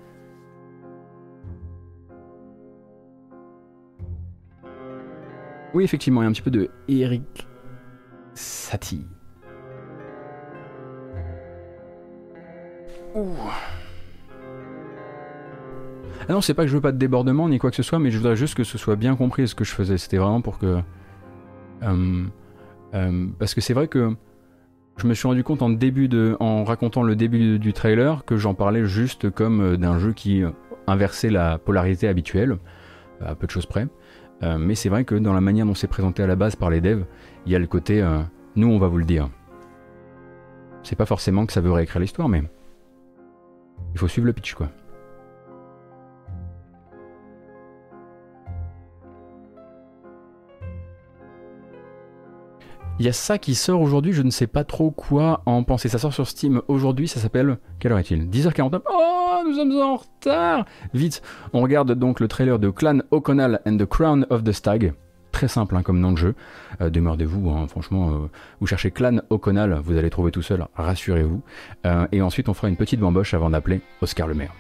Oui, 5.73 5.85
effectivement, 5.85 6.23
il 6.23 6.25
y 6.25 6.27
a 6.27 6.29
un 6.29 6.33
petit 6.33 6.43
peu 6.43 6.51
de 6.51 6.69
Eric 6.89 7.47
Satie. 8.35 9.07
Ouh. 13.15 13.27
Ah 16.29 16.33
non, 16.33 16.41
c'est 16.41 16.55
pas 16.55 16.63
que 16.63 16.69
je 16.69 16.75
veux 16.75 16.81
pas 16.81 16.93
de 16.93 16.99
débordement 16.99 17.49
ni 17.49 17.59
quoi 17.59 17.71
que 17.71 17.77
ce 17.77 17.83
soit, 17.83 17.99
mais 17.99 18.11
je 18.11 18.19
voudrais 18.19 18.37
juste 18.37 18.55
que 18.55 18.65
ce 18.65 18.79
soit 18.79 18.97
bien 18.97 19.17
compris 19.17 19.49
ce 19.49 19.55
que 19.55 19.65
je 19.65 19.73
faisais. 19.73 19.99
C'était 19.99 20.19
vraiment 20.19 20.41
pour 20.41 20.59
que. 20.59 20.81
Euh, 21.83 22.25
euh, 22.95 23.27
parce 23.39 23.55
que 23.55 23.61
c'est 23.61 23.73
vrai 23.73 23.89
que 23.89 24.15
je 24.99 25.07
me 25.07 25.15
suis 25.15 25.27
rendu 25.27 25.43
compte 25.43 25.63
en, 25.63 25.71
début 25.71 26.09
de, 26.09 26.37
en 26.41 26.65
racontant 26.65 27.03
le 27.03 27.17
début 27.17 27.59
du 27.59 27.73
trailer 27.73 28.25
que 28.27 28.37
j'en 28.37 28.55
parlais 28.55 28.85
juste 28.85 29.31
comme 29.31 29.61
euh, 29.61 29.77
d'un 29.77 29.99
jeu 29.99 30.13
qui 30.13 30.43
inversait 30.87 31.31
la 31.31 31.57
polarité 31.59 32.07
habituelle, 32.07 32.59
à 33.25 33.35
peu 33.35 33.47
de 33.47 33.53
choses 33.53 33.67
près. 33.67 33.87
mais 34.43 34.75
c'est 34.75 34.89
vrai 34.89 35.05
que 35.05 35.15
dans 35.15 35.33
la 35.33 35.41
manière 35.41 35.67
dont 35.67 35.75
c'est 35.75 35.87
présenté 35.87 36.23
à 36.23 36.27
la 36.27 36.35
base 36.35 36.57
par 36.57 36.69
les 36.69 36.81
devs, 36.81 37.05
il 37.47 37.53
y 37.53 37.55
a 37.55 37.59
le 37.59 37.67
côté 37.67 38.05
nous 38.57 38.69
on 38.69 38.79
va 38.79 38.89
vous 38.89 38.99
le 38.99 39.05
dire. 39.05 39.29
C'est 40.83 40.97
pas 40.97 41.07
forcément 41.07 41.47
que 41.47 41.53
ça 41.53 41.61
veut 41.61 41.71
réécrire 41.71 42.01
l'histoire, 42.01 42.29
mais 42.29 42.43
il 43.95 44.01
faut 44.01 44.09
suivre 44.09 44.27
le 44.27 44.33
pitch 44.33 44.55
quoi. 44.55 44.71
Il 53.01 53.07
y 53.07 53.09
a 53.09 53.15
ça 53.15 53.39
qui 53.39 53.55
sort 53.55 53.81
aujourd'hui, 53.81 54.13
je 54.13 54.21
ne 54.21 54.29
sais 54.29 54.47
pas 54.47 54.63
trop 54.63 54.91
quoi 54.91 55.41
en 55.47 55.63
penser. 55.63 55.89
Ça 55.89 55.97
sort 55.97 56.13
sur 56.13 56.29
Steam 56.29 56.61
aujourd'hui, 56.69 57.09
ça 57.09 57.19
s'appelle. 57.19 57.57
Quelle 57.79 57.93
heure 57.93 57.99
est-il? 57.99 58.29
10h49 58.29 58.83
Oh, 58.93 59.43
nous 59.43 59.55
sommes 59.55 59.73
en 59.73 59.97
retard 59.97 60.67
Vite, 60.93 61.23
on 61.55 61.63
regarde 61.63 61.93
donc 61.93 62.21
le 62.21 62.29
trailer 62.29 62.59
de 62.59 62.69
Clan 62.69 62.99
O'Connell 63.11 63.61
and 63.67 63.79
the 63.79 63.87
Crown 63.87 64.27
of 64.29 64.45
the 64.45 64.53
Stag. 64.53 64.93
Très 65.33 65.49
simple 65.49 65.77
hein, 65.77 65.83
comme 65.83 65.99
nom 65.99 66.13
de 66.13 66.19
jeu. 66.19 66.35
Euh, 66.83 66.91
Demeurez-vous, 66.91 67.49
hein, 67.49 67.67
franchement, 67.69 68.11
euh, 68.11 68.29
vous 68.61 68.67
cherchez 68.67 68.91
Clan 68.91 69.21
O'Connell, 69.31 69.81
vous 69.83 69.97
allez 69.97 70.11
trouver 70.11 70.31
tout 70.31 70.43
seul, 70.43 70.67
rassurez-vous. 70.75 71.41
Euh, 71.87 72.07
et 72.13 72.21
ensuite, 72.21 72.51
on 72.51 72.55
fera 72.55 72.69
une 72.69 72.77
petite 72.77 73.01
bamboche 73.01 73.33
avant 73.33 73.49
d'appeler 73.49 73.81
Oscar 74.03 74.27
le 74.27 74.35
maire. 74.35 74.53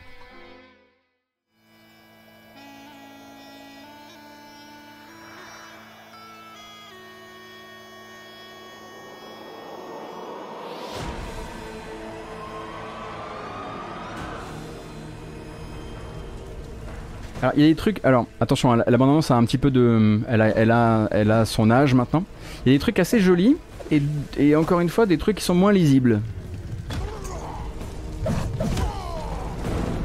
Alors, 17.42 17.54
il 17.56 17.62
y 17.62 17.64
a 17.64 17.68
des 17.68 17.74
trucs. 17.74 18.04
Alors, 18.04 18.26
attention, 18.40 18.74
l'abondance 18.86 19.30
a 19.30 19.36
un 19.36 19.44
petit 19.44 19.58
peu 19.58 19.70
de. 19.70 20.20
Elle 20.28 20.70
a, 20.70 21.44
son 21.46 21.70
âge 21.70 21.94
maintenant. 21.94 22.24
Il 22.64 22.72
y 22.72 22.74
a 22.74 22.78
des 22.78 22.80
trucs 22.80 22.98
assez 22.98 23.20
jolis. 23.20 23.56
Et, 23.90 24.02
et 24.38 24.54
encore 24.54 24.80
une 24.80 24.88
fois, 24.88 25.06
des 25.06 25.18
trucs 25.18 25.38
qui 25.38 25.44
sont 25.44 25.54
moins 25.54 25.72
lisibles. 25.72 26.20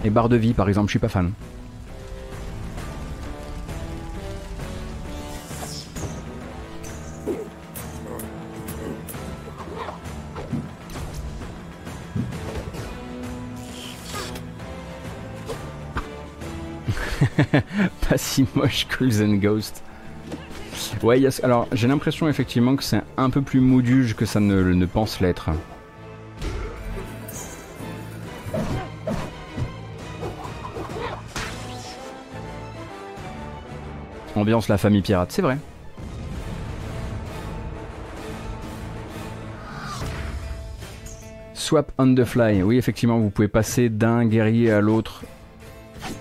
Et 0.04 0.10
barre 0.10 0.30
de 0.30 0.38
vie, 0.38 0.54
par 0.54 0.68
exemple, 0.68 0.88
je 0.88 0.92
suis 0.92 1.00
pas 1.00 1.10
fan. 1.10 1.32
Pas 18.10 18.18
si 18.18 18.46
moche 18.56 18.88
que 18.88 19.24
and 19.24 19.36
Ghost. 19.36 19.84
Ouais, 21.02 21.22
alors 21.44 21.68
j'ai 21.72 21.88
l'impression 21.88 22.28
effectivement 22.28 22.76
que 22.76 22.84
c'est 22.84 23.02
un 23.18 23.30
peu 23.30 23.42
plus 23.42 23.60
mouduge 23.60 24.16
que 24.16 24.26
ça 24.26 24.40
ne, 24.40 24.62
ne 24.62 24.86
pense 24.86 25.20
l'être. 25.20 25.50
Ambiance 34.36 34.68
la 34.68 34.78
famille 34.78 35.02
pirate, 35.02 35.32
c'est 35.32 35.42
vrai. 35.42 35.58
Swap 41.54 41.92
on 41.98 42.14
the 42.14 42.26
fly. 42.26 42.62
Oui, 42.62 42.78
effectivement, 42.78 43.18
vous 43.18 43.30
pouvez 43.30 43.48
passer 43.48 43.90
d'un 43.90 44.26
guerrier 44.26 44.72
à 44.72 44.82
l'autre 44.82 45.24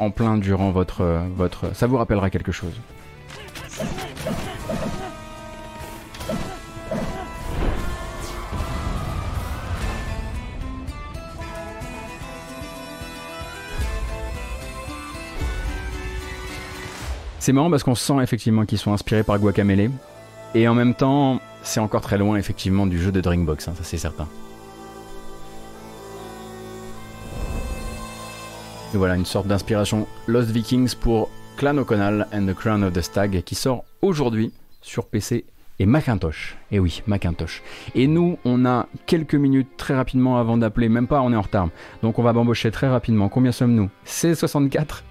en 0.01 0.11
plein 0.11 0.37
durant 0.37 0.71
votre, 0.71 1.23
votre... 1.37 1.75
Ça 1.75 1.87
vous 1.87 1.97
rappellera 1.97 2.31
quelque 2.31 2.53
chose. 2.53 2.75
C'est 17.45 17.53
marrant 17.53 17.71
parce 17.71 17.83
qu'on 17.83 17.95
sent 17.95 18.23
effectivement 18.23 18.65
qu'ils 18.65 18.79
sont 18.79 18.95
inspirés 18.95 19.23
par 19.23 19.39
Guacamele. 19.39 19.91
Et 20.55 20.67
en 20.67 20.73
même 20.73 20.95
temps, 20.95 21.41
c'est 21.63 21.79
encore 21.79 22.01
très 22.01 22.17
loin 22.17 22.37
effectivement 22.37 22.87
du 22.87 22.99
jeu 22.99 23.13
de 23.13 23.21
Drinkbox, 23.21 23.69
hein, 23.69 23.75
ça 23.77 23.85
c'est 23.85 23.99
certain. 23.99 24.27
Et 28.95 28.97
voilà, 28.97 29.17
une 29.17 29.25
sorte 29.25 29.49
d'inspiration 29.49 30.07
Lost 30.29 30.51
Vikings 30.51 30.95
pour 30.95 31.29
Clan 31.57 31.77
O'Connell 31.79 32.29
and 32.33 32.47
the 32.47 32.55
Crown 32.55 32.85
of 32.85 32.93
the 32.93 33.01
Stag 33.01 33.43
qui 33.43 33.57
sort 33.57 33.85
aujourd'hui 34.03 34.53
sur 34.83 35.07
PC 35.07 35.47
et 35.81 35.87
Macintosh. 35.87 36.57
Et 36.71 36.79
oui, 36.79 37.03
Macintosh. 37.09 37.61
Et 37.97 38.07
nous, 38.07 38.39
on 38.45 38.65
a 38.65 38.87
quelques 39.07 39.35
minutes 39.35 39.77
très 39.77 39.97
rapidement 39.97 40.39
avant 40.39 40.57
d'appeler, 40.57 40.89
même 40.89 41.09
pas, 41.09 41.23
on 41.23 41.33
est 41.33 41.37
en 41.37 41.41
retard. 41.41 41.71
Donc 42.03 42.21
on 42.21 42.23
va 42.23 42.33
m'embaucher 42.33 42.71
très 42.71 42.87
rapidement. 42.89 43.29
Combien 43.29 43.51
sommes-nous? 43.51 43.91
16,64 44.07 45.03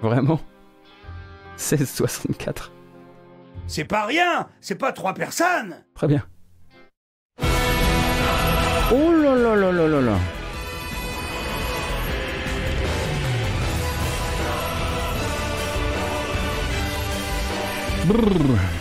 Vraiment? 0.00 0.38
16,64 1.58 2.70
C'est 3.66 3.84
pas 3.84 4.04
rien 4.06 4.46
C'est 4.60 4.76
pas 4.76 4.92
trois 4.92 5.14
personnes 5.14 5.82
Très 5.96 6.06
bien. 6.06 6.22
Oh 8.92 9.12
là 9.12 9.34
là 9.34 9.56
là 9.56 9.72
là 9.72 9.88
là 9.88 10.00
là 10.00 10.18
Brrr. 18.06 18.75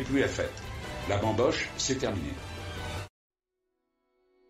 Plus 0.00 0.20
la 0.20 0.28
fête. 0.28 0.52
La 1.08 1.18
bamboche, 1.18 1.68
c'est 1.76 1.96
terminé. 1.96 2.30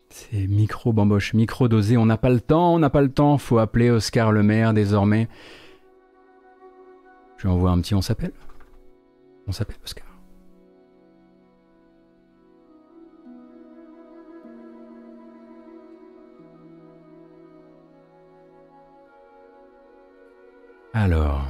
C'est 0.09 0.47
micro 0.47 0.93
bamboche, 0.93 1.33
micro 1.33 1.67
dosé. 1.67 1.97
On 1.97 2.05
n'a 2.05 2.17
pas 2.17 2.29
le 2.29 2.39
temps, 2.39 2.73
on 2.73 2.79
n'a 2.79 2.89
pas 2.89 3.01
le 3.01 3.11
temps. 3.11 3.37
Faut 3.37 3.59
appeler 3.59 3.89
Oscar 3.89 4.31
le 4.31 4.43
maire 4.43 4.73
désormais. 4.73 5.27
Je 7.37 7.43
lui 7.43 7.49
envoie 7.49 7.71
un 7.71 7.81
petit 7.81 7.93
on 7.93 8.01
s'appelle. 8.01 8.31
On 9.47 9.51
s'appelle 9.51 9.77
Oscar. 9.83 10.05
Alors, 20.93 21.45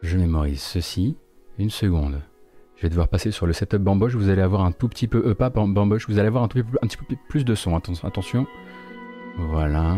je 0.00 0.16
mémorise 0.16 0.62
ceci. 0.62 1.18
Une 1.58 1.70
seconde. 1.70 2.22
Devoir 2.88 3.08
passer 3.08 3.30
sur 3.30 3.46
le 3.46 3.52
setup 3.52 3.78
bamboche. 3.78 4.14
Vous 4.14 4.28
allez 4.28 4.42
avoir 4.42 4.62
un 4.62 4.72
tout 4.72 4.88
petit 4.88 5.08
peu, 5.08 5.22
euh, 5.26 5.34
pas 5.34 5.48
bamboche, 5.48 6.06
vous 6.06 6.18
allez 6.18 6.28
avoir 6.28 6.44
un, 6.44 6.48
tout, 6.48 6.58
un 6.58 6.86
petit 6.86 6.96
peu 6.96 7.16
plus 7.28 7.44
de 7.44 7.54
son. 7.54 7.74
Attention. 7.76 8.46
Voilà. 9.38 9.96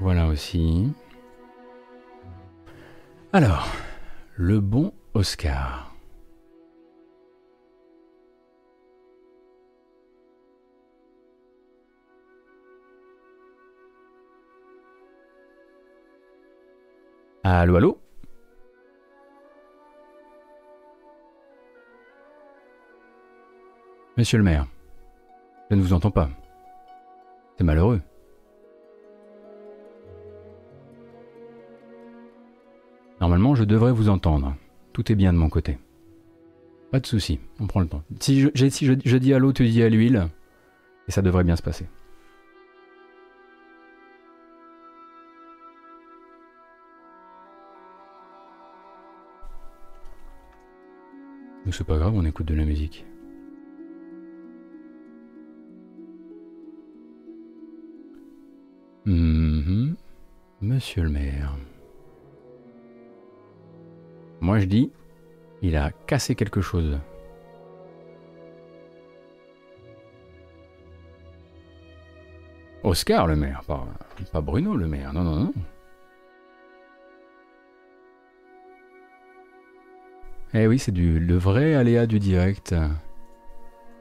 Voilà 0.00 0.26
aussi. 0.26 0.90
Alors, 3.32 3.68
le 4.36 4.60
bon 4.60 4.92
Oscar. 5.14 5.94
Allô, 17.44 17.76
allô? 17.76 17.98
Monsieur 24.18 24.36
le 24.36 24.44
maire, 24.44 24.66
je 25.70 25.76
ne 25.76 25.80
vous 25.80 25.94
entends 25.94 26.10
pas. 26.10 26.28
C'est 27.56 27.64
malheureux. 27.64 28.02
Normalement, 33.22 33.54
je 33.54 33.64
devrais 33.64 33.92
vous 33.92 34.10
entendre. 34.10 34.54
Tout 34.92 35.10
est 35.10 35.14
bien 35.14 35.32
de 35.32 35.38
mon 35.38 35.48
côté. 35.48 35.78
Pas 36.90 37.00
de 37.00 37.06
souci, 37.06 37.40
on 37.58 37.66
prend 37.66 37.80
le 37.80 37.86
temps. 37.86 38.02
Si 38.20 38.42
je, 38.42 39.16
dis 39.16 39.32
à 39.32 39.38
l'eau, 39.38 39.54
tu 39.54 39.66
dis 39.66 39.82
à 39.82 39.88
l'huile, 39.88 40.28
et 41.08 41.10
ça 41.10 41.22
devrait 41.22 41.44
bien 41.44 41.56
se 41.56 41.62
passer. 41.62 41.86
C'est 51.70 51.86
pas 51.86 51.96
grave, 51.96 52.12
on 52.14 52.26
écoute 52.26 52.46
de 52.46 52.54
la 52.54 52.66
musique. 52.66 53.06
Mhm. 59.04 59.96
Monsieur 60.60 61.02
le 61.02 61.10
maire. 61.10 61.56
Moi 64.40 64.58
je 64.60 64.66
dis, 64.66 64.92
il 65.60 65.76
a 65.76 65.90
cassé 66.06 66.34
quelque 66.34 66.60
chose. 66.60 66.98
Oscar 72.84 73.26
le 73.26 73.36
maire, 73.36 73.62
pas, 73.66 73.86
pas 74.32 74.40
Bruno 74.40 74.74
le 74.76 74.88
maire, 74.88 75.12
non, 75.12 75.22
non, 75.22 75.36
non. 75.36 75.52
Eh 80.54 80.66
oui, 80.66 80.78
c'est 80.78 80.92
du 80.92 81.18
le 81.18 81.36
vrai 81.36 81.74
aléa 81.74 82.06
du 82.06 82.18
direct. 82.18 82.74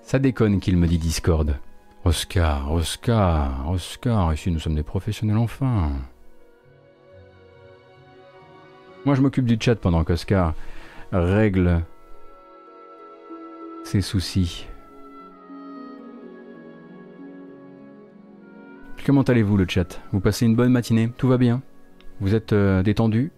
Ça 0.01 0.19
déconne 0.19 0.59
qu'il 0.59 0.77
me 0.77 0.87
dit 0.87 0.97
Discord. 0.97 1.57
Oscar, 2.03 2.71
Oscar, 2.71 3.69
Oscar, 3.69 4.33
ici 4.33 4.51
nous 4.51 4.59
sommes 4.59 4.75
des 4.75 4.83
professionnels 4.83 5.37
enfin. 5.37 5.91
Moi 9.05 9.15
je 9.15 9.21
m'occupe 9.21 9.45
du 9.45 9.57
chat 9.59 9.75
pendant 9.75 10.03
qu'Oscar 10.03 10.53
règle 11.11 11.83
ses 13.83 14.01
soucis. 14.01 14.67
Comment 19.05 19.23
allez-vous 19.23 19.57
le 19.57 19.65
chat? 19.67 19.99
Vous 20.11 20.19
passez 20.19 20.45
une 20.45 20.55
bonne 20.55 20.71
matinée? 20.71 21.11
Tout 21.17 21.27
va 21.27 21.37
bien? 21.37 21.61
Vous 22.19 22.35
êtes 22.35 22.53
euh, 22.53 22.83
détendu? 22.83 23.31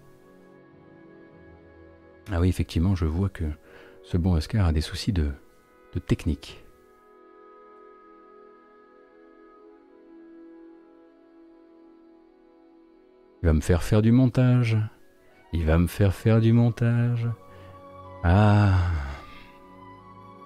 Ah 2.31 2.39
oui, 2.39 2.49
effectivement, 2.49 2.95
je 2.95 3.05
vois 3.05 3.29
que 3.29 3.45
ce 4.03 4.17
bon 4.17 4.33
Oscar 4.33 4.67
a 4.67 4.71
des 4.73 4.81
soucis 4.81 5.13
de, 5.13 5.31
de 5.93 5.99
technique. 5.99 6.62
Il 13.43 13.47
va 13.47 13.53
me 13.53 13.59
faire 13.59 13.83
faire 13.83 14.01
du 14.01 14.13
montage. 14.13 14.77
Il 15.51 15.65
va 15.65 15.77
me 15.77 15.87
faire 15.87 16.13
faire 16.13 16.39
du 16.39 16.53
montage. 16.53 17.27
Ah. 18.23 18.71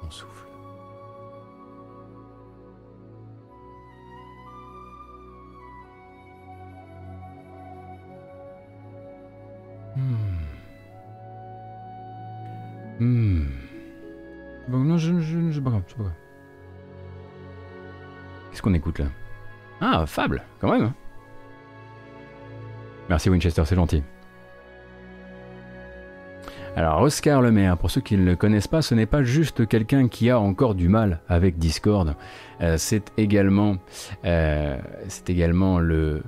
Mon 0.01 0.09
souffle. 0.09 0.47
Hmm. 9.95 10.15
Hmm. 12.99 13.45
Bon, 14.69 14.79
non, 14.79 14.97
je, 14.97 15.19
je, 15.19 15.51
je, 15.51 15.61
pas. 15.61 15.71
Qu'est-ce 18.49 18.63
qu'on 18.63 18.73
écoute 18.73 18.97
là? 18.97 19.05
Ah, 19.81 20.07
Fable, 20.07 20.41
quand 20.59 20.71
même. 20.71 20.93
Merci 23.09 23.29
Winchester, 23.29 23.63
c'est 23.65 23.75
gentil. 23.75 24.03
Alors 26.77 27.01
Oscar 27.01 27.41
Le 27.41 27.51
Maire, 27.51 27.75
pour 27.75 27.89
ceux 27.89 28.01
qui 28.01 28.17
ne 28.17 28.23
le 28.23 28.35
connaissent 28.35 28.67
pas, 28.67 28.83
ce 28.83 28.93
n'est 28.93 29.07
pas 29.07 29.23
juste 29.23 29.67
quelqu'un 29.67 30.07
qui 30.07 30.29
a 30.29 30.39
encore 30.39 30.75
du 30.75 30.89
mal 30.89 31.21
avec 31.27 31.57
Discord. 31.57 32.15
Euh, 32.61 32.75
c'est 32.77 33.11
également, 33.17 33.77
euh, 34.25 34.77
c'est 35.07 35.29
également 35.31 35.79
le 35.79 36.21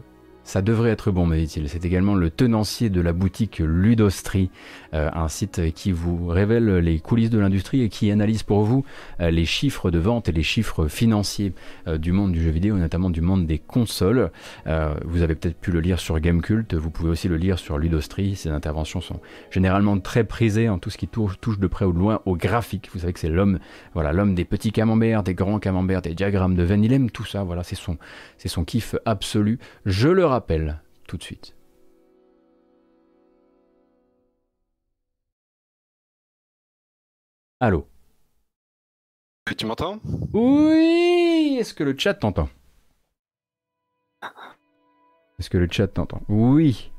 ça 0.50 0.64
devrait 0.64 0.90
être 0.90 1.12
bon, 1.12 1.28
me 1.28 1.38
dit-il. 1.38 1.70
C'est 1.70 1.86
également 1.86 2.16
le 2.16 2.32
tenancier 2.32 2.90
de 2.90 3.02
la 3.02 3.14
boutique 3.14 3.60
Ludostri, 3.60 4.50
euh, 4.96 5.08
un 5.14 5.28
site 5.28 5.72
qui 5.76 5.92
vous 5.92 6.26
révèle 6.26 6.78
les 6.78 7.00
coulisses 7.00 7.30
de 7.30 7.38
l'industrie 7.38 7.84
et 7.84 7.90
qui 7.90 8.10
analyse 8.10 8.42
pour 8.42 8.64
vous 8.64 8.84
euh, 9.20 9.30
les 9.30 9.46
chiffres 9.46 9.92
de 9.92 10.00
vente 10.00 10.28
et 10.28 10.32
les 10.32 10.42
chiffres 10.42 10.88
financiers 10.88 11.54
euh, 11.88 12.00
du 12.00 12.14
monde 12.14 12.32
du 12.32 12.42
jeu 12.42 12.50
vidéo, 12.50 12.78
notamment 12.78 13.12
du 13.12 13.22
monde 13.22 13.46
des 13.46 13.60
consoles. 13.60 14.32
vous 15.06 15.22
avez 15.22 15.36
peut-être 15.36 15.60
pu 15.60 15.72
le 15.72 15.82
lire 15.82 16.00
sur 16.00 16.20
Gamecult, 16.20 16.74
vous 16.74 16.90
pouvez 16.90 17.10
aussi 17.10 17.28
le 17.28 17.38
lire 17.38 17.60
sur 17.60 17.78
Ludostri. 17.78 18.36
Ces 18.36 18.50
interventions 18.50 19.02
sont 19.02 19.20
généralement 19.52 20.00
très 20.00 20.24
prisées 20.24 20.68
en 20.68 20.80
tout 20.80 20.90
ce 20.90 20.98
qui 20.98 21.08
touche, 21.08 21.38
de 21.60 21.68
près 21.68 21.86
ou 21.86 21.94
de 21.94 22.00
loin 22.00 22.22
au 22.26 22.36
graphique. 22.36 22.90
Vous 22.92 23.02
savez 23.02 23.14
que 23.14 23.20
c'est 23.20 23.30
l'homme, 23.30 23.60
voilà, 23.94 24.14
l'homme 24.14 24.34
des 24.34 24.46
petits 24.46 24.72
camemberts, 24.72 25.22
des 25.22 25.36
grands 25.36 25.60
camemberts, 25.60 26.02
des 26.02 26.16
diagrammes 26.16 26.56
de 26.56 26.66
aime 26.66 27.12
tout 27.12 27.26
ça. 27.26 27.44
Voilà, 27.44 27.62
c'est 27.62 27.76
son, 27.76 28.00
son 28.44 28.64
kiff 28.64 28.96
absolu. 29.06 29.60
Je 29.86 30.10
le 30.10 30.26
rappelle 30.26 30.39
rappelle 30.40 30.80
tout 31.06 31.18
de 31.18 31.24
suite. 31.24 31.54
Allô 37.60 37.86
Tu 39.58 39.66
m'entends? 39.66 40.00
Oui 40.34 41.58
Est-ce 41.60 41.74
que 41.74 41.84
le 41.84 41.94
chat 41.98 42.14
t'entend? 42.14 42.48
Est-ce 45.40 45.50
que 45.50 45.58
le 45.58 45.68
chat 45.70 45.90
t'entend? 45.90 46.22
Oui 46.30 46.90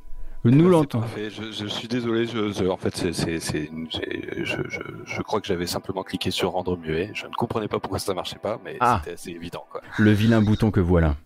nous 0.44 0.70
l'entendons. 0.70 1.06
Je, 1.16 1.52
je, 1.52 1.66
suis 1.66 1.86
désolé, 1.86 2.24
je, 2.24 2.66
en 2.66 2.78
fait, 2.78 2.96
c'est, 2.96 3.12
je, 3.12 5.22
crois 5.22 5.38
que 5.38 5.46
j'avais 5.46 5.66
simplement 5.66 6.02
cliqué 6.02 6.30
sur 6.30 6.52
rendre 6.52 6.78
muet. 6.78 7.10
Je 7.12 7.26
ne 7.26 7.32
comprenais 7.32 7.68
pas 7.68 7.78
pourquoi 7.78 7.98
ça 7.98 8.14
marchait 8.14 8.38
pas, 8.38 8.58
mais 8.64 8.78
ah. 8.80 9.02
c'était 9.04 9.16
assez 9.16 9.30
évident. 9.32 9.66
Quoi. 9.70 9.82
Le 9.98 10.12
vilain 10.12 10.40
bouton 10.40 10.70
que 10.70 10.80
voilà. 10.80 11.16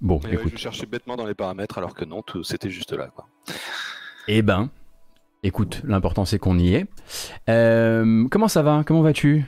Bon, 0.00 0.20
écoute. 0.30 0.52
je 0.52 0.56
cherchais 0.58 0.86
bêtement 0.86 1.16
dans 1.16 1.26
les 1.26 1.34
paramètres 1.34 1.78
alors 1.78 1.94
que 1.94 2.04
non, 2.04 2.22
tout, 2.22 2.42
c'était 2.42 2.70
juste 2.70 2.92
là. 2.92 3.08
Quoi. 3.08 3.26
Eh 4.28 4.42
ben, 4.42 4.70
écoute, 5.42 5.82
l'important 5.84 6.24
c'est 6.24 6.38
qu'on 6.38 6.58
y 6.58 6.74
est. 6.74 6.86
Euh, 7.48 8.26
comment 8.30 8.48
ça 8.48 8.62
va? 8.62 8.82
Comment 8.86 9.02
vas-tu? 9.02 9.44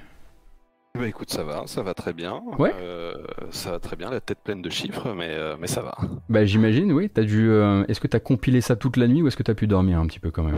Bah 0.95 1.07
écoute, 1.07 1.31
ça 1.31 1.45
va, 1.45 1.67
ça 1.67 1.83
va 1.83 1.95
très 1.95 2.13
bien. 2.13 2.43
Ouais. 2.59 2.73
Euh, 2.81 3.15
ça 3.51 3.73
va 3.73 3.79
très 3.79 3.95
bien, 3.95 4.11
la 4.11 4.21
tête 4.21 4.39
pleine 4.43 4.63
de 4.63 4.71
chiffres, 4.71 5.13
mais, 5.15 5.29
euh, 5.31 5.57
mais 5.61 5.67
ça 5.67 5.83
va. 5.83 5.97
Bah 6.29 6.45
j'imagine, 6.45 6.93
oui. 6.93 7.11
As 7.17 7.23
dû, 7.23 7.53
est-ce 7.89 8.01
que 8.01 8.09
tu 8.09 8.17
as 8.17 8.21
compilé 8.21 8.61
ça 8.61 8.75
toute 8.75 8.97
la 8.97 9.07
nuit 9.07 9.23
ou 9.23 9.29
est-ce 9.29 9.37
que 9.37 9.43
tu 9.43 9.51
as 9.51 9.55
pu 9.55 9.67
dormir 9.67 9.99
un 9.99 10.07
petit 10.07 10.21
peu 10.21 10.31
quand 10.31 10.45
même? 10.45 10.57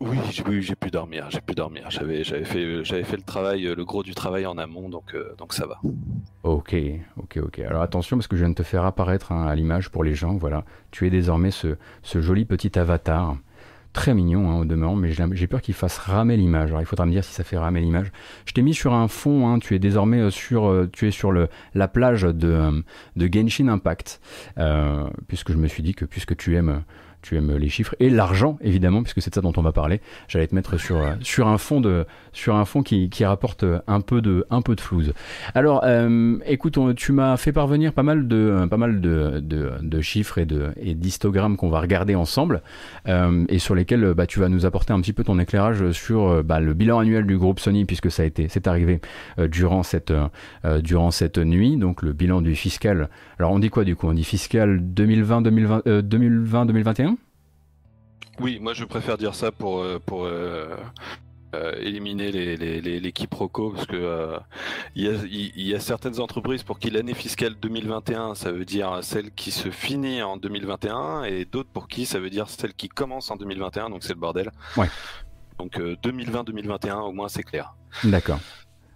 Oui, 0.00 0.16
oui, 0.48 0.62
j'ai 0.62 0.74
pu 0.74 0.90
dormir, 0.90 1.26
j'ai 1.28 1.42
pu 1.42 1.54
dormir. 1.54 1.90
J'avais, 1.90 2.24
fait, 2.24 2.64
le 2.64 3.22
travail, 3.22 3.64
le 3.64 3.84
gros 3.84 4.02
du 4.02 4.14
travail 4.14 4.46
en 4.46 4.56
amont, 4.56 4.88
donc, 4.88 5.14
euh, 5.14 5.34
donc 5.36 5.52
ça 5.52 5.66
va. 5.66 5.78
Ok, 6.42 6.74
ok, 7.18 7.38
ok. 7.42 7.58
Alors 7.58 7.82
attention 7.82 8.16
parce 8.16 8.26
que 8.26 8.34
je 8.34 8.40
viens 8.40 8.48
de 8.48 8.54
te 8.54 8.62
faire 8.62 8.86
apparaître 8.86 9.30
hein, 9.30 9.46
à 9.46 9.54
l'image 9.54 9.90
pour 9.90 10.02
les 10.02 10.14
gens. 10.14 10.36
Voilà, 10.36 10.64
tu 10.90 11.06
es 11.06 11.10
désormais 11.10 11.50
ce, 11.50 11.76
ce 12.02 12.22
joli 12.22 12.46
petit 12.46 12.78
avatar, 12.78 13.36
très 13.92 14.14
mignon 14.14 14.50
hein, 14.50 14.60
au 14.60 14.64
demeurant, 14.64 14.96
mais 14.96 15.12
j'ai 15.12 15.46
peur 15.46 15.60
qu'il 15.60 15.74
fasse 15.74 15.98
ramer 15.98 16.38
l'image. 16.38 16.74
Il 16.78 16.86
faudra 16.86 17.04
me 17.04 17.10
dire 17.10 17.22
si 17.22 17.34
ça 17.34 17.44
fait 17.44 17.58
ramer 17.58 17.82
l'image. 17.82 18.10
Je 18.46 18.54
t'ai 18.54 18.62
mis 18.62 18.72
sur 18.72 18.94
un 18.94 19.06
fond. 19.06 19.48
Hein, 19.48 19.58
tu 19.58 19.74
es 19.74 19.78
désormais 19.78 20.20
euh, 20.20 20.30
sur, 20.30 20.66
euh, 20.66 20.88
tu 20.90 21.08
es 21.08 21.10
sur 21.10 21.30
la 21.30 21.88
plage 21.88 22.22
de, 22.22 22.82
de 23.16 23.28
Genshin 23.30 23.68
Impact, 23.68 24.22
puisque 25.28 25.52
je 25.52 25.58
me 25.58 25.68
suis 25.68 25.82
dit 25.82 25.94
que 25.94 26.06
puisque 26.06 26.36
tu 26.38 26.56
aimes 26.56 26.84
tu 27.22 27.36
aimes 27.36 27.56
les 27.56 27.68
chiffres 27.68 27.94
et 28.00 28.10
l'argent 28.10 28.58
évidemment 28.60 29.02
puisque 29.02 29.22
c'est 29.22 29.30
de 29.30 29.34
ça 29.34 29.40
dont 29.40 29.52
on 29.56 29.62
va 29.62 29.72
parler. 29.72 30.00
J'allais 30.28 30.46
te 30.46 30.54
mettre 30.54 30.78
sur 30.78 30.98
euh, 30.98 31.46
un 31.46 31.58
fond 32.64 32.82
qui, 32.82 33.24
rapporte 33.24 33.64
un 33.86 34.00
peu 34.00 34.20
de 34.20 34.46
un 34.50 34.60
flouze. 34.80 35.12
Alors 35.54 35.82
euh, 35.84 36.38
écoute 36.46 36.78
tu 36.96 37.12
m'as 37.12 37.36
fait 37.36 37.52
parvenir 37.52 37.92
pas 37.92 38.02
mal 38.02 38.26
de 38.28 40.00
chiffres 40.00 40.38
et 40.38 40.46
de 40.46 40.70
et 40.76 40.94
d'histogrammes 40.94 41.56
qu'on 41.56 41.68
va 41.68 41.80
regarder 41.80 42.14
ensemble 42.14 42.62
euh, 43.08 43.44
et 43.48 43.58
sur 43.58 43.74
lesquels 43.74 44.14
bah, 44.14 44.26
tu 44.26 44.40
vas 44.40 44.48
nous 44.48 44.64
apporter 44.64 44.92
un 44.92 45.00
petit 45.00 45.12
peu 45.12 45.24
ton 45.24 45.38
éclairage 45.38 45.90
sur 45.90 46.42
bah, 46.42 46.60
le 46.60 46.74
bilan 46.74 47.00
annuel 47.00 47.26
du 47.26 47.36
groupe 47.36 47.60
Sony 47.60 47.84
puisque 47.84 48.10
ça 48.10 48.22
a 48.22 48.26
été 48.26 48.48
c'est 48.48 48.66
arrivé 48.66 49.00
durant 49.38 49.82
cette 49.82 50.12
nuit. 51.38 51.76
Donc 51.76 52.02
le 52.02 52.12
bilan 52.12 52.40
du 52.40 52.54
fiscal. 52.54 53.08
Alors 53.38 53.52
on 53.52 53.58
dit 53.58 53.70
quoi 53.70 53.84
du 53.84 53.96
coup? 53.96 54.08
On 54.08 54.14
dit 54.14 54.24
fiscal 54.24 54.80
2020 54.82 55.42
2020 55.42 56.02
2020 56.02 56.66
2021 56.66 57.09
oui, 58.40 58.58
moi 58.60 58.72
je 58.74 58.84
préfère 58.84 59.18
dire 59.18 59.34
ça 59.34 59.52
pour, 59.52 59.80
euh, 59.80 59.98
pour 60.04 60.24
euh, 60.24 60.76
euh, 61.54 61.74
éliminer 61.80 62.32
les, 62.32 62.56
les, 62.56 63.00
les, 63.00 63.12
quiproquos, 63.12 63.70
parce 63.70 63.86
que 63.86 64.38
il 64.94 65.04
y, 65.56 65.74
a, 65.74 65.80
certaines 65.80 66.20
entreprises 66.20 66.62
pour 66.62 66.78
qui 66.78 66.90
l'année 66.90 67.14
fiscale 67.14 67.54
2021, 67.60 68.34
ça 68.34 68.52
veut 68.52 68.64
dire 68.64 69.00
celle 69.02 69.30
qui 69.32 69.50
se 69.50 69.70
finit 69.70 70.22
en 70.22 70.36
2021, 70.36 71.24
et 71.24 71.44
d'autres 71.44 71.70
pour 71.70 71.88
qui 71.88 72.06
ça 72.06 72.18
veut 72.18 72.30
dire 72.30 72.48
celle 72.48 72.74
qui 72.74 72.88
commence 72.88 73.30
en 73.30 73.36
2021, 73.36 73.90
donc 73.90 74.02
c'est 74.02 74.14
le 74.14 74.20
bordel. 74.20 74.50
Ouais. 74.76 74.88
Donc 75.58 75.78
2020-2021, 75.78 77.00
au 77.00 77.12
moins 77.12 77.28
c'est 77.28 77.42
clair. 77.42 77.74
D'accord. 78.04 78.40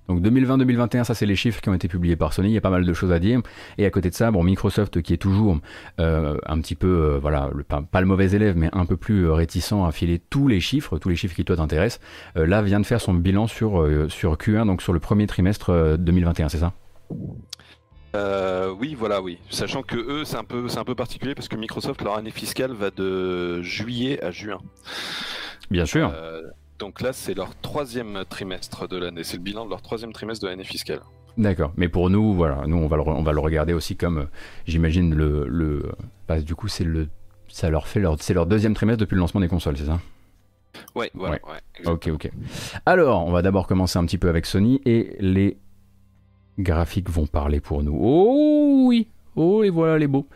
Donc 0.08 0.20
2020-2021, 0.20 1.04
ça 1.04 1.14
c'est 1.14 1.26
les 1.26 1.36
chiffres 1.36 1.60
qui 1.60 1.68
ont 1.68 1.74
été 1.74 1.88
publiés 1.88 2.16
par 2.16 2.32
Sony, 2.32 2.50
il 2.50 2.54
y 2.54 2.58
a 2.58 2.60
pas 2.60 2.70
mal 2.70 2.84
de 2.84 2.92
choses 2.92 3.12
à 3.12 3.18
dire. 3.18 3.40
Et 3.78 3.86
à 3.86 3.90
côté 3.90 4.10
de 4.10 4.14
ça, 4.14 4.30
bon, 4.30 4.42
Microsoft 4.42 5.00
qui 5.00 5.14
est 5.14 5.18
toujours 5.18 5.58
euh, 6.00 6.36
un 6.46 6.60
petit 6.60 6.74
peu, 6.74 6.86
euh, 7.14 7.18
voilà, 7.18 7.50
le, 7.54 7.64
pas, 7.64 8.00
le 8.00 8.06
mauvais 8.06 8.30
élève, 8.32 8.56
mais 8.56 8.68
un 8.72 8.84
peu 8.84 8.96
plus 8.96 9.26
euh, 9.26 9.32
réticent 9.32 9.72
à 9.72 9.90
filer 9.92 10.18
tous 10.18 10.46
les 10.46 10.60
chiffres, 10.60 10.98
tous 10.98 11.08
les 11.08 11.16
chiffres 11.16 11.34
qui 11.34 11.44
toi 11.44 11.56
t'intéressent, 11.56 12.00
là 12.34 12.62
vient 12.62 12.80
de 12.80 12.86
faire 12.86 13.00
son 13.00 13.14
bilan 13.14 13.46
sur, 13.46 13.86
sur 14.08 14.34
Q1, 14.36 14.66
donc 14.66 14.82
sur 14.82 14.92
le 14.92 15.00
premier 15.00 15.26
trimestre 15.26 15.96
2021, 15.98 16.48
c'est 16.48 16.58
ça? 16.58 16.72
Oui, 18.78 18.94
voilà, 18.94 19.20
oui. 19.20 19.38
Sachant 19.50 19.82
que 19.82 19.96
eux, 19.96 20.24
c'est 20.24 20.36
un 20.36 20.44
peu, 20.44 20.68
c'est 20.68 20.78
un 20.78 20.84
peu 20.84 20.94
particulier 20.94 21.34
parce 21.34 21.48
que 21.48 21.56
Microsoft, 21.56 22.02
leur 22.02 22.16
année 22.16 22.30
fiscale 22.30 22.72
va 22.72 22.90
de 22.90 23.62
juillet 23.62 24.22
à 24.22 24.30
juin. 24.30 24.58
Bien 25.70 25.86
sûr. 25.86 26.12
Donc 26.84 27.00
là, 27.00 27.14
c'est 27.14 27.32
leur 27.32 27.56
troisième 27.62 28.24
trimestre 28.28 28.86
de 28.86 28.98
l'année. 28.98 29.24
C'est 29.24 29.38
le 29.38 29.42
bilan 29.42 29.64
de 29.64 29.70
leur 29.70 29.80
troisième 29.80 30.12
trimestre 30.12 30.44
de 30.44 30.50
l'année 30.50 30.64
fiscale. 30.64 31.00
D'accord. 31.38 31.72
Mais 31.78 31.88
pour 31.88 32.10
nous, 32.10 32.34
voilà, 32.34 32.64
nous 32.66 32.76
on 32.76 32.88
va 32.88 32.98
le, 32.98 33.02
on 33.06 33.22
va 33.22 33.32
le 33.32 33.40
regarder 33.40 33.72
aussi 33.72 33.96
comme, 33.96 34.18
euh, 34.18 34.24
j'imagine 34.66 35.14
le, 35.14 35.46
le 35.48 35.92
bah, 36.28 36.42
du 36.42 36.54
coup 36.54 36.68
c'est 36.68 36.84
le, 36.84 37.08
ça 37.48 37.70
leur 37.70 37.88
fait 37.88 38.00
leur, 38.00 38.20
c'est 38.20 38.34
leur 38.34 38.44
deuxième 38.44 38.74
trimestre 38.74 39.00
depuis 39.00 39.14
le 39.14 39.20
lancement 39.20 39.40
des 39.40 39.48
consoles, 39.48 39.78
c'est 39.78 39.86
ça? 39.86 39.98
Ouais, 40.94 41.10
voilà. 41.14 41.38
ok, 41.86 42.10
ok. 42.12 42.30
Alors, 42.84 43.24
on 43.26 43.32
va 43.32 43.40
d'abord 43.40 43.66
commencer 43.66 43.98
un 43.98 44.04
petit 44.04 44.18
peu 44.18 44.28
avec 44.28 44.44
Sony 44.44 44.82
et 44.84 45.16
les 45.20 45.56
graphiques 46.58 47.08
vont 47.08 47.26
parler 47.26 47.60
pour 47.60 47.82
nous. 47.82 47.96
Oh 47.98 48.84
oui, 48.88 49.08
Oh, 49.36 49.64
et 49.64 49.70
voilà 49.70 49.98
les 49.98 50.06
beaux. 50.06 50.28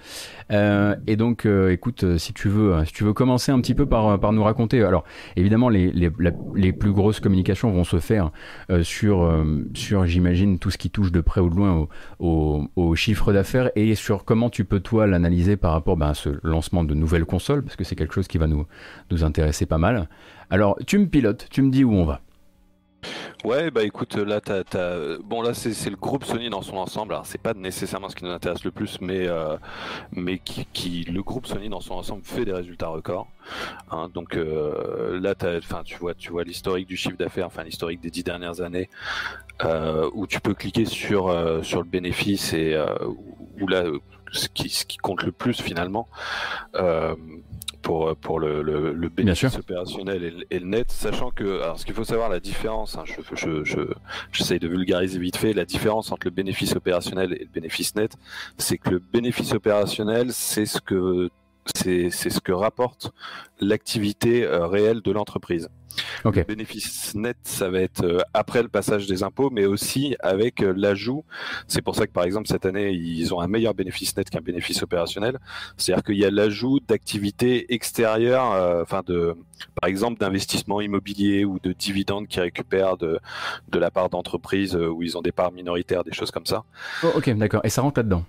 Euh, 0.51 0.97
et 1.07 1.17
donc, 1.17 1.47
euh, 1.47 1.71
écoute, 1.71 2.05
euh, 2.05 2.19
si 2.19 2.33
tu 2.33 2.49
veux, 2.49 2.85
si 2.85 2.93
tu 2.93 3.05
veux 3.05 3.13
commencer 3.13 3.53
un 3.53 3.61
petit 3.61 3.75
peu 3.75 3.87
par, 3.87 4.33
nous 4.33 4.43
raconter. 4.43 4.83
Alors, 4.83 5.05
évidemment, 5.37 5.69
les, 5.69 5.93
les, 5.93 6.11
les 6.55 6.73
plus 6.73 6.93
grosses 6.93 7.21
communications 7.21 7.71
vont 7.71 7.85
se 7.85 7.99
faire 7.99 8.31
sur, 8.83 9.45
sur 9.75 10.07
j'imagine, 10.07 10.59
tout 10.59 10.71
ce 10.71 10.79
qui 10.79 10.91
touche 10.91 11.13
de 11.13 11.21
près 11.21 11.41
ou 11.41 11.49
de 11.49 11.55
loin 11.55 11.89
au, 12.19 12.69
au, 12.77 12.95
chiffre 12.95 13.33
d'affaires 13.33 13.71
et 13.77 13.95
sur 13.95 14.25
comment 14.25 14.51
tu 14.51 14.65
peux 14.65 14.81
toi 14.81 15.07
l'analyser 15.07 15.57
par 15.57 15.73
rapport 15.73 15.97
ben, 15.97 16.09
à 16.09 16.15
ce 16.15 16.31
lancement 16.43 16.85
de 16.85 16.95
nouvelles 16.95 17.25
consoles, 17.25 17.63
parce 17.63 17.77
que 17.77 17.85
c'est 17.85 17.97
quelque 17.97 18.15
chose 18.15 18.29
qui 18.29 18.39
va 18.39 18.47
nous, 18.47 18.67
nous 19.11 19.25
intéresser 19.25 19.67
pas 19.67 19.79
mal. 19.79 20.09
Alors, 20.51 20.79
tu 20.87 20.99
me 20.99 21.07
pilotes, 21.07 21.47
tu 21.51 21.63
me 21.63 21.71
dis 21.71 21.85
où 21.85 21.93
on 21.93 22.05
va. 22.05 22.21
Ouais, 23.45 23.71
bah 23.71 23.85
écoute, 23.85 24.17
là, 24.17 24.41
t'as, 24.41 25.19
bon 25.23 25.43
là, 25.43 25.55
c'est, 25.55 25.91
le 25.91 25.97
groupe 25.97 26.25
Sony 26.25 26.51
dans 26.51 26.63
son 26.63 26.77
ensemble. 26.77 27.13
Alors, 27.13 27.27
c'est 27.27 27.41
pas 27.41 27.55
nécessairement 27.55 28.09
ce 28.09 28.17
qui 28.17 28.25
nous 28.25 28.31
intéresse 28.31 28.65
le 28.65 28.73
plus, 28.73 29.01
mais 29.01 29.29
euh, 29.29 29.57
qui, 30.73 31.05
le 31.05 31.23
groupe 31.23 31.47
Sony 31.47 31.69
dans 31.69 31.81
son 31.81 31.95
ensemble 31.95 32.23
fait 32.25 32.45
des 32.45 32.53
résultats 32.53 32.89
records. 32.89 33.29
Hein, 33.91 34.11
donc 34.13 34.37
euh, 34.37 35.21
là, 35.21 35.35
tu 35.85 35.97
vois, 35.99 36.15
tu 36.15 36.31
vois 36.31 36.45
l'historique 36.45 36.89
du 36.89 36.97
chiffre 36.97 37.17
d'affaires, 37.17 37.47
enfin 37.47 37.63
l'historique 37.63 38.01
des 38.01 38.11
dix 38.11 38.25
dernières 38.25 38.61
années, 38.61 38.91
euh, 39.65 40.11
où 40.15 40.27
tu 40.27 40.41
peux 40.41 40.55
cliquer 40.55 40.85
sur 40.85 41.29
le 41.29 41.85
bénéfice 41.85 42.53
et 42.53 42.77
où 43.61 43.69
là, 43.69 43.85
ce 44.33 44.49
qui 44.49 44.97
compte 44.99 45.23
le 45.23 45.33
plus 45.33 45.61
finalement. 45.61 46.09
Euh, 47.89 48.15
pour, 48.15 48.17
pour 48.17 48.41
le, 48.41 48.63
le, 48.63 48.93
le 48.93 49.09
bénéfice 49.09 49.57
opérationnel 49.57 50.23
et 50.23 50.31
le, 50.31 50.45
et 50.51 50.59
le, 50.59 50.67
net, 50.67 50.91
sachant 50.91 51.31
que, 51.31 51.63
alors 51.63 51.79
ce 51.79 51.85
qu'il 51.85 51.95
faut 51.95 52.05
savoir, 52.05 52.29
la 52.29 52.41
différence, 52.41 52.97
hein, 52.97 53.05
je, 53.05 53.15
je, 53.35 53.65
je, 53.65 53.81
j'essaye 54.33 54.59
de 54.59 54.69
vulgariser 54.69 55.19
vite 55.19 55.37
fait, 55.37 55.53
la 55.53 55.65
différence 55.65 56.13
entre 56.13 56.27
le 56.27 56.31
bénéfice 56.31 56.77
opérationnel 56.77 57.33
et 57.33 57.45
le 57.45 57.51
bénéfice 57.51 57.95
net, 57.95 58.13
c'est 58.59 58.79
que 58.79 58.91
le 58.91 58.99
bénéfice 58.99 59.53
opérationnel, 59.53 60.33
c'est 60.33 60.67
ce 60.67 60.81
que 60.81 61.31
c'est 61.75 62.11
ce 62.11 62.41
que 62.41 62.53
rapporte 62.53 63.13
l'activité 63.61 64.45
euh, 64.45 64.67
réelle 64.67 65.03
de 65.03 65.13
l'entreprise. 65.13 65.69
Okay. 66.25 66.41
Le 66.41 66.45
bénéfice 66.45 67.15
net, 67.15 67.37
ça 67.43 67.71
va 67.71 67.81
être 67.81 68.05
euh, 68.05 68.21
après 68.35 68.63
le 68.63 68.69
passage 68.69 69.07
des 69.07 69.23
impôts, 69.23 69.51
mais 69.51 69.65
aussi 69.65 70.17
avec 70.21 70.63
euh, 70.63 70.73
l'ajout. 70.77 71.25
C'est 71.67 71.83
pour 71.83 71.97
ça 71.97 72.07
que 72.07 72.13
par 72.13 72.25
exemple 72.25 72.49
cette 72.49 72.67
année, 72.67 72.91
ils 72.93 73.35
ont 73.35 73.41
un 73.41 73.49
meilleur 73.49 73.75
bénéfice 73.75 74.17
net 74.17 74.29
qu'un 74.31 74.41
bénéfice 74.41 74.83
opérationnel. 74.83 75.39
C'est-à-dire 75.77 76.05
qu'il 76.05 76.17
y 76.17 76.25
a 76.25 76.31
l'ajout 76.31 76.81
d'activités 76.81 77.73
extérieures, 77.73 78.53
euh, 78.53 78.83
enfin 78.83 79.03
de, 79.07 79.37
par 79.81 79.89
exemple 79.89 80.19
d'investissements 80.21 80.81
immobiliers 80.81 81.45
ou 81.45 81.59
de 81.61 81.73
dividendes 81.73 82.29
qu'ils 82.29 82.43
récupèrent 82.43 82.97
de, 82.97 83.19
de 83.69 83.79
la 83.79 83.91
part 83.91 84.09
d'entreprises 84.09 84.77
où 84.77 85.03
ils 85.03 85.17
ont 85.17 85.23
des 85.23 85.33
parts 85.33 85.53
minoritaires, 85.53 86.05
des 86.05 86.13
choses 86.13 86.31
comme 86.31 86.47
ça. 86.47 86.65
Oh, 87.03 87.09
ok, 87.17 87.31
d'accord. 87.37 87.61
Et 87.65 87.71
ça 87.71 87.83
rentre 87.83 88.01
là-dedans? 88.01 88.25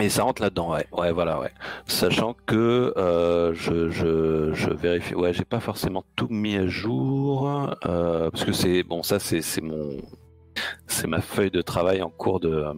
Et 0.00 0.08
ça 0.08 0.24
rentre 0.24 0.42
là-dedans, 0.42 0.72
ouais, 0.72 0.86
ouais, 0.92 1.12
voilà, 1.12 1.38
ouais. 1.38 1.52
Sachant 1.86 2.34
que 2.46 2.92
euh, 2.96 3.54
je, 3.54 3.90
je, 3.90 4.52
je, 4.52 4.70
vérifie, 4.70 5.14
ouais, 5.14 5.32
j'ai 5.32 5.44
pas 5.44 5.60
forcément 5.60 6.04
tout 6.16 6.26
mis 6.30 6.56
à 6.56 6.66
jour 6.66 7.48
euh, 7.86 8.28
parce 8.30 8.44
que 8.44 8.52
c'est 8.52 8.82
bon, 8.82 9.04
ça 9.04 9.20
c'est 9.20 9.60
mon, 9.60 9.98
c'est 10.88 11.06
ma 11.06 11.20
feuille 11.20 11.52
de 11.52 11.62
travail 11.62 12.02
en 12.02 12.10
cours 12.10 12.40
de, 12.40 12.50
euh, 12.50 12.74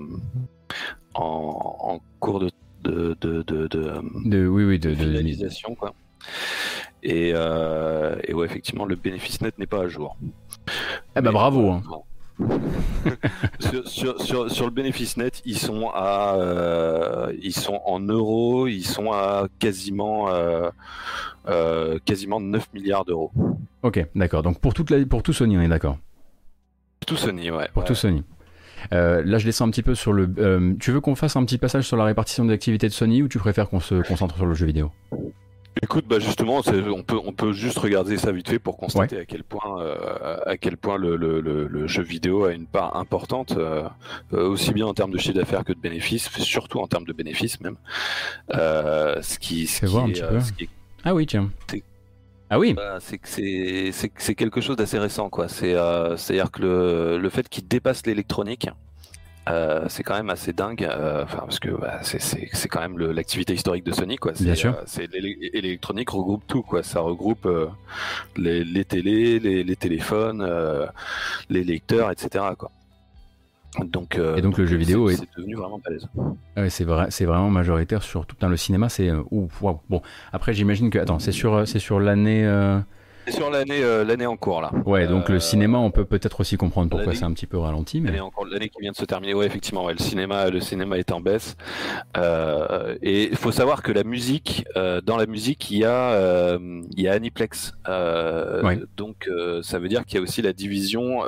en, 1.15 1.77
en 1.81 2.01
cours 2.21 2.41
de 2.41 2.51
de 2.83 3.17
de 3.21 3.43
de, 3.43 3.67
de, 3.67 4.01
de 4.27 4.47
oui 4.47 4.65
oui 4.65 4.79
de, 4.79 4.95
finalisation 4.95 5.75
quoi. 5.75 5.95
Et, 7.03 7.31
et 7.31 8.35
ouais, 8.35 8.45
effectivement, 8.47 8.85
le 8.85 8.97
bénéfice 8.97 9.41
net 9.41 9.59
n'est 9.59 9.67
pas 9.67 9.83
à 9.83 9.89
jour. 9.89 10.17
Eh 11.17 11.21
ben 11.21 11.33
bravo. 11.33 11.71
Hein. 11.71 11.83
sur, 13.61 13.89
sur, 13.89 14.21
sur, 14.21 14.51
sur, 14.51 14.65
le 14.67 14.71
bénéfice 14.71 15.17
net, 15.17 15.43
ils 15.45 15.59
sont 15.59 15.91
à, 15.95 16.37
euh, 16.37 17.33
ils 17.43 17.55
sont 17.55 17.81
en 17.85 18.01
euros, 18.01 18.67
ils 18.67 18.85
sont 18.85 19.13
à 19.13 19.49
quasiment, 19.59 20.29
euh, 20.29 20.69
euh, 21.49 21.99
quasiment 22.05 22.41
9 22.41 22.73
milliards 22.75 23.05
d'euros. 23.05 23.33
Ok, 23.83 24.05
d'accord. 24.15 24.43
Donc 24.43 24.61
pour 24.61 24.75
toute 24.75 24.91
la, 24.91 25.05
pour 25.07 25.23
tout 25.23 25.33
Sony, 25.33 25.57
on 25.57 25.63
est 25.63 25.69
d'accord. 25.69 25.99
Tout 27.07 27.17
Sony, 27.17 27.51
ouais. 27.51 27.69
Pour 27.73 27.83
ouais. 27.83 27.89
tout 27.89 27.95
Sony. 27.95 28.23
Euh, 28.93 29.23
là, 29.25 29.39
je 29.39 29.45
descends 29.45 29.67
un 29.67 29.71
petit 29.71 29.83
peu 29.83 29.95
sur 29.95 30.13
le. 30.13 30.29
Euh, 30.39 30.75
tu 30.79 30.93
veux 30.93 31.01
qu'on 31.01 31.15
fasse 31.15 31.37
un 31.37 31.45
petit 31.45 31.59
passage 31.59 31.85
sur 31.85 31.97
la 31.97 32.05
répartition 32.05 32.45
des 32.45 32.53
activités 32.53 32.89
de 32.89 32.93
Sony 32.93 33.23
ou 33.23 33.29
tu 33.29 33.39
préfères 33.39 33.69
qu'on 33.69 33.81
se 33.81 34.07
concentre 34.07 34.37
sur 34.37 34.47
le 34.47 34.55
jeu 34.55 34.67
vidéo? 34.67 34.93
Écoute, 35.83 36.07
bah 36.09 36.19
justement, 36.19 36.63
on 36.67 37.03
peut 37.03 37.21
on 37.23 37.33
peut 37.33 37.53
juste 37.53 37.79
regarder 37.79 38.17
ça 38.17 38.33
vite 38.33 38.49
fait 38.49 38.59
pour 38.59 38.79
constater 38.79 39.17
ouais. 39.17 39.23
à 39.23 39.25
quel 39.27 39.45
point 39.45 39.83
euh, 39.83 40.39
à 40.47 40.57
quel 40.57 40.79
point 40.79 40.97
le, 40.97 41.17
le, 41.17 41.41
le, 41.41 41.67
le, 41.67 41.87
jeu 41.87 42.03
vidéo 42.03 42.45
a 42.45 42.53
une 42.53 42.67
part 42.67 42.97
importante, 42.97 43.53
euh, 43.59 43.87
aussi 44.33 44.73
bien 44.73 44.87
en 44.87 44.95
termes 44.95 45.11
de 45.11 45.19
chiffre 45.19 45.35
d'affaires 45.35 45.65
que 45.65 45.75
de 45.75 45.79
bénéfices, 45.79 46.31
surtout 46.39 46.81
en 46.81 46.87
termes 46.87 47.05
de 47.05 47.13
bénéfices 47.13 47.61
même. 47.61 47.77
Euh, 48.55 49.21
ce 49.21 49.39
qui, 49.39 49.67
ce 49.67 49.81
qui, 49.81 49.87
voir 49.87 50.09
est, 50.09 50.23
ah 51.05 51.15
oui, 51.15 51.27
tiens. 51.27 51.51
Ah 52.49 52.59
oui. 52.59 52.73
Bah, 52.73 52.97
c'est 53.01 53.19
que 53.19 53.29
c'est 53.29 53.91
c'est 54.17 54.35
quelque 54.35 54.63
chose 54.63 54.77
d'assez 54.77 54.99
récent 54.99 55.29
quoi. 55.29 55.49
C'est 55.49 55.75
c'est 56.17 56.33
à 56.33 56.37
dire 56.37 56.51
que 56.51 56.63
le 56.63 57.19
le 57.19 57.29
fait 57.29 57.49
qu'il 57.51 57.69
dépasse 57.69 58.07
l'électronique. 58.07 58.71
Euh, 59.49 59.85
c'est 59.89 60.03
quand 60.03 60.15
même 60.15 60.31
assez 60.31 60.53
dingue, 60.53 60.83
euh, 60.85 61.25
parce 61.25 61.61
que 61.61 61.71
bah, 61.71 62.01
c'est 62.03 62.69
quand 62.69 62.81
même 62.81 62.99
l'activité 62.99 63.55
historique 63.55 63.85
de 63.85 63.93
Sony, 63.93 64.17
quoi. 64.17 64.33
Bien 64.41 64.55
sûr. 64.55 64.75
Euh, 64.77 65.07
l'électronique 65.53 66.11
regroupe 66.11 66.43
tout, 66.47 66.63
quoi. 66.63 66.83
Ça 66.83 67.01
regroupe 67.01 67.47
euh, 67.47 67.67
les, 68.37 68.65
les 68.65 68.85
télés, 68.85 69.39
les, 69.39 69.63
les 69.63 69.77
téléphones, 69.77 70.47
les 71.49 71.63
lecteurs, 71.63 72.11
etc. 72.11 72.45
Quoi. 72.59 72.71
Donc, 73.85 74.19
et 74.37 74.41
donc, 74.41 74.59
le 74.59 74.67
jeu 74.67 74.77
vidéo 74.77 75.11
est, 75.11 75.21
devenu 75.37 75.55
vraiment 75.55 75.79
balèze. 75.79 76.09
Ouais, 76.57 76.71
c'est 76.71 76.85
vrai, 76.85 77.07
c'est 77.11 77.27
vraiment 77.27 77.51
majoritaire 77.51 78.03
sur 78.03 78.27
tout. 78.27 78.37
Dans 78.41 78.49
le 78.49 78.57
cinéma, 78.57 78.89
c'est 78.89 79.11
wow. 79.31 79.81
Bon, 79.89 80.03
après 80.33 80.55
j'imagine 80.55 80.91
que 80.91 80.99
attends, 80.99 81.19
c'est 81.19 81.33
sur 81.33 81.69
c'est 81.69 81.79
sur 81.79 82.01
l'année. 82.01 82.45
C'est 83.27 83.33
sur 83.33 83.51
l'année 83.51 83.83
euh, 83.83 84.05
l'année 84.05 84.27
en 84.27 84.37
cours 84.37 84.61
là. 84.61 84.71
Ouais, 84.85 85.09
donc 85.09 85.29
euh, 85.29 85.35
le 85.35 85.41
cinéma, 85.41 85.79
on 85.79 85.91
peut 85.91 86.05
peut-être 86.05 86.41
aussi 86.41 86.57
comprendre 86.57 86.91
pourquoi 86.91 87.15
c'est 87.15 87.25
un 87.25 87.33
petit 87.33 87.47
peu 87.47 87.59
ralenti. 87.59 88.01
Mais... 88.01 88.13
L'année 88.51 88.69
qui 88.69 88.81
vient 88.81 88.93
de 88.93 88.97
se 88.97 89.05
terminer, 89.05 89.35
ouais, 89.35 89.47
effectivement, 89.47 89.85
ouais, 89.85 89.95
le 89.95 89.99
cinéma 89.99 90.49
le 90.49 90.61
cinéma 90.61 90.99
est 90.99 91.11
en 91.11 91.21
baisse. 91.21 91.57
Euh, 92.17 92.97
et 93.03 93.25
il 93.25 93.37
faut 93.37 93.51
savoir 93.51 93.83
que 93.83 93.91
la 93.91 94.05
musique, 94.05 94.65
euh, 94.77 95.01
dans 95.01 95.17
la 95.17 95.27
musique, 95.27 95.71
il 95.73 95.79
y 95.79 95.85
a 95.85 96.57
il 96.97 97.03
y 97.03 97.09
a 97.09 97.13
Aniplex. 97.13 97.75
Ouais. 97.89 98.81
Donc 98.97 99.29
ça 99.63 99.79
veut 99.79 99.89
dire 99.89 100.05
qu'il 100.05 100.17
y 100.17 100.21
a 100.21 100.23
aussi 100.23 100.43
la 100.43 100.53
division 100.53 101.23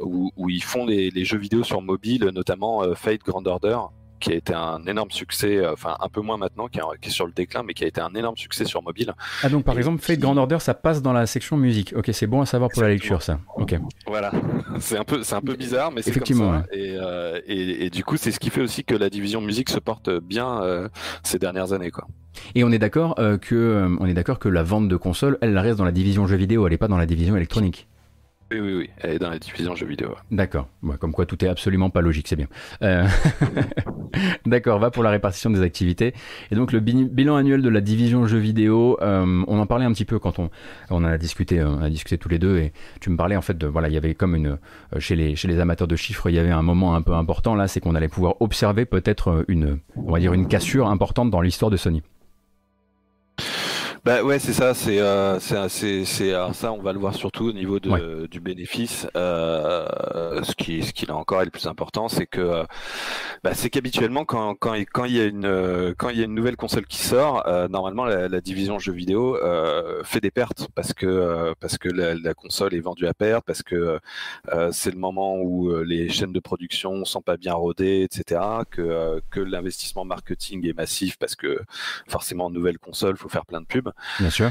où, 0.00 0.32
où, 0.36 0.48
ils 0.48 0.62
font 0.62 0.86
les, 0.86 1.10
les, 1.10 1.24
jeux 1.24 1.38
vidéo 1.38 1.64
sur 1.64 1.82
mobile, 1.82 2.30
notamment 2.32 2.82
Fate 2.94 3.20
Grand 3.22 3.46
Order 3.46 3.76
qui 4.20 4.32
a 4.32 4.34
été 4.34 4.54
un 4.54 4.82
énorme 4.86 5.10
succès, 5.10 5.66
enfin 5.66 5.96
un 6.00 6.08
peu 6.08 6.20
moins 6.20 6.36
maintenant, 6.36 6.68
qui 6.68 6.78
est, 6.78 7.10
sur 7.10 7.26
le 7.26 7.32
déclin, 7.32 7.62
mais 7.62 7.74
qui 7.74 7.84
a 7.84 7.86
été 7.86 8.00
un 8.00 8.14
énorme 8.14 8.36
succès 8.36 8.64
sur 8.64 8.82
mobile. 8.82 9.12
Ah 9.42 9.48
donc 9.48 9.64
par 9.64 9.74
et 9.74 9.78
exemple, 9.78 10.00
Fate 10.00 10.16
qui... 10.16 10.22
Grand 10.22 10.36
Order, 10.36 10.58
ça 10.60 10.74
passe 10.74 11.02
dans 11.02 11.12
la 11.12 11.26
section 11.26 11.56
musique. 11.56 11.92
Ok, 11.96 12.10
c'est 12.12 12.26
bon 12.26 12.40
à 12.40 12.46
savoir 12.46 12.70
pour 12.70 12.84
Exactement. 12.84 12.88
la 12.88 12.94
lecture 12.94 13.22
ça. 13.22 13.38
Ok. 13.56 13.78
Voilà, 14.06 14.32
c'est 14.80 14.98
un 14.98 15.04
peu, 15.04 15.22
c'est 15.22 15.34
un 15.34 15.40
peu 15.40 15.56
bizarre, 15.56 15.92
mais 15.92 16.02
c'est 16.02 16.10
Effectivement. 16.10 16.52
Comme 16.52 16.62
ça. 16.62 16.66
Et, 16.72 16.96
euh, 16.98 17.40
et, 17.46 17.86
et, 17.86 17.90
du 17.90 18.04
coup, 18.04 18.16
c'est 18.16 18.30
ce 18.30 18.38
qui 18.38 18.50
fait 18.50 18.60
aussi 18.60 18.84
que 18.84 18.94
la 18.94 19.10
division 19.10 19.40
musique 19.40 19.70
se 19.70 19.78
porte 19.78 20.10
bien 20.10 20.62
euh, 20.62 20.88
ces 21.22 21.38
dernières 21.38 21.72
années, 21.72 21.90
quoi. 21.90 22.06
Et 22.54 22.64
on 22.64 22.72
est 22.72 22.78
d'accord 22.78 23.14
euh, 23.18 23.38
que, 23.38 23.96
on 24.00 24.06
est 24.06 24.14
d'accord 24.14 24.38
que 24.38 24.48
la 24.48 24.62
vente 24.62 24.88
de 24.88 24.96
consoles, 24.96 25.38
elle 25.40 25.56
reste 25.58 25.78
dans 25.78 25.84
la 25.84 25.92
division 25.92 26.26
jeux 26.26 26.36
vidéo, 26.36 26.66
elle 26.66 26.72
n'est 26.72 26.78
pas 26.78 26.88
dans 26.88 26.98
la 26.98 27.06
division 27.06 27.36
électronique. 27.36 27.88
Oui, 28.54 28.60
oui, 28.60 28.74
oui, 28.74 28.90
elle 29.00 29.10
est 29.10 29.18
dans 29.18 29.30
la 29.30 29.38
division 29.40 29.74
jeux 29.74 29.86
vidéo. 29.86 30.14
D'accord, 30.30 30.68
comme 31.00 31.12
quoi 31.12 31.26
tout 31.26 31.44
est 31.44 31.48
absolument 31.48 31.90
pas 31.90 32.00
logique, 32.00 32.28
c'est 32.28 32.36
bien. 32.36 32.46
Euh... 32.82 33.04
D'accord, 34.46 34.78
va 34.78 34.92
pour 34.92 35.02
la 35.02 35.10
répartition 35.10 35.50
des 35.50 35.60
activités. 35.60 36.14
Et 36.52 36.54
donc 36.54 36.70
le 36.70 36.78
bilan 36.78 37.34
annuel 37.34 37.62
de 37.62 37.68
la 37.68 37.80
division 37.80 38.26
jeux 38.26 38.38
vidéo, 38.38 38.96
euh, 39.02 39.42
on 39.48 39.58
en 39.58 39.66
parlait 39.66 39.84
un 39.84 39.92
petit 39.92 40.04
peu 40.04 40.20
quand 40.20 40.38
on, 40.38 40.50
on 40.90 41.04
a 41.04 41.18
discuté, 41.18 41.64
on 41.64 41.82
a 41.82 41.90
discuté 41.90 42.16
tous 42.16 42.28
les 42.28 42.38
deux, 42.38 42.58
et 42.58 42.72
tu 43.00 43.10
me 43.10 43.16
parlais 43.16 43.36
en 43.36 43.42
fait 43.42 43.58
de, 43.58 43.66
voilà, 43.66 43.88
il 43.88 43.94
y 43.94 43.98
avait 43.98 44.14
comme 44.14 44.36
une, 44.36 44.58
chez 44.98 45.16
les, 45.16 45.34
chez 45.34 45.48
les 45.48 45.58
amateurs 45.58 45.88
de 45.88 45.96
chiffres, 45.96 46.28
il 46.30 46.36
y 46.36 46.38
avait 46.38 46.50
un 46.50 46.62
moment 46.62 46.94
un 46.94 47.02
peu 47.02 47.14
important 47.14 47.56
là, 47.56 47.66
c'est 47.66 47.80
qu'on 47.80 47.96
allait 47.96 48.08
pouvoir 48.08 48.40
observer 48.40 48.84
peut-être 48.84 49.44
une, 49.48 49.78
on 49.96 50.12
va 50.12 50.20
dire 50.20 50.32
une 50.32 50.46
cassure 50.46 50.88
importante 50.88 51.30
dans 51.30 51.40
l'histoire 51.40 51.72
de 51.72 51.76
Sony. 51.76 52.02
Bah 54.04 54.22
ouais, 54.22 54.38
c'est 54.38 54.52
ça. 54.52 54.74
C'est 54.74 55.00
euh, 55.00 55.38
c'est 55.40 56.04
ça. 56.04 56.72
On 56.72 56.82
va 56.82 56.92
le 56.92 56.98
voir 56.98 57.14
surtout 57.14 57.46
au 57.46 57.52
niveau 57.52 57.80
de, 57.80 57.88
ouais. 57.88 58.28
du 58.28 58.38
bénéfice. 58.38 59.06
Euh, 59.16 60.42
ce 60.42 60.54
qui 60.54 60.82
ce 60.82 60.92
qui 60.92 61.06
là 61.06 61.16
encore 61.16 61.40
est 61.40 61.46
le 61.46 61.50
plus 61.50 61.66
important, 61.66 62.08
c'est 62.08 62.26
que 62.26 62.64
bah, 63.42 63.54
c'est 63.54 63.70
qu'habituellement 63.70 64.26
quand 64.26 64.56
quand 64.56 64.74
quand 64.92 65.06
il 65.06 65.16
y 65.16 65.20
a 65.20 65.24
une 65.24 65.94
quand 65.96 66.10
il 66.10 66.18
y 66.18 66.20
a 66.20 66.24
une 66.24 66.34
nouvelle 66.34 66.56
console 66.56 66.86
qui 66.86 66.98
sort, 66.98 67.46
euh, 67.46 67.66
normalement 67.68 68.04
la, 68.04 68.28
la, 68.28 68.40
division 68.42 68.78
jeux 68.78 68.92
vidéo 68.92 69.36
euh, 69.36 70.02
fait 70.04 70.20
des 70.20 70.30
pertes 70.30 70.68
parce 70.74 70.92
que 70.92 71.54
parce 71.60 71.78
que 71.78 71.88
la, 71.88 72.14
la, 72.14 72.34
console 72.34 72.74
est 72.74 72.80
vendue 72.80 73.06
à 73.06 73.14
perte, 73.14 73.44
parce 73.46 73.62
que 73.62 73.98
c'est 74.70 74.90
le 74.90 74.98
moment 74.98 75.38
où 75.38 75.74
les 75.82 76.10
chaînes 76.10 76.32
de 76.34 76.40
production 76.40 77.06
sont 77.06 77.22
pas 77.22 77.38
bien 77.38 77.54
rodées, 77.54 78.02
etc. 78.02 78.42
Que 78.70 79.22
que 79.30 79.40
l'investissement 79.40 80.04
marketing 80.04 80.68
est 80.68 80.74
massif 80.74 81.16
parce 81.16 81.36
que 81.36 81.62
forcément 82.06 82.50
nouvelle 82.50 82.78
console, 82.78 83.16
faut 83.16 83.30
faire 83.30 83.46
plein 83.46 83.62
de 83.62 83.66
pubs. 83.66 83.93
Bien 84.20 84.30
sûr. 84.30 84.50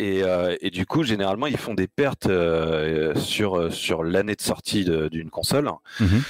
Et, 0.00 0.24
euh, 0.24 0.56
et, 0.60 0.70
du 0.70 0.86
coup, 0.86 1.04
généralement, 1.04 1.46
ils 1.46 1.56
font 1.56 1.74
des 1.74 1.86
pertes 1.86 2.26
euh, 2.26 3.14
sur, 3.14 3.72
sur 3.72 4.02
l'année 4.02 4.34
de 4.34 4.40
sortie 4.40 4.84
d'une 4.84 5.30
console. 5.30 5.70
-hmm. 6.00 6.20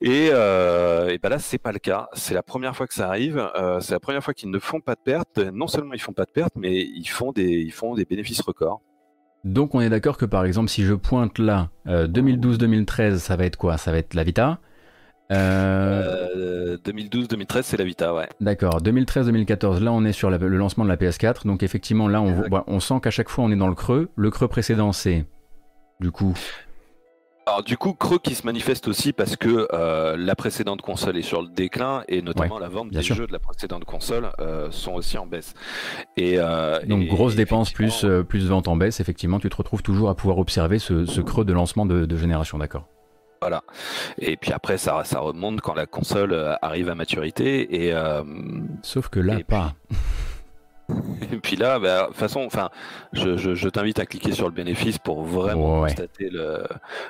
Et, 0.00 0.28
euh, 0.32 1.08
et 1.08 1.18
ben 1.18 1.28
là, 1.30 1.40
c'est 1.40 1.58
pas 1.58 1.72
le 1.72 1.80
cas. 1.80 2.08
C'est 2.12 2.34
la 2.34 2.44
première 2.44 2.76
fois 2.76 2.86
que 2.86 2.94
ça 2.94 3.08
arrive. 3.08 3.38
Euh, 3.56 3.80
c'est 3.80 3.92
la 3.92 4.00
première 4.00 4.22
fois 4.22 4.34
qu'ils 4.34 4.50
ne 4.50 4.60
font 4.60 4.80
pas 4.80 4.94
de 4.94 5.00
pertes. 5.00 5.38
Non 5.52 5.66
seulement 5.66 5.94
ils 5.94 6.00
font 6.00 6.12
pas 6.12 6.24
de 6.24 6.30
pertes, 6.30 6.54
mais 6.56 6.74
ils 6.82 7.08
font 7.08 7.32
des, 7.32 7.50
ils 7.68 7.72
font 7.72 7.94
des 7.94 8.04
bénéfices 8.04 8.40
records. 8.40 8.80
Donc, 9.44 9.74
on 9.74 9.80
est 9.80 9.90
d'accord 9.90 10.16
que 10.16 10.24
par 10.36 10.44
exemple, 10.44 10.70
si 10.70 10.84
je 10.84 10.94
pointe 10.94 11.38
là 11.38 11.70
2012-2013, 11.86 13.16
ça 13.18 13.34
va 13.36 13.44
être 13.44 13.56
quoi? 13.56 13.76
Ça 13.76 13.90
va 13.92 13.98
être 13.98 14.14
la 14.14 14.24
Vita? 14.24 14.58
Euh... 15.34 16.76
2012-2013, 16.84 17.62
c'est 17.62 17.76
la 17.76 17.84
Vita, 17.84 18.14
ouais. 18.14 18.28
D'accord. 18.40 18.80
2013-2014, 18.82 19.80
là, 19.80 19.92
on 19.92 20.04
est 20.04 20.12
sur 20.12 20.30
la, 20.30 20.38
le 20.38 20.56
lancement 20.56 20.84
de 20.84 20.88
la 20.88 20.96
PS4. 20.96 21.46
Donc, 21.46 21.62
effectivement, 21.62 22.08
là, 22.08 22.22
on, 22.66 22.80
sent 22.80 22.94
qu'à 23.02 23.10
chaque 23.10 23.28
fois, 23.28 23.44
on 23.44 23.50
est 23.50 23.56
dans 23.56 23.68
le 23.68 23.74
creux. 23.74 24.10
Le 24.16 24.30
creux 24.30 24.48
précédent, 24.48 24.92
c'est 24.92 25.24
Du 26.00 26.10
coup? 26.10 26.34
Alors 27.46 27.62
du 27.62 27.76
coup, 27.76 27.92
creux 27.92 28.18
qui 28.18 28.34
se 28.34 28.46
manifeste 28.46 28.88
aussi 28.88 29.12
parce 29.12 29.36
que 29.36 29.68
euh, 29.74 30.16
la 30.16 30.34
précédente 30.34 30.80
console 30.80 31.18
est 31.18 31.22
sur 31.22 31.42
le 31.42 31.48
déclin 31.48 32.02
et 32.08 32.22
notamment 32.22 32.54
Ouais, 32.54 32.60
la 32.62 32.70
vente 32.70 32.88
des 32.88 33.02
sûr. 33.02 33.14
jeux 33.16 33.26
de 33.26 33.34
la 33.34 33.38
précédente 33.38 33.84
console 33.84 34.30
euh, 34.40 34.68
sont 34.70 34.92
aussi 34.94 35.18
en 35.18 35.26
baisse. 35.26 35.52
Et 36.16 36.36
euh, 36.38 36.80
Donc 36.86 37.02
et- 37.02 37.06
grosse 37.06 37.34
dépense 37.36 37.70
plus, 37.70 38.02
euh, 38.06 38.22
plus 38.22 38.46
vente 38.48 38.66
en 38.66 38.76
baisse, 38.76 38.98
effectivement, 38.98 39.40
tu 39.40 39.50
te 39.50 39.56
retrouves 39.56 39.82
toujours 39.82 40.08
à 40.08 40.14
pouvoir 40.14 40.38
observer 40.38 40.78
ce, 40.78 41.04
ce 41.04 41.20
creux 41.20 41.44
de 41.44 41.52
lancement 41.52 41.84
de, 41.84 42.06
de 42.06 42.16
génération, 42.16 42.56
d'accord. 42.56 42.88
Voilà. 43.40 43.62
Et 44.18 44.36
puis 44.36 44.52
après, 44.52 44.78
ça, 44.78 45.02
ça 45.04 45.20
remonte 45.20 45.60
quand 45.60 45.74
la 45.74 45.86
console 45.86 46.32
euh, 46.32 46.54
arrive 46.62 46.88
à 46.88 46.94
maturité 46.94 47.84
et 47.84 47.92
euh, 47.92 48.22
Sauf 48.82 49.08
que 49.08 49.20
là, 49.20 49.38
pas. 49.46 49.74
Et 51.32 51.36
puis 51.38 51.56
là, 51.56 51.78
bah, 51.78 52.02
de 52.02 52.06
toute 52.08 52.16
façon, 52.16 52.40
enfin, 52.44 52.68
je, 53.12 53.36
je- 53.36 53.54
je 53.54 53.68
t'invite 53.68 53.98
à 53.98 54.06
cliquer 54.06 54.32
sur 54.32 54.46
le 54.46 54.52
bénéfice 54.52 54.98
pour 54.98 55.22
vraiment 55.24 55.80
Ouais. 55.80 55.88
constater 55.88 56.28
le, 56.30 56.64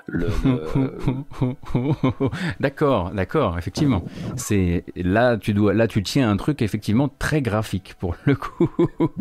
le, 0.06 0.28
le- 0.44 2.28
d'accord, 2.60 3.10
d'accord, 3.10 3.58
effectivement. 3.58 4.02
C'est 4.36 4.84
là, 4.96 5.36
tu 5.36 5.54
dois, 5.54 5.74
là, 5.74 5.88
tu 5.88 6.02
tiens 6.02 6.30
un 6.30 6.36
truc 6.36 6.62
effectivement 6.62 7.08
très 7.18 7.42
graphique 7.42 7.94
pour 7.98 8.14
le 8.24 8.34
coup. 8.36 8.70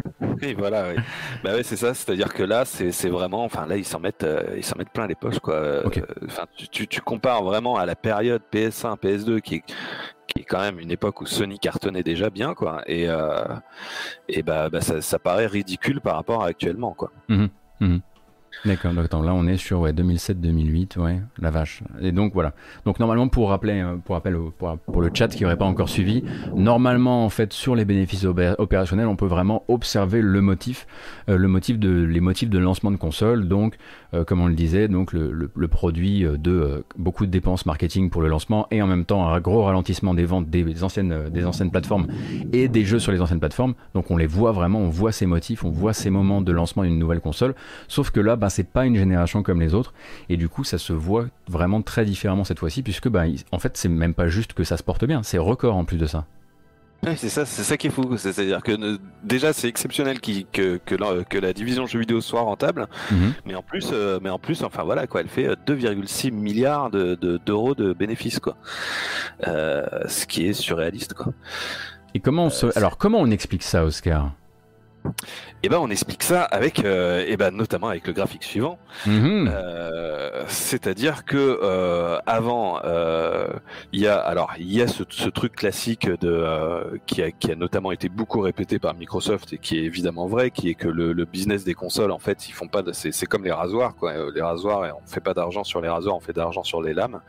Oui, 0.41 0.55
voilà, 0.57 0.89
oui. 0.89 1.01
Bah 1.43 1.53
ouais, 1.53 1.63
c'est 1.63 1.75
ça. 1.75 1.93
C'est-à-dire 1.93 2.33
que 2.33 2.43
là, 2.43 2.65
c'est 2.65 3.09
vraiment, 3.09 3.43
enfin 3.43 3.65
là, 3.65 3.77
ils 3.77 3.85
s'en 3.85 3.99
mettent, 3.99 4.23
euh, 4.23 4.43
ils 4.57 4.63
s'en 4.63 4.75
mettent 4.77 4.89
plein 4.91 5.07
les 5.07 5.15
poches, 5.15 5.39
quoi. 5.39 5.53
Euh. 5.55 5.83
Enfin, 6.25 6.43
tu, 6.57 6.67
tu, 6.69 6.87
tu 6.87 7.01
compares 7.01 7.43
vraiment 7.43 7.77
à 7.77 7.85
la 7.85 7.95
période 7.95 8.41
PS1, 8.51 8.97
PS2, 8.97 9.41
qui 9.41 9.55
est 9.55 9.63
qui 10.27 10.41
est 10.41 10.45
quand 10.45 10.59
même 10.59 10.79
une 10.79 10.91
époque 10.91 11.21
où 11.21 11.25
Sony 11.25 11.59
cartonnait 11.59 12.03
déjà 12.03 12.29
bien, 12.29 12.53
quoi. 12.53 12.81
Et 12.87 13.09
euh, 13.09 13.43
bah, 14.45 14.69
bah 14.69 14.81
ça, 14.81 15.01
ça 15.01 15.19
paraît 15.19 15.47
ridicule 15.47 16.01
par 16.01 16.15
rapport 16.15 16.43
à 16.43 16.47
actuellement, 16.47 16.93
quoi. 16.93 17.11
Mhm, 17.27 17.49
mhm. 17.79 18.01
D'accord, 18.65 18.93
donc 18.93 19.11
là 19.25 19.33
on 19.33 19.45
est 19.45 19.57
sur 19.57 19.81
ouais, 19.81 19.91
2007-2008, 19.91 20.97
ouais, 20.97 21.19
la 21.39 21.51
vache. 21.51 21.83
Et 21.99 22.13
donc 22.13 22.33
voilà. 22.33 22.53
Donc 22.85 22.97
normalement 22.99 23.27
pour 23.27 23.49
rappeler, 23.49 23.81
euh, 23.81 23.97
pour 23.97 24.15
rappel 24.15 24.37
au- 24.37 24.53
pour, 24.57 24.77
pour 24.77 25.01
le 25.01 25.09
chat 25.13 25.27
qui 25.27 25.43
n'aurait 25.43 25.57
pas 25.57 25.65
encore 25.65 25.89
suivi, 25.89 26.23
normalement 26.55 27.25
en 27.25 27.29
fait 27.29 27.51
sur 27.51 27.75
les 27.75 27.83
bénéfices 27.83 28.23
opé- 28.23 28.55
opérationnels, 28.59 29.07
on 29.07 29.17
peut 29.17 29.25
vraiment 29.25 29.63
observer 29.67 30.21
le 30.21 30.39
motif, 30.41 30.87
euh, 31.29 31.37
le 31.37 31.47
motif 31.49 31.77
de 31.77 31.89
les 32.03 32.21
motifs 32.21 32.49
de 32.49 32.57
lancement 32.57 32.89
de 32.91 32.95
console. 32.95 33.49
Donc 33.49 33.75
euh, 34.13 34.23
comme 34.23 34.39
on 34.39 34.47
le 34.47 34.53
disait, 34.55 34.87
donc 34.87 35.11
le, 35.11 35.33
le- 35.33 35.51
le 35.53 35.67
produit 35.67 36.23
euh, 36.23 36.37
de 36.37 36.51
euh, 36.51 36.81
beaucoup 36.97 37.25
de 37.25 37.31
dépenses 37.31 37.65
marketing 37.65 38.09
pour 38.09 38.21
le 38.21 38.29
lancement 38.29 38.67
et 38.71 38.81
en 38.81 38.87
même 38.87 39.03
temps 39.03 39.27
un 39.27 39.41
gros 39.41 39.63
ralentissement 39.63 40.13
des 40.13 40.25
ventes 40.25 40.49
des 40.49 40.83
anciennes 40.85 41.11
euh, 41.11 41.29
des 41.29 41.45
anciennes 41.45 41.71
plateformes 41.71 42.07
et 42.53 42.69
des 42.69 42.85
jeux 42.85 42.99
sur 42.99 43.11
les 43.11 43.19
anciennes 43.19 43.41
plateformes. 43.41 43.73
Donc 43.93 44.09
on 44.09 44.15
les 44.15 44.27
voit 44.27 44.53
vraiment, 44.53 44.79
on 44.79 44.89
voit 44.89 45.11
ces 45.11 45.25
motifs, 45.25 45.65
on 45.65 45.69
voit 45.69 45.91
ces 45.91 46.09
moments 46.09 46.39
de 46.41 46.51
lancement 46.53 46.83
d'une 46.83 46.97
nouvelle 46.97 47.19
console. 47.19 47.55
Sauf 47.89 48.09
que 48.11 48.21
là, 48.21 48.37
bah, 48.37 48.49
c'est 48.53 48.63
pas 48.71 48.85
une 48.85 48.95
génération 48.95 49.43
comme 49.43 49.59
les 49.59 49.73
autres, 49.73 49.93
et 50.29 50.37
du 50.37 50.47
coup, 50.49 50.63
ça 50.63 50.77
se 50.77 50.93
voit 50.93 51.25
vraiment 51.49 51.81
très 51.81 52.05
différemment 52.05 52.43
cette 52.43 52.59
fois-ci, 52.59 52.83
puisque 52.83 53.09
bah, 53.09 53.23
en 53.51 53.59
fait, 53.59 53.75
c'est 53.77 53.89
même 53.89 54.13
pas 54.13 54.27
juste 54.27 54.53
que 54.53 54.63
ça 54.63 54.77
se 54.77 54.83
porte 54.83 55.05
bien, 55.05 55.23
c'est 55.23 55.37
record 55.37 55.75
en 55.75 55.85
plus 55.85 55.97
de 55.97 56.05
ça. 56.05 56.25
Ouais, 57.05 57.17
c'est 57.17 57.27
ça, 57.27 57.45
c'est 57.45 57.63
ça 57.63 57.75
qui 57.75 57.87
est 57.87 57.89
fou. 57.89 58.15
C'est- 58.15 58.31
C'est-à-dire 58.31 58.63
que 58.63 58.71
euh, 58.71 58.97
déjà, 59.25 59.51
c'est 59.51 59.67
exceptionnel 59.67 60.21
qui- 60.21 60.45
que, 60.53 60.77
que, 60.85 60.95
la, 60.95 61.25
que 61.25 61.37
la 61.37 61.51
division 61.51 61.85
jeux 61.85 61.99
vidéo 61.99 62.21
soit 62.21 62.39
rentable, 62.39 62.87
Mhm. 63.11 63.33
mais 63.45 63.55
en 63.55 63.61
plus, 63.61 63.89
euh, 63.91 64.19
mais 64.23 64.29
en 64.29 64.39
plus, 64.39 64.63
enfin 64.63 64.83
voilà 64.83 65.05
quoi, 65.05 65.19
elle 65.19 65.27
fait 65.27 65.49
euh, 65.49 65.55
2,6 65.67 66.31
milliards 66.31 66.91
de- 66.91 67.15
de- 67.15 67.41
d'euros 67.45 67.75
de, 67.75 67.91
bénéfices 67.91 68.39
quoi, 68.39 68.55
Euh, 69.47 69.83
ce 70.07 70.25
qui 70.25 70.45
est 70.47 70.53
surréaliste 70.53 71.13
quoi. 71.13 71.33
Et 72.15 72.19
comment 72.21 72.45
on 72.45 72.49
se... 72.49 72.67
Alors, 72.77 72.97
comment 72.97 73.19
on 73.19 73.31
explique 73.31 73.63
ça, 73.63 73.83
Oscar? 73.83 74.31
Et 75.63 75.69
ben, 75.69 75.77
on 75.79 75.89
explique 75.89 76.23
ça 76.23 76.43
avec, 76.43 76.83
euh, 76.83 77.23
et 77.27 77.37
ben, 77.37 77.51
notamment 77.55 77.87
avec 77.87 78.05
le 78.07 78.13
graphique 78.13 78.43
suivant. 78.43 78.77
Mhm. 79.05 79.49
Euh, 79.51 80.43
C'est-à-dire 80.47 81.23
que 81.25 81.59
euh, 81.63 82.17
avant, 82.25 82.79
il 83.93 84.01
y 84.01 84.07
a 84.07 84.17
alors 84.17 84.51
il 84.57 84.71
y 84.73 84.81
a 84.81 84.87
ce, 84.87 85.03
ce 85.09 85.29
truc 85.29 85.55
classique 85.55 86.09
de 86.21 86.99
qui, 87.05 87.21
a, 87.21 87.31
qui 87.31 87.51
a 87.51 87.55
notamment 87.55 87.91
été 87.91 88.09
beaucoup 88.09 88.41
répété 88.41 88.79
par 88.79 88.93
Microsoft 88.93 89.53
et 89.53 89.57
qui 89.57 89.77
est 89.79 89.83
évidemment 89.83 90.27
vrai, 90.27 90.51
qui 90.51 90.69
est 90.69 90.75
que 90.75 90.87
le, 90.87 91.13
le 91.13 91.25
business 91.25 91.63
des 91.63 91.73
consoles 91.73 92.11
en 92.11 92.19
fait 92.19 92.49
ils 92.49 92.51
font 92.53 92.67
pas 92.67 92.81
c'est 92.91 93.25
comme 93.25 93.43
les 93.45 93.51
rasoirs 93.51 93.95
quoi. 93.95 94.13
Les 94.33 94.41
rasoirs 94.41 94.81
on 95.01 95.07
fait 95.07 95.21
pas 95.21 95.33
d'argent 95.33 95.63
sur 95.63 95.79
les 95.81 95.89
rasoirs, 95.89 96.15
on 96.15 96.19
fait 96.19 96.33
d'argent 96.33 96.63
sur 96.63 96.81
les 96.81 96.93
lames. 96.93 97.21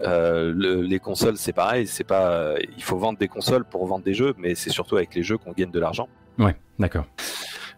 Le- 0.00 0.82
les 0.82 0.98
consoles 1.00 1.36
c'est 1.36 1.52
pareil, 1.52 1.86
c'est 1.86 2.04
pas 2.04 2.54
il 2.76 2.82
faut 2.82 2.98
vendre 2.98 3.18
des 3.18 3.28
consoles 3.28 3.64
pour 3.64 3.86
vendre 3.86 4.04
des 4.04 4.14
jeux, 4.14 4.34
mais 4.38 4.54
c'est 4.54 4.70
surtout 4.70 4.96
avec 4.96 5.14
les 5.14 5.22
jeux 5.22 5.38
qu'on 5.38 5.52
gagne 5.52 5.70
de 5.70 5.80
l'argent. 5.80 6.08
Ouais, 6.38 6.56
d'accord. 6.78 7.04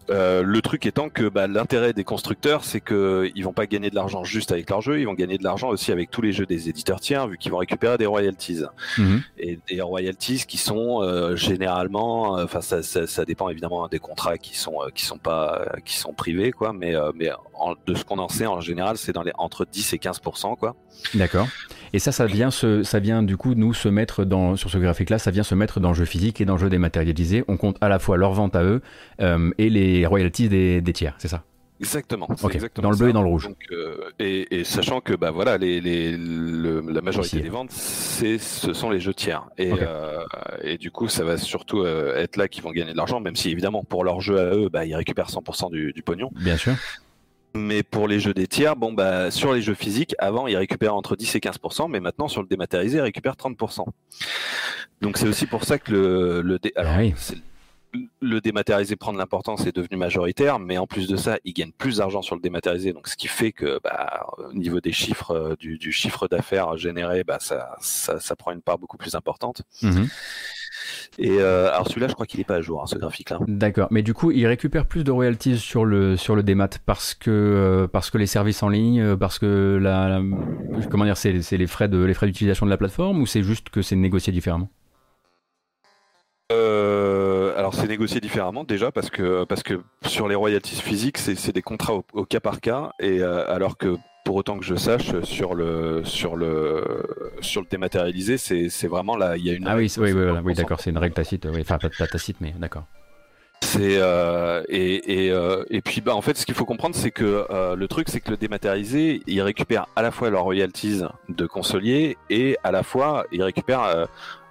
Euh, 0.08 0.44
le 0.44 0.62
truc 0.62 0.86
étant 0.86 1.08
que 1.08 1.28
bah, 1.28 1.48
l'intérêt 1.48 1.92
des 1.92 2.04
constructeurs, 2.04 2.62
c'est 2.62 2.78
que 2.80 3.28
ils 3.34 3.42
vont 3.42 3.52
pas 3.52 3.66
gagner 3.66 3.90
de 3.90 3.96
l'argent 3.96 4.22
juste 4.22 4.52
avec 4.52 4.70
leurs 4.70 4.80
jeux, 4.80 5.00
ils 5.00 5.04
vont 5.04 5.14
gagner 5.14 5.36
de 5.36 5.42
l'argent 5.42 5.68
aussi 5.68 5.90
avec 5.90 6.12
tous 6.12 6.22
les 6.22 6.30
jeux 6.30 6.46
des 6.46 6.68
éditeurs 6.68 7.00
tiers, 7.00 7.26
vu 7.26 7.38
qu'ils 7.38 7.50
vont 7.50 7.58
récupérer 7.58 7.98
des 7.98 8.06
royalties. 8.06 8.62
Mhm. 8.98 9.22
Et 9.38 9.58
des 9.68 9.80
royalties 9.80 10.44
qui 10.46 10.58
sont 10.58 11.02
euh, 11.02 11.34
généralement, 11.34 12.38
euh, 12.38 12.44
enfin 12.44 12.60
ça, 12.60 12.84
ça, 12.84 13.08
ça 13.08 13.24
dépend 13.24 13.48
évidemment 13.48 13.88
des 13.88 13.98
contrats 13.98 14.38
qui 14.38 14.56
sont 14.56 14.76
qui 14.94 15.04
sont 15.04 15.18
pas 15.18 15.66
qui 15.84 15.96
sont 15.96 16.12
privés 16.12 16.52
quoi, 16.52 16.72
mais 16.72 16.94
mais 17.16 17.30
en- 17.54 17.74
de 17.84 17.94
ce 17.96 18.04
qu'on 18.04 18.18
en 18.20 18.28
sait 18.28 18.46
en 18.46 18.60
général, 18.60 18.98
c'est 18.98 19.12
dans 19.12 19.24
les 19.24 19.32
entre 19.38 19.64
10 19.66 19.92
et 19.92 19.98
15% 19.98 20.54
quoi. 20.54 20.76
D'accord. 21.14 21.48
Et 21.92 21.98
ça, 21.98 22.12
ça 22.12 22.26
vient, 22.26 22.50
se, 22.50 22.82
ça 22.82 22.98
vient 22.98 23.22
du 23.22 23.36
coup 23.36 23.54
nous 23.54 23.72
se 23.72 23.88
mettre 23.88 24.24
dans, 24.24 24.56
sur 24.56 24.70
ce 24.70 24.78
graphique-là, 24.78 25.18
ça 25.18 25.30
vient 25.30 25.44
se 25.44 25.54
mettre 25.54 25.80
dans 25.80 25.90
le 25.90 25.94
jeu 25.94 26.04
physique 26.04 26.40
et 26.40 26.44
dans 26.44 26.54
le 26.54 26.60
jeu 26.60 26.68
dématérialisé. 26.68 27.44
On 27.48 27.56
compte 27.56 27.76
à 27.80 27.88
la 27.88 27.98
fois 27.98 28.16
leur 28.16 28.32
vente 28.32 28.56
à 28.56 28.64
eux 28.64 28.82
euh, 29.20 29.50
et 29.58 29.70
les 29.70 30.04
royalties 30.04 30.48
des, 30.48 30.80
des 30.80 30.92
tiers, 30.92 31.14
c'est 31.18 31.28
ça? 31.28 31.44
Exactement. 31.78 32.26
exactement 32.50 32.82
dans 32.84 32.90
le 32.90 32.96
bleu 32.96 33.06
ça. 33.06 33.10
et 33.10 33.12
dans 33.12 33.22
le 33.22 33.28
rouge. 33.28 33.48
Donc, 33.48 33.58
euh, 33.70 33.96
et, 34.18 34.60
et 34.60 34.64
sachant 34.64 35.00
que 35.02 35.12
bah 35.12 35.30
voilà, 35.30 35.58
les, 35.58 35.80
les, 35.82 36.16
le- 36.16 36.80
la 36.90 37.02
majorité 37.02 37.36
Aussi. 37.36 37.42
des 37.42 37.50
ventes, 37.50 37.70
c'est 37.70 38.38
ce 38.38 38.72
sont 38.72 38.88
les 38.88 38.98
jeux 38.98 39.12
tiers. 39.12 39.44
Et, 39.58 39.72
euh, 39.82 40.24
et 40.62 40.78
du 40.78 40.90
coup, 40.90 41.06
ça 41.08 41.22
va 41.22 41.36
surtout 41.36 41.80
euh, 41.82 42.16
être 42.16 42.36
là 42.38 42.48
qu'ils 42.48 42.62
vont 42.62 42.70
gagner 42.72 42.92
de 42.92 42.96
l'argent, 42.96 43.20
même 43.20 43.36
si 43.36 43.50
évidemment 43.50 43.84
pour 43.84 44.04
leurs 44.04 44.22
jeux 44.22 44.38
à 44.38 44.54
eux, 44.54 44.68
bah, 44.70 44.86
ils 44.86 44.94
récupèrent 44.96 45.28
100% 45.28 45.70
du, 45.70 45.92
du 45.92 46.02
pognon. 46.02 46.30
Bien 46.34 46.56
sûr. 46.56 46.76
Mais 47.54 47.82
pour 47.82 48.06
les 48.06 48.20
jeux 48.20 48.34
des 48.34 48.46
tiers, 48.46 48.76
bon 48.76 48.92
bah 48.92 49.30
sur 49.30 49.54
les 49.54 49.62
jeux 49.62 49.74
physiques, 49.74 50.14
avant 50.18 50.46
ils 50.46 50.56
récupèrent 50.56 50.94
entre 50.94 51.16
10 51.16 51.36
et 51.36 51.38
15%, 51.40 51.88
mais 51.88 52.00
maintenant 52.00 52.28
sur 52.28 52.42
le 52.42 52.48
dématérialisé, 52.48 52.98
ils 52.98 53.02
récupèrent 53.02 53.36
30%. 53.36 53.84
Donc 55.00 55.16
c'est 55.18 55.28
aussi 55.28 55.46
pour 55.46 55.64
ça 55.64 55.78
que 55.78 55.90
le, 55.92 56.40
le 56.42 56.58
dé- 56.58 56.72
alors, 56.76 56.92
Ah 56.96 56.98
oui. 57.00 57.14
le 58.20 58.40
dématérialisé 58.42 58.96
prend 58.96 59.12
de 59.12 59.18
l'importance 59.18 59.66
est 59.66 59.74
devenu 59.74 59.96
majoritaire, 59.96 60.58
mais 60.58 60.76
en 60.76 60.86
plus 60.86 61.06
de 61.08 61.16
ça, 61.16 61.38
ils 61.44 61.54
gagnent 61.54 61.72
plus 61.72 61.96
d'argent 61.98 62.20
sur 62.20 62.34
le 62.34 62.42
dématérialisé, 62.42 62.92
donc 62.92 63.08
ce 63.08 63.16
qui 63.16 63.28
fait 63.28 63.52
que 63.52 63.80
bah, 63.82 64.26
au 64.38 64.52
niveau 64.52 64.80
des 64.80 64.92
chiffres, 64.92 65.30
euh, 65.30 65.54
du, 65.58 65.78
du 65.78 65.92
chiffre 65.92 66.28
d'affaires 66.28 66.76
généré, 66.76 67.24
bah, 67.24 67.38
ça, 67.40 67.76
ça, 67.80 68.20
ça 68.20 68.36
prend 68.36 68.52
une 68.52 68.60
part 68.62 68.78
beaucoup 68.78 68.98
plus 68.98 69.14
importante. 69.14 69.62
Mhm. 69.82 70.08
Et 71.18 71.40
euh, 71.40 71.68
alors 71.72 71.88
celui-là, 71.88 72.08
je 72.08 72.14
crois 72.14 72.26
qu'il 72.26 72.40
est 72.40 72.44
pas 72.44 72.56
à 72.56 72.60
jour, 72.60 72.82
hein, 72.82 72.86
ce 72.86 72.96
graphique-là. 72.98 73.38
D'accord, 73.48 73.88
mais 73.90 74.02
du 74.02 74.12
coup, 74.12 74.30
ils 74.30 74.46
récupèrent 74.46 74.86
plus 74.86 75.04
de 75.04 75.10
royalties 75.10 75.58
sur 75.58 75.84
le 75.84 76.16
sur 76.16 76.34
le 76.36 76.42
démat 76.42 76.68
parce 76.84 77.14
que 77.14 77.30
euh, 77.30 77.86
parce 77.86 78.10
que 78.10 78.18
les 78.18 78.26
services 78.26 78.62
en 78.62 78.68
ligne, 78.68 79.00
euh, 79.00 79.16
parce 79.16 79.38
que 79.38 79.78
la, 79.80 80.08
la- 80.08 80.22
comment 80.90 81.04
dire, 81.04 81.16
c'est 81.16 81.32
les 81.32 81.66
frais 81.66 81.88
de 81.88 82.02
les 82.02 82.14
frais 82.14 82.26
d'utilisation 82.26 82.66
de 82.66 82.70
la 82.70 82.76
plateforme 82.76 83.20
ou 83.20 83.26
c'est 83.26 83.42
juste 83.42 83.70
que 83.70 83.82
c'est 83.82 83.96
négocié 83.96 84.32
différemment? 84.32 84.68
Euh, 86.52 87.58
alors 87.58 87.74
c'est 87.74 87.88
négocié 87.88 88.20
différemment 88.20 88.62
déjà 88.62 88.92
parce 88.92 89.10
que 89.10 89.44
parce 89.44 89.64
que 89.64 89.82
sur 90.04 90.28
les 90.28 90.36
royalties 90.36 90.80
physiques 90.80 91.18
c'est 91.18 91.34
c'est 91.34 91.50
des 91.52 91.62
contrats 91.62 91.94
au, 91.94 92.04
au 92.12 92.24
cas 92.24 92.38
par 92.38 92.60
cas 92.60 92.92
et 93.00 93.20
euh, 93.20 93.44
alors 93.52 93.76
que 93.76 93.96
pour 94.26 94.34
autant 94.34 94.58
que 94.58 94.64
je 94.64 94.74
sache 94.74 95.20
sur 95.22 95.54
le 95.54 96.02
sur 96.04 96.34
le 96.34 96.84
sur 97.40 97.60
le 97.60 97.68
dématérialisé 97.70 98.36
c'est 98.36 98.88
vraiment 98.88 99.16
là 99.16 99.36
il 99.36 99.46
y 99.46 99.50
a 99.50 99.52
une 99.54 99.68
Ah 99.68 99.76
oui, 99.76 99.90
oui, 99.98 100.12
oui, 100.12 100.22
oui, 100.42 100.52
50%. 100.52 100.56
d'accord, 100.56 100.80
c'est 100.80 100.90
une 100.90 100.98
règle 100.98 101.14
tacite, 101.14 101.46
oui, 101.50 101.60
enfin 101.60 101.78
pas, 101.78 101.88
pas 101.96 102.08
tacite, 102.08 102.38
mais 102.40 102.52
d'accord. 102.58 102.86
C'est 103.62 103.98
euh, 103.98 104.64
et 104.68 105.26
et, 105.26 105.30
euh, 105.30 105.64
et 105.70 105.80
puis 105.80 106.00
bah 106.00 106.14
en 106.14 106.22
fait 106.22 106.36
ce 106.36 106.44
qu'il 106.44 106.56
faut 106.56 106.64
comprendre 106.64 106.96
c'est 106.96 107.12
que 107.12 107.46
euh, 107.50 107.76
le 107.76 107.88
truc 107.88 108.08
c'est 108.10 108.20
que 108.20 108.30
le 108.32 108.36
dématérialisé 108.36 109.22
il 109.28 109.40
récupère 109.42 109.86
à 109.94 110.02
la 110.02 110.10
fois 110.10 110.28
leurs 110.28 110.42
royalties 110.42 111.02
de 111.28 111.46
consoliers 111.46 112.16
et 112.28 112.58
à 112.64 112.72
la 112.72 112.82
fois 112.82 113.26
il 113.30 113.44
récupère 113.44 114.08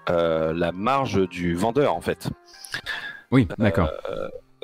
la 0.07 0.71
marge 0.71 1.27
du 1.27 1.53
vendeur 1.53 1.95
en 1.95 2.01
fait. 2.01 2.29
Oui, 3.29 3.45
d'accord. 3.57 3.91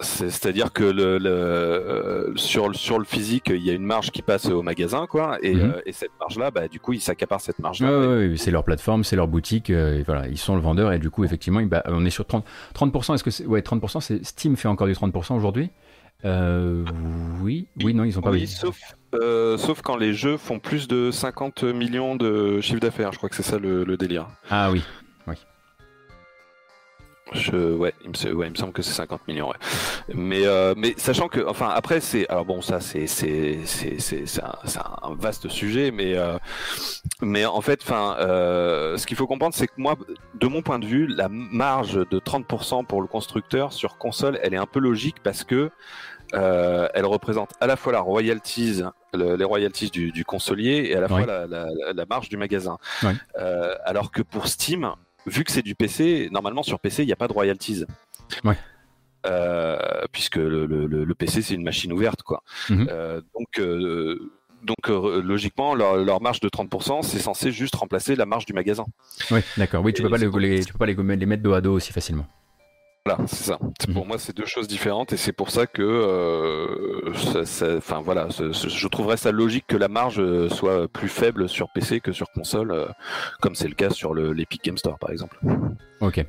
C'est- 0.02 0.30
C'est-à-dire 0.30 0.74
que 0.74 0.84
le, 0.84 1.18
le- 1.18 1.30
euh, 1.30 2.36
sur, 2.36 2.68
le- 2.68 2.74
sur 2.74 3.00
le 3.00 3.06
physique, 3.06 3.50
il 3.50 3.64
y 3.66 3.70
a 3.70 3.74
une 3.74 3.86
marge 3.86 4.12
qui 4.12 4.22
passe 4.22 4.48
au 4.48 4.62
magasin, 4.62 5.08
quoi, 5.08 5.38
et, 5.42 5.54
Mhm. 5.56 5.62
euh, 5.62 5.82
et 5.86 5.92
cette 5.94 6.12
marge-là, 6.20 6.52
bah, 6.52 6.68
du 6.68 6.80
coup, 6.80 6.94
ils 6.94 7.02
s'accaparent 7.02 7.42
cette 7.42 7.60
marge-là. 7.60 7.90
ouais, 8.00 8.28
ouais, 8.30 8.34
c'est 8.38 8.52
leur 8.52 8.64
plateforme, 8.64 9.04
c'est 9.04 9.16
leur 9.16 9.28
boutique, 9.28 9.70
euh, 9.70 10.00
et 10.00 10.04
voilà, 10.04 10.28
ils 10.28 10.38
sont 10.38 10.56
le 10.56 10.62
vendeur 10.62 10.92
et 10.92 11.00
du 11.00 11.10
coup 11.10 11.24
effectivement, 11.24 11.62
bah, 11.64 11.84
on 11.88 12.06
est 12.06 12.10
sur 12.10 12.26
30, 12.26 12.46
30% 12.74 13.14
est-ce 13.16 13.24
que 13.24 13.32
c'est 13.32 13.46
ouais 13.46 13.62
30% 13.62 14.00
c'est 14.02 14.24
Steam 14.26 14.56
fait 14.56 14.68
encore 14.68 14.88
du 14.88 14.94
30% 14.94 15.36
aujourd'hui? 15.36 15.70
Euh, 16.26 16.84
Oui, 17.42 17.68
oui, 17.84 17.94
non, 17.96 18.04
ils 18.04 18.18
ont 18.20 18.22
pas. 18.22 18.30
Oui, 18.30 18.46
sauf, 18.46 18.78
euh, 19.16 19.58
sauf 19.58 19.82
quand 19.82 19.96
les 19.98 20.14
jeux 20.14 20.38
font 20.38 20.60
plus 20.60 20.88
de 20.88 21.10
50 21.10 21.64
millions 21.64 22.16
de 22.16 22.62
chiffre 22.62 22.80
d'affaires, 22.80 23.12
je 23.12 23.18
crois 23.18 23.30
que 23.30 23.36
c'est 23.36 23.42
ça 23.44 23.58
le, 23.58 23.84
le 23.84 23.98
délire. 23.98 24.28
Ah 24.50 24.70
oui. 24.72 24.84
Je, 27.32 27.74
ouais, 27.74 27.94
il 28.04 28.10
me, 28.10 28.34
ouais, 28.34 28.48
il 28.48 28.52
me 28.52 28.56
semble 28.56 28.74
que 28.74 28.82
c'est 28.82 28.94
50 28.94 29.28
millions. 29.28 29.50
Ouais. 29.50 29.56
Mais, 30.14 30.46
euh, 30.46 30.74
mais 30.76 30.94
sachant 30.98 31.30
que, 31.30 31.46
enfin, 31.48 31.70
après, 31.70 32.02
c'est, 32.02 32.28
alors 32.30 32.46
bon, 32.46 32.62
ça, 32.62 32.82
c'est, 32.82 33.08
c'est, 33.08 33.60
c'est, 33.66 34.00
c'est, 34.00 34.44
un, 34.44 34.54
un, 35.02 35.16
vaste 35.16 35.48
sujet, 35.48 35.92
mais, 35.92 36.18
euh, 36.18 36.38
mais 37.22 37.46
en 37.46 37.62
fait, 37.62 37.82
enfin, 37.84 38.18
euh, 38.20 38.98
ce 38.98 39.08
qu'il 39.08 39.16
faut 39.16 39.28
comprendre, 39.28 39.56
c'est 39.56 39.68
que 39.68 39.74
moi, 39.78 39.96
de 40.36 40.48
mon 40.48 40.62
point 40.62 40.80
de 40.80 40.86
vue, 40.86 41.08
la 41.08 41.30
marge 41.30 41.94
de 41.94 42.20
30% 42.20 42.86
pour 42.86 43.02
le 43.02 43.08
constructeur 43.08 43.72
sur 43.72 43.98
console, 43.98 44.38
elle 44.44 44.54
est 44.54 44.58
un 44.58 44.66
peu 44.66 44.80
logique 44.80 45.18
parce 45.24 45.44
que 45.46 45.72
euh, 46.34 46.88
elle 46.94 47.06
représente 47.06 47.52
à 47.60 47.68
la 47.68 47.76
fois 47.76 47.92
la 47.92 48.00
royalties, 48.00 48.82
le, 49.14 49.36
les 49.36 49.44
royalties 49.44 49.90
du, 49.90 50.12
du, 50.12 50.24
consolier 50.24 50.88
et 50.90 50.96
à 50.96 51.02
la 51.02 51.08
fois 51.08 51.26
la, 51.26 51.46
la, 51.46 51.66
la, 51.94 52.06
marge 52.06 52.30
du 52.30 52.38
magasin. 52.38 52.78
Euh, 53.38 53.76
alors 53.84 54.12
que 54.12 54.22
pour 54.22 54.48
Steam, 54.48 54.94
vu 55.26 55.44
que 55.44 55.52
c'est 55.52 55.62
du 55.62 55.76
PC, 55.76 56.30
normalement 56.32 56.64
sur 56.64 56.80
PC, 56.80 57.04
il 57.04 57.08
n'y 57.08 57.14
a 57.14 57.18
pas 57.18 57.28
de 57.28 57.34
royalties. 57.34 57.86
Ouais. 58.44 58.58
Euh, 59.28 59.78
puisque 60.12 60.38
le, 60.38 60.66
le, 60.66 60.88
le 60.88 61.16
PC 61.16 61.44
c'est 61.44 61.54
une 61.54 61.64
machine 61.64 61.94
ouverte 61.94 62.24
quoi. 62.24 62.42
Mhm. 62.72 62.88
Euh, 62.90 63.22
donc 63.38 63.60
euh, 63.60 64.32
donc 64.64 64.88
logiquement 64.88 65.76
leur, 65.76 65.98
leur, 65.98 66.22
marge 66.22 66.40
de 66.40 66.50
30% 66.50 67.04
c'est 67.04 67.20
censé 67.20 67.52
juste 67.52 67.76
remplacer 67.76 68.16
la 68.16 68.26
marge 68.26 68.48
du 68.48 68.54
magasin. 68.54 68.86
Oui 69.30 69.42
d'accord. 69.58 69.84
Oui 69.84 69.94
tu 69.94 70.02
peux 70.02 70.10
pas 70.10 70.18
les, 70.18 70.28
les, 70.28 70.66
tu 70.66 70.74
peux 70.74 70.80
pas 70.80 70.88
les, 70.88 70.96
les 70.96 71.26
mettre 71.28 71.44
dos 71.44 71.54
à 71.54 71.62
dos 71.62 71.74
aussi 71.74 71.94
facilement. 71.94 72.26
Voilà, 73.06 73.24
c'est 73.26 73.46
ça. 73.46 73.58
Pour 73.94 74.06
moi, 74.06 74.20
c'est 74.20 74.36
deux 74.36 74.46
choses 74.46 74.68
différentes 74.68 75.12
et 75.12 75.18
c'est 75.18 75.32
pour 75.32 75.50
ça 75.50 75.66
que, 75.66 75.82
euh, 75.82 77.12
ça, 77.16 77.46
ça, 77.46 77.78
enfin 77.78 78.00
voilà, 78.00 78.28
je 78.30 78.88
trouverais 78.88 79.18
ça 79.18 79.32
logique 79.32 79.66
que 79.68 79.76
la 79.76 79.88
marge 79.88 80.22
soit 80.50 80.88
plus 80.88 81.08
faible 81.08 81.50
sur 81.50 81.70
PC 81.74 82.00
que 82.00 82.12
sur 82.12 82.32
console, 82.32 82.72
euh, 82.72 82.86
comme 83.42 83.56
c'est 83.56 83.68
le 83.68 83.74
cas 83.74 83.90
sur 83.90 84.14
l'Epic 84.14 84.64
Game 84.64 84.78
Store 84.78 85.00
par 85.00 85.10
exemple. 85.10 85.40
Ok. 86.00 86.24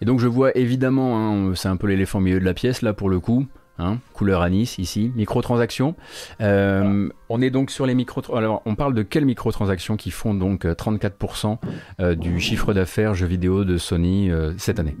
Et 0.00 0.04
donc 0.04 0.18
je 0.18 0.26
vois 0.26 0.56
évidemment, 0.56 1.18
hein, 1.18 1.54
c'est 1.54 1.68
un 1.68 1.76
peu 1.76 1.86
l'éléphant 1.86 2.18
au 2.18 2.22
milieu 2.22 2.40
de 2.40 2.44
la 2.44 2.54
pièce 2.54 2.82
là 2.82 2.94
pour 2.94 3.10
le 3.10 3.20
coup. 3.20 3.46
Hein, 3.80 3.98
couleur 4.12 4.42
anis 4.42 4.76
ici, 4.78 5.12
microtransactions. 5.14 5.94
Euh, 6.40 7.08
on 7.28 7.40
est 7.40 7.50
donc 7.50 7.70
sur 7.70 7.86
les 7.86 7.94
micro. 7.94 8.20
Alors, 8.34 8.60
on 8.66 8.74
parle 8.74 8.92
de 8.92 9.02
quelles 9.02 9.24
microtransactions 9.24 9.96
qui 9.96 10.10
font 10.10 10.34
donc 10.34 10.64
34% 10.64 11.58
euh, 12.00 12.16
du 12.16 12.40
chiffre 12.40 12.74
d'affaires 12.74 13.14
jeux 13.14 13.28
vidéo 13.28 13.64
de 13.64 13.78
Sony 13.78 14.32
euh, 14.32 14.52
cette 14.58 14.80
année? 14.80 14.96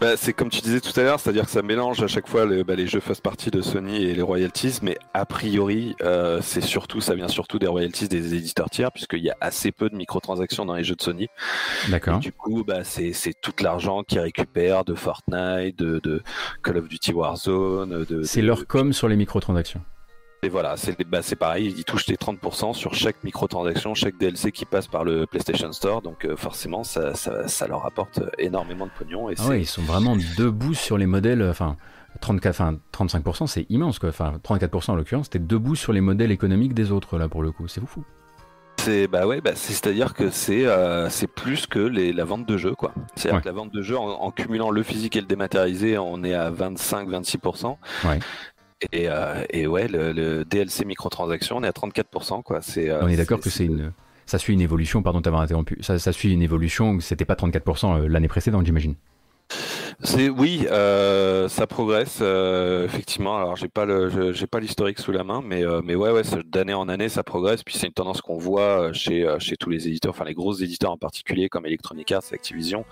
Bah, 0.00 0.16
c'est 0.16 0.32
comme 0.32 0.48
tu 0.48 0.60
disais 0.60 0.80
tout 0.80 0.98
à 0.98 1.02
l'heure, 1.02 1.20
c'est-à-dire 1.20 1.44
que 1.44 1.50
ça 1.50 1.62
mélange 1.62 2.02
à 2.02 2.06
chaque 2.06 2.28
fois 2.28 2.46
les, 2.46 2.64
bah, 2.64 2.74
les 2.74 2.86
jeux 2.86 3.00
first 3.00 3.22
party 3.22 3.50
de 3.50 3.60
Sony 3.60 4.04
et 4.04 4.14
les 4.14 4.22
royalties, 4.22 4.78
mais 4.82 4.96
a 5.14 5.26
priori, 5.26 5.94
euh, 6.02 6.40
c'est 6.42 6.60
surtout, 6.60 7.00
ça 7.00 7.14
vient 7.14 7.28
surtout 7.28 7.58
des 7.58 7.66
royalties 7.66 8.08
des 8.08 8.34
éditeurs 8.34 8.70
tiers, 8.70 8.92
puisqu'il 8.92 9.22
y 9.22 9.30
a 9.30 9.36
assez 9.40 9.72
peu 9.72 9.90
de 9.90 9.96
microtransactions 9.96 10.64
dans 10.64 10.74
les 10.74 10.84
jeux 10.84 10.96
de 10.96 11.02
Sony. 11.02 11.28
D'accord. 11.88 12.18
Du 12.18 12.32
coup, 12.32 12.64
bah, 12.64 12.84
c'est, 12.84 13.12
tout 13.40 13.52
l'argent 13.60 14.02
qu'ils 14.02 14.20
récupèrent 14.20 14.84
de 14.84 14.94
Fortnite, 14.94 15.78
de, 15.78 16.00
de 16.02 16.22
Call 16.62 16.78
of 16.78 16.88
Duty 16.88 17.12
Warzone. 17.12 18.04
De, 18.04 18.22
c'est 18.22 18.42
leur 18.42 18.66
com 18.66 18.92
sur 18.92 19.08
les 19.08 19.16
microtransactions. 19.16 19.82
Et 20.42 20.48
voilà, 20.48 20.76
c'est 20.78 20.96
bah, 21.06 21.20
pareil, 21.38 21.74
ils 21.76 21.84
touchent 21.84 22.06
les 22.06 22.16
30% 22.16 22.72
sur 22.72 22.94
chaque 22.94 23.22
microtransaction, 23.24 23.94
chaque 23.94 24.16
DLC 24.16 24.52
qui 24.52 24.64
passe 24.64 24.86
par 24.86 25.04
le 25.04 25.26
PlayStation 25.26 25.70
Store, 25.72 26.00
donc 26.00 26.24
euh, 26.24 26.34
forcément 26.34 26.82
ça, 26.82 27.14
ça, 27.14 27.46
ça, 27.46 27.66
leur 27.66 27.84
apporte 27.84 28.20
énormément 28.38 28.86
de 28.86 28.90
pognon. 28.98 29.28
Et 29.28 29.34
ah 29.38 29.48
ouais, 29.48 29.60
ils 29.60 29.66
sont 29.66 29.82
vraiment 29.82 30.16
debout 30.38 30.72
sur 30.72 30.96
les 30.96 31.04
modèles, 31.06 31.42
enfin 31.42 31.76
34, 32.22 32.58
enfin 32.58 32.78
35% 33.06 33.46
c'est 33.48 33.66
immense 33.68 33.98
quoi, 33.98 34.08
enfin 34.08 34.32
34% 34.42 34.92
en 34.92 34.94
l'occurrence, 34.94 35.26
c'était 35.26 35.40
debout 35.40 35.76
sur 35.76 35.92
les 35.92 36.00
modèles 36.00 36.30
économiques 36.30 36.72
des 36.72 36.90
autres 36.90 37.18
là 37.18 37.28
pour 37.28 37.42
le 37.42 37.52
coup, 37.52 37.68
c'est 37.68 37.84
fou. 37.86 38.02
C'est 38.78 39.08
bah 39.08 39.26
ouais, 39.26 39.42
bah 39.42 39.50
c'est 39.56 39.86
à 39.86 39.92
dire 39.92 40.14
que 40.14 40.30
c'est 40.30 40.64
euh, 40.64 41.10
c'est 41.10 41.26
plus 41.26 41.66
que 41.66 41.78
les, 41.80 42.14
la 42.14 42.24
vente 42.24 42.46
de 42.46 42.56
jeux 42.56 42.74
quoi. 42.74 42.94
C'est-à-dire 43.14 43.36
Ouais. 43.36 43.42
que 43.42 43.48
la 43.48 43.52
vente 43.52 43.74
de 43.74 43.82
jeux 43.82 43.98
en, 43.98 44.08
en 44.08 44.30
cumulant 44.30 44.70
le 44.70 44.82
physique 44.82 45.16
et 45.16 45.20
le 45.20 45.26
dématérialisé, 45.26 45.98
on 45.98 46.24
est 46.24 46.32
à 46.32 46.50
25-26%. 46.50 47.76
Ouais. 48.06 48.18
Et, 48.92 49.08
euh, 49.08 49.44
et 49.50 49.66
ouais, 49.66 49.88
le, 49.88 50.12
le 50.12 50.44
DLC 50.44 50.84
microtransaction, 50.84 51.58
on 51.58 51.62
est 51.62 51.68
à 51.68 51.72
34%. 51.72 52.42
Quoi. 52.42 52.60
Euh, 52.78 53.00
On 53.02 53.08
est 53.08 53.16
d'accord 53.16 53.40
que 53.40 53.50
c'est 53.50 53.66
une. 53.66 53.92
Ça 54.26 54.38
suit 54.38 54.54
une 54.54 54.60
évolution, 54.60 55.02
pardon 55.02 55.20
d'avoir 55.20 55.42
interrompu. 55.42 55.76
Ça, 55.80 55.98
ça 55.98 56.12
suit 56.12 56.32
une 56.32 56.42
évolution, 56.42 57.00
c'était 57.00 57.24
pas 57.24 57.34
34% 57.34 58.06
l'année 58.06 58.28
précédente, 58.28 58.64
j'imagine. 58.64 58.94
C'est 60.02 60.30
oui, 60.30 60.66
euh, 60.70 61.48
ça 61.48 61.66
progresse 61.66 62.18
euh, 62.22 62.84
effectivement. 62.84 63.36
Alors 63.36 63.56
j'ai 63.56 63.68
pas 63.68 63.84
le, 63.84 64.32
j'ai 64.32 64.46
pas 64.46 64.58
l'historique 64.58 64.98
sous 64.98 65.12
la 65.12 65.24
main, 65.24 65.42
mais 65.44 65.64
euh, 65.64 65.82
mais 65.84 65.94
ouais 65.94 66.10
ouais, 66.10 66.22
d'année 66.46 66.72
en 66.72 66.88
année 66.88 67.08
ça 67.08 67.22
progresse. 67.22 67.62
Puis 67.62 67.76
c'est 67.76 67.86
une 67.86 67.92
tendance 67.92 68.22
qu'on 68.22 68.38
voit 68.38 68.92
chez 68.92 69.26
chez 69.38 69.56
tous 69.56 69.68
les 69.68 69.88
éditeurs, 69.88 70.10
enfin 70.10 70.24
les 70.24 70.34
gros 70.34 70.54
éditeurs 70.54 70.92
en 70.92 70.96
particulier 70.96 71.48
comme 71.48 71.66
Electronic 71.66 72.12
Arts, 72.12 72.22
Activision. 72.32 72.84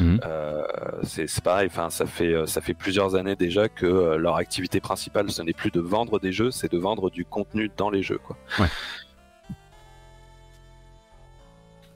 Mhm. 0.00 0.20
Euh, 0.24 0.62
c'est 1.02 1.40
pareil. 1.42 1.66
Enfin 1.66 1.90
ça 1.90 2.06
fait 2.06 2.34
ça 2.46 2.60
fait 2.60 2.74
plusieurs 2.74 3.16
années 3.16 3.36
déjà 3.36 3.68
que 3.68 3.86
euh, 3.86 4.16
leur 4.16 4.36
activité 4.36 4.80
principale 4.80 5.30
ce 5.30 5.42
n'est 5.42 5.52
plus 5.52 5.70
de 5.70 5.80
vendre 5.80 6.20
des 6.20 6.32
jeux, 6.32 6.50
c'est 6.50 6.70
de 6.70 6.78
vendre 6.78 7.10
du 7.10 7.24
contenu 7.24 7.70
dans 7.76 7.90
les 7.90 8.02
jeux 8.02 8.18
quoi. 8.18 8.36
Ouais. 8.60 8.68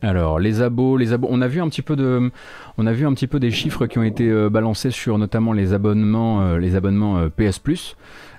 Alors 0.02 0.38
les 0.38 0.60
abos, 0.60 0.96
les 0.96 1.12
abos, 1.12 1.28
on 1.30 1.40
a 1.40 1.48
vu 1.48 1.60
un 1.60 1.68
petit 1.68 1.82
peu 1.82 1.96
de, 1.96 2.30
on 2.78 2.86
a 2.86 2.92
vu 2.92 3.06
un 3.06 3.14
petit 3.14 3.26
peu 3.26 3.40
des 3.40 3.50
chiffres 3.50 3.86
qui 3.86 3.98
ont 3.98 4.02
été 4.02 4.28
euh, 4.28 4.50
balancés 4.50 4.90
sur 4.90 5.18
notamment 5.18 5.52
les 5.52 5.72
abonnements, 5.72 6.42
euh, 6.42 6.58
les 6.58 6.76
abonnements 6.76 7.18
euh, 7.18 7.28
PS 7.28 7.60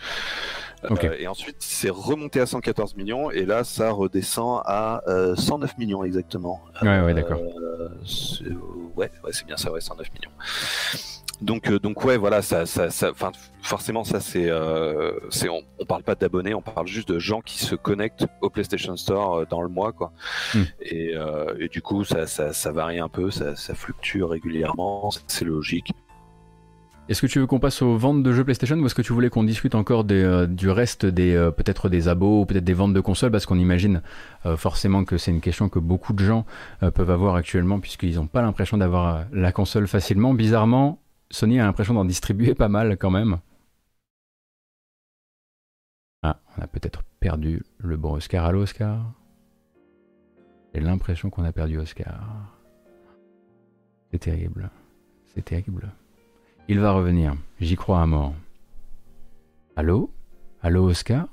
Okay. 0.89 1.09
Euh, 1.09 1.17
et 1.19 1.29
ensuite, 1.29 1.57
c'est 1.61 1.91
remonté 1.91 2.41
à 2.41 2.47
114 2.47 2.97
millions, 2.97 3.31
et 3.31 3.45
là, 3.45 3.63
ça 3.63 3.93
redescend 3.93 4.63
à 4.65 5.03
euh, 5.07 5.37
109 5.37 5.79
millions 5.79 6.03
exactement. 6.03 6.61
Ouais, 6.81 7.01
ouais, 7.03 7.15
d'accord. 7.15 7.39
Euh, 7.41 7.89
ouais, 8.97 9.11
ouais 9.23 9.31
c'est 9.33 9.47
bien 9.47 9.57
ça, 9.57 9.71
ouais, 9.71 9.81
109 9.81 10.09
millions. 10.13 10.33
Donc, 11.43 11.71
euh, 11.71 11.79
donc 11.79 12.05
ouais, 12.05 12.17
voilà, 12.17 12.41
ça, 12.41 12.67
ça, 12.67 12.91
ça 12.91 13.13
forcément, 13.63 14.05
ça, 14.05 14.21
c'est, 14.21 14.49
euh, 14.49 15.19
c'est, 15.31 15.49
on, 15.49 15.63
on, 15.81 15.85
parle 15.85 16.05
pas 16.05 16.15
d'abonnés, 16.15 16.55
on 16.55 16.63
parle 16.63 16.87
juste 16.87 17.09
de 17.09 17.19
gens 17.19 17.41
qui 17.41 17.59
se 17.59 17.75
connectent 17.75 18.27
au 18.41 18.49
PlayStation 18.49 18.97
Store 18.97 19.35
euh, 19.35 19.47
dans 19.51 19.61
le 19.61 19.69
mois, 19.69 19.93
quoi. 19.93 20.13
Mm. 20.55 20.63
Et, 20.83 21.17
euh, 21.17 21.55
et, 21.59 21.69
du 21.69 21.83
coup, 21.83 22.05
ça, 22.05 22.29
ça, 22.29 22.53
ça 22.53 22.71
varie 22.71 23.01
un 23.01 23.09
peu, 23.09 23.33
ça, 23.33 23.57
ça 23.57 23.75
fluctue 23.75 24.23
régulièrement, 24.23 25.11
c'est 25.27 25.45
logique. 25.45 25.93
Est-ce 27.09 27.21
que 27.21 27.27
tu 27.27 27.41
veux 27.41 27.49
qu'on 27.49 27.59
passe 27.59 27.83
aux 27.83 27.97
ventes 27.97 28.23
de 28.23 28.33
jeux 28.33 28.45
PlayStation 28.45 28.77
ou 28.79 28.87
est-ce 28.87 28.95
que 28.95 29.03
tu 29.03 29.13
voulais 29.13 29.29
qu'on 29.29 29.43
discute 29.43 29.75
encore 29.75 30.07
euh, 30.13 30.47
du 30.47 30.71
reste 30.71 31.05
des 31.05 31.35
euh, 31.35 31.51
peut-être 31.51 31.89
des 31.89 32.07
abos 32.07 32.43
ou 32.43 32.47
peut-être 32.47 32.63
des 32.63 32.75
ventes 32.75 32.95
de 32.95 33.01
consoles? 33.01 33.33
Parce 33.33 33.45
qu'on 33.45 33.59
imagine 33.59 34.03
euh, 34.47 34.57
forcément 34.57 35.05
que 35.05 35.19
c'est 35.19 35.33
une 35.33 35.41
question 35.41 35.69
que 35.69 35.81
beaucoup 35.81 36.13
de 36.13 36.25
gens 36.25 36.47
peuvent 36.95 37.11
avoir 37.11 37.35
actuellement 37.35 37.81
puisqu'ils 37.81 38.15
n'ont 38.17 38.29
pas 38.29 38.41
l'impression 38.41 38.79
d'avoir 38.79 39.25
la 39.33 39.51
console 39.51 39.89
facilement. 39.89 40.33
Bizarrement, 40.33 41.03
Sony 41.31 41.59
a 41.59 41.65
l'impression 41.65 41.95
d'en 41.95 42.05
distribuer 42.05 42.55
pas 42.55 42.69
mal 42.69 42.97
quand 42.97 43.11
même. 43.11 43.39
Ah, 46.23 46.39
on 46.57 46.63
a 46.63 46.69
peut-être 46.69 47.03
perdu 47.19 47.65
le 47.79 47.97
bon 47.97 48.15
Oscar. 48.15 48.45
Allô, 48.45 48.63
Oscar? 48.63 49.13
J'ai 50.73 50.81
l'impression 50.81 51.31
qu'on 51.31 51.45
a 51.45 51.53
perdu 51.53 51.79
Oscar. 51.79 52.55
C'est 54.13 54.21
terrible. 54.21 54.71
C'est 55.35 55.45
terrible. 55.45 55.93
Il 56.73 56.81
va 56.81 56.93
revenir. 56.93 57.35
J'y 57.61 57.77
crois 57.77 58.01
à 58.01 58.07
mort. 58.07 58.33
Allô? 59.77 60.11
Allô, 60.63 60.85
Oscar? 60.85 61.27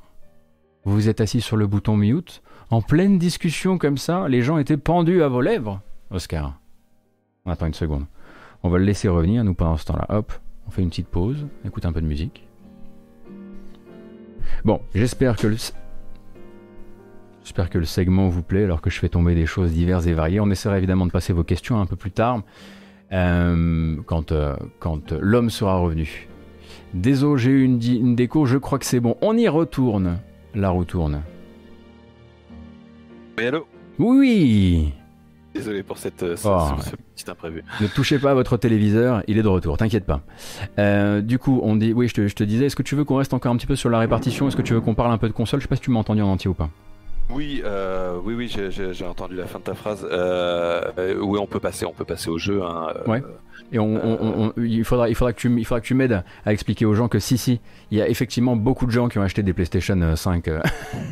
Vous 0.84 0.94
vous 0.94 1.08
êtes 1.08 1.22
assis 1.22 1.40
sur 1.40 1.56
le 1.56 1.66
bouton 1.66 1.96
mute? 1.96 2.42
En 2.70 2.82
pleine 2.82 3.18
discussion 3.18 3.78
comme 3.78 3.98
ça, 3.98 4.28
les 4.28 4.42
gens 4.42 4.58
étaient 4.58 4.76
pendus 4.76 5.24
à 5.24 5.30
vos 5.30 5.40
lèvres 5.40 5.80
Oscar. 6.12 6.60
On 7.46 7.52
attend 7.52 7.68
une 7.68 7.74
seconde. 7.74 8.04
On 8.64 8.70
va 8.70 8.80
le 8.80 8.84
laisser 8.84 9.08
revenir, 9.08 9.46
nous, 9.46 9.54
pendant 9.54 9.78
ce 9.78 9.86
temps-là. 9.86 10.08
Hop, 10.10 10.34
on 10.68 10.72
fait 10.72 10.82
une 10.82 10.90
petite 10.90 11.08
pause, 11.08 11.48
écoute 11.64 11.86
un 11.86 11.94
peu 11.94 12.02
de 12.02 12.06
musique. 12.06 12.46
Bon, 14.66 14.82
j'espère 14.94 15.38
que. 15.38 15.56
J'espère 17.46 17.70
que 17.70 17.78
le 17.78 17.86
segment 17.86 18.28
vous 18.28 18.44
plaît 18.44 18.66
alors 18.66 18.82
que 18.82 18.90
je 18.90 19.00
fais 19.00 19.08
tomber 19.08 19.36
des 19.36 19.46
choses 19.46 19.72
diverses 19.72 20.06
et 20.06 20.14
variées. 20.14 20.42
On 20.42 20.52
essaiera 20.52 20.78
évidemment 20.78 21.06
de 21.06 21.12
passer 21.12 21.32
vos 21.32 21.46
questions 21.46 21.80
un 21.80 21.86
peu 21.86 21.96
plus 21.96 22.12
tard, 22.12 22.42
euh, 23.12 23.96
quand, 24.06 24.32
euh, 24.32 24.56
quand 24.80 25.12
l'homme 25.14 25.50
sera 25.50 25.78
revenu. 25.78 26.28
Désolé, 26.94 27.42
j'ai 27.42 27.52
eu 27.52 27.64
une, 27.64 28.16
déco, 28.16 28.46
je 28.46 28.58
crois 28.58 28.80
que 28.80 28.86
c'est 28.86 29.00
bon. 29.00 29.16
On 29.22 29.38
y 29.38 29.48
retourne. 29.48 30.20
La 30.56 30.70
roue 30.70 30.86
tourne. 30.86 31.22
Oui, 33.38 33.46
allô? 33.46 33.66
Oui 34.00 34.94
Désolé 35.54 35.84
pour 35.84 35.98
cette, 35.98 36.24
euh, 36.24 36.36
ce, 36.36 36.48
Oh, 36.48 36.60
ce- 36.82 36.92
ce 36.92 36.96
petit 36.96 37.30
imprévu. 37.30 37.64
Ne 37.82 37.88
touchez 37.88 38.18
pas 38.20 38.32
à 38.32 38.34
votre 38.34 38.56
téléviseur, 38.58 39.24
il 39.28 39.38
est 39.38 39.42
de 39.44 39.48
retour, 39.48 39.78
t'inquiète 39.78 40.06
pas. 40.06 40.22
Euh, 40.78 41.22
du 41.22 41.38
coup, 41.40 41.60
on 41.64 41.76
dit, 41.76 41.92
oui, 41.92 42.08
je 42.08 42.14
te, 42.14 42.28
je 42.28 42.36
te 42.36 42.44
disais, 42.44 42.66
est-ce 42.68 42.76
que 42.76 42.84
tu 42.84 42.96
veux 42.96 43.04
qu'on 43.04 43.16
reste 43.18 43.34
encore 43.34 43.52
un 43.52 43.58
petit 43.58 43.66
peu 43.68 43.76
sur 43.76 43.90
la 43.90 44.00
répartition? 44.00 44.48
Est-ce 44.48 44.56
que 44.56 44.62
tu 44.62 44.74
veux 44.74 44.82
qu'on 44.82 44.94
parle 44.96 45.12
un 45.12 45.18
peu 45.18 45.28
de 45.28 45.34
console? 45.34 45.60
Je 45.60 45.66
sais 45.66 45.68
pas 45.70 45.76
si 45.76 45.82
tu 45.82 45.92
m'as 45.92 46.00
entendu 46.00 46.22
en 46.22 46.30
entier 46.32 46.50
ou 46.50 46.54
pas. 46.54 46.70
Oui, 47.32 47.62
euh, 47.64 48.18
oui, 48.24 48.34
oui, 48.34 48.48
j'ai- 48.48 48.72
j'ai 48.94 49.06
entendu 49.06 49.36
la 49.36 49.46
fin 49.46 49.60
de 49.60 49.64
ta 49.64 49.76
phrase. 49.76 50.08
Euh, 50.12 50.82
oui, 51.22 51.38
on 51.40 51.46
peut 51.46 51.60
passer, 51.60 51.86
on 51.86 51.94
peut 51.94 52.04
passer 52.06 52.30
au 52.30 52.40
jeu. 52.40 52.62
Hein, 52.64 52.88
euh, 52.96 53.10
Ouais. 53.12 53.22
Et 53.72 53.78
on, 53.78 53.86
on- 53.86 54.18
on- 54.20 54.46
on- 54.48 54.54
il 54.62 54.84
faudra, 54.84 55.10
il 55.10 55.16
faudra 55.16 55.32
que 55.32 55.40
tu, 55.40 55.48
il 55.56 55.64
faudra 55.64 55.80
que 55.80 55.86
tu 55.86 55.94
m'aides 55.94 56.24
à 56.44 56.52
expliquer 56.54 56.86
aux 56.86 56.96
gens 56.96 57.08
que 57.08 57.20
si, 57.20 57.38
si, 57.38 57.60
il 57.92 58.00
y 58.00 58.02
a 58.02 58.10
effectivement 58.10 58.56
beaucoup 58.56 58.88
de 58.88 58.92
gens 58.92 59.10
qui 59.10 59.20
ont 59.20 59.22
acheté 59.22 59.44
des 59.44 59.54
PlayStation 59.54 60.02
euh, 60.02 60.16
5. 60.16 60.48
euh. 60.48 60.60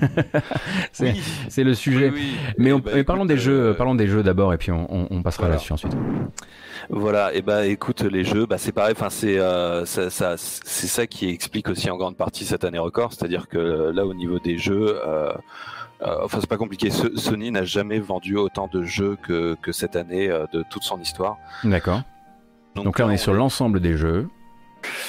c'est 0.91 1.13
Oui. 1.57 1.63
le 1.63 1.73
sujet. 1.75 2.09
Oui, 2.09 2.15
oui. 2.15 2.53
Mais, 2.57 2.71
Eh 2.75 2.81
ben, 2.81 2.91
mais 2.95 3.03
parlons 3.03 3.23
écoute, 3.25 3.35
des 3.35 3.37
jeux, 3.37 3.75
parlons 3.77 3.93
des 3.93 4.07
jeux 4.07 4.23
d'abord 4.23 4.53
et 4.53 4.57
puis 4.57 4.71
on, 4.71 5.21
passera 5.21 5.43
Voilà. 5.43 5.55
là-dessus 5.55 5.73
ensuite. 5.73 5.95
Voilà, 6.89 7.33
et 7.35 7.41
bah 7.41 7.65
écoute, 7.67 8.01
les 8.01 8.23
jeux, 8.23 8.45
bah 8.45 8.57
c'est 8.57 8.71
pareil, 8.71 8.93
enfin 8.97 9.09
c'est 9.09 9.37
euh, 9.37 9.83
ça, 9.85 10.09
ça- 10.09 10.35
c'est 10.37 10.87
ça 10.87 11.05
qui 11.05 11.27
explique 11.29 11.67
aussi 11.69 11.89
en 11.91 11.97
grande 11.97 12.15
partie 12.15 12.45
cette 12.45 12.63
année 12.63 12.77
record, 12.79 13.11
c'est-à-dire 13.13 13.49
que 13.49 13.91
là 13.93 14.05
au 14.05 14.13
niveau 14.13 14.39
des 14.39 14.57
jeux, 14.57 14.97
euh, 15.05 15.33
euh, 16.01 16.17
enfin 16.23 16.37
c'est 16.41 16.49
pas 16.49 16.57
compliqué, 16.57 16.89
So- 16.89 17.15
Sony 17.17 17.51
n'a 17.51 17.63
jamais 17.63 17.99
vendu 17.99 18.35
autant 18.37 18.67
de 18.71 18.83
jeux 18.83 19.17
que, 19.21 19.55
que 19.61 19.71
cette 19.71 19.95
année 19.95 20.29
euh, 20.29 20.45
de 20.53 20.63
toute 20.69 20.83
son 20.83 20.99
histoire. 20.99 21.37
D'accord. 21.63 22.01
Donc, 22.75 22.99
là, 22.99 23.07
on 23.07 23.09
est 23.09 23.17
sur 23.17 23.33
l'ensemble 23.33 23.79
des 23.79 23.97
jeux. 23.97 24.27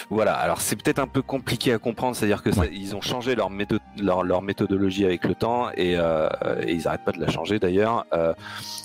Voilà, 0.08 0.32
alors 0.32 0.62
c'est 0.62 0.74
peut-être 0.74 0.98
un 0.98 1.06
peu 1.06 1.20
compliqué 1.20 1.72
à 1.74 1.78
comprendre, 1.78 2.16
c'est-à-dire 2.16 2.42
que 2.42 2.48
ils 2.72 2.96
ont 2.96 3.02
changé 3.02 3.34
leur, 3.34 3.50
méthode, 3.50 3.80
leur, 4.00 4.22
leur 4.22 4.40
méthodologie 4.40 5.04
avec 5.04 5.24
le 5.24 5.34
temps 5.34 5.68
et, 5.76 5.96
euh, 5.98 6.28
et 6.62 6.72
ils 6.72 6.84
n'arrêtent 6.84 7.04
pas 7.04 7.12
de 7.12 7.20
la 7.20 7.28
changer 7.30 7.58
d'ailleurs. 7.58 8.06
Euh, 8.14 8.32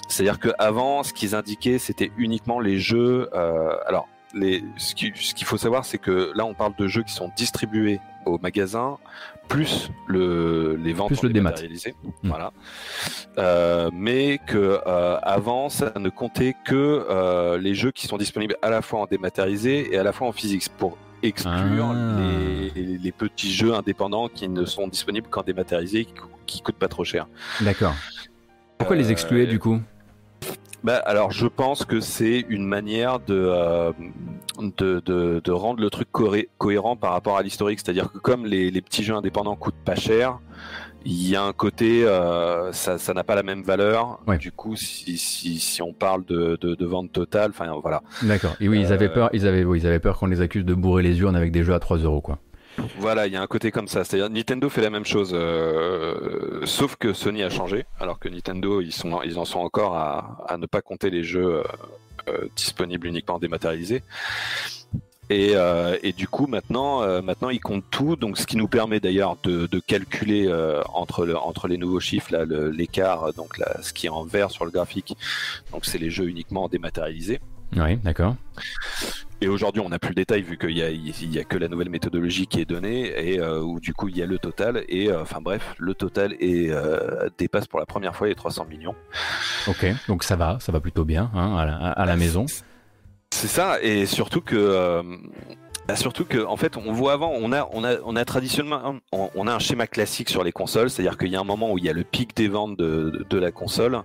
c'est-à-dire 0.09 0.37
qu'avant, 0.39 1.03
ce 1.03 1.13
qu'ils 1.13 1.33
indiquaient, 1.35 1.79
c'était 1.79 2.11
uniquement 2.17 2.59
les 2.59 2.77
jeux. 2.77 3.29
euh, 3.33 3.73
alors, 3.87 4.09
les, 4.33 4.63
ce 4.75 4.93
qui- 4.93 5.13
ce 5.15 5.33
qu'il 5.33 5.47
faut 5.47 5.57
savoir, 5.57 5.85
c'est 5.85 5.97
que 5.99 6.31
là, 6.35 6.43
on 6.45 6.53
parle 6.53 6.75
de 6.75 6.87
jeux 6.87 7.03
qui 7.03 7.13
sont 7.13 7.31
distribués 7.37 8.01
au 8.25 8.37
magasin, 8.39 8.97
plus 9.47 9.89
le, 10.07 10.75
les 10.83 10.93
ventes 10.93 11.09
Plus 11.09 11.23
le 11.23 11.29
démat. 11.29 11.49
dématérialisé. 11.51 11.93
Mm. 12.03 12.09
Voilà. 12.29 12.51
Euh, 13.37 13.89
mais 13.93 14.39
que 14.47 14.79
euh, 14.87 15.17
avant, 15.21 15.69
ça 15.69 15.93
ne 15.99 16.09
comptait 16.09 16.55
que 16.65 17.05
euh, 17.09 17.57
les 17.57 17.75
jeux 17.75 17.91
qui 17.91 18.07
sont 18.07 18.17
disponibles 18.17 18.55
à 18.61 18.69
la 18.69 18.81
fois 18.81 19.01
en 19.01 19.05
dématérialisé 19.05 19.93
et 19.93 19.97
à 19.97 20.03
la 20.03 20.11
fois 20.11 20.27
en 20.27 20.31
physique 20.31 20.67
pour 20.77 20.97
exclure 21.21 21.91
Ah. 21.93 22.19
les, 22.75 22.97
les 22.97 23.11
petits 23.11 23.51
jeux 23.53 23.73
indépendants 23.73 24.27
qui 24.27 24.49
ne 24.49 24.65
sont 24.65 24.87
disponibles 24.87 25.27
qu'en 25.29 25.41
dématérialisé 25.43 25.99
et 26.01 26.05
qui, 26.05 26.13
qui 26.45 26.61
coûtent 26.61 26.75
pas 26.75 26.87
trop 26.89 27.03
cher. 27.03 27.27
D'accord. 27.61 27.93
Pourquoi 28.77 28.95
les 28.97 29.11
excluer 29.11 29.45
du 29.45 29.59
coup? 29.59 29.79
Bah, 30.83 30.97
alors, 31.05 31.31
je 31.31 31.47
pense 31.47 31.85
que 31.85 31.99
c'est 32.01 32.45
une 32.49 32.65
manière 32.65 33.19
de, 33.19 33.33
euh, 33.33 33.91
de, 34.59 35.01
de, 35.05 35.41
de 35.43 35.51
rendre 35.51 35.81
le 35.81 35.89
truc 35.89 36.09
cohérent 36.57 36.95
par 36.97 37.11
rapport 37.13 37.37
à 37.37 37.41
l'historique. 37.41 37.79
C'est-à-dire 37.79 38.11
que 38.11 38.17
comme 38.17 38.45
les, 38.45 38.69
les 38.69 38.81
petits 38.81 39.03
jeux 39.03 39.15
indépendants 39.15 39.55
coûtent 39.55 39.73
pas 39.85 39.95
cher, 39.95 40.39
il 41.05 41.27
y 41.29 41.35
a 41.35 41.43
un 41.43 41.51
côté, 41.53 42.05
euh, 42.05 42.71
ça 42.71 42.97
ça 42.97 43.13
n'a 43.13 43.23
pas 43.23 43.35
la 43.35 43.43
même 43.43 43.61
valeur. 43.63 44.19
Ouais. 44.27 44.37
Du 44.37 44.51
coup, 44.51 44.75
si, 44.75 45.17
si, 45.17 45.59
si 45.59 45.81
on 45.81 45.93
parle 45.93 46.23
de, 46.25 46.57
de, 46.61 46.75
de 46.75 46.85
vente 46.85 47.11
totale, 47.11 47.51
enfin 47.51 47.69
voilà. 47.81 48.01
D'accord. 48.21 48.55
Et 48.61 48.69
oui, 48.69 48.79
ils 48.81 48.93
avaient 48.93 49.09
Euh, 49.09 49.13
peur, 49.13 49.29
ils 49.33 49.45
avaient, 49.47 49.63
oui, 49.65 49.79
ils 49.81 49.87
avaient 49.87 49.99
peur 49.99 50.17
qu'on 50.17 50.27
les 50.27 50.39
accuse 50.41 50.63
de 50.65 50.73
bourrer 50.73 51.03
les 51.03 51.19
urnes 51.19 51.35
avec 51.35 51.51
des 51.51 51.63
jeux 51.63 51.73
à 51.73 51.79
3 51.79 51.97
euros 51.97 52.21
quoi. 52.21 52.39
Voilà, 52.97 53.27
il 53.27 53.33
y 53.33 53.35
a 53.35 53.41
un 53.41 53.47
côté 53.47 53.71
comme 53.71 53.87
ça. 53.87 54.03
C'est-à-dire 54.03 54.29
Nintendo 54.29 54.69
fait 54.69 54.81
la 54.81 54.89
même 54.89 55.05
chose, 55.05 55.31
euh, 55.33 56.65
sauf 56.65 56.95
que 56.95 57.13
Sony 57.13 57.43
a 57.43 57.49
changé, 57.49 57.85
alors 57.99 58.19
que 58.19 58.29
Nintendo 58.29 58.81
ils 58.81 59.37
en 59.37 59.45
sont 59.45 59.59
encore 59.59 59.95
à, 59.95 60.57
ne 60.57 60.65
pas 60.65 60.81
compter 60.81 61.09
les 61.09 61.23
jeux 61.23 61.57
euh, 61.57 61.63
euh, 62.29 62.47
disponibles 62.55 63.07
uniquement 63.07 63.39
dématérialisés. 63.39 64.03
Et, 65.29 65.55
du 66.15 66.27
coup 66.27 66.45
maintenant 66.45 67.01
maintenant 67.23 67.49
ils 67.49 67.59
comptent 67.59 67.89
tout, 67.89 68.15
donc 68.15 68.37
ce 68.37 68.45
qui 68.45 68.55
nous 68.55 68.67
permet 68.67 68.99
d'ailleurs 68.99 69.35
de, 69.43 69.79
calculer 69.79 70.47
entre 70.93 71.25
le, 71.25 71.35
entre 71.35 71.67
les 71.67 71.77
nouveaux 71.77 72.01
chiffres 72.01 72.35
l'écart 72.37 73.33
donc 73.33 73.59
ce 73.81 73.93
qui 73.93 74.05
est 74.05 74.09
en 74.09 74.25
vert 74.25 74.51
sur 74.51 74.63
le 74.63 74.69
graphique, 74.69 75.17
donc 75.71 75.85
c'est 75.85 75.97
les 75.97 76.11
jeux 76.11 76.27
uniquement 76.27 76.67
dématérialisés. 76.67 77.39
Oui, 77.75 77.97
d'accord. 77.97 78.35
Et 79.41 79.49
aujourd'hui, 79.49 79.81
on 79.81 79.89
n'a 79.89 79.99
plus 79.99 80.09
le 80.09 80.15
détail 80.15 80.41
vu 80.41 80.57
qu'il 80.57 80.71
y 80.77 81.39
a, 81.39 81.43
que 81.43 81.57
la 81.57 81.67
nouvelle 81.67 81.89
méthodologie 81.89 82.47
qui 82.47 82.61
est 82.61 82.65
donnée 82.65 83.07
et 83.17 83.41
euh, 83.41 83.59
où 83.59 83.81
du 83.81 83.93
coup 83.93 84.07
il 84.07 84.15
y 84.15 84.21
a 84.21 84.25
le 84.25 84.39
total 84.39 84.85
et 84.87 85.09
euh, 85.09 85.21
enfin 85.21 85.41
bref, 85.41 85.75
le 85.79 85.93
total 85.93 86.33
est, 86.39 86.69
euh, 86.71 87.27
dépasse 87.37 87.67
pour 87.67 87.79
la 87.79 87.85
première 87.85 88.15
fois 88.15 88.27
les 88.27 88.35
300 88.35 88.65
millions. 88.69 88.95
Ok. 89.67 89.85
Donc 90.07 90.23
ça 90.23 90.37
va, 90.37 90.59
ça 90.61 90.71
va 90.71 90.79
plutôt 90.79 91.03
bien 91.03 91.29
hein, 91.33 91.57
à, 91.57 91.65
la, 91.65 91.75
à 91.75 92.05
la 92.05 92.15
maison. 92.15 92.45
C'est 93.31 93.47
ça 93.49 93.81
et 93.81 94.05
surtout 94.05 94.39
que 94.39 95.01
bah, 95.87 95.95
surtout 95.95 96.25
que 96.25 96.43
en 96.45 96.55
fait 96.57 96.77
on 96.77 96.91
voit 96.93 97.13
avant 97.13 97.31
on 97.35 97.51
a 97.51 97.67
on 97.73 97.83
a 97.83 97.95
on 98.05 98.15
a 98.15 98.23
traditionnellement 98.25 98.95
on, 99.11 99.29
on 99.35 99.47
a 99.47 99.53
un 99.53 99.59
schéma 99.59 99.85
classique 99.87 100.29
sur 100.29 100.43
les 100.43 100.51
consoles 100.51 100.89
c'est-à-dire 100.89 101.17
qu'il 101.17 101.29
y 101.29 101.35
a 101.35 101.39
un 101.39 101.43
moment 101.43 101.71
où 101.73 101.77
il 101.77 101.83
y 101.83 101.89
a 101.89 101.93
le 101.93 102.03
pic 102.03 102.35
des 102.35 102.47
ventes 102.47 102.77
de, 102.77 103.09
de, 103.09 103.25
de 103.29 103.37
la 103.37 103.51
console 103.51 104.01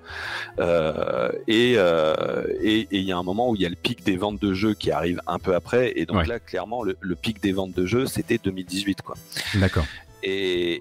euh, 0.58 1.30
et, 1.46 1.74
euh, 1.76 2.14
et 2.60 2.80
et 2.80 2.98
il 2.98 3.02
y 3.04 3.12
a 3.12 3.16
un 3.16 3.22
moment 3.22 3.50
où 3.50 3.54
il 3.56 3.62
y 3.62 3.66
a 3.66 3.68
le 3.68 3.76
pic 3.76 4.04
des 4.04 4.16
ventes 4.16 4.40
de 4.40 4.52
jeux 4.54 4.74
qui 4.74 4.90
arrive 4.90 5.20
un 5.26 5.38
peu 5.38 5.54
après 5.54 5.92
et 5.96 6.04
donc 6.06 6.18
Ouais. 6.18 6.26
là 6.26 6.38
clairement 6.40 6.82
le, 6.82 6.96
le 7.00 7.14
pic 7.14 7.40
des 7.42 7.52
ventes 7.52 7.72
de 7.74 7.86
jeux 7.86 8.06
c'était 8.06 8.38
2018 8.38 9.02
quoi 9.02 9.16
D'accord. 9.54 9.84
et, 10.22 10.80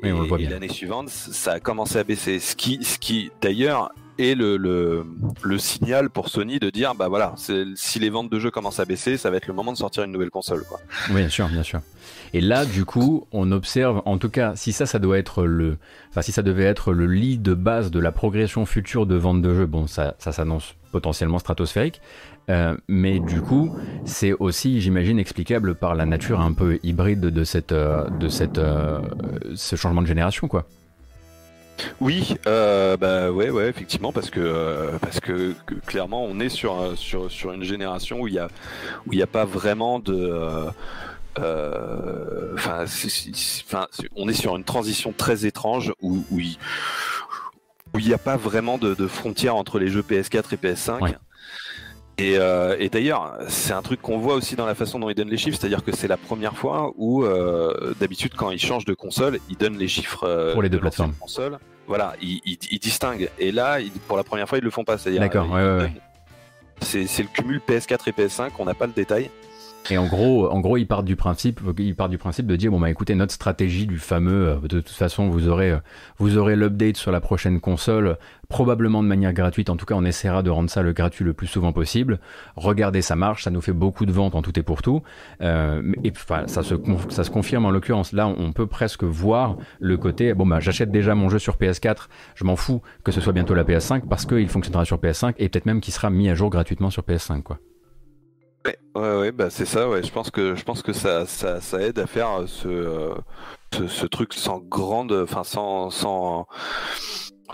l'année 0.49 0.67
suivante, 0.69 1.09
ça 1.09 1.53
a 1.53 1.59
commencé 1.59 1.99
à 1.99 2.03
baisser. 2.03 2.39
Ce 2.39 2.55
qui, 2.55 2.83
ce 2.83 2.97
qui 2.97 3.29
d'ailleurs, 3.41 3.91
est 4.18 4.35
le, 4.35 4.57
le, 4.57 5.57
signal 5.57 6.10
pour 6.10 6.30
Sony 6.30 6.60
de 6.60 6.69
dire 6.69 6.95
bah 6.95 7.07
voilà, 7.07 7.34
si 7.38 7.99
les 7.99 8.10
ventes 8.10 8.31
de 8.31 8.39
jeux 8.39 8.52
commencent 8.52 8.80
à 8.80 8.85
baisser, 8.85 9.18
ça 9.18 9.30
va 9.30 9.38
être 9.38 9.48
le 9.48 9.53
moment 9.53 9.72
de 9.72 9.77
sortir 9.77 10.03
une 10.03 10.11
nouvelle 10.11 10.30
console. 10.30 10.64
Quoi. 10.68 10.80
Oui, 11.10 11.15
bien 11.15 11.30
sûr, 11.30 11.48
bien 11.48 11.64
sûr. 11.64 11.81
Et 12.34 12.41
là, 12.41 12.65
du 12.65 12.85
coup, 12.85 13.27
on 13.31 13.52
observe, 13.52 14.02
en 14.06 14.18
tout 14.18 14.30
cas, 14.30 14.56
si 14.56 14.73
ça, 14.73 14.85
ça 14.85 14.99
doit 14.99 15.18
être 15.18 15.45
le, 15.45 15.77
enfin, 16.10 16.22
si 16.22 16.31
ça 16.31 16.41
devait 16.41 16.65
être 16.65 16.94
le 16.94 17.07
lit 17.07 17.38
de 17.38 17.53
base 17.53 17.91
de 17.91 17.99
la 17.99 18.11
progression 18.11 18.65
future 18.65 19.06
de 19.06 19.15
vente 19.15 19.41
de 19.41 19.53
jeux, 19.53 19.65
bon, 19.65 19.88
ça, 19.88 20.15
ça 20.19 20.31
s'annonce 20.31 20.76
potentiellement 20.91 21.39
stratosphérique. 21.39 22.02
Euh, 22.49 22.77
mais 22.88 23.19
du 23.19 23.41
coup, 23.41 23.76
c'est 24.06 24.34
aussi, 24.34 24.80
j'imagine, 24.80 25.19
explicable 25.19 25.76
par 25.76 25.95
la 25.95 26.06
nature 26.06 26.39
un 26.39 26.53
peu 26.53 26.80
hybride 26.84 27.19
de 27.19 27.44
cette, 27.44 27.73
euh, 27.73 28.10
de 28.10 28.30
cette, 28.30 28.57
euh, 28.57 29.02
ce 29.56 29.76
changement 29.76 30.02
de 30.02 30.07
génération, 30.07 30.48
quoi. 30.48 30.65
Oui, 32.01 32.35
euh, 32.47 32.97
bah 32.97 33.31
ouais, 33.31 33.49
ouais, 33.49 33.67
effectivement, 33.69 34.11
parce 34.11 34.29
que 34.29 34.39
euh, 34.39 34.97
parce 34.99 35.19
que, 35.19 35.53
clairement, 35.85 36.23
on 36.25 36.39
est 36.39 36.49
sur 36.49 36.73
un- 36.79 36.95
sur 36.95 37.29
sur 37.31 37.51
une 37.53 37.63
génération 37.63 38.21
où 38.21 38.27
il 38.27 38.33
y 38.35 38.39
a 38.39 38.47
où 39.05 39.13
il 39.13 39.17
n'y 39.17 39.23
a 39.23 39.27
pas 39.27 39.45
vraiment 39.45 39.99
de 39.99 40.13
euh, 40.15 40.69
euh, 41.39 42.53
Enfin, 42.55 42.85
on 44.15 44.27
est 44.27 44.33
sur 44.33 44.55
une 44.55 44.63
transition 44.63 45.13
très 45.15 45.45
étrange 45.45 45.93
où 46.01 46.23
où 46.31 46.39
il 47.99 48.05
n'y 48.05 48.13
a 48.13 48.17
pas 48.17 48.37
vraiment 48.37 48.77
de, 48.77 48.93
de 48.93 49.07
frontière 49.07 49.55
entre 49.55 49.79
les 49.79 49.87
jeux 49.89 50.01
PS4 50.01 50.53
et 50.53 50.57
PS5. 50.57 51.01
Ouais. 51.01 51.15
Et, 52.19 52.38
euh, 52.38 52.76
et 52.80 52.89
d'ailleurs, 52.89 53.38
c'est 53.48 53.73
un 53.73 53.84
truc 53.84 54.02
qu'on 54.02 54.18
voit 54.18 54.34
aussi 54.34 54.56
dans 54.56 54.65
la 54.65 54.73
façon 54.73 54.98
dont 54.99 55.10
ils 55.10 55.14
donnent 55.15 55.30
les 55.30 55.38
chiffres, 55.38 55.57
c'est-à-dire 55.60 55.84
que 55.84 55.95
c'est 55.95 56.07
la 56.07 56.18
première 56.18 56.57
fois 56.57 56.91
où, 56.98 57.23
euh, 57.23 57.94
d'habitude, 57.99 58.34
quand 58.35 58.49
ils 58.49 58.60
changent 58.60 58.85
de 58.85 58.95
console, 58.95 59.39
ils 59.49 59.57
donnent 59.57 59.77
les 59.77 59.88
chiffres 59.88 60.23
euh, 60.23 60.53
Pour 60.53 60.64
les 60.64 60.69
deux 60.69 60.77
de 60.77 60.81
plateformes. 60.81 61.14
Console. 61.19 61.60
Voilà, 61.85 62.15
ils, 62.22 62.41
ils- 62.44 62.57
ils 62.72 62.80
distinguent. 62.80 63.30
Et 63.38 63.52
là, 63.52 63.80
ils- 63.80 63.91
pour 63.91 64.18
la 64.18 64.23
première 64.23 64.49
fois, 64.49 64.57
ils 64.57 64.64
le 64.64 64.72
font 64.72 64.84
pas. 64.84 64.98
C'est-à-dire, 64.98 65.22
D'accord, 65.22 65.48
euh, 65.56 65.77
ouais, 65.80 65.84
ouais, 65.84 65.91
ouais. 66.81 67.06
c'est 67.07 67.22
le 67.23 67.30
cumul 67.31 67.61
PS4 67.68 68.07
et 68.07 68.11
PS5, 68.11 68.49
on 68.57 68.65
n'a 68.65 68.73
pas 68.73 68.88
le 68.88 68.94
détail. 68.94 69.30
Et 69.89 69.97
en 69.97 70.05
gros, 70.05 70.49
en 70.49 70.59
gros, 70.59 70.77
ils 70.77 70.88
partent 70.88 71.05
du 71.05 71.15
principe, 71.15 71.61
ils 71.77 71.95
partent 71.95 72.11
du 72.11 72.18
principe 72.18 72.47
de 72.47 72.55
dire 72.55 72.72
bon 72.72 72.80
bah 72.80 72.89
écoutez, 72.89 73.15
notre 73.15 73.34
stratégie 73.34 73.88
du 73.88 73.97
fameux, 73.97 74.49
euh, 74.49 74.68
de 74.68 74.80
toute 74.80 74.89
façon, 74.89 75.30
vous 75.30 75.47
aurez, 75.47 75.72
euh, 75.72 75.77
vous 76.18 76.38
aurez 76.38 76.55
l'update 76.55 76.97
sur 76.97 77.11
la 77.11 77.22
prochaine 77.22 77.59
console, 77.59 78.18
probablement 78.49 79.03
de 79.03 79.07
manière 79.07 79.34
gratuite. 79.34 79.69
En 79.69 79.77
tout 79.77 79.85
cas, 79.85 79.95
on 79.95 80.05
essaiera 80.05 80.43
de 80.43 80.49
rendre 80.49 80.69
ça 80.69 80.81
le 80.81 80.93
gratuit 80.93 81.23
le 81.26 81.34
plus 81.34 81.47
souvent 81.47 81.72
possible. 81.72 82.19
Regardez, 82.55 83.01
ça 83.01 83.15
marche, 83.15 83.43
ça 83.43 83.51
nous 83.51 83.61
fait 83.61 83.73
beaucoup 83.73 84.05
de 84.05 84.11
ventes 84.11 84.35
en 84.35 84.41
tout 84.41 84.57
et 84.59 84.64
pour 84.64 84.81
tout. 84.81 85.01
Euh, 85.41 85.93
et 86.03 86.11
enfin, 86.11 86.47
ça 86.47 86.64
se, 86.64 86.76
ça 87.09 87.23
se 87.23 87.30
confirme 87.30 87.65
en 87.65 87.72
l'occurrence. 87.72 88.14
Là, 88.14 88.27
on 88.27 88.51
peut 88.51 88.68
presque 88.68 89.03
voir 89.03 89.57
le 89.80 89.97
côté 89.97 90.34
bon 90.34 90.45
bah 90.45 90.59
j'achète 90.59 90.91
déjà 90.91 91.15
mon 91.15 91.30
jeu 91.30 91.39
sur 91.39 91.55
PS4, 91.57 92.07
je 92.35 92.43
m'en 92.43 92.55
fous 92.55 92.81
que 93.03 93.11
ce 93.11 93.22
soit 93.22 93.34
bientôt 93.34 93.53
la 93.53 93.64
PS5 93.64 94.07
parce 94.07 94.26
qu'il 94.26 94.47
fonctionnera 94.49 94.85
sur 94.85 94.97
PS5 94.97 95.34
et 95.38 95.49
peut-être 95.49 95.65
même 95.65 95.81
qu'il 95.81 95.93
sera 95.93 96.09
mis 96.09 96.30
à 96.30 96.35
jour 96.35 96.49
gratuitement 96.49 96.89
sur 96.89 97.03
PS5 97.03 97.41
quoi. 97.43 97.59
Ouais, 98.68 98.77
ouais, 98.95 99.18
ouais 99.19 99.31
bah 99.31 99.49
c'est 99.49 99.65
ça, 99.65 99.88
ouais. 99.89 100.03
Je 100.03 100.11
pense 100.11 100.30
que 100.30 100.56
je 100.56 100.64
pense 100.64 100.81
que 100.81 100.94
ça, 100.94 101.26
ça, 101.26 101.61
ça 101.61 101.81
aide 101.81 101.99
à 101.99 102.07
faire 102.07 102.44
ce, 102.48 102.68
euh, 102.68 103.15
ce, 103.73 103.88
ce, 103.88 104.06
truc 104.06 104.34
sans 104.34 104.60
grande, 104.60 105.14
enfin 105.14 105.44
sans, 105.44 105.89
sans, 105.89 106.48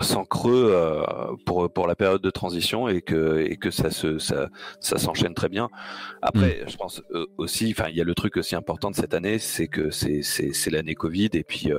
sans 0.00 0.24
creux 0.24 0.70
euh, 0.72 1.04
pour 1.46 1.72
pour 1.72 1.86
la 1.86 1.94
période 1.94 2.22
de 2.22 2.30
transition 2.30 2.88
et 2.88 3.00
que 3.00 3.38
et 3.38 3.56
que 3.56 3.70
ça 3.70 3.90
se 3.90 4.18
ça, 4.18 4.48
ça 4.80 4.98
s'enchaîne 4.98 5.34
très 5.34 5.48
bien. 5.48 5.68
Après, 6.20 6.62
mm. 6.64 6.68
je 6.68 6.76
pense 6.76 7.02
euh, 7.12 7.26
aussi, 7.38 7.72
enfin 7.76 7.88
il 7.90 7.96
y 7.96 8.00
a 8.00 8.04
le 8.04 8.14
truc 8.14 8.36
aussi 8.36 8.56
important 8.56 8.90
de 8.90 8.96
cette 8.96 9.14
année, 9.14 9.38
c'est 9.38 9.68
que 9.68 9.90
c'est 9.90 10.22
c'est 10.22 10.70
l'année 10.70 10.94
Covid 10.94 11.30
et 11.34 11.44
puis. 11.44 11.70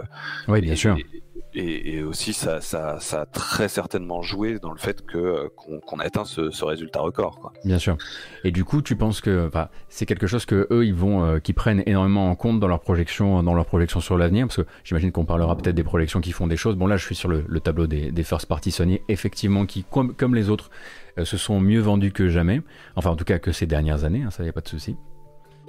oui, 0.48 0.62
bien 0.62 0.74
et, 0.74 0.78
sûr. 0.78 0.98
Et, 0.98 1.25
et, 1.56 2.04
aussi 2.04 2.34
ça, 2.34 2.62
ça, 2.62 3.00
ça, 3.00 3.22
a 3.22 3.26
très 3.26 3.68
certainement 3.68 4.22
joué 4.22 4.60
dans 4.60 4.72
le 4.72 4.78
fait 4.78 5.06
que 5.06 5.50
qu'on 5.56 5.80
qu 5.80 6.02
a 6.02 6.06
atteint 6.06 6.26
ce, 6.26 6.64
résultat 6.64 7.00
record. 7.00 7.40
Quoi. 7.40 7.54
Bien 7.64 7.80
sûr. 7.80 7.98
Et 8.44 8.52
du 8.52 8.64
coup, 8.64 8.82
tu 8.82 8.96
penses 8.96 9.22
que 9.22 9.50
c'est 9.90 10.06
quelque 10.06 10.28
chose 10.28 10.46
que 10.46 10.68
eux 10.72 10.86
ils 10.86 10.94
vont, 10.94 11.24
euh, 11.24 11.40
qui 11.40 11.54
prennent 11.54 11.84
énormément 11.86 12.30
en 12.30 12.36
compte 12.36 12.60
dans 12.60 12.68
leur 12.68 12.80
projection, 12.80 13.44
dans 13.44 13.54
leur 13.54 13.66
projection 13.66 14.00
sur 14.00 14.18
l'avenir, 14.18 14.48
parce 14.48 14.58
que 14.58 14.66
j'imagine 14.84 15.12
qu'on 15.12 15.26
parlera 15.26 15.56
peut-être 15.56 15.76
des 15.76 15.84
projections 15.84 16.22
qui 16.22 16.32
font 16.32 16.48
des 16.48 16.58
choses. 16.58 16.76
Bon 16.76 16.88
là, 16.88 16.98
je 16.98 17.06
suis 17.06 17.16
sur 17.16 17.30
le, 17.30 17.46
le 17.48 17.60
tableau 17.60 17.88
des, 17.88 18.12
des 18.12 18.24
first 18.24 18.48
party 18.48 18.72
Sony, 18.72 19.02
effectivement, 19.08 19.66
qui 19.66 19.84
comme, 19.84 20.14
comme 20.14 20.36
les 20.36 20.50
autres 20.50 20.70
euh, 21.18 21.26
se 21.26 21.38
sont 21.38 21.60
mieux 21.60 21.80
vendus 21.80 22.12
que 22.12 22.28
jamais. 22.28 22.62
Enfin, 22.96 23.12
en 23.12 23.16
tout 23.16 23.26
cas 23.26 23.40
que 23.40 23.52
ces 23.52 23.66
dernières 23.66 24.04
années, 24.04 24.24
hein, 24.24 24.32
ça 24.32 24.44
y 24.44 24.50
a 24.50 24.54
pas 24.54 24.62
de 24.62 24.68
souci. 24.68 24.96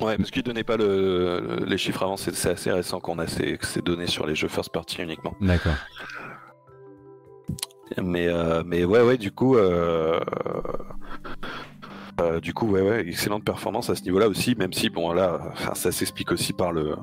Ouais, 0.00 0.16
parce 0.16 0.30
qu'ils 0.30 0.42
donnaient 0.42 0.64
pas 0.64 0.76
le, 0.76 1.40
le, 1.40 1.64
les 1.64 1.78
chiffres 1.78 2.02
avant, 2.02 2.16
c'est 2.16 2.46
assez 2.46 2.70
récent 2.70 3.00
qu'on 3.00 3.18
a 3.18 3.26
ces, 3.26 3.58
ces, 3.62 3.80
données 3.80 4.06
sur 4.06 4.26
les 4.26 4.34
jeux 4.34 4.48
first 4.48 4.70
party 4.70 5.02
uniquement. 5.02 5.34
D'accord. 5.40 5.72
Mais, 8.02 8.26
euh, 8.28 8.62
mais 8.66 8.84
ouais, 8.84 9.00
ouais, 9.00 9.16
du 9.16 9.30
coup, 9.30 9.56
euh, 9.56 10.20
euh, 12.20 12.40
du 12.40 12.52
coup, 12.52 12.66
ouais, 12.66 12.82
ouais, 12.82 13.08
excellente 13.08 13.44
performance 13.44 13.88
à 13.88 13.94
ce 13.94 14.02
niveau-là 14.02 14.28
aussi, 14.28 14.54
même 14.54 14.72
si, 14.72 14.90
bon, 14.90 15.12
là, 15.12 15.52
ça 15.74 15.92
s'explique 15.92 16.30
aussi 16.32 16.52
par 16.52 16.72
le, 16.72 16.96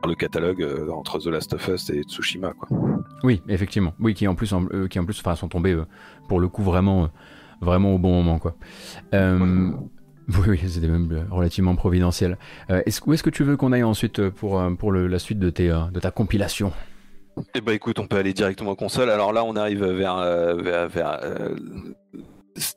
par 0.00 0.08
le 0.08 0.14
catalogue 0.14 0.62
euh, 0.62 0.90
entre 0.92 1.18
The 1.18 1.26
Last 1.26 1.54
of 1.54 1.66
Us 1.68 1.90
et 1.90 2.02
Tsushima, 2.02 2.52
quoi. 2.52 2.68
Oui, 3.24 3.42
effectivement. 3.48 3.94
Oui, 3.98 4.14
qui 4.14 4.28
en 4.28 4.34
plus, 4.36 4.52
en, 4.52 4.66
qui 4.88 4.98
en 4.98 5.04
plus, 5.04 5.18
enfin, 5.18 5.34
sont 5.34 5.48
tombés 5.48 5.76
pour 6.28 6.38
le 6.38 6.48
coup 6.48 6.62
vraiment, 6.62 7.08
vraiment 7.60 7.94
au 7.94 7.98
bon 7.98 8.22
moment, 8.22 8.38
quoi. 8.38 8.54
Ouais. 9.12 9.72
Oui, 10.38 10.48
oui 10.48 10.60
c'était 10.68 10.86
même 10.86 11.26
relativement 11.30 11.74
providentiel. 11.74 12.38
Euh, 12.70 12.82
où 13.06 13.12
est-ce 13.12 13.22
que 13.22 13.30
tu 13.30 13.44
veux 13.44 13.56
qu'on 13.56 13.72
aille 13.72 13.82
ensuite 13.82 14.28
pour, 14.30 14.62
pour 14.78 14.92
le, 14.92 15.06
la 15.06 15.18
suite 15.18 15.38
de, 15.38 15.50
tes, 15.50 15.68
de 15.68 16.00
ta 16.00 16.10
compilation? 16.10 16.72
Eh 17.54 17.60
bah 17.60 17.74
écoute, 17.74 17.98
on 17.98 18.06
peut 18.06 18.16
aller 18.16 18.32
directement 18.32 18.72
aux 18.72 18.76
consoles. 18.76 19.10
Alors 19.10 19.32
là, 19.32 19.44
on 19.44 19.56
arrive 19.56 19.84
vers, 19.84 20.16
euh, 20.16 20.54
vers, 20.56 20.88
vers 20.88 21.20
euh, 21.22 21.54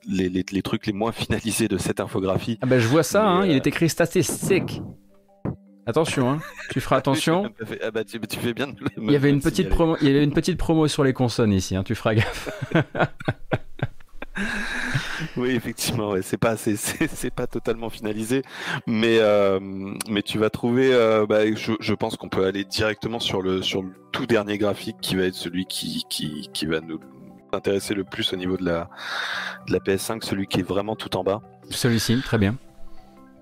les, 0.08 0.30
les, 0.30 0.46
les, 0.50 0.62
trucs 0.62 0.86
les 0.88 0.94
moins 0.94 1.12
finalisés 1.12 1.68
de 1.68 1.78
cette 1.78 2.00
infographie. 2.00 2.58
Ah 2.62 2.66
bah 2.66 2.80
je 2.80 2.88
vois 2.88 3.04
ça, 3.04 3.26
hein, 3.26 3.46
il 3.46 3.56
est 3.56 3.68
écrit 3.68 3.90
statistique. 3.90 4.82
Attention, 5.86 6.32
hein. 6.32 6.40
tu 6.70 6.80
feras 6.80 6.96
attention. 6.98 7.52
ah 7.82 7.92
bah 7.92 8.04
tu, 8.06 8.20
tu, 8.20 8.40
fais 8.40 8.54
bien 8.54 8.68
il 8.98 9.12
y 9.12 9.16
avait 9.18 9.30
une 9.30 9.42
petite 9.42 9.68
promo, 9.68 9.98
il 10.00 10.08
y 10.08 10.12
avait 10.12 10.24
une 10.24 10.32
petite 10.32 10.58
promo 10.58 10.88
sur 10.88 11.04
les 11.04 11.12
consonnes 11.12 11.52
ici, 11.52 11.76
hein, 11.76 11.84
tu 11.84 11.94
feras 11.94 12.16
gaffe. 12.16 12.50
Oui, 15.38 15.52
effectivement, 15.52 16.12
ouais, 16.12 16.22
c'est 16.22 16.38
pas 16.38 16.58
c'est 16.58 17.34
pas 17.34 17.48
totalement 17.48 17.90
finalisé, 17.90 18.42
mais 18.88 19.18
euh, 19.20 19.60
mais 20.10 20.22
tu 20.24 20.40
vas 20.40 20.50
trouver. 20.50 20.94
Euh, 20.94 21.26
bah, 21.28 21.46
je, 21.54 21.74
je, 21.80 21.94
pense 21.94 22.18
qu'on 22.18 22.30
peut 22.30 22.46
aller 22.46 22.64
directement 22.64 23.20
sur 23.20 23.42
le 23.42 23.62
sur 23.62 23.84
le 23.84 23.92
tout 24.12 24.26
dernier 24.26 24.58
graphique 24.58 24.98
qui 25.02 25.16
va 25.16 25.24
être 25.26 25.36
celui 25.36 25.66
qui 25.66 26.04
qui, 26.10 26.50
qui 26.54 26.66
va 26.66 26.82
nous 26.82 27.00
intéresser 27.52 27.94
le 27.94 28.04
plus 28.04 28.34
au 28.34 28.36
niveau 28.36 28.58
de 28.58 28.66
la 28.66 28.90
de 29.68 29.74
la 29.74 29.80
PS5, 29.80 30.24
celui 30.24 30.48
qui 30.48 30.62
est 30.62 30.68
vraiment 30.68 30.96
tout 30.96 31.16
en 31.16 31.24
bas. 31.24 31.42
Celui-ci, 31.70 32.20
très 32.24 32.40
bien. 32.40 32.56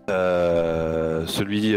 Euh, 0.10 1.26
celui 1.26 1.74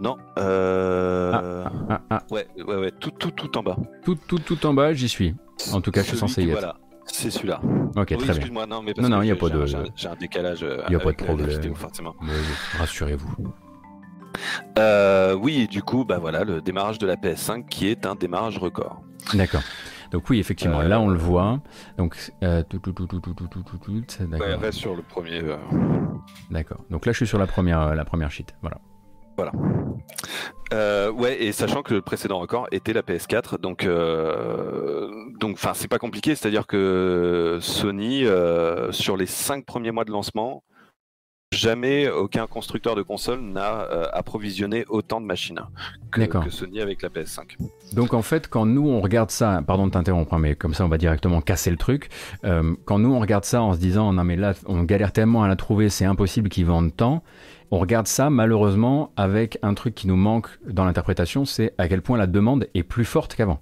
non 0.00 0.18
ah, 0.36 1.70
ah, 1.88 2.00
ah, 2.10 2.22
ouais 2.30 2.46
ouais 2.58 2.76
ouais 2.76 2.92
tout 2.92 3.10
tout 3.10 3.30
tout 3.30 3.56
en 3.56 3.62
bas 3.62 3.76
tout 4.04 4.14
tout 4.14 4.38
tout 4.38 4.66
en 4.66 4.74
bas 4.74 4.92
j'y 4.92 5.08
suis 5.08 5.34
en 5.72 5.80
tout 5.80 5.90
cas 5.90 6.02
je 6.02 6.08
suis 6.08 6.18
censé 6.18 6.42
y 6.42 6.50
être 6.50 6.60
voilà. 6.60 6.76
C'est 7.06 7.30
celui-là. 7.30 7.60
Ok, 7.62 8.08
oui, 8.10 8.16
très 8.16 8.16
bien. 8.16 8.26
Excuse-moi, 8.34 8.66
non, 8.66 8.82
mais 8.82 8.92
non, 8.98 9.08
non, 9.08 9.22
il 9.22 9.26
n'y 9.26 9.30
a 9.30 9.36
pas 9.36 9.48
de. 9.48 9.64
J'ai 9.94 10.08
un 10.08 10.16
décalage. 10.16 10.66
Il 10.88 10.90
n'y 10.90 10.96
a 10.96 11.00
pas 11.00 11.12
de 11.12 11.16
problème. 11.16 11.48
Vidéo, 11.48 11.74
forcément. 11.74 12.14
Rassurez-vous. 12.78 13.36
Euh, 14.78 15.34
oui, 15.34 15.66
du 15.68 15.82
coup, 15.82 16.04
bah 16.04 16.18
voilà, 16.18 16.44
le 16.44 16.60
démarrage 16.60 16.98
de 16.98 17.06
la 17.06 17.16
PS5 17.16 17.66
qui 17.66 17.88
est 17.88 18.06
un 18.06 18.14
démarrage 18.14 18.58
record. 18.58 19.02
D'accord. 19.34 19.62
Donc 20.12 20.30
oui, 20.30 20.38
effectivement, 20.38 20.80
euh, 20.80 20.88
là 20.88 21.00
on 21.00 21.08
le 21.08 21.18
voit. 21.18 21.60
Donc 21.98 22.16
euh, 22.42 22.62
tout, 22.62 22.78
tout, 22.78 22.92
tout, 22.92 23.06
tout, 23.06 23.18
tout, 23.20 23.34
tout, 23.34 23.46
tout, 23.48 23.62
tout, 23.62 23.78
tout 23.78 24.36
ouais, 24.38 24.54
reste 24.54 24.78
sur 24.78 24.94
le 24.94 25.02
premier. 25.02 25.42
Euh... 25.42 25.56
D'accord. 26.50 26.84
Donc 26.90 27.06
là, 27.06 27.12
je 27.12 27.16
suis 27.16 27.26
sur 27.26 27.38
la 27.38 27.46
première, 27.46 27.94
la 27.94 28.04
première 28.04 28.30
sheet. 28.30 28.46
Voilà. 28.60 28.78
Voilà. 29.36 29.52
Euh, 30.72 31.12
ouais, 31.12 31.42
et 31.42 31.52
sachant 31.52 31.82
que 31.82 31.94
le 31.94 32.02
précédent 32.02 32.38
record 32.40 32.66
était 32.72 32.92
la 32.92 33.02
PS4, 33.02 33.60
donc 33.60 33.84
euh, 33.84 35.08
donc 35.38 35.54
enfin 35.54 35.72
c'est 35.74 35.88
pas 35.88 35.98
compliqué, 35.98 36.34
c'est-à-dire 36.34 36.66
que 36.66 37.58
Sony 37.60 38.24
euh, 38.24 38.90
sur 38.90 39.16
les 39.16 39.26
cinq 39.26 39.64
premiers 39.64 39.92
mois 39.92 40.04
de 40.04 40.10
lancement, 40.10 40.64
jamais 41.52 42.08
aucun 42.08 42.46
constructeur 42.46 42.96
de 42.96 43.02
console 43.02 43.40
n'a 43.40 43.82
euh, 43.82 44.06
approvisionné 44.12 44.84
autant 44.88 45.20
de 45.20 45.26
machines 45.26 45.60
que, 46.10 46.22
que, 46.22 46.50
Sony 46.50 46.80
avec 46.80 47.02
la 47.02 47.08
PS5. 47.08 47.56
Donc 47.94 48.14
en 48.14 48.22
fait, 48.22 48.48
quand 48.48 48.66
nous 48.66 48.88
on 48.88 49.00
regarde 49.00 49.30
ça, 49.30 49.62
pardon 49.66 49.86
de 49.86 49.92
t'interrompre, 49.92 50.34
hein, 50.34 50.38
mais 50.38 50.56
comme 50.56 50.74
ça 50.74 50.84
on 50.84 50.88
va 50.88 50.98
directement 50.98 51.40
casser 51.40 51.70
le 51.70 51.76
truc. 51.76 52.08
Euh, 52.44 52.74
quand 52.84 52.98
nous 52.98 53.14
on 53.14 53.20
regarde 53.20 53.44
ça 53.44 53.62
en 53.62 53.72
se 53.72 53.78
disant 53.78 54.12
non 54.12 54.24
mais 54.24 54.36
là 54.36 54.54
on 54.66 54.82
galère 54.82 55.12
tellement 55.12 55.44
à 55.44 55.48
la 55.48 55.56
trouver, 55.56 55.88
c'est 55.88 56.04
impossible 56.04 56.48
qu'ils 56.48 56.66
vendent 56.66 56.94
tant. 56.94 57.22
On 57.70 57.78
regarde 57.78 58.06
ça 58.06 58.30
malheureusement 58.30 59.12
avec 59.16 59.58
un 59.62 59.74
truc 59.74 59.94
qui 59.94 60.06
nous 60.06 60.16
manque 60.16 60.48
dans 60.66 60.84
l'interprétation, 60.84 61.44
c'est 61.44 61.74
à 61.78 61.88
quel 61.88 62.00
point 62.00 62.16
la 62.16 62.26
demande 62.26 62.68
est 62.74 62.84
plus 62.84 63.04
forte 63.04 63.34
qu'avant. 63.34 63.60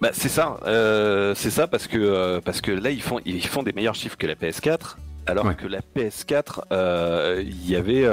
Bah, 0.00 0.10
c'est 0.12 0.28
ça, 0.28 0.58
euh, 0.66 1.34
c'est 1.34 1.50
ça 1.50 1.66
parce 1.66 1.86
que 1.86 1.98
euh, 1.98 2.40
parce 2.40 2.60
que 2.60 2.70
là 2.70 2.90
ils 2.90 3.02
font 3.02 3.20
ils 3.24 3.44
font 3.46 3.62
des 3.62 3.72
meilleurs 3.72 3.94
chiffres 3.94 4.16
que 4.16 4.26
la 4.26 4.34
PS4, 4.34 4.96
alors 5.26 5.46
ouais. 5.46 5.54
que 5.54 5.66
la 5.66 5.80
PS4 5.80 6.60
il 6.70 6.72
euh, 6.72 7.44
y 7.64 7.76
avait, 7.76 8.08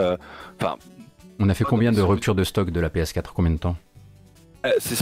enfin. 0.60 0.78
On 1.40 1.50
a 1.50 1.54
fait 1.54 1.64
combien 1.64 1.92
de 1.92 2.02
ruptures 2.02 2.36
de 2.36 2.44
stock 2.44 2.72
de 2.72 2.80
la 2.80 2.90
PS4 2.90 3.26
Combien 3.34 3.52
de 3.52 3.58
temps? 3.58 3.76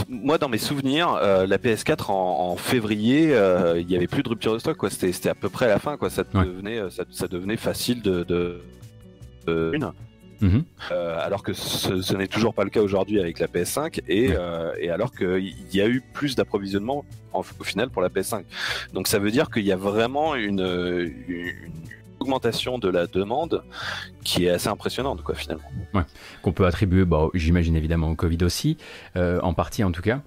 Moi, 0.08 0.38
dans 0.38 0.48
mes 0.48 0.56
souvenirs, 0.56 1.18
euh, 1.20 1.46
la 1.46 1.58
PS4 1.58 2.10
en, 2.10 2.14
en 2.14 2.56
février, 2.56 3.24
il 3.24 3.32
euh, 3.32 3.80
y 3.82 3.94
avait 3.94 4.06
plus 4.06 4.22
de 4.22 4.30
rupture 4.30 4.54
de 4.54 4.58
stock. 4.58 4.74
Quoi. 4.78 4.88
C'était, 4.88 5.28
à 5.28 5.34
peu 5.34 5.50
près 5.50 5.66
à 5.66 5.68
la 5.68 5.78
fin. 5.78 5.98
Quoi. 5.98 6.08
Ça, 6.08 6.22
ouais. 6.32 6.46
devenait, 6.46 6.80
ça, 6.88 7.04
ça, 7.10 7.28
devenait 7.28 7.58
facile 7.58 8.00
de 8.00 8.62
une. 9.48 9.92
Mm 10.42 10.48
-hmm. 10.48 10.62
euh, 10.90 11.26
alors 11.26 11.42
que 11.42 11.52
ce, 11.52 12.00
ce 12.00 12.14
n'est 12.16 12.26
toujours 12.36 12.54
pas 12.54 12.64
le 12.64 12.70
cas 12.70 12.80
aujourd'hui 12.80 13.20
avec 13.20 13.38
la 13.40 13.46
PS5 13.46 14.00
et, 14.08 14.28
euh, 14.32 14.72
et 14.84 14.88
alors 14.88 15.12
qu'il 15.12 15.54
y 15.74 15.80
a 15.82 15.86
eu 15.94 16.00
plus 16.14 16.34
d'approvisionnement 16.34 17.04
en- 17.34 17.40
au 17.60 17.64
final 17.64 17.90
pour 17.90 18.00
la 18.00 18.08
PS5. 18.08 18.44
Donc 18.94 19.06
ça 19.06 19.18
veut 19.18 19.30
dire 19.30 19.46
qu'il 19.50 19.66
y 19.66 19.72
a 19.72 19.76
vraiment 19.76 20.34
une, 20.36 20.66
une 21.28 21.52
augmentation 22.20 22.78
de 22.78 22.88
la 22.88 23.06
demande 23.06 23.62
qui 24.24 24.46
est 24.46 24.50
assez 24.56 24.68
impressionnante 24.68 25.20
quoi 25.22 25.34
finalement. 25.34 25.70
Ouais, 25.94 26.04
qu'on 26.42 26.52
peut 26.52 26.64
attribuer, 26.66 27.04
j'imagine 27.34 27.76
évidemment 27.76 28.08
au 28.10 28.14
Covid 28.16 28.42
aussi, 28.44 28.78
euh, 29.16 29.40
en 29.42 29.52
partie 29.52 29.84
en 29.84 29.92
tout 29.92 30.02
cas. 30.02 30.20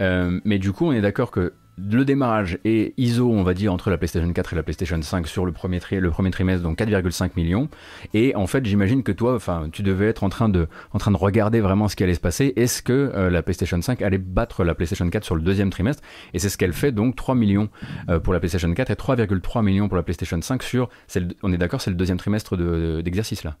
Euh, 0.00 0.40
mais 0.44 0.58
du 0.58 0.72
coup, 0.72 0.86
on 0.86 0.92
est 0.92 1.02
d'accord 1.02 1.30
que 1.30 1.52
le 1.90 2.04
démarrage 2.04 2.58
est 2.64 2.94
ISO, 2.98 3.30
on 3.30 3.42
va 3.42 3.54
dire, 3.54 3.72
entre 3.72 3.90
la 3.90 3.98
PlayStation 3.98 4.30
4 4.32 4.52
et 4.52 4.56
la 4.56 4.62
PlayStation 4.62 5.00
5 5.00 5.26
sur 5.26 5.46
le 5.46 5.52
premier, 5.52 5.80
tri 5.80 6.00
le 6.00 6.10
premier 6.10 6.30
trimestre, 6.30 6.62
donc 6.62 6.78
4,5 6.78 7.30
millions. 7.36 7.68
Et 8.14 8.34
en 8.34 8.46
fait, 8.46 8.64
j'imagine 8.64 9.02
que 9.02 9.12
toi, 9.12 9.34
enfin, 9.34 9.68
tu 9.72 9.82
devais 9.82 10.06
être 10.06 10.24
en 10.24 10.28
train 10.28 10.48
de, 10.48 10.68
en 10.92 10.98
train 10.98 11.10
de 11.10 11.16
regarder 11.16 11.60
vraiment 11.60 11.88
ce 11.88 11.96
qui 11.96 12.04
allait 12.04 12.14
se 12.14 12.20
passer. 12.20 12.52
Est-ce 12.56 12.82
que 12.82 12.92
euh, 12.92 13.30
la 13.30 13.42
PlayStation 13.42 13.80
5 13.80 14.02
allait 14.02 14.18
battre 14.18 14.64
la 14.64 14.74
PlayStation 14.74 15.08
4 15.08 15.24
sur 15.24 15.36
le 15.36 15.42
deuxième 15.42 15.70
trimestre? 15.70 16.02
Et 16.34 16.38
c'est 16.38 16.48
ce 16.48 16.58
qu'elle 16.58 16.72
fait, 16.72 16.92
donc 16.92 17.16
3 17.16 17.34
millions 17.34 17.68
euh, 18.08 18.20
pour 18.20 18.32
la 18.32 18.40
PlayStation 18.40 18.72
4 18.72 18.90
et 18.90 18.94
3,3 18.94 19.64
millions 19.64 19.88
pour 19.88 19.96
la 19.96 20.02
PlayStation 20.02 20.40
5 20.40 20.62
sur, 20.62 20.88
le, 21.14 21.28
on 21.42 21.52
est 21.52 21.58
d'accord, 21.58 21.80
c'est 21.80 21.90
le 21.90 21.96
deuxième 21.96 22.18
trimestre 22.18 22.56
d'exercice 23.02 23.42
de, 23.42 23.48
là 23.48 23.56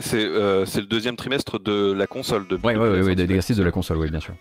c'est 0.00 0.24
euh, 0.24 0.64
le 0.76 0.82
deuxième 0.82 1.16
trimestre 1.16 1.58
de 1.58 1.92
la 1.92 2.06
console. 2.06 2.46
De, 2.46 2.56
ouais, 2.62 2.74
de 2.74 3.02
ouais, 3.02 3.14
de 3.16 3.62
la 3.62 3.70
console, 3.72 3.98
oui, 3.98 4.08
bien 4.10 4.20
sûr. 4.20 4.34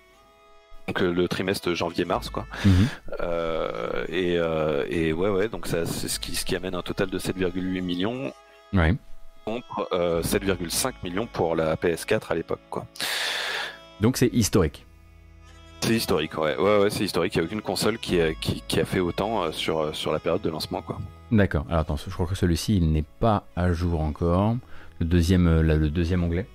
Donc 0.90 1.03
euh, 1.03 1.14
le 1.14 1.28
trimestre 1.28 1.74
janvier-mars, 1.76 2.30
quoi. 2.32 2.45
Mm 2.66 2.70
-hmm. 2.70 2.88
euh, 3.22 4.06
et, 4.10 4.34
et, 4.98 5.14
ouais, 5.14 5.30
ouais, 5.30 5.48
donc 5.48 5.68
ça, 5.68 5.86
c'est 5.86 6.07
ce 6.07 6.20
qui, 6.20 6.32
ce 6.36 6.44
qui 6.48 6.56
amène 6.56 6.74
un 6.74 6.82
total 6.82 7.10
de 7.16 7.20
7,8 7.20 7.82
millions. 7.82 8.34
Ouais. 8.74 8.95
contre 9.45 9.78
7,5 10.24 10.94
millions 11.03 11.28
pour 11.38 11.56
la 11.56 11.76
PS4 11.76 12.32
à 12.32 12.36
l'époque. 12.40 12.66
Quoi. 12.74 12.84
Donc 14.03 14.18
c'est 14.18 14.32
historique. 14.44 14.80
C'est 15.82 15.95
historique, 16.02 16.36
ouais, 16.44 16.56
ouais, 16.57 16.78
ouais 16.82 16.90
c'est 16.90 17.03
historique. 17.10 17.34
Il 17.36 17.40
n'y 17.40 17.44
a 17.44 17.48
aucune 17.49 17.61
console 17.72 17.98
qui 18.06 18.20
a, 18.22 18.34
qui, 18.44 18.56
qui 18.70 18.78
a 18.80 18.86
fait 18.86 19.03
autant 19.10 19.32
sur, 19.52 19.76
sur 19.95 20.11
la 20.16 20.20
période 20.20 20.44
de 20.48 20.52
lancement, 20.56 20.82
quoi. 20.88 20.98
D'accord. 21.32 21.66
Alors 21.70 21.82
attends, 21.82 21.98
je 21.98 22.14
crois 22.18 22.28
que 22.32 22.36
celui-ci, 22.44 22.72
il 22.78 22.91
n'est 22.95 23.10
pas 23.26 23.38
à 23.56 23.66
jour 23.80 23.98
encore. 24.02 24.56
Le 25.02 25.06
deuxième, 25.16 25.48
là, 25.70 25.76
le 25.86 25.90
deuxième 25.90 26.24
onglet. 26.28 26.48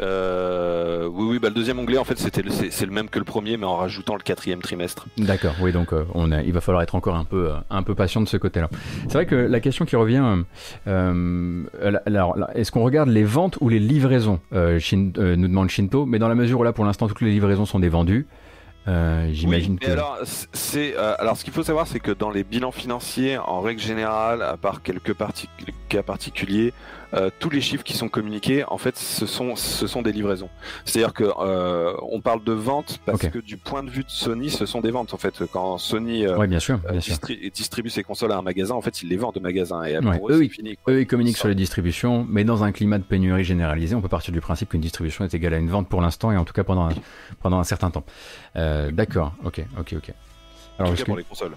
Euh, 0.00 1.08
oui, 1.12 1.26
oui, 1.30 1.38
bah, 1.38 1.48
le 1.48 1.54
deuxième 1.54 1.78
onglet, 1.78 1.98
en 1.98 2.04
fait, 2.04 2.18
c'était 2.18 2.42
c'est, 2.50 2.86
le 2.86 2.92
même 2.92 3.08
que 3.08 3.18
le 3.18 3.24
premier, 3.24 3.56
mais 3.56 3.66
en 3.66 3.76
rajoutant 3.76 4.14
le 4.14 4.22
quatrième 4.22 4.60
trimestre. 4.60 5.06
D'accord, 5.18 5.54
oui, 5.60 5.72
donc 5.72 5.92
euh, 5.92 6.04
on 6.14 6.32
a, 6.32 6.42
il 6.42 6.52
va 6.52 6.60
falloir 6.60 6.82
être 6.82 6.94
encore 6.94 7.16
un 7.16 7.24
peu, 7.24 7.50
euh, 7.50 7.54
un 7.70 7.82
peu 7.82 7.94
patient 7.94 8.20
de 8.20 8.28
ce 8.28 8.36
côté-là. 8.36 8.68
C'est 9.04 9.14
vrai 9.14 9.26
que 9.26 9.34
la 9.34 9.60
question 9.60 9.84
qui 9.84 9.96
revient, 9.96 10.42
alors, 10.86 12.36
est-ce 12.54 12.72
qu'on 12.72 12.84
regarde 12.84 13.08
les 13.08 13.24
ventes 13.24 13.58
ou 13.60 13.68
les 13.68 13.78
livraisons 13.78 14.40
Shin, 14.78 15.12
Nous 15.16 15.48
demande 15.48 15.70
Shinto, 15.70 16.06
mais 16.06 16.18
dans 16.18 16.28
la 16.28 16.34
mesure 16.34 16.60
où 16.60 16.64
là, 16.64 16.72
pour 16.72 16.84
l'instant, 16.84 17.08
toutes 17.08 17.20
les 17.20 17.30
livraisons 17.30 17.66
sont 17.66 17.78
des 17.78 17.88
vendues. 17.88 18.26
J'imagine 18.86 19.78
que. 19.78 19.90
Alors, 19.90 20.18
c'est, 20.52 20.96
alors, 20.96 21.36
ce 21.36 21.44
qu'il 21.44 21.52
faut 21.52 21.62
savoir, 21.62 21.86
c'est 21.86 22.00
que 22.00 22.12
dans 22.12 22.30
les 22.30 22.44
bilans 22.44 22.72
financiers, 22.72 23.38
en 23.38 23.60
règle 23.60 23.80
générale, 23.80 24.42
à 24.42 24.56
part 24.56 24.82
quelques 24.82 25.14
cas 25.88 26.02
particuliers, 26.02 26.72
euh, 27.14 27.30
tous 27.38 27.50
les 27.50 27.60
chiffres 27.60 27.84
qui 27.84 27.96
sont 27.96 28.08
communiqués, 28.08 28.64
en 28.68 28.78
fait, 28.78 28.96
ce 28.96 29.26
sont, 29.26 29.56
ce 29.56 29.86
sont 29.86 30.02
des 30.02 30.12
livraisons. 30.12 30.48
C'est-à-dire 30.84 31.12
que 31.12 31.24
euh, 31.24 31.94
on 32.10 32.20
parle 32.20 32.42
de 32.44 32.52
ventes 32.52 33.00
parce 33.04 33.26
que 33.26 33.38
du 33.38 33.56
point 33.56 33.82
de 33.82 33.90
vue 33.90 34.04
de 34.04 34.10
Sony, 34.10 34.50
ce 34.50 34.66
sont 34.66 34.80
des 34.80 34.90
ventes. 34.90 35.12
En 35.14 35.18
fait, 35.18 35.42
quand 35.52 35.78
Sony 35.78 36.26
euh, 36.26 36.46
bien 36.46 36.58
sûr, 36.58 36.80
distribue 37.52 37.90
ses 37.90 38.02
consoles 38.02 38.32
à 38.32 38.38
un 38.38 38.42
magasin, 38.42 38.74
en 38.74 38.80
fait, 38.80 39.02
il 39.02 39.08
les 39.08 39.16
vend 39.16 39.32
de 39.32 39.40
magasin. 39.40 39.84
Et 39.84 40.00
pour 40.00 40.30
eux, 40.30 40.42
fini, 40.48 40.78
eux, 40.88 41.00
ils 41.00 41.06
communiquent 41.06 41.36
sur 41.36 41.48
les 41.48 41.54
distributions, 41.54 42.26
mais 42.28 42.44
dans 42.44 42.64
un 42.64 42.72
climat 42.72 42.98
de 42.98 43.04
pénurie 43.04 43.44
généralisé, 43.44 43.94
on 43.94 44.00
peut 44.00 44.08
partir 44.08 44.32
du 44.32 44.40
principe 44.40 44.70
qu'une 44.70 44.80
distribution 44.80 45.24
est 45.24 45.34
égale 45.34 45.54
à 45.54 45.58
une 45.58 45.70
vente 45.70 45.88
pour 45.88 46.00
l'instant 46.00 46.32
et 46.32 46.36
en 46.36 46.44
tout 46.44 46.52
cas 46.52 46.64
pendant 46.64 46.88
un, 46.88 46.94
pendant 47.42 47.58
un 47.58 47.64
certain 47.64 47.90
temps. 47.90 48.04
D'accord, 48.54 49.34
ok, 49.44 49.64
ok, 49.78 49.94
ok. 49.98 50.12
Alors, 50.78 50.94
pour 51.04 51.16
les 51.16 51.24
consoles. 51.24 51.52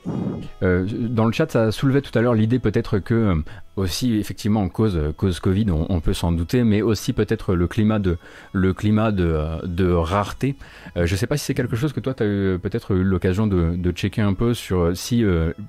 Euh, 0.62 0.86
dans 0.90 1.26
le 1.26 1.32
chat, 1.32 1.50
ça 1.52 1.72
soulevait 1.72 2.02
tout 2.02 2.18
à 2.18 2.22
l'heure 2.22 2.34
l'idée 2.34 2.60
peut-être 2.60 3.00
que 3.00 3.14
euh, 3.14 3.36
aussi 3.76 4.18
effectivement 4.18 4.62
en 4.62 4.70
cause 4.70 5.00
cause 5.18 5.40
Covid, 5.40 5.68
on, 5.72 6.00
peut 6.00 6.14
s'en 6.14 6.32
douter, 6.32 6.64
mais 6.64 6.82
aussi 6.82 7.14
peut-être 7.14 7.56
le 7.56 7.68
climat 7.68 8.00
de 8.00 8.18
le 8.52 8.74
climat 8.74 9.12
de, 9.12 9.66
de 9.66 9.90
rareté. 9.90 10.56
Euh, 10.98 11.06
je 11.06 11.14
ne 11.14 11.18
sais 11.18 11.28
pas 11.28 11.38
si 11.38 11.46
c'est 11.46 11.54
quelque 11.54 11.76
chose 11.76 11.94
que 11.94 12.00
toi 12.00 12.14
tu 12.14 12.24
as 12.24 12.26
eu 12.26 12.60
peut-être 12.60 12.92
eu 12.92 13.04
l'occasion 13.04 13.48
de, 13.48 13.76
de, 13.76 13.92
checker 13.92 14.22
un 14.22 14.34
peu 14.34 14.54
sur 14.54 14.96
si 14.96 15.24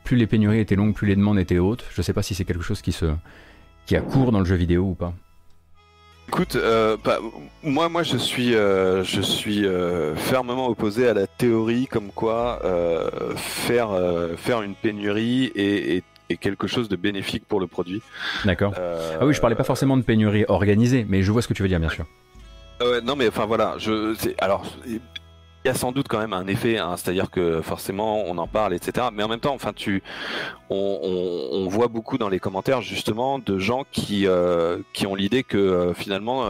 plus 0.04 0.16
les 0.16 0.26
pénuries 0.26 0.60
étaient 0.60 0.76
longues, 0.76 0.94
plus 0.94 1.06
les 1.06 1.16
demandes 1.16 1.38
étaient 1.38 1.58
hautes. 1.58 1.84
Je 1.92 2.00
ne 2.00 2.02
sais 2.02 2.12
pas 2.12 2.22
si 2.22 2.34
c'est 2.34 2.44
quelque 2.44 2.64
chose 2.64 2.82
qui 2.82 2.92
se 2.92 3.06
qui 3.86 3.96
a 3.96 4.00
cours 4.00 4.32
dans 4.32 4.40
le 4.40 4.44
jeu 4.44 4.56
vidéo 4.56 4.82
ou 4.82 4.94
pas. 4.94 5.14
Écoute, 6.28 6.56
euh, 6.56 6.96
bah, 7.04 7.18
moi, 7.62 7.88
moi, 7.88 8.02
je 8.02 8.16
suis, 8.16 8.54
euh, 8.54 9.04
je 9.04 9.20
suis 9.20 9.64
euh, 9.64 10.16
fermement 10.16 10.68
opposé 10.68 11.08
à 11.08 11.14
la 11.14 11.26
théorie 11.26 11.86
comme 11.86 12.08
quoi 12.08 12.60
faire, 13.36 13.90
faire 14.36 14.62
une 14.62 14.74
pénurie 14.74 15.52
est, 15.54 16.02
quelque 16.40 16.66
chose 16.66 16.88
de 16.88 16.96
bénéfique 16.96 17.44
pour 17.46 17.60
le 17.60 17.68
produit. 17.68 18.02
D'accord. 18.44 18.74
ah 18.76 19.24
oui, 19.24 19.32
je 19.32 19.40
parlais 19.40 19.56
pas 19.56 19.64
forcément 19.64 19.96
de 19.96 20.02
pénurie 20.02 20.44
organisée, 20.48 21.06
mais 21.08 21.22
je 21.22 21.30
vois 21.30 21.42
ce 21.42 21.48
que 21.48 21.54
tu 21.54 21.62
veux 21.62 21.68
dire, 21.68 21.80
bien 21.80 21.90
sûr. 21.90 22.04
non, 23.04 23.14
mais 23.16 23.28
enfin 23.28 23.46
voilà, 23.46 23.74
je, 23.78 24.14
alors 24.38 24.64
y 25.66 25.68
a 25.68 25.74
sans 25.74 25.92
doute 25.92 26.08
quand 26.08 26.18
même 26.18 26.32
un 26.32 26.46
effet, 26.46 26.78
hein, 26.78 26.94
c'est-à-dire 26.96 27.30
que 27.30 27.60
forcément 27.60 28.24
on 28.24 28.38
en 28.38 28.46
parle, 28.46 28.74
etc. 28.74 29.08
Mais 29.12 29.22
en 29.22 29.28
même 29.28 29.40
temps, 29.40 29.54
enfin, 29.54 29.72
tu, 29.74 30.02
on, 30.70 31.66
voit 31.68 31.88
beaucoup 31.88 32.16
dans 32.18 32.28
les 32.28 32.38
commentaires 32.38 32.80
justement 32.80 33.38
de 33.38 33.58
gens 33.58 33.84
qui, 33.90 34.26
euh, 34.26 34.78
ont 35.06 35.14
l'idée 35.14 35.42
que 35.42 35.58
euh, 35.58 35.94
finalement 35.94 36.48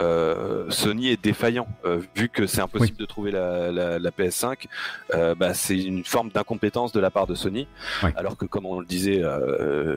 euh, 0.00 0.46
euh, 0.66 0.70
Sony 0.70 1.08
est 1.08 1.22
défaillant. 1.22 1.68
Euh, 1.84 2.00
vu 2.14 2.28
que 2.28 2.46
c'est 2.46 2.60
impossible 2.60 2.96
de 2.96 3.06
trouver 3.06 3.30
la, 3.30 3.70
la, 3.70 4.10
PS5 4.10 4.66
euh, 5.14 5.34
bah, 5.34 5.54
c'est 5.54 5.78
une 5.78 6.04
forme 6.04 6.30
d'incompétence 6.30 6.92
de 6.92 7.00
la 7.00 7.10
part 7.10 7.26
de 7.26 7.34
Sony. 7.34 7.66
Alors 8.16 8.36
que 8.36 8.46
comme 8.46 8.66
on 8.66 8.80
le 8.80 8.86
disait 8.86 9.22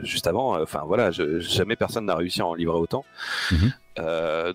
juste 0.03 0.27
avant 0.27 0.61
enfin 0.61 0.83
voilà 0.85 1.11
jamais 1.11 1.75
personne 1.75 2.05
n'a 2.05 2.15
réussi 2.15 2.41
à 2.41 2.45
en 2.45 2.53
livrer 2.53 2.77
autant. 2.77 3.05
Mhm. 3.51 3.71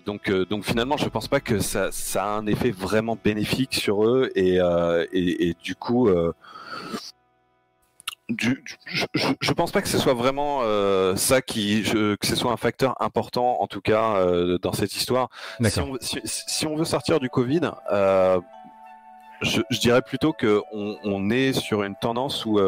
donc, 0.05 0.31
donc 0.49 0.63
finalement, 0.63 0.97
je 0.97 1.09
pense 1.09 1.27
pas 1.27 1.39
que 1.39 1.59
ça, 1.59 1.91
ça, 1.91 2.23
a 2.23 2.37
un 2.37 2.47
effet 2.47 2.71
vraiment 2.71 3.17
bénéfique 3.21 3.75
sur 3.75 4.05
eux. 4.05 4.31
Et, 4.35 4.57
et, 5.11 5.49
et 5.49 5.55
du 5.61 5.75
coup, 5.75 6.09
je, 8.37 8.51
je, 9.39 9.53
pense 9.53 9.71
pas 9.71 9.81
que 9.81 9.87
ce 9.87 9.99
soit 9.99 10.15
vraiment 10.15 10.61
euh, 10.63 11.15
ça 11.15 11.41
qui, 11.41 11.83
que 11.83 12.25
ce 12.25 12.35
soit 12.35 12.51
un 12.51 12.57
facteur 12.57 12.99
important 13.01 13.61
en 13.61 13.67
tout 13.67 13.81
cas 13.81 14.15
euh, 14.15 14.57
dans 14.57 14.73
cette 14.73 14.95
histoire. 14.95 15.29
Si 15.63 15.79
on, 15.79 15.97
si, 16.01 16.65
on, 16.65 16.75
veut 16.75 16.85
sortir 16.85 17.19
du 17.19 17.29
Covid, 17.29 17.71
euh, 17.91 18.39
je, 19.41 19.61
dirais 19.79 20.01
plutôt 20.01 20.33
que 20.33 20.61
on, 20.71 20.97
on, 21.03 21.29
est 21.29 21.53
sur 21.53 21.83
une 21.83 21.95
tendance 21.95 22.45
où 22.45 22.59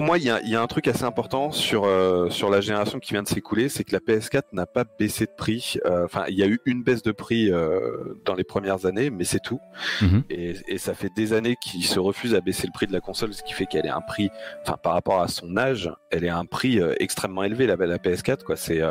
pour 0.00 0.06
moi, 0.06 0.16
il 0.16 0.24
y, 0.24 0.30
a, 0.30 0.62
un 0.62 0.66
truc 0.66 0.88
assez 0.88 1.04
important 1.04 1.50
sur, 1.50 1.84
euh, 1.84 2.30
sur 2.30 2.48
la 2.48 2.62
génération 2.62 3.00
qui 3.00 3.12
vient 3.12 3.22
de 3.22 3.28
s'écouler, 3.28 3.68
c'est 3.68 3.84
que 3.84 3.92
la 3.92 3.98
PS4 3.98 4.44
n'a 4.52 4.64
pas 4.64 4.84
baissé 4.98 5.26
de 5.26 5.30
prix. 5.36 5.76
Euh, 5.84 6.06
enfin, 6.06 6.24
il 6.28 6.38
y 6.38 6.42
a 6.42 6.46
eu 6.46 6.58
une 6.64 6.82
baisse 6.82 7.02
de 7.02 7.12
prix 7.12 7.52
euh, 7.52 8.18
dans 8.24 8.34
les 8.34 8.42
premières 8.42 8.86
années, 8.86 9.10
mais 9.10 9.24
c'est 9.24 9.40
tout. 9.40 9.60
Mhm. 10.00 10.22
Et, 10.30 10.78
ça 10.78 10.94
fait 10.94 11.10
des 11.14 11.34
années 11.34 11.56
qu'il 11.60 11.84
se 11.84 12.00
refuse 12.00 12.34
à 12.34 12.40
baisser 12.40 12.66
le 12.66 12.72
prix 12.72 12.86
de 12.86 12.94
la 12.94 13.00
console, 13.00 13.34
ce 13.34 13.42
qui 13.42 13.52
fait 13.52 13.66
qu'elle 13.66 13.84
est 13.84 13.90
un 13.90 14.00
prix, 14.00 14.30
enfin, 14.62 14.78
par 14.82 14.94
rapport 14.94 15.20
à 15.20 15.28
son 15.28 15.58
âge, 15.58 15.92
elle 16.10 16.24
est 16.24 16.30
un 16.30 16.46
prix 16.46 16.80
extrêmement 16.98 17.42
élevé, 17.42 17.66
la, 17.66 17.76
la 17.76 17.98
PS4, 17.98 18.42
quoi. 18.42 18.56
C'est, 18.56 18.82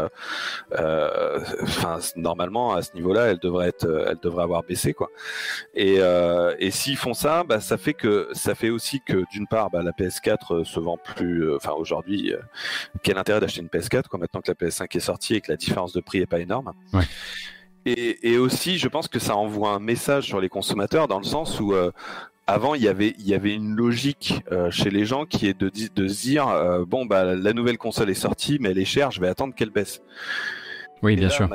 enfin, 0.72 1.98
normalement, 2.18 2.74
à 2.76 2.84
ce 2.84 2.94
niveau-là, 2.94 3.32
elle 3.32 3.40
devrait 3.40 3.70
être, 3.70 4.06
elle 4.08 4.20
devrait 4.22 4.44
avoir 4.44 4.62
baissé, 4.62 4.94
quoi. 4.94 5.10
Et, 5.74 5.96
et 6.60 6.70
s'ils 6.70 6.98
font 6.98 7.16
ça, 7.16 7.44
bah, 7.44 7.60
ça 7.60 7.80
fait 7.80 7.96
que, 7.96 8.30
ça 8.34 8.54
fait 8.54 8.70
aussi 8.70 9.02
que, 9.04 9.24
d'une 9.32 9.48
part, 9.48 9.72
bah, 9.72 9.82
la 9.82 9.92
PS4 9.92 10.64
se 10.64 10.80
vend 10.80 10.99
plus. 11.04 11.46
Euh, 11.46 11.56
enfin, 11.58 11.72
aujourd'hui, 11.72 12.34
euh, 12.34 12.40
quel 13.04 13.18
intérêt 13.18 13.40
d'acheter 13.40 13.62
une 13.62 13.68
PS4 13.68 14.04
quand 14.10 14.18
maintenant 14.18 14.42
que 14.42 14.52
la 14.52 14.56
PS5 14.56 14.96
est 14.96 15.00
sortie 15.00 15.36
et 15.36 15.42
que 15.42 15.52
la 15.52 15.58
différence 15.58 15.94
de 15.94 16.02
prix 16.02 16.20
est 16.20 16.26
pas 16.26 16.40
énorme. 16.40 16.74
Et, 17.86 18.38
aussi, 18.38 18.78
je 18.78 18.88
pense 18.88 19.08
que 19.08 19.20
ça 19.20 19.36
envoie 19.36 19.72
un 19.72 19.80
message 19.80 20.26
sur 20.26 20.40
les 20.40 20.50
consommateurs 20.50 21.08
dans 21.08 21.18
le 21.18 21.24
sens 21.24 21.60
où 21.60 21.74
euh, 21.74 21.92
avant 22.46 22.76
il 22.76 22.84
y 22.84 22.88
avait 22.88 23.16
il 23.18 23.28
y 23.28 23.34
avait 23.34 23.56
une 23.56 23.76
logique 23.76 24.44
chez 24.70 24.92
les 24.92 25.06
gens 25.06 25.26
qui 25.26 25.48
est 25.48 25.60
de, 25.60 25.70
de 25.70 26.08
se 26.08 26.22
dire 26.22 26.48
bon 26.88 27.06
bah 27.06 27.36
la 27.36 27.54
nouvelle 27.54 27.78
console 27.78 28.10
est 28.10 28.16
sortie 28.16 28.58
mais 28.60 28.72
elle 28.72 28.78
est 28.80 28.86
chère, 28.86 29.12
je 29.12 29.22
vais 29.22 29.28
attendre 29.28 29.56
qu'elle 29.56 29.70
baisse. 29.70 30.02
Oui, 31.02 31.16
bien 31.16 31.30
sûr 31.30 31.48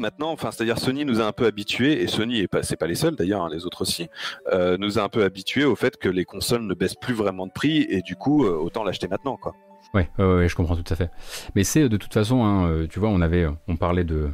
maintenant, 0.00 0.32
enfin, 0.32 0.50
c'est-à-dire 0.50 0.78
Sony 0.78 1.04
nous 1.04 1.20
a 1.20 1.24
un 1.24 1.32
peu 1.32 1.46
habitués, 1.46 2.02
et 2.02 2.06
Sony, 2.08 2.40
et 2.40 2.48
pas, 2.48 2.62
c'est 2.62 2.76
pas 2.76 2.86
les 2.86 2.94
seuls 2.94 3.14
d'ailleurs, 3.14 3.42
hein, 3.42 3.50
les 3.52 3.64
autres 3.66 3.82
aussi, 3.82 4.08
euh, 4.52 4.76
nous 4.78 4.98
a 4.98 5.02
un 5.02 5.08
peu 5.08 5.22
habitués 5.22 5.64
au 5.64 5.76
fait 5.76 5.96
que 5.96 6.08
les 6.08 6.24
consoles 6.24 6.62
ne 6.62 6.74
baissent 6.74 6.96
plus 6.96 7.14
vraiment 7.14 7.46
de 7.46 7.52
prix, 7.52 7.86
et 7.88 8.02
du 8.02 8.16
coup, 8.16 8.44
euh, 8.44 8.56
autant 8.56 8.82
l'acheter 8.82 9.06
maintenant, 9.06 9.36
quoi. 9.36 9.54
Ouais, 9.92 10.08
ouais, 10.18 10.48
je 10.48 10.54
comprends 10.54 10.76
tout 10.76 10.92
à 10.92 10.94
fait. 10.94 11.10
Mais 11.56 11.64
c'est 11.64 11.88
de 11.88 11.96
toute 11.96 12.14
façon, 12.14 12.44
hein, 12.44 12.68
euh, 12.68 12.86
tu 12.86 13.00
vois, 13.00 13.08
on 13.08 13.20
avait, 13.20 13.46
on 13.66 13.74
parlait 13.74 14.04
de, 14.04 14.28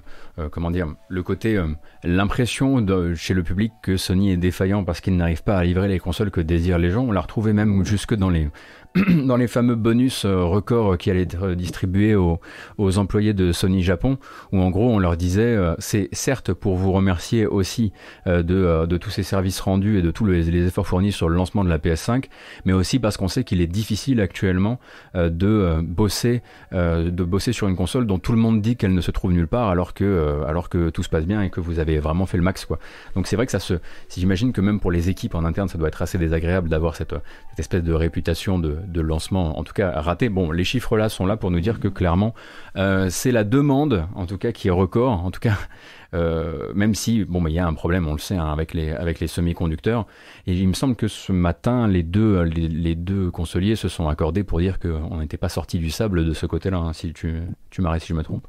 comment 0.51 0.71
dire, 0.71 0.89
le 1.09 1.23
côté, 1.23 1.59
l'impression 2.05 2.85
chez 3.15 3.33
le 3.33 3.43
public 3.43 3.73
que 3.83 3.97
Sony 3.97 4.33
est 4.33 4.37
défaillant 4.37 4.85
parce 4.85 5.01
qu'il 5.01 5.17
n'arrive 5.17 5.43
pas 5.43 5.57
à 5.57 5.65
livrer 5.65 5.89
les 5.89 5.99
consoles 5.99 6.31
que 6.31 6.43
désirent 6.43 6.77
les 6.77 6.91
gens. 6.91 7.05
On 7.05 7.13
l'a 7.13 7.23
retrouvé 7.23 7.55
même 7.55 7.87
jusque 7.87 8.15
dans 8.15 8.29
les, 8.29 8.51
dans 9.25 9.37
les 9.37 9.47
fameux 9.47 9.75
bonus 9.75 10.25
euh, 10.25 10.45
records 10.45 10.97
qui 10.97 11.11
allaient 11.11 11.23
être 11.23 11.51
distribués 11.51 12.15
aux, 12.15 12.39
employés 12.79 13.35
de 13.35 13.53
Sony 13.53 13.83
Japon, 13.83 14.19
où 14.53 14.61
en 14.61 14.71
gros 14.71 14.91
on 14.91 14.99
leur 14.99 15.17
disait 15.17 15.43
euh, 15.43 15.75
c'est 15.79 16.09
certes 16.13 16.53
pour 16.53 16.77
vous 16.77 16.93
remercier 16.93 17.47
aussi 17.47 17.93
euh, 18.27 18.43
de, 18.87 18.97
tous 18.97 19.11
ces 19.11 19.23
services 19.23 19.61
rendus 19.61 19.99
et 19.99 20.03
de 20.03 20.11
tous 20.11 20.25
les, 20.25 20.49
efforts 20.67 20.87
fournis 20.87 21.13
sur 21.13 21.29
le 21.29 21.37
lancement 21.37 21.65
de 21.65 21.69
la 21.69 21.79
PS5, 21.79 22.25
mais 22.65 22.73
aussi 22.73 22.99
parce 22.99 23.17
qu'on 23.17 23.29
sait 23.29 23.45
qu'il 23.45 23.61
est 23.61 23.67
difficile 23.67 24.21
actuellement 24.21 24.79
de 25.15 25.81
bosser 25.83 26.43
de 26.73 27.25
bosser 27.25 27.53
sur 27.53 27.69
une 27.69 27.77
console 27.77 28.07
dont 28.07 28.19
tout 28.19 28.33
le 28.33 28.39
monde 28.39 28.63
dit 28.63 28.77
qu'elle 28.77 28.95
ne 28.95 29.01
se 29.01 29.11
trouve 29.11 29.33
nulle 29.33 29.49
part 29.49 29.69
alors 29.69 29.95
que 29.95 30.43
alors 30.47 30.69
que 30.69 30.91
tout 30.91 31.03
se 31.03 31.09
passe 31.09 31.27
bien 31.27 31.43
et 31.43 31.51
que 31.51 31.61
vous 31.61 31.79
avez 31.79 31.99
vraiment 31.99 32.27
fait 32.27 32.37
le 32.37 32.43
max 32.43 32.65
quoi. 32.65 32.79
Donc 33.15 33.27
c'est 33.27 33.37
vrai 33.37 33.47
que 33.47 33.53
ça 33.53 33.61
se 33.61 33.75
j'imagine 34.15 34.53
que 34.53 34.61
même 34.61 34.81
pour 34.81 34.91
les 34.91 35.09
équipes 35.11 35.35
en 35.35 35.45
interne 35.45 35.69
ça 35.69 35.79
doit 35.79 35.89
être 35.89 36.03
assez 36.03 36.19
désagréable 36.19 36.69
d'avoir 36.69 36.97
cette 36.97 37.15
espèce 37.59 37.83
de 37.83 37.93
réputation 37.93 38.59
de, 38.59 38.79
de 38.87 39.01
lancement, 39.01 39.59
en 39.59 39.65
tout 39.65 39.73
cas 39.73 40.01
raté. 40.01 40.29
Bon, 40.29 40.51
les 40.51 40.65
chiffres 40.65 40.97
là 40.97 41.09
sont 41.09 41.27
là 41.27 41.37
pour 41.37 41.51
nous 41.51 41.61
dire 41.61 41.81
que 41.81 41.89
clairement, 41.89 42.35
euh, 42.77 43.09
c'est 43.11 43.33
la 43.33 43.45
demande, 43.45 44.07
en 44.15 44.27
tout 44.27 44.39
cas, 44.39 44.53
qui 44.53 44.69
est 44.69 44.73
record. 44.73 45.25
En 45.25 45.31
tout 45.31 45.41
cas, 45.41 45.57
euh, 46.15 46.73
même 46.75 46.95
si, 46.95 47.25
bon, 47.25 47.47
il 47.47 47.53
y 47.53 47.59
a 47.59 47.67
un 47.67 47.75
problème, 47.75 48.07
on 48.09 48.13
le 48.13 48.19
sait, 48.19 48.37
hein, 48.37 48.53
avec 48.53 48.75
les, 48.75 48.91
avec 48.91 49.21
les 49.21 49.27
semi-conducteurs. 49.27 50.07
Et 50.47 50.55
il 50.55 50.69
me 50.69 50.75
semble 50.75 50.97
que 50.97 51.09
ce 51.09 51.33
matin, 51.33 51.87
les 51.89 52.03
deux, 52.03 52.43
les, 52.43 52.95
deux 52.95 53.31
consoliers 53.31 53.77
se 53.77 53.89
sont 53.89 54.09
accordés 54.09 54.45
pour 54.45 54.59
dire 54.61 54.79
qu'on 54.79 55.19
n'était 55.19 55.37
pas 55.37 55.49
sorti 55.49 55.79
du 55.79 55.91
sable 55.91 56.25
de 56.25 56.33
ce 56.33 56.47
côté-là, 56.47 56.79
hein, 56.79 56.93
si 56.93 57.13
tu, 57.13 57.43
tu 57.71 57.83
m'arrêtes 57.83 58.03
si 58.03 58.09
je 58.09 58.15
me 58.15 58.23
trompe. 58.23 58.47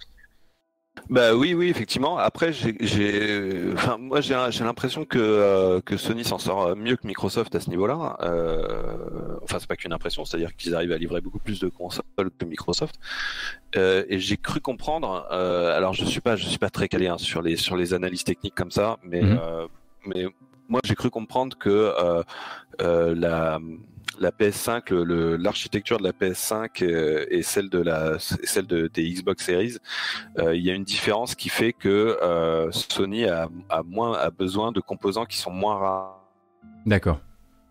Bah 1.09 1.35
oui, 1.35 1.53
oui, 1.53 1.69
effectivement. 1.69 2.17
Après, 2.17 2.51
j'ai, 2.53 3.73
enfin, 3.73 3.97
moi, 3.97 4.21
j'ai, 4.21 4.33
l'impression 4.63 5.05
que 5.05 5.17
euh, 5.19 5.81
que 5.81 5.97
Sony 5.97 6.23
s'en 6.23 6.37
sort 6.37 6.75
mieux 6.75 6.95
que 6.95 7.07
Microsoft 7.07 7.55
à 7.55 7.59
ce 7.59 7.69
niveau-là. 7.69 8.17
Euh, 8.21 9.37
enfin, 9.43 9.57
c'est 9.59 9.67
pas 9.67 9.75
qu'une 9.75 9.93
impression, 9.93 10.25
c'est-à-dire 10.25 10.55
qu'ils 10.55 10.75
arrivent 10.75 10.91
à 10.91 10.97
livrer 10.97 11.21
beaucoup 11.21 11.39
plus 11.39 11.59
de 11.59 11.69
consoles 11.69 12.03
que 12.37 12.45
Microsoft. 12.45 12.95
Euh, 13.75 14.03
et 14.09 14.19
j'ai 14.19 14.37
cru 14.37 14.59
comprendre. 14.59 15.27
alors, 15.31 15.93
je 15.93 16.05
suis 16.05 16.21
pas, 16.21 16.35
je 16.35 16.45
suis 16.45 16.59
pas 16.59 16.69
très 16.69 16.87
calé 16.87 17.07
hein, 17.07 17.17
sur 17.17 17.41
les 17.41 17.55
sur 17.55 17.75
les 17.77 17.93
analyses 17.93 18.23
techniques 18.23 18.55
comme 18.55 18.71
ça, 18.71 18.97
mais 19.03 19.21
mhm. 19.21 19.39
mais 20.05 20.25
moi, 20.69 20.81
j'ai 20.83 20.95
cru 20.95 21.09
comprendre 21.09 21.57
que 21.57 21.93
la 22.79 23.59
la 24.19 24.31
PS5, 24.31 24.93
l'architecture 25.37 25.97
de 25.97 26.03
la 26.03 26.11
PS5 26.11 26.83
euh, 26.83 27.25
et 27.29 27.41
celle 27.41 27.69
de 27.69 27.79
la 27.79 28.17
celle 28.19 28.67
de, 28.67 28.87
des 28.87 29.09
Xbox 29.09 29.45
Series, 29.45 29.77
euh, 30.39 30.55
il 30.55 30.63
y 30.63 30.71
a 30.71 30.73
une 30.73 30.83
différence 30.83 31.35
qui 31.35 31.49
fait 31.49 31.73
que 31.73 32.17
euh, 32.21 32.71
Sony 32.71 33.25
a, 33.25 33.49
moins 33.85 34.17
a 34.17 34.29
besoin 34.29 34.71
de 34.71 34.79
composants 34.79 35.25
qui 35.25 35.37
sont 35.37 35.51
moins 35.51 35.77
rares. 35.77 36.23
D'accord. 36.85 37.19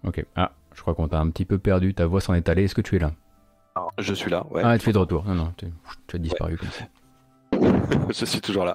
Ok. 0.05 0.25
Ah, 0.37 0.53
je 0.75 0.81
crois 0.81 0.95
qu'on 0.95 1.09
t'a 1.09 1.19
un 1.19 1.31
petit 1.31 1.45
peu 1.45 1.59
perdu. 1.59 1.95
Ta 1.95 2.07
voix 2.07 2.21
s'en 2.21 2.35
est 2.35 2.49
allée. 2.49 2.65
Est-ce 2.65 2.75
que 2.75 2.83
tu 2.83 2.97
es 2.97 2.99
là? 2.99 3.13
Je 3.99 4.15
suis 4.15 4.31
là. 4.31 4.47
Ouais. 4.51 4.63
Ah, 4.65 4.79
tu 4.79 4.89
es 4.89 4.93
de 4.93 4.99
retour. 4.99 5.25
Non, 5.25 5.35
non, 5.35 5.53
tu, 5.57 5.67
as 6.15 6.19
disparu 6.19 6.57
comme 6.57 6.71
ça. 6.71 6.85
je 8.11 8.25
suis 8.25 8.41
toujours 8.41 8.65
là. 8.65 8.75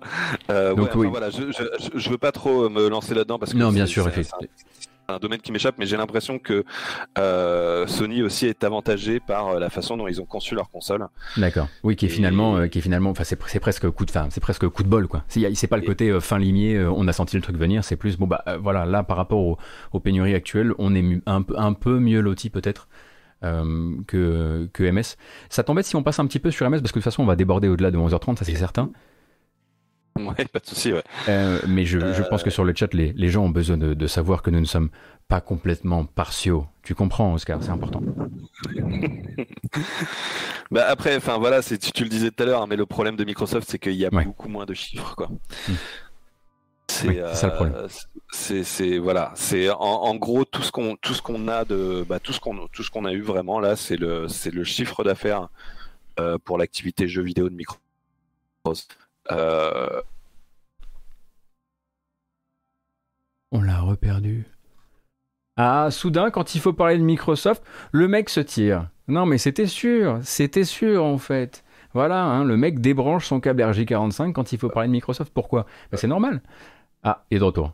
Donc, 0.76 0.90
oui. 0.96 1.08
voilà, 1.08 1.30
je, 1.30 1.52
je, 1.96 2.10
veux 2.10 2.18
pas 2.18 2.32
trop 2.32 2.70
me 2.70 2.88
lancer 2.88 3.16
là-dedans 3.16 3.40
parce 3.40 3.54
que 3.54 3.58
non, 3.58 3.72
bien 3.72 3.86
sûr, 3.86 4.08
effectivement 4.08 4.48
un 5.12 5.20
domaine 5.20 5.42
qui 5.42 5.52
m'échappe, 5.52 5.76
mais 5.78 5.86
j'ai 5.86 5.98
l'impression 5.98 6.40
que 6.40 6.64
euh, 7.18 7.88
Sony 7.88 8.22
aussi 8.22 8.48
est 8.48 8.64
avantagé 8.64 9.20
par 9.20 9.50
euh, 9.50 9.60
la 9.60 9.70
façon 9.70 9.98
dont 9.98 10.08
ils 10.08 10.22
ont 10.22 10.26
conçu 10.26 10.56
leur 10.56 10.70
console. 10.70 11.08
D'accord. 11.38 11.68
Oui, 11.84 11.96
qui 11.96 12.06
est 12.06 12.10
finalement, 12.10 12.58
euh, 12.58 12.68
qui 12.68 12.80
est 12.80 12.82
finalement, 12.82 13.10
enfin 13.10 13.24
c'est, 13.24 13.36
presque 13.36 13.90
coup 13.90 14.06
de, 14.06 14.12
fin, 14.12 14.28
c'est 14.30 14.42
presque 14.42 14.68
coup 14.68 14.84
de 14.84 14.90
bol 14.90 15.08
quoi. 15.08 15.24
C'est, 15.28 15.68
pas 15.68 15.78
le 15.78 15.84
côté 15.84 16.20
fin 16.20 16.38
limier, 16.40 16.84
on 16.84 17.08
a 17.08 17.14
senti 17.14 17.36
le 17.36 17.42
truc 17.42 17.58
venir, 17.58 17.84
c'est 17.84 17.96
plus 17.96 18.18
bon 18.18 18.28
bah 18.28 18.44
voilà 18.60 18.86
là 18.86 19.04
par 19.04 19.18
rapport 19.18 19.58
aux, 19.92 20.00
pénuries 20.00 20.36
actuelles, 20.36 20.74
on 20.80 20.96
est 20.96 21.22
un 21.26 21.42
peu 21.42 21.56
un 21.58 21.74
peu 21.74 22.00
mieux 22.00 22.20
loti 22.20 22.50
peut-être. 22.50 22.88
que, 23.42 24.70
que 24.74 24.84
MS. 24.84 25.18
Ça 25.50 25.64
t'embête 25.64 25.86
si 25.86 25.96
on 25.96 26.04
passe 26.04 26.20
un 26.20 26.28
petit 26.28 26.40
peu 26.40 26.52
sur 26.52 26.70
MS 26.70 26.80
parce 26.80 26.92
que 26.92 27.00
de 27.00 27.04
toute 27.04 27.04
façon 27.04 27.24
on 27.24 27.26
va 27.26 27.36
déborder 27.36 27.68
au-delà 27.68 27.92
de 27.92 27.98
11h30, 27.98 28.38
ça 28.38 28.46
c'est 28.46 28.56
certain. 28.56 28.92
Ouais, 30.20 30.46
pas 30.46 30.60
de 30.60 30.66
souci, 30.66 30.94
ouais. 30.94 31.04
Euh, 31.30 31.60
mais 31.68 31.86
je, 31.86 32.00
je, 32.00 32.22
pense 32.24 32.44
que 32.44 32.50
sur 32.50 32.64
le 32.64 32.74
chat, 32.76 32.94
les, 32.94 33.14
les 33.14 33.30
gens 33.30 33.44
ont 33.46 33.50
besoin 33.50 33.78
de, 33.78 33.94
de, 33.94 34.08
savoir 34.08 34.42
que 34.42 34.50
nous 34.50 34.60
ne 34.60 34.66
sommes 34.66 34.90
pas 35.28 35.42
complètement 35.42 36.06
partiaux. 36.06 36.68
Tu 36.84 36.96
comprends, 36.96 37.34
Oscar, 37.34 37.64
c'est 37.64 37.70
important. 37.70 38.02
bah 40.72 40.86
après, 40.88 41.16
enfin 41.16 41.38
voilà, 41.38 41.64
tu, 41.64 41.78
tu 41.78 42.04
le 42.04 42.10
disais 42.10 42.32
tout 42.32 42.44
à 42.44 42.46
l'heure, 42.46 42.62
hein, 42.62 42.68
mais 42.70 42.76
le 42.76 42.86
problème 42.86 43.16
de 43.16 43.24
Microsoft, 43.24 43.70
c'est 43.70 43.80
qu'il 43.80 43.94
y 43.94 44.06
a 44.06 44.10
beaucoup 44.10 44.50
moins 44.50 44.66
de 44.66 44.74
chiffres, 44.74 45.16
quoi. 45.16 45.28
Hmm. 45.68 45.74
C'est 46.90 47.36
ça 47.36 47.48
le 47.48 47.54
problème. 47.54 47.76
Euh, 47.76 47.88
c'est 48.64 48.98
voilà, 48.98 49.32
c'est 49.36 49.70
en, 49.70 49.80
en, 49.80 50.16
gros 50.16 50.44
tout 50.44 50.62
ce 50.62 50.74
qu'on 50.74 50.98
tout 50.98 51.14
ce 51.14 51.22
qu'on 51.22 51.48
a 51.48 51.64
de 51.64 52.06
bah, 52.08 52.20
tout 52.20 52.34
ce 52.34 52.40
qu'on 52.42 52.68
tout 52.68 52.84
ce 52.84 52.92
qu'on 52.92 53.06
a 53.06 53.14
eu 53.14 53.22
vraiment 53.22 53.62
là, 53.62 53.78
c'est 53.78 53.96
le 53.96 54.28
c'est 54.28 54.54
le 54.54 54.66
chiffre 54.66 55.04
d'affaires 55.06 55.48
euh, 56.20 56.38
pour 56.38 56.58
l'activité 56.58 57.08
jeux 57.08 57.24
vidéo 57.24 57.50
de 57.50 57.56
Microsoft. 57.56 58.98
Euh, 59.32 60.02
On 63.52 63.62
l'a 63.62 63.80
reperdu. 63.82 64.46
Ah, 65.58 65.90
soudain, 65.92 66.32
quand 66.32 66.56
il 66.56 66.62
faut 66.62 66.74
parler 66.74 66.98
de 66.98 67.04
Microsoft, 67.04 67.64
le 67.92 68.08
mec 68.08 68.30
se 68.30 68.40
tire. 68.40 68.90
Non, 69.08 69.26
mais 69.26 69.38
c'était 69.38 69.68
sûr, 69.68 70.20
c'était 70.24 70.64
sûr 70.64 71.04
en 71.04 71.18
fait. 71.18 71.64
Voilà, 71.94 72.24
hein, 72.24 72.46
le 72.46 72.56
mec 72.56 72.80
débranche 72.80 73.28
son 73.28 73.42
câble 73.42 73.62
RJ45 73.62 74.32
quand 74.32 74.54
il 74.54 74.58
faut 74.60 74.70
parler 74.70 74.88
de 74.88 74.94
Microsoft. 74.94 75.34
Pourquoi? 75.34 75.66
Ben, 75.92 75.98
C'est 75.98 76.08
normal. 76.08 76.42
Ah, 77.04 77.26
il 77.30 77.38
est 77.38 77.40
de 77.40 77.44
retour. 77.46 77.74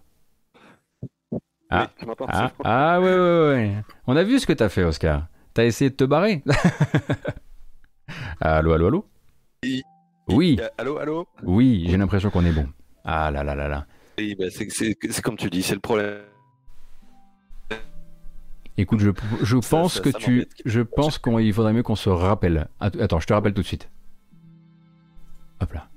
Ah, 1.70 1.90
ah, 2.28 2.52
ah, 2.64 3.02
ouais, 3.02 3.14
ouais, 3.14 3.48
ouais. 3.50 3.74
On 4.08 4.16
a 4.16 4.24
vu 4.24 4.40
ce 4.40 4.46
que 4.48 4.54
t'as 4.54 4.70
fait, 4.70 4.84
Oscar. 4.84 5.28
T'as 5.54 5.66
essayé 5.66 5.90
de 5.90 5.96
te 5.96 6.04
barrer? 6.06 6.44
allô, 8.42 8.74
allô, 8.74 8.88
allô? 8.88 9.06
Oui. 9.64 9.84
Allô, 10.78 10.98
allô? 10.98 11.28
Oui, 11.44 11.86
j'ai 11.88 11.98
l'impression 11.98 12.30
qu'on 12.30 12.46
est 12.46 12.52
bon. 12.52 12.68
Ah 13.04 13.32
là 13.32 13.44
là 13.44 13.56
là 13.56 13.68
là. 13.68 13.86
Oui, 14.18 14.36
bah, 14.38 14.46
c'est 14.50 15.22
comme 15.22 15.38
tu 15.38 15.50
dis, 15.50 15.64
c'est 15.64 15.76
le 15.76 15.80
problème. 15.80 16.20
Écoute, 18.80 19.00
je, 19.00 19.10
je 19.42 19.58
pense 19.58 20.00
que 20.00 20.10
tu, 20.10 20.48
je 20.66 20.82
pense 20.82 21.18
qu'il 21.18 21.54
faudrait 21.54 21.74
mieux 21.74 21.84
qu'on 21.84 21.96
se 21.96 22.10
rappelle. 22.10 22.68
Attends, 22.80 23.20
je 23.20 23.26
te 23.26 23.34
rappelle 23.34 23.54
tout 23.54 23.62
de 23.62 23.68
suite. 23.68 23.90
Hop 25.62 25.74
là. 25.74 25.90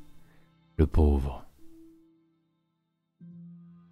Le 0.78 0.86
pauvre. 0.86 1.44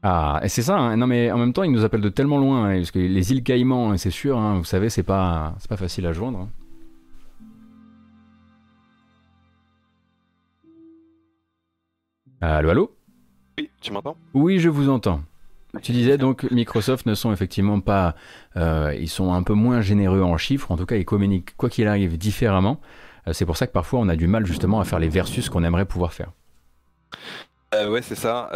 Ah, 0.02 0.40
et 0.42 0.48
c'est 0.48 0.62
ça. 0.62 0.78
Hein. 0.78 0.96
Non, 0.96 1.06
mais 1.06 1.30
en 1.30 1.36
même 1.36 1.52
temps, 1.52 1.64
il 1.64 1.72
nous 1.72 1.84
appelle 1.84 2.00
de 2.00 2.08
tellement 2.08 2.38
loin, 2.38 2.64
hein, 2.70 2.76
parce 2.76 2.92
que 2.92 2.98
les 2.98 3.32
îles 3.32 3.42
Caïmans, 3.42 3.90
hein, 3.90 3.96
c'est 3.98 4.10
sûr. 4.10 4.38
vous 4.38 4.64
savez, 4.64 4.88
c'est 4.88 5.02
pas, 5.02 5.54
c'est 5.58 5.68
pas 5.68 5.76
facile 5.76 6.06
à 6.06 6.12
joindre. 6.12 6.48
Allô, 12.40 12.70
allô 12.70 12.96
Oui, 13.58 13.68
tu 13.80 13.92
m'entends 13.92 14.16
Oui, 14.32 14.60
je 14.60 14.68
vous 14.68 14.88
entends. 14.88 15.22
Tu 15.82 15.92
disais 15.92 16.18
donc 16.18 16.48
Microsoft 16.50 17.04
ne 17.06 17.14
sont 17.14 17.32
effectivement 17.32 17.80
pas, 17.80 18.14
euh, 18.56 18.94
ils 18.98 19.08
sont 19.08 19.32
un 19.32 19.42
peu 19.42 19.54
moins 19.54 19.80
généreux 19.80 20.22
en 20.22 20.36
chiffres. 20.36 20.70
En 20.70 20.76
tout 20.76 20.86
cas, 20.86 20.96
ils 20.96 21.04
communiquent 21.04 21.56
quoi 21.56 21.68
qu'il 21.68 21.88
arrive 21.88 22.16
différemment. 22.16 22.80
Euh, 23.26 23.32
c'est 23.32 23.44
pour 23.44 23.56
ça 23.56 23.66
que 23.66 23.72
parfois 23.72 23.98
on 24.00 24.08
a 24.08 24.16
du 24.16 24.28
mal 24.28 24.46
justement 24.46 24.80
à 24.80 24.84
faire 24.84 25.00
les 25.00 25.08
versus 25.08 25.48
qu'on 25.48 25.64
aimerait 25.64 25.84
pouvoir 25.84 26.12
faire. 26.12 26.30
Euh, 27.74 27.90
ouais, 27.90 28.02
c'est 28.02 28.14
ça. 28.14 28.48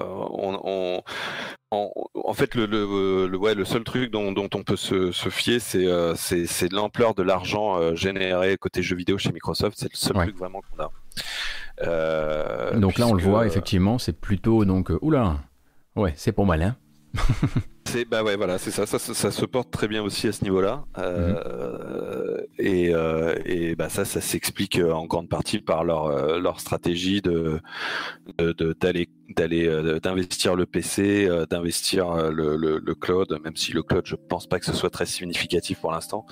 on, 0.00 1.02
en 1.70 2.34
fait, 2.34 2.54
le, 2.54 2.66
le, 2.66 3.36
ouais, 3.36 3.54
le 3.54 3.64
seul 3.64 3.84
truc 3.84 4.10
dont, 4.10 4.34
on 4.54 4.62
peut 4.62 4.76
se, 4.76 5.12
fier, 5.28 5.60
c'est 5.60 6.72
l'ampleur 6.72 7.14
de 7.14 7.22
l'argent 7.22 7.94
généré 7.94 8.56
côté 8.56 8.82
jeux 8.82 8.96
vidéo 8.96 9.18
chez 9.18 9.32
Microsoft. 9.32 9.76
C'est 9.78 9.92
le 9.92 9.96
seul 9.96 10.16
truc 10.16 10.36
vraiment 10.36 10.62
qu'on 10.62 10.82
a. 10.82 10.90
Euh, 11.82 12.78
donc 12.78 12.98
là, 12.98 13.06
on 13.06 13.14
le 13.14 13.22
voit, 13.22 13.46
effectivement, 13.46 13.98
c'est 13.98 14.18
plutôt 14.18 14.64
donc. 14.64 14.90
Euh, 14.90 14.98
oula, 15.02 15.38
ouais, 15.94 16.12
c'est 16.16 16.32
pour 16.32 16.46
malin. 16.46 16.76
c'est 17.86 18.04
bah 18.04 18.22
ouais 18.22 18.36
voilà 18.36 18.58
c'est 18.58 18.70
ça, 18.70 18.84
ça, 18.84 18.98
se 18.98 19.44
porte 19.46 19.70
très 19.70 19.88
bien 19.88 20.02
aussi 20.02 20.28
à 20.28 20.32
ce 20.32 20.44
niveau-là 20.44 20.84
euh, 20.98 22.42
et, 22.58 22.92
et 23.46 23.74
bah 23.74 23.88
ça 23.88 24.04
ça 24.04 24.20
s'explique 24.20 24.78
en 24.78 25.06
grande 25.06 25.30
partie 25.30 25.60
par 25.60 25.82
leur 25.82 26.38
leur 26.38 26.60
stratégie 26.60 27.22
de 27.22 27.58
d'aller 28.80 29.08
d'aller 29.34 29.98
d'investir 30.02 30.56
le 30.56 30.66
PC 30.66 31.26
d'investir 31.48 32.30
le, 32.30 32.56
le, 32.56 32.94
cloud 32.94 33.34
même 33.42 33.56
si 33.56 33.72
le 33.72 33.82
cloud 33.82 34.04
je 34.04 34.16
pense 34.16 34.46
pas 34.46 34.58
que 34.58 34.66
ce 34.66 34.74
soit 34.74 34.90
très 34.90 35.06
significatif 35.06 35.80
pour 35.80 35.92
l'instant 35.92 36.26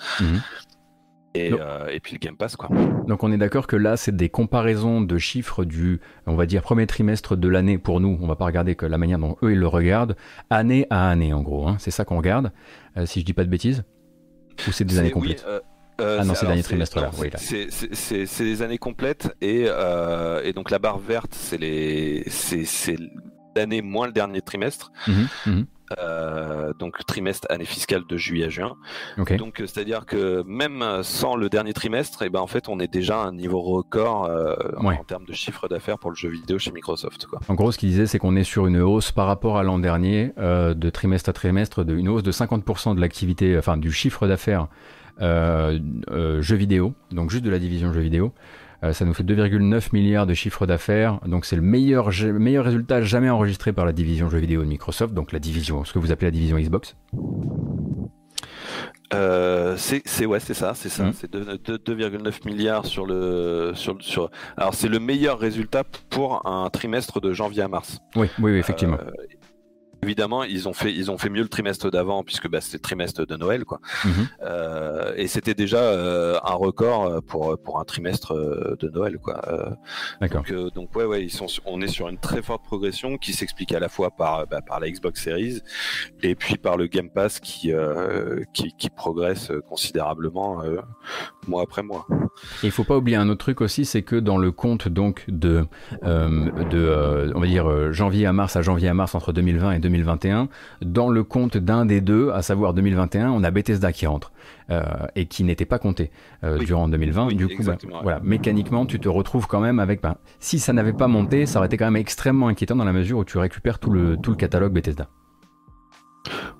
Euh, 1.36 1.88
et, 1.88 1.98
puis 1.98 2.12
le 2.12 2.18
Game 2.18 2.36
Pass 2.36 2.54
quoi. 2.54 2.68
Donc 3.08 3.24
on 3.24 3.32
est 3.32 3.36
d'accord 3.36 3.66
que 3.66 3.74
là 3.74 3.96
c'est 3.96 4.14
des 4.14 4.28
comparaisons 4.28 5.00
de 5.00 5.18
chiffres 5.18 5.64
du 5.64 6.00
on 6.26 6.36
va 6.36 6.46
dire 6.46 6.62
premier 6.62 6.86
trimestre 6.86 7.36
de 7.36 7.48
l'année 7.48 7.76
pour 7.76 8.00
nous. 8.00 8.16
On 8.20 8.26
va 8.26 8.36
pas 8.36 8.44
regarder 8.44 8.76
que 8.76 8.86
la 8.86 8.98
manière 8.98 9.18
dont 9.18 9.36
eux 9.42 9.52
ils 9.52 9.58
le 9.58 9.66
regardent 9.66 10.16
année 10.50 10.86
à 10.90 11.10
année 11.10 11.32
en 11.32 11.42
gros. 11.42 11.66
Hein. 11.66 11.76
C'est 11.80 11.90
ça 11.90 12.04
qu'on 12.04 12.18
regarde. 12.18 12.52
Euh, 12.96 13.06
si 13.06 13.20
je 13.20 13.24
dis 13.24 13.32
pas 13.32 13.44
de 13.44 13.50
bêtises? 13.50 13.82
Ou 14.68 14.72
c'est 14.72 14.84
des 14.84 14.98
années 14.98 15.10
complètes? 15.10 15.44
Euh, 16.00 16.18
ah 16.20 16.24
non, 16.24 16.34
c'est 16.34 16.46
dernier 16.46 16.62
trimestre 16.62 17.00
là. 17.00 17.10
Oui, 17.18 17.30
c'est 17.36 18.44
des 18.44 18.62
années 18.62 18.78
complètes 18.78 19.34
et, 19.40 19.66
et 20.44 20.52
donc 20.52 20.70
la 20.70 20.78
barre 20.78 20.98
verte 20.98 21.34
c'est 21.34 21.58
les 21.58 22.22
c'est 22.28 22.96
l'année 23.56 23.82
moins 23.82 24.06
le 24.06 24.12
dernier 24.12 24.40
trimestre. 24.40 24.92
Mhm, 25.08 25.28
mhm. 25.46 25.66
Euh, 25.98 26.72
donc 26.78 27.04
trimestre 27.06 27.46
année 27.50 27.64
fiscale 27.64 28.04
de 28.08 28.16
juillet 28.16 28.46
à 28.46 28.48
juin. 28.48 28.76
Donc 29.38 29.60
euh, 29.60 29.66
c'est-à-dire 29.66 30.06
que 30.06 30.42
même 30.46 31.02
sans 31.02 31.36
le 31.36 31.48
dernier 31.48 31.72
trimestre, 31.72 32.22
et 32.22 32.26
eh 32.26 32.30
ben 32.30 32.40
en 32.40 32.46
fait 32.46 32.68
on 32.68 32.78
est 32.80 32.92
déjà 32.92 33.20
à 33.20 33.26
un 33.26 33.32
niveau 33.32 33.60
record 33.60 34.24
euh, 34.24 34.54
en 34.76 35.04
termes 35.04 35.24
de 35.24 35.32
chiffre 35.32 35.68
d'affaires 35.68 35.98
pour 35.98 36.10
le 36.10 36.16
jeu 36.16 36.28
vidéo 36.28 36.58
chez 36.58 36.72
Microsoft. 36.72 37.26
Quoi. 37.26 37.40
En 37.48 37.54
gros, 37.54 37.72
ce 37.72 37.78
qu'il 37.78 37.90
disait, 37.90 38.06
c'est 38.06 38.18
qu'on 38.18 38.36
est 38.36 38.44
sur 38.44 38.66
une 38.66 38.80
hausse 38.80 39.12
par 39.12 39.26
rapport 39.26 39.58
à 39.58 39.62
l'an 39.62 39.78
dernier 39.78 40.32
de 40.36 40.90
trimestre 40.90 41.30
à 41.30 41.32
trimestre, 41.32 41.84
de, 41.84 41.94
une 41.94 42.08
hausse 42.08 42.22
de 42.22 42.32
50% 42.32 42.94
de 42.94 43.00
l'activité, 43.00 43.56
enfin 43.58 43.76
du 43.76 43.92
chiffre 43.92 44.26
d'affaires 44.26 44.68
jeux 45.20 46.56
vidéo, 46.56 46.94
donc 47.12 47.30
juste 47.30 47.44
de 47.44 47.50
la 47.50 47.58
division 47.58 47.92
jeux 47.92 48.00
vidéo. 48.00 48.32
Euh, 48.84 48.92
ça 48.92 49.04
nous 49.04 49.14
fait 49.14 49.24
2,9 49.24 49.88
milliards 49.92 50.26
de 50.26 50.34
chiffre 50.34 50.66
d'affaires. 50.66 51.18
Donc 51.26 51.46
c'est 51.46 51.56
le 51.56 51.62
meilleur, 51.62 52.10
meilleur 52.24 52.64
résultat 52.64 53.00
jamais 53.00 53.30
enregistré 53.30 53.72
par 53.72 53.86
la 53.86 53.92
division 53.92 54.28
jeux 54.28 54.38
vidéo 54.38 54.62
de 54.62 54.68
Microsoft, 54.68 55.14
donc 55.14 55.32
la 55.32 55.38
division, 55.38 55.84
ce 55.84 55.92
que 55.92 55.98
vous 55.98 56.12
appelez 56.12 56.26
la 56.26 56.32
division 56.32 56.58
Xbox. 56.58 56.96
Euh, 59.12 59.76
c'est 59.76 60.26
ouais 60.26 60.40
c'est 60.40 60.54
ça 60.54 60.72
c'est 60.74 60.88
ça 60.88 61.04
mmh. 61.04 61.12
c'est 61.12 61.32
2,9 61.32 62.46
milliards 62.46 62.86
sur 62.86 63.06
le 63.06 63.72
sur 63.74 63.96
sur 64.00 64.30
alors 64.56 64.74
c'est 64.74 64.88
le 64.88 64.98
meilleur 64.98 65.38
résultat 65.38 65.84
pour 66.10 66.44
un 66.46 66.68
trimestre 66.70 67.20
de 67.20 67.32
janvier 67.32 67.62
à 67.62 67.68
mars 67.68 68.00
oui 68.16 68.28
oui, 68.40 68.52
effectivement 68.52 68.96
euh, 68.96 69.10
évidemment, 70.04 70.44
ils 70.44 70.68
ont 70.68 70.72
fait, 70.72 70.92
ils 70.92 71.10
ont 71.10 71.18
fait 71.18 71.30
mieux 71.30 71.42
le 71.42 71.48
trimestre 71.48 71.90
d'avant 71.90 72.22
puisque 72.22 72.48
bah, 72.48 72.60
c'était 72.60 72.76
le 72.76 72.82
trimestre 72.82 73.26
de 73.26 73.36
Noël, 73.36 73.64
quoi. 73.64 73.80
Mhm. 74.04 74.28
Euh, 74.42 75.12
et 75.16 75.26
c'était 75.26 75.54
déjà 75.54 75.78
euh, 75.78 76.38
un 76.44 76.54
record 76.54 77.22
pour 77.22 77.58
pour 77.62 77.80
un 77.80 77.84
trimestre 77.84 78.32
euh, 78.32 78.76
de 78.78 78.88
Noël, 78.88 79.18
quoi. 79.18 79.40
Euh, 79.48 79.70
D'accord. 80.20 80.42
donc, 80.42 80.50
euh, 80.52 80.70
donc 80.70 80.96
ouais, 80.96 81.04
ouais, 81.04 81.22
ils 81.24 81.30
sont, 81.30 81.46
on 81.64 81.80
est 81.80 81.88
sur 81.88 82.08
une 82.08 82.18
très 82.18 82.42
forte 82.42 82.64
progression 82.64 83.18
qui 83.18 83.32
s'explique 83.32 83.72
à 83.72 83.80
la 83.80 83.88
fois 83.88 84.10
par 84.10 84.46
bah, 84.46 84.60
par 84.66 84.80
la 84.80 84.90
Xbox 84.90 85.22
Series 85.22 85.60
et 86.22 86.34
puis 86.34 86.56
par 86.56 86.76
le 86.76 86.86
Game 86.86 87.10
Pass 87.10 87.40
qui 87.40 87.72
euh, 87.72 88.42
qui, 88.52 88.72
qui 88.76 88.90
progresse 88.90 89.50
considérablement 89.68 90.62
euh, 90.62 90.80
mois 91.48 91.62
après 91.62 91.82
mois. 91.82 92.06
Et 92.62 92.66
il 92.66 92.70
faut 92.70 92.84
pas 92.84 92.96
oublier 92.96 93.16
un 93.16 93.28
autre 93.28 93.38
truc 93.38 93.60
aussi, 93.60 93.84
c'est 93.84 94.02
que 94.02 94.16
dans 94.16 94.38
le 94.38 94.50
compte 94.52 94.88
donc 94.88 95.24
de, 95.28 95.64
euh, 96.02 96.50
de 96.70 96.78
euh, 96.78 97.32
on 97.34 97.40
va 97.40 97.46
dire 97.46 97.68
euh, 97.70 97.92
janvier 97.92 98.26
à 98.26 98.32
mars 98.32 98.56
à 98.56 98.62
janvier 98.62 98.88
à 98.88 98.94
mars 98.94 99.14
entre 99.14 99.32
2020 99.32 99.72
et 99.72 99.78
2021, 99.78 100.48
dans 100.82 101.08
le 101.10 101.22
compte 101.24 101.56
d'un 101.56 101.86
des 101.86 102.00
deux, 102.00 102.30
à 102.30 102.42
savoir 102.42 102.74
2021, 102.74 103.30
on 103.30 103.44
a 103.44 103.50
Bethesda 103.50 103.92
qui 103.92 104.06
rentre 104.06 104.32
euh, 104.70 104.82
et 105.14 105.26
qui 105.26 105.44
n'était 105.44 105.64
pas 105.64 105.78
compté 105.78 106.10
Oui. 106.42 106.64
durant 106.64 106.88
2020. 106.88 107.26
Oui, 107.26 107.34
du 107.36 107.48
coup, 107.48 107.62
bah, 107.62 107.76
voilà, 108.02 108.20
mécaniquement, 108.22 108.86
tu 108.86 108.98
te 108.98 109.08
retrouves 109.08 109.46
quand 109.46 109.60
même 109.60 109.78
avec. 109.78 110.02
bah, 110.02 110.18
si 110.40 110.58
ça 110.58 110.72
n'avait 110.72 110.92
pas 110.92 111.08
monté, 111.08 111.46
ça 111.46 111.58
aurait 111.58 111.66
été 111.66 111.76
quand 111.76 111.84
même 111.86 111.96
extrêmement 111.96 112.48
inquiétant 112.48 112.76
dans 112.76 112.84
la 112.84 112.92
mesure 112.92 113.18
où 113.18 113.24
tu 113.24 113.38
récupères 113.38 113.78
tout 113.78 113.90
le 113.90 114.16
tout 114.16 114.30
le 114.30 114.36
catalogue 114.36 114.72
Bethesda. 114.72 115.08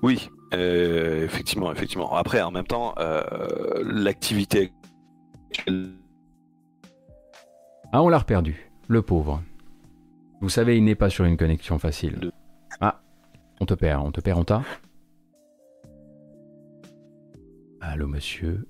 Oui, 0.01 0.29
euh, 0.53 1.23
effectivement, 1.25 1.71
effectivement. 1.71 2.13
Après, 2.15 2.41
en 2.41 2.51
même 2.51 2.67
temps, 2.67 2.93
euh, 2.99 3.21
l'activité 3.83 4.71
Ah, 7.91 8.01
on 8.01 8.09
l'a 8.09 8.19
reperdu, 8.19 8.69
le 8.87 9.01
pauvre. 9.01 9.41
Vous 10.41 10.49
savez, 10.49 10.77
il 10.77 10.83
n'est 10.83 10.95
pas 10.95 11.09
sur 11.09 11.25
une 11.25 11.37
connexion 11.37 11.79
facile. 11.79 12.31
Ah, 12.81 13.01
on 13.59 13.65
te 13.65 13.73
perd, 13.73 14.05
on 14.05 14.11
te 14.11 14.21
perd, 14.21 14.39
on 14.39 14.43
t'a 14.43 14.63
Allô, 17.81 18.07
monsieur 18.07 18.67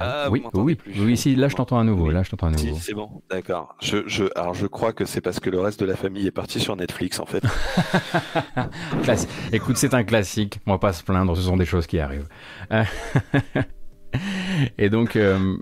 Ah, 0.00 0.26
vous 0.28 0.32
Oui, 0.34 0.42
oui, 0.54 0.74
plus. 0.74 1.00
oui, 1.04 1.16
si, 1.16 1.34
là 1.36 1.48
je 1.48 1.56
t'entends 1.56 1.78
à 1.78 1.84
nouveau, 1.84 2.10
là 2.10 2.22
je 2.22 2.30
t'entends 2.30 2.48
à 2.48 2.56
Si, 2.56 2.68
nouveau. 2.68 2.78
c'est 2.80 2.94
bon, 2.94 3.22
d'accord. 3.30 3.76
Je, 3.80 3.98
je, 4.06 4.24
alors 4.36 4.54
je 4.54 4.66
crois 4.66 4.92
que 4.92 5.04
c'est 5.04 5.20
parce 5.20 5.40
que 5.40 5.50
le 5.50 5.60
reste 5.60 5.80
de 5.80 5.86
la 5.86 5.96
famille 5.96 6.26
est 6.26 6.30
parti 6.32 6.60
sur 6.60 6.76
Netflix 6.76 7.20
en 7.20 7.26
fait. 7.26 7.42
Écoute, 9.52 9.76
c'est 9.76 9.94
un 9.94 10.04
classique, 10.04 10.60
on 10.66 10.72
va 10.72 10.78
pas 10.78 10.92
se 10.92 11.02
plaindre, 11.02 11.36
ce 11.36 11.42
sont 11.42 11.56
des 11.56 11.66
choses 11.66 11.86
qui 11.86 11.98
arrivent. 11.98 12.28
Et 14.78 14.90
donc, 14.90 15.16
euh, 15.16 15.56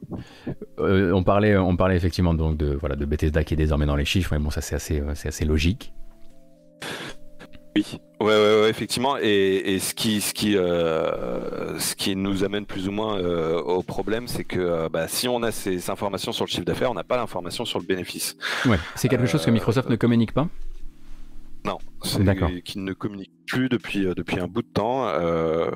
euh, 0.80 1.12
on, 1.12 1.22
parlait, 1.22 1.56
on 1.56 1.76
parlait 1.76 1.94
effectivement 1.96 2.34
donc 2.34 2.56
de, 2.56 2.74
voilà, 2.74 2.96
de 2.96 3.04
Bethesda 3.04 3.44
qui 3.44 3.54
est 3.54 3.56
désormais 3.56 3.86
dans 3.86 3.94
les 3.94 4.04
chiffres, 4.04 4.30
mais 4.32 4.40
bon, 4.40 4.50
ça 4.50 4.60
c'est 4.60 4.74
assez, 4.74 5.00
euh, 5.00 5.12
c'est 5.14 5.28
assez 5.28 5.44
logique. 5.44 5.92
Oui, 7.76 7.86
ouais, 8.20 8.26
ouais, 8.26 8.60
ouais, 8.62 8.68
effectivement. 8.68 9.16
Et, 9.20 9.74
et 9.74 9.78
ce 9.78 9.94
qui, 9.94 10.20
ce 10.20 10.34
qui, 10.34 10.56
euh, 10.56 11.78
ce 11.78 11.94
qui 11.94 12.16
nous 12.16 12.42
amène 12.42 12.66
plus 12.66 12.88
ou 12.88 12.92
moins 12.92 13.18
euh, 13.18 13.60
au 13.60 13.82
problème, 13.82 14.26
c'est 14.26 14.44
que 14.44 14.58
euh, 14.58 14.88
bah, 14.88 15.06
si 15.06 15.28
on 15.28 15.42
a 15.42 15.52
ces 15.52 15.88
informations 15.88 16.32
sur 16.32 16.44
le 16.44 16.50
chiffre 16.50 16.64
d'affaires, 16.64 16.90
on 16.90 16.94
n'a 16.94 17.04
pas 17.04 17.16
l'information 17.16 17.64
sur 17.64 17.78
le 17.78 17.86
bénéfice. 17.86 18.36
Ouais, 18.66 18.78
c'est 18.96 19.08
quelque 19.08 19.26
chose 19.26 19.44
que 19.44 19.50
Microsoft 19.50 19.88
ne 19.88 19.96
communique 19.96 20.32
pas? 20.32 20.48
Non, 21.64 21.76
c'est 22.02 22.24
D'accord. 22.24 22.50
qu'ils 22.64 22.84
ne 22.84 22.94
communiquent 22.94 23.34
plus 23.46 23.68
depuis 23.68 24.06
depuis 24.16 24.40
un 24.40 24.46
bout 24.46 24.62
de 24.62 24.68
temps 24.68 25.06
euh, 25.08 25.70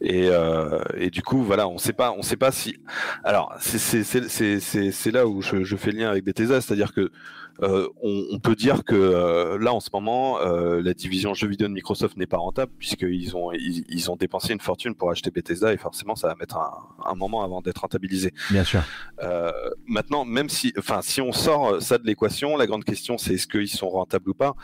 et, 0.00 0.28
euh, 0.30 0.80
et 0.96 1.10
du 1.10 1.22
coup 1.22 1.44
voilà 1.44 1.68
on 1.68 1.78
sait 1.78 1.92
pas 1.92 2.10
on 2.10 2.22
sait 2.22 2.36
pas 2.36 2.50
si 2.50 2.74
alors 3.22 3.54
c'est 3.60 5.12
là 5.12 5.28
où 5.28 5.42
je, 5.42 5.62
je 5.62 5.76
fais 5.76 5.92
le 5.92 5.98
lien 5.98 6.10
avec 6.10 6.24
Bethesda 6.24 6.60
c'est-à-dire 6.60 6.92
que 6.92 7.12
on, 7.62 8.26
on 8.30 8.38
peut 8.38 8.54
dire 8.54 8.84
que 8.84 8.94
euh, 8.94 9.58
là 9.58 9.72
en 9.72 9.80
ce 9.80 9.90
moment 9.92 10.40
euh, 10.40 10.82
la 10.82 10.94
division 10.94 11.34
jeux 11.34 11.48
vidéo 11.48 11.68
de 11.68 11.72
Microsoft 11.72 12.16
n'est 12.16 12.26
pas 12.26 12.36
rentable 12.36 12.72
puisqu'ils 12.78 13.36
ont 13.36 13.52
ils, 13.52 13.84
ils 13.88 14.10
ont 14.10 14.16
dépensé 14.16 14.52
une 14.52 14.60
fortune 14.60 14.94
pour 14.94 15.10
acheter 15.10 15.30
Bethesda 15.30 15.72
et 15.72 15.76
forcément 15.76 16.16
ça 16.16 16.28
va 16.28 16.34
mettre 16.34 16.56
un, 16.56 16.70
un 17.04 17.14
moment 17.14 17.42
avant 17.42 17.62
d'être 17.62 17.78
rentabilisé. 17.78 18.32
Bien 18.50 18.64
sûr. 18.64 18.82
Euh, 19.22 19.50
maintenant, 19.86 20.24
même 20.24 20.48
si, 20.48 20.72
enfin, 20.78 21.00
si 21.02 21.20
on 21.20 21.32
sort 21.32 21.80
ça 21.82 21.98
de 21.98 22.06
l'équation, 22.06 22.56
la 22.56 22.66
grande 22.66 22.84
question 22.84 23.16
c'est 23.18 23.34
est-ce 23.34 23.46
qu'ils 23.46 23.68
sont 23.68 23.88
rentables 23.88 24.30
ou 24.30 24.34
pas? 24.34 24.54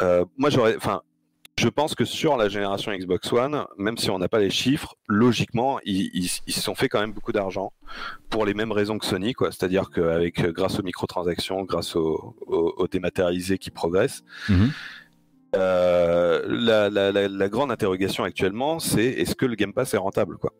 Euh, 0.00 0.24
moi, 0.36 0.48
j'aurais, 0.48 0.76
enfin, 0.76 1.02
je 1.58 1.68
pense 1.68 1.94
que 1.94 2.04
sur 2.04 2.36
la 2.36 2.48
génération 2.48 2.92
Xbox 2.92 3.32
One, 3.32 3.64
même 3.76 3.98
si 3.98 4.10
on 4.10 4.18
n'a 4.18 4.28
pas 4.28 4.38
les 4.38 4.50
chiffres, 4.50 4.94
logiquement, 5.08 5.78
ils, 5.84 6.28
se 6.28 6.60
sont 6.60 6.74
fait 6.74 6.88
quand 6.88 7.00
même 7.00 7.12
beaucoup 7.12 7.32
d'argent 7.32 7.72
pour 8.30 8.46
les 8.46 8.54
mêmes 8.54 8.72
raisons 8.72 8.96
que 8.98 9.04
Sony, 9.04 9.32
quoi. 9.34 9.50
C'est-à-dire 9.50 9.90
qu'avec, 9.90 10.40
grâce 10.52 10.78
aux 10.78 10.82
microtransactions, 10.82 11.62
grâce 11.64 11.96
aux 11.96 12.36
au, 12.46 12.74
au 12.76 12.86
dématérialisés 12.88 13.58
qui 13.58 13.70
progressent, 13.70 14.22
Mhm. 14.48 14.70
euh, 15.56 16.42
la, 16.46 16.90
la, 16.90 17.10
la, 17.10 17.26
la 17.28 17.48
grande 17.48 17.72
interrogation 17.72 18.22
actuellement, 18.24 18.78
c'est 18.78 19.04
est-ce 19.06 19.34
que 19.34 19.46
le 19.46 19.54
Game 19.56 19.72
Pass 19.72 19.94
est 19.94 19.98
rentable, 19.98 20.36
quoi? 20.38 20.52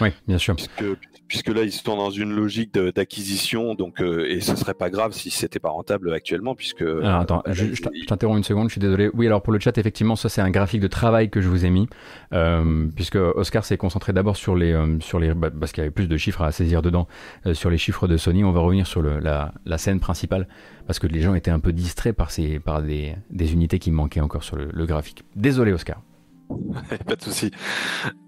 Oui, 0.00 0.10
bien 0.28 0.38
sûr. 0.38 0.54
Puisque, 0.54 0.84
puisque 1.28 1.48
là, 1.48 1.62
ils 1.62 1.72
sont 1.72 1.96
dans 1.96 2.10
une 2.10 2.32
logique 2.34 2.72
d'acquisition, 2.74 3.74
donc 3.74 4.00
euh, 4.00 4.26
et 4.28 4.40
ce 4.40 4.56
serait 4.56 4.74
pas 4.74 4.90
grave 4.90 5.12
si 5.12 5.30
c'était 5.30 5.58
pas 5.58 5.70
rentable 5.70 6.12
actuellement, 6.12 6.54
puisque. 6.54 6.82
Alors 6.82 7.20
attends, 7.20 7.42
euh, 7.46 7.52
je, 7.52 7.74
je 7.74 7.82
t'in- 7.82 7.90
je 8.00 8.06
t'interromps 8.06 8.38
une 8.38 8.44
seconde, 8.44 8.68
je 8.68 8.72
suis 8.72 8.80
désolé. 8.80 9.10
Oui, 9.14 9.26
alors 9.26 9.42
pour 9.42 9.52
le 9.52 9.58
chat, 9.58 9.76
effectivement, 9.78 10.16
ça 10.16 10.28
c'est 10.28 10.40
un 10.40 10.50
graphique 10.50 10.80
de 10.80 10.86
travail 10.88 11.30
que 11.30 11.40
je 11.40 11.48
vous 11.48 11.64
ai 11.64 11.70
mis, 11.70 11.88
euh, 12.32 12.86
puisque 12.94 13.16
Oscar 13.16 13.64
s'est 13.64 13.76
concentré 13.76 14.12
d'abord 14.12 14.36
sur 14.36 14.56
les, 14.56 14.74
sur 15.00 15.18
les, 15.18 15.34
bah, 15.34 15.50
parce 15.50 15.72
qu'il 15.72 15.82
y 15.82 15.84
avait 15.84 15.90
plus 15.90 16.08
de 16.08 16.16
chiffres 16.16 16.42
à 16.42 16.52
saisir 16.52 16.82
dedans, 16.82 17.06
sur 17.52 17.70
les 17.70 17.78
chiffres 17.78 18.06
de 18.08 18.16
Sony. 18.16 18.44
On 18.44 18.52
va 18.52 18.60
revenir 18.60 18.86
sur 18.86 19.02
le- 19.02 19.18
la, 19.18 19.52
la 19.64 19.78
scène 19.78 20.00
principale, 20.00 20.46
parce 20.86 20.98
que 20.98 21.06
les 21.06 21.20
gens 21.20 21.34
étaient 21.34 21.50
un 21.50 21.60
peu 21.60 21.72
distraits 21.72 22.14
par, 22.14 22.30
ces, 22.30 22.58
par 22.60 22.82
des, 22.82 23.14
des 23.30 23.52
unités 23.52 23.78
qui 23.78 23.90
manquaient 23.90 24.20
encore 24.20 24.42
sur 24.44 24.56
le, 24.56 24.68
le 24.72 24.86
graphique. 24.86 25.24
Désolé, 25.34 25.72
Oscar. 25.72 26.00
pas 27.06 27.16
de 27.16 27.22
souci. 27.22 27.50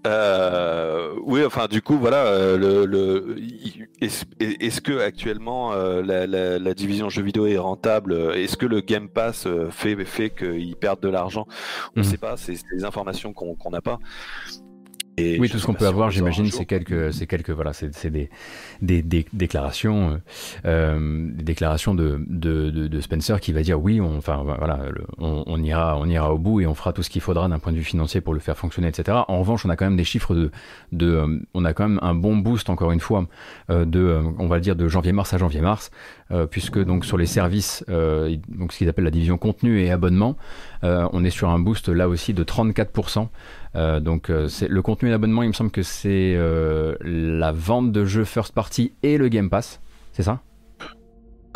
Euh, 0.07 1.13
oui, 1.23 1.43
enfin, 1.45 1.67
du 1.67 1.81
coup, 1.81 1.97
voilà, 1.97 2.25
euh, 2.25 2.57
le, 2.57 2.85
le, 2.85 3.35
il- 3.37 3.87
est-ce, 4.01 4.81
que 4.81 4.99
actuellement 4.99 5.73
euh, 5.73 6.01
la, 6.01 6.25
la, 6.27 6.57
la 6.59 6.73
division 6.73 7.09
jeux 7.09 7.23
vidéo 7.23 7.45
est 7.47 7.57
rentable? 7.57 8.13
Est-ce 8.35 8.57
que 8.57 8.65
le 8.65 8.81
Game 8.81 9.09
Pass 9.09 9.47
fait 9.71 10.03
fait 10.05 10.29
qu'ils 10.29 10.75
perdent 10.75 11.01
de 11.01 11.09
l'argent? 11.09 11.45
On 11.95 11.99
ne 12.01 12.05
Mhm. 12.05 12.11
sait 12.11 12.17
pas. 12.17 12.37
C'est, 12.37 12.55
des 12.73 12.83
informations 12.85 13.33
qu'on 13.33 13.55
qu'on 13.55 13.71
n'a 13.71 13.81
pas. 13.81 13.99
Et 15.19 15.39
oui, 15.39 15.49
tout 15.49 15.59
ce 15.59 15.65
qu'on 15.65 15.73
peut 15.73 15.87
avoir, 15.87 16.11
j'imagine, 16.11 16.49
c'est 16.51 16.65
quelques, 16.65 17.13
c'est 17.13 17.27
quelques, 17.27 17.49
voilà, 17.51 17.73
c'est 17.73 18.07
des, 18.07 18.29
des, 18.81 19.01
des 19.01 19.25
déclarations, 19.33 20.11
euh, 20.11 20.17
euh, 20.65 21.29
des 21.33 21.43
déclarations 21.43 21.93
de, 21.95 22.21
de, 22.27 22.69
de, 22.69 22.87
de 22.87 23.01
Spencer 23.01 23.39
qui 23.39 23.51
va 23.51 23.61
dire 23.61 23.81
oui, 23.81 23.99
on, 24.01 24.17
enfin 24.17 24.43
voilà, 24.43 24.79
on, 25.17 25.43
on 25.45 25.63
ira, 25.63 25.97
on 25.97 26.05
ira 26.05 26.33
au 26.33 26.37
bout 26.37 26.61
et 26.61 26.67
on 26.67 26.75
fera 26.75 26.93
tout 26.93 27.03
ce 27.03 27.09
qu'il 27.09 27.21
faudra 27.21 27.47
d'un 27.47 27.59
point 27.59 27.71
de 27.71 27.77
vue 27.77 27.83
financier 27.83 28.21
pour 28.21 28.33
le 28.33 28.39
faire 28.39 28.57
fonctionner, 28.57 28.87
etc. 28.87 29.19
En 29.27 29.39
revanche, 29.39 29.65
on 29.65 29.69
a 29.69 29.75
quand 29.75 29.85
même 29.85 29.97
des 29.97 30.03
chiffres 30.03 30.35
de, 30.35 30.51
de, 30.91 31.07
euh, 31.07 31.39
on 31.53 31.65
a 31.65 31.73
quand 31.73 31.87
même 31.87 31.99
un 32.01 32.15
bon 32.15 32.37
boost 32.37 32.69
encore 32.69 32.91
une 32.91 32.99
fois 32.99 33.27
euh, 33.69 33.85
de, 33.85 34.21
on 34.37 34.47
va 34.47 34.55
le 34.55 34.61
dire 34.61 34.75
de 34.75 34.87
janvier-mars 34.87 35.33
à 35.33 35.37
janvier-mars, 35.37 35.91
euh, 36.31 36.45
puisque 36.45 36.83
donc 36.83 37.05
sur 37.05 37.17
les 37.17 37.25
services, 37.25 37.83
euh, 37.89 38.35
donc 38.49 38.71
ce 38.73 38.77
qu'ils 38.77 38.89
appellent 38.89 39.05
la 39.05 39.11
division 39.11 39.37
contenu 39.37 39.81
et 39.81 39.91
abonnement, 39.91 40.35
on 40.81 41.25
est 41.25 41.29
sur 41.29 41.49
un 41.49 41.59
boost 41.59 41.89
là 41.89 42.07
aussi 42.07 42.33
de 42.33 42.43
34%. 42.43 43.27
Euh, 43.75 43.99
donc 43.99 44.29
euh, 44.29 44.47
c'est 44.47 44.67
le 44.67 44.81
contenu 44.81 45.09
et 45.09 45.11
l'abonnement, 45.11 45.43
il 45.43 45.49
me 45.49 45.53
semble 45.53 45.71
que 45.71 45.83
c'est 45.83 46.33
euh, 46.35 46.95
la 47.01 47.51
vente 47.51 47.91
de 47.91 48.03
jeux 48.05 48.23
first 48.25 48.53
party 48.53 48.93
et 49.03 49.17
le 49.17 49.27
Game 49.27 49.49
Pass, 49.49 49.79
c'est 50.11 50.23
ça? 50.23 50.41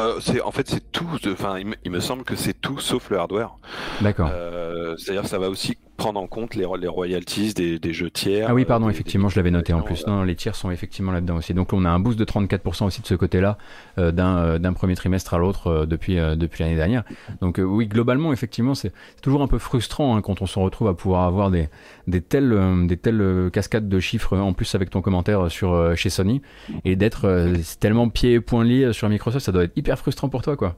Euh, 0.01 0.19
en 0.43 0.51
fait 0.51 0.67
c'est 0.67 0.91
tout. 0.91 1.07
Enfin, 1.27 1.59
il, 1.59 1.67
me- 1.67 1.75
il 1.85 1.91
me 1.91 1.99
semble 1.99 2.23
que 2.23 2.35
c'est 2.35 2.59
tout 2.59 2.79
sauf 2.79 3.09
le 3.11 3.19
hardware. 3.19 3.55
D'accord. 4.01 4.29
Euh, 4.31 4.95
C'est-à-dire 4.97 5.21
que 5.23 5.27
ça 5.29 5.37
va 5.39 5.49
aussi 5.49 5.77
prendre 5.97 6.19
en 6.19 6.27
compte 6.27 6.55
les, 6.55 6.65
les 6.79 6.87
royalties 6.87 7.53
des, 7.53 7.79
des 7.79 7.93
jeux 7.93 8.09
tiers. 8.09 8.47
Ah 8.49 8.53
oui, 8.53 8.63
euh, 8.63 8.65
pardon, 8.65 8.87
des- 8.87 8.93
effectivement, 8.93 9.29
je 9.29 9.35
l'avais 9.37 9.51
noté 9.51 9.73
en 9.73 9.81
plus. 9.81 10.03
euh, 10.07 10.11
Non, 10.11 10.23
les 10.23 10.35
tiers 10.35 10.55
sont 10.55 10.71
effectivement 10.71 11.11
là-dedans 11.11 11.35
aussi. 11.37 11.53
Donc 11.53 11.71
on 11.73 11.85
a 11.85 11.89
un 11.89 11.99
boost 11.99 12.17
de 12.19 12.25
34% 12.25 12.85
aussi 12.85 13.01
de 13.01 13.07
ce 13.07 13.15
côté-là, 13.15 13.57
euh, 13.99 14.11
d'un 14.11 14.37
euh, 14.37 14.59
d'un 14.59 14.73
premier 14.73 14.95
trimestre 14.95 15.33
à 15.33 15.37
l'autre 15.37 15.67
euh, 15.67 15.85
depuis, 15.85 16.19
euh, 16.19 16.35
depuis 16.35 16.63
l'année 16.63 16.75
dernière. 16.75 17.03
Donc 17.41 17.59
euh, 17.59 17.63
oui, 17.63 17.87
globalement, 17.87 18.33
effectivement, 18.33 18.75
c'est 18.75 18.91
c'est 19.15 19.21
toujours 19.21 19.41
un 19.43 19.47
peu 19.47 19.59
frustrant 19.59 20.15
hein, 20.17 20.21
quand 20.21 20.41
on 20.41 20.45
se 20.45 20.57
retrouve 20.59 20.87
à 20.87 20.93
pouvoir 20.93 21.23
avoir 21.23 21.51
des, 21.51 21.69
des 22.07 22.21
telles, 22.21 22.51
euh, 22.53 22.85
des 22.87 22.97
telles 22.97 23.21
euh, 23.21 23.49
cascades 23.49 23.87
de 23.87 23.99
chiffres, 23.99 24.37
en 24.37 24.53
plus 24.53 24.73
avec 24.75 24.89
ton 24.89 25.01
commentaire 25.01 25.49
sur, 25.51 25.73
euh, 25.73 25.95
chez 25.95 26.09
Sony, 26.09 26.41
et 26.85 26.95
d'être 26.95 27.25
euh, 27.25 27.53
tellement 27.79 28.09
pieds 28.09 28.33
et 28.33 28.39
poings 28.41 28.63
liés 28.63 28.93
sur 28.93 29.07
Microsoft, 29.09 29.45
ça 29.45 29.51
doit 29.51 29.63
être 29.65 29.77
hyper 29.77 29.97
frustrant 29.99 30.29
pour 30.29 30.41
toi, 30.41 30.57
quoi. 30.57 30.75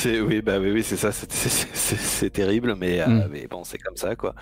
C'est 0.00 0.20
oui, 0.20 0.42
bah 0.42 0.58
oui, 0.60 0.70
oui, 0.70 0.82
c'est 0.84 0.96
ça, 0.96 1.10
c'est- 1.10 2.30
terrible, 2.30 2.76
mais, 2.78 3.00
euh, 3.00 3.06
Mm. 3.08 3.28
mais 3.32 3.46
bon, 3.48 3.64
c'est 3.64 3.78
comme 3.78 3.96
ça, 3.96 4.14
quoi. 4.14 4.32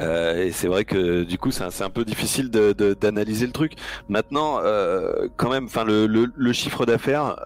Euh, 0.00 0.44
et 0.44 0.52
c'est 0.52 0.68
vrai 0.68 0.84
que 0.84 1.24
du 1.24 1.36
coup, 1.36 1.50
c'est 1.50 1.64
un, 1.82 1.90
peu 1.90 2.04
difficile 2.04 2.48
de- 2.48 2.72
de- 2.72 2.94
d'analyser 2.94 3.46
le 3.46 3.52
truc. 3.52 3.72
Maintenant, 4.08 4.60
euh, 4.62 5.26
quand 5.36 5.50
même, 5.50 5.64
enfin, 5.64 5.84
le, 5.84 6.06
le, 6.06 6.30
le 6.36 6.52
chiffre 6.52 6.86
d'affaires, 6.86 7.36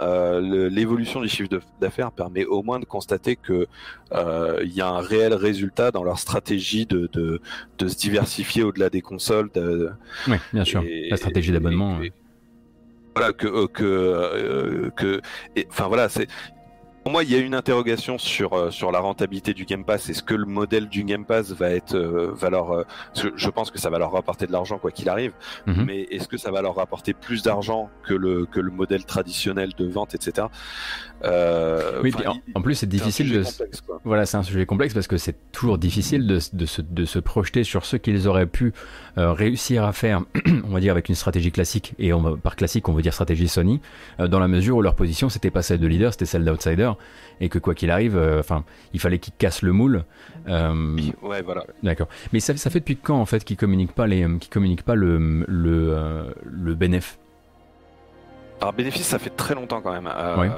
l'évolution 0.42 1.22
du 1.22 1.28
chiffre 1.28 1.48
de- 1.48 1.62
d'affaires 1.80 2.12
permet 2.12 2.44
au 2.44 2.62
moins 2.62 2.80
de 2.80 2.84
constater 2.84 3.36
que 3.36 3.66
il 4.12 4.72
y 4.74 4.80
a 4.82 4.88
un 4.88 5.00
réel 5.00 5.32
résultat 5.32 5.90
dans 5.90 6.04
leur 6.04 6.18
stratégie 6.18 6.84
de, 6.84 7.08
de, 7.14 7.40
de 7.78 7.88
se 7.88 7.96
diversifier 7.96 8.62
au-delà 8.62 8.90
des 8.90 9.00
consoles. 9.00 9.48
de- 9.54 9.90
Oui, 10.28 10.36
bien 10.52 10.64
sûr. 10.64 10.82
Et- 10.86 11.08
La 11.10 11.16
stratégie 11.16 11.52
d'abonnement. 11.52 11.98
voilà 13.16 13.32
que 13.32 13.66
que 13.66 13.84
euh, 13.84 14.90
que 14.96 15.20
enfin 15.70 15.88
voilà 15.88 16.08
c'est 16.08 16.28
pour 17.08 17.12
moi, 17.14 17.24
il 17.24 17.32
y 17.32 17.36
a 17.36 17.38
une 17.38 17.54
interrogation 17.54 18.18
sur 18.18 18.52
euh, 18.52 18.70
sur 18.70 18.92
la 18.92 18.98
rentabilité 19.00 19.54
du 19.54 19.64
Game 19.64 19.82
Pass. 19.82 20.10
Est-ce 20.10 20.22
que 20.22 20.34
le 20.34 20.44
modèle 20.44 20.90
du 20.90 21.04
Game 21.04 21.24
Pass 21.24 21.52
va 21.52 21.70
être 21.70 21.94
euh, 21.94 22.32
va 22.34 22.50
leur, 22.50 22.70
euh, 22.70 22.84
je, 23.14 23.48
pense 23.48 23.70
que 23.70 23.78
ça 23.78 23.88
va 23.88 23.98
leur 23.98 24.12
rapporter 24.12 24.46
de 24.46 24.52
l'argent 24.52 24.76
quoi 24.76 24.90
qu'il 24.90 25.08
arrive, 25.08 25.32
Mhm. 25.66 25.84
mais 25.86 26.02
est-ce 26.10 26.28
que 26.28 26.36
ça 26.36 26.50
va 26.50 26.60
leur 26.60 26.74
rapporter 26.76 27.14
plus 27.14 27.42
d'argent 27.42 27.88
que 28.06 28.12
le 28.12 28.44
que 28.44 28.60
le 28.60 28.70
modèle 28.70 29.06
traditionnel 29.06 29.70
de 29.78 29.86
vente, 29.86 30.14
etc. 30.14 30.48
Euh, 31.24 32.00
Oui, 32.02 32.12
en, 32.54 32.60
plus 32.60 32.74
c'est 32.74 32.86
difficile 32.86 33.32
de. 33.32 33.42
complexe. 33.42 33.82
Voilà, 34.04 34.26
c'est 34.26 34.36
un 34.36 34.42
sujet 34.42 34.66
complexe 34.66 34.92
parce 34.92 35.06
que 35.06 35.16
c'est 35.16 35.50
toujours 35.50 35.78
difficile 35.78 36.26
de, 36.26 36.38
de 36.52 36.66
se, 36.66 36.82
de 36.82 37.04
se- 37.06 37.18
projeter 37.18 37.64
sur 37.64 37.84
ce 37.86 37.96
qu'ils 37.96 38.28
auraient 38.28 38.46
pu 38.46 38.72
euh, 39.16 39.32
réussir 39.32 39.84
à 39.84 39.92
faire, 39.92 40.22
on 40.64 40.68
va 40.68 40.80
dire 40.80 40.92
avec 40.92 41.08
une 41.08 41.14
stratégie 41.14 41.50
classique, 41.52 41.94
et 41.98 42.12
on 42.12 42.36
par 42.36 42.54
classique 42.54 42.88
on 42.88 42.92
veut 42.92 43.02
dire 43.02 43.14
stratégie 43.14 43.48
Sony, 43.48 43.80
euh, 44.20 44.28
dans 44.28 44.38
la 44.40 44.46
mesure 44.48 44.76
où 44.76 44.82
leur 44.82 44.94
position 44.94 45.28
c'était 45.30 45.50
pas 45.50 45.62
celle 45.62 45.80
de 45.80 45.86
leader, 45.86 46.12
c'était 46.12 46.26
celle 46.26 46.44
d'outsider, 46.44 46.92
et 47.40 47.48
que 47.48 47.58
quoi 47.58 47.74
qu'il 47.74 47.90
arrive, 47.90 48.16
euh, 48.16 48.40
enfin, 48.40 48.64
il 48.92 49.00
fallait 49.00 49.18
qu'ils 49.18 49.34
cassent 49.34 49.62
le 49.62 49.72
moule. 49.72 50.04
Euh, 50.48 50.96
Ouais, 51.22 51.42
voilà. 51.42 51.64
D'accord. 51.82 52.08
Mais 52.32 52.40
ça, 52.40 52.56
ça 52.56 52.70
fait 52.70 52.80
depuis 52.80 52.96
quand 52.96 53.20
en 53.20 53.26
fait 53.26 53.44
qu'ils 53.44 53.56
communiquent 53.56 53.92
pas 53.94 54.06
les, 54.06 54.26
qu'ils 54.38 54.50
communiquent 54.50 54.82
pas 54.84 54.94
le 54.94 55.18
le 55.46 55.94
euh, 55.94 56.24
le 56.44 56.74
bénéf? 56.74 57.18
Alors 58.60 58.72
bénéfice, 58.72 59.06
ça 59.06 59.20
fait 59.20 59.30
très 59.30 59.54
longtemps 59.54 59.80
quand 59.80 59.92
même. 59.92 60.10
Euh, 60.12 60.36
Ouais. 60.36 60.50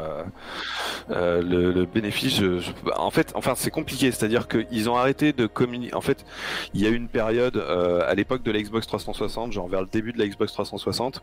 euh, 1.11 1.43
le, 1.43 1.71
le 1.73 1.85
bénéfice, 1.85 2.35
je- 2.35 2.59
je- 2.59 2.71
en 2.97 3.11
fait, 3.11 3.33
enfin 3.35 3.53
c'est 3.57 3.71
compliqué, 3.71 4.11
c'est-à-dire 4.11 4.49
qu'ils 4.49 4.89
ont 4.89 4.97
arrêté 4.97 5.35
de 5.35 5.47
communiquer. 5.47 5.95
En 5.95 6.01
fait, 6.01 6.25
il 6.73 6.81
y 6.81 6.87
a 6.87 6.89
eu 6.91 6.95
une 6.95 7.09
période 7.09 7.57
euh, 7.59 8.01
à 8.09 8.15
l'époque 8.15 8.43
de 8.43 8.51
la 8.53 8.61
Xbox 8.63 8.87
360, 8.87 9.53
genre 9.53 9.69
vers 9.69 9.83
le 9.83 9.87
début 9.87 10.13
de 10.13 10.19
la 10.19 10.27
Xbox 10.27 10.51
360, 10.53 11.23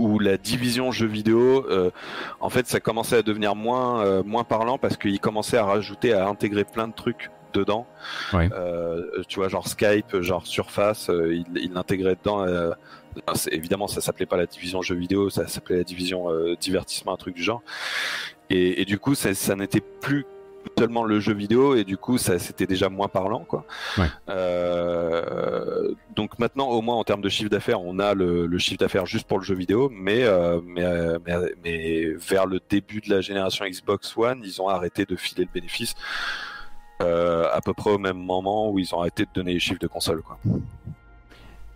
où 0.00 0.18
la 0.18 0.36
division 0.38 0.90
jeux 0.90 1.06
vidéo, 1.06 1.66
euh, 1.68 1.90
en 2.40 2.48
fait, 2.48 2.66
ça 2.66 2.80
commençait 2.80 3.16
à 3.16 3.22
devenir 3.22 3.54
moins 3.54 4.04
euh, 4.04 4.22
moins 4.22 4.44
parlant 4.44 4.78
parce 4.78 4.96
qu'ils 4.96 5.20
commençaient 5.20 5.58
à 5.58 5.64
rajouter, 5.64 6.12
à 6.12 6.26
intégrer 6.26 6.64
plein 6.64 6.88
de 6.88 6.94
trucs 6.94 7.30
dedans. 7.52 7.86
Euh, 8.34 9.22
tu 9.28 9.40
vois, 9.40 9.48
genre 9.48 9.68
Skype, 9.68 10.20
genre 10.20 10.46
Surface, 10.46 11.10
ils 11.10 11.44
il 11.56 11.72
l'intégraient 11.74 12.16
dedans. 12.16 12.46
évidemment, 13.50 13.88
ça 13.88 14.00
s'appelait 14.00 14.26
pas 14.26 14.36
la 14.36 14.46
division 14.46 14.82
jeux 14.82 14.96
vidéo, 14.96 15.30
ça 15.30 15.46
s'appelait 15.46 15.78
la 15.78 15.84
division 15.84 16.28
divertissement, 16.60 17.12
un 17.12 17.16
truc 17.16 17.34
du 17.34 17.42
genre. 17.42 17.62
Et, 18.48 18.80
et 18.80 18.84
du 18.84 18.98
coup, 18.98 19.14
ça, 19.14 19.34
ça 19.34 19.54
n'était 19.54 19.80
plus 19.80 20.24
seulement 20.78 21.04
le 21.04 21.20
jeu 21.20 21.34
vidéo, 21.34 21.74
et 21.74 21.84
du 21.84 21.96
coup, 21.96 22.18
ça 22.18 22.38
c'était 22.38 22.66
déjà 22.66 22.88
moins 22.88 23.08
parlant, 23.08 23.40
quoi. 23.40 23.64
Ouais. 23.98 24.06
Euh, 24.28 25.92
donc 26.14 26.38
maintenant, 26.38 26.68
au 26.68 26.80
moins 26.82 26.96
en 26.96 27.04
termes 27.04 27.20
de 27.20 27.28
chiffre 27.28 27.50
d'affaires, 27.50 27.82
on 27.82 27.98
a 27.98 28.14
le, 28.14 28.46
le 28.46 28.58
chiffre 28.58 28.78
d'affaires 28.78 29.06
juste 29.06 29.26
pour 29.26 29.38
le 29.38 29.44
jeu 29.44 29.54
vidéo, 29.54 29.90
mais, 29.92 30.24
euh, 30.24 30.60
mais, 30.64 30.84
euh, 30.84 31.18
mais, 31.26 31.34
mais 31.64 32.04
vers 32.14 32.46
le 32.46 32.60
début 32.68 33.00
de 33.00 33.10
la 33.10 33.20
génération 33.20 33.64
Xbox 33.66 34.16
One, 34.16 34.40
ils 34.44 34.60
ont 34.62 34.68
arrêté 34.68 35.04
de 35.04 35.16
filer 35.16 35.44
le 35.44 35.50
bénéfice. 35.52 35.94
euh, 37.02 37.46
à 37.52 37.60
peu 37.60 37.72
près 37.72 37.90
au 37.90 37.98
même 37.98 38.18
moment 38.18 38.70
où 38.70 38.78
ils 38.78 38.94
ont 38.94 39.00
arrêté 39.00 39.24
de 39.24 39.30
donner 39.34 39.54
les 39.54 39.60
chiffres 39.60 39.80
de 39.80 39.86
console, 39.86 40.22
quoi. 40.22 40.38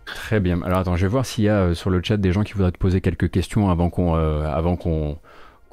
Très 0.05 0.39
bien. 0.39 0.61
Alors 0.61 0.79
attends, 0.79 0.95
je 0.95 1.01
vais 1.01 1.09
voir 1.11 1.25
s'il 1.25 1.45
y 1.45 1.49
a 1.49 1.73
sur 1.73 1.89
le 1.89 1.99
chat 2.03 2.17
des 2.17 2.31
gens 2.31 2.43
qui 2.43 2.53
voudraient 2.53 2.71
te 2.71 2.77
poser 2.77 3.01
quelques 3.01 3.31
questions 3.31 3.71
avant 3.71 3.89
qu'on 3.89 4.13
avant 4.13 4.75
qu'on 4.75 5.17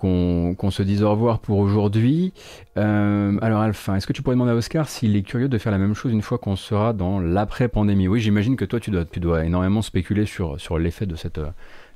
qu'on 0.03 0.71
se 0.71 0.83
dise 0.83 1.03
au 1.05 1.11
revoir 1.11 1.39
pour 1.39 1.59
aujourd'hui. 1.59 2.33
Euh, 2.77 3.39
alors 3.41 3.61
Alpha, 3.61 3.97
est-ce 3.97 4.07
que 4.07 4.13
tu 4.13 4.23
pourrais 4.23 4.35
demander 4.35 4.51
à 4.51 4.57
Oscar 4.57 4.89
s'il 4.89 5.15
est 5.15 5.23
curieux 5.23 5.49
de 5.49 5.59
faire 5.59 5.71
la 5.71 5.79
même 5.79 5.95
chose 5.95 6.11
une 6.13 6.23
fois 6.23 6.39
qu'on 6.39 6.57
sera 6.57 6.93
dans 6.93 7.21
l'après-pandémie? 7.21 8.09
Oui, 8.09 8.21
j'imagine 8.21 8.57
que 8.57 8.65
toi 8.65 8.81
tu 8.81 8.91
dois 8.91 9.05
tu 9.05 9.21
dois 9.21 9.45
énormément 9.45 9.81
spéculer 9.81 10.27
sur 10.27 10.79
l'effet 10.79 11.07
de 11.07 11.15
cette 11.15 11.39
euh, 11.39 11.51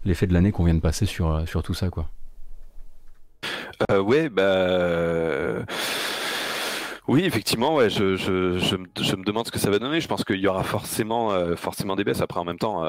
l'effet 0.05 0.29
de 0.29 0.35
l'année 0.35 0.53
qu'on 0.53 0.65
vient 0.65 0.75
de 0.75 0.81
passer 0.81 1.05
sur 1.05 1.35
euh, 1.35 1.61
tout 1.65 1.75
ça 1.75 1.91
quoi. 1.91 2.09
Bah. 3.89 5.65
Oui, 7.09 7.23
effectivement, 7.25 7.77
ouais, 7.77 7.89
je, 7.89 8.17
je, 8.17 8.59
je, 8.59 8.77
me, 8.77 9.25
demande 9.25 9.47
ce 9.47 9.53
que 9.53 9.61
ça 9.61 9.71
va 9.71 9.79
donner. 9.79 10.01
Je 10.01 10.09
pense 10.09 10.25
qu'il 10.25 10.41
y 10.41 10.49
aura 10.49 10.65
forcément, 10.65 11.31
forcément 11.55 11.95
des 11.95 12.03
baisses. 12.03 12.21
Après, 12.21 12.41
en 12.41 12.45
même 12.45 12.59
temps, 12.59 12.83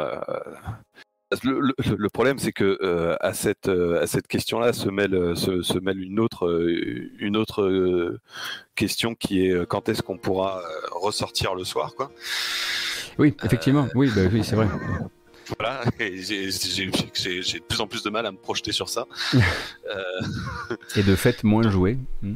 le, 1.43 1.59
le, 1.59 1.73
le 1.97 2.09
problème, 2.09 2.39
c'est 2.39 2.51
que 2.53 2.77
euh, 2.81 3.15
à 3.19 3.33
cette, 3.33 3.67
euh, 3.67 4.01
à 4.01 4.07
cette 4.07 4.27
question-là 4.27 4.73
se 4.73 4.89
mêle, 4.89 5.35
se, 5.35 5.61
se 5.61 5.77
mêle 5.79 5.99
une 6.01 6.19
autre, 6.19 6.47
euh, 6.47 7.09
une 7.19 7.35
autre 7.37 7.63
euh, 7.63 8.19
question 8.75 9.13
qui 9.15 9.45
est 9.47 9.51
euh, 9.51 9.65
quand 9.65 9.89
est-ce 9.89 10.01
qu'on 10.01 10.17
pourra 10.17 10.59
euh, 10.59 10.63
ressortir 10.93 11.55
le 11.55 11.63
soir, 11.63 11.93
quoi. 11.95 12.11
Oui, 13.19 13.35
effectivement. 13.43 13.87
Oui, 13.95 14.11
bah, 14.15 14.21
oui, 14.31 14.43
c'est 14.43 14.55
vrai. 14.55 14.67
Voilà, 15.59 15.81
j'ai- 15.99 16.49
de 16.51 17.63
plus 17.67 17.79
en 17.81 17.87
plus 17.87 18.03
de 18.03 18.09
mal 18.09 18.25
à 18.25 18.31
me 18.31 18.37
projeter 18.37 18.71
sur 18.71 18.89
ça. 18.89 19.05
Euh, 19.89 20.75
Et 20.97 21.03
de 21.03 21.15
fait 21.15 21.43
moins 21.45 21.69
joué. 21.71 21.97
Hmm. 22.21 22.33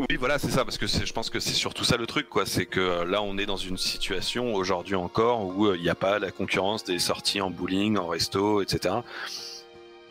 Oui, 0.00 0.16
voilà, 0.18 0.38
c'est 0.40 0.50
ça, 0.50 0.64
parce 0.64 0.76
que 0.76 0.86
c'est- 0.88 1.06
je 1.06 1.12
pense 1.12 1.30
que 1.30 1.38
c'est 1.38 1.52
surtout 1.52 1.84
ça 1.84 1.96
le 1.96 2.06
truc, 2.06 2.28
quoi. 2.28 2.46
C'est 2.46 2.66
que 2.66 2.80
euh, 2.80 3.04
là, 3.04 3.22
on 3.22 3.38
est 3.38 3.46
dans 3.46 3.56
une 3.56 3.76
situation 3.78 4.52
aujourd'hui 4.54 4.96
encore 4.96 5.46
où 5.46 5.66
euh, 5.66 5.76
il 5.76 5.82
n'y 5.82 5.88
a 5.88 5.94
pas 5.94 6.18
la 6.18 6.30
concurrence 6.32 6.82
des 6.84 6.98
sorties 6.98 7.40
en 7.40 7.50
bowling, 7.50 7.96
en 7.96 8.08
resto, 8.08 8.60
etc. 8.60 8.96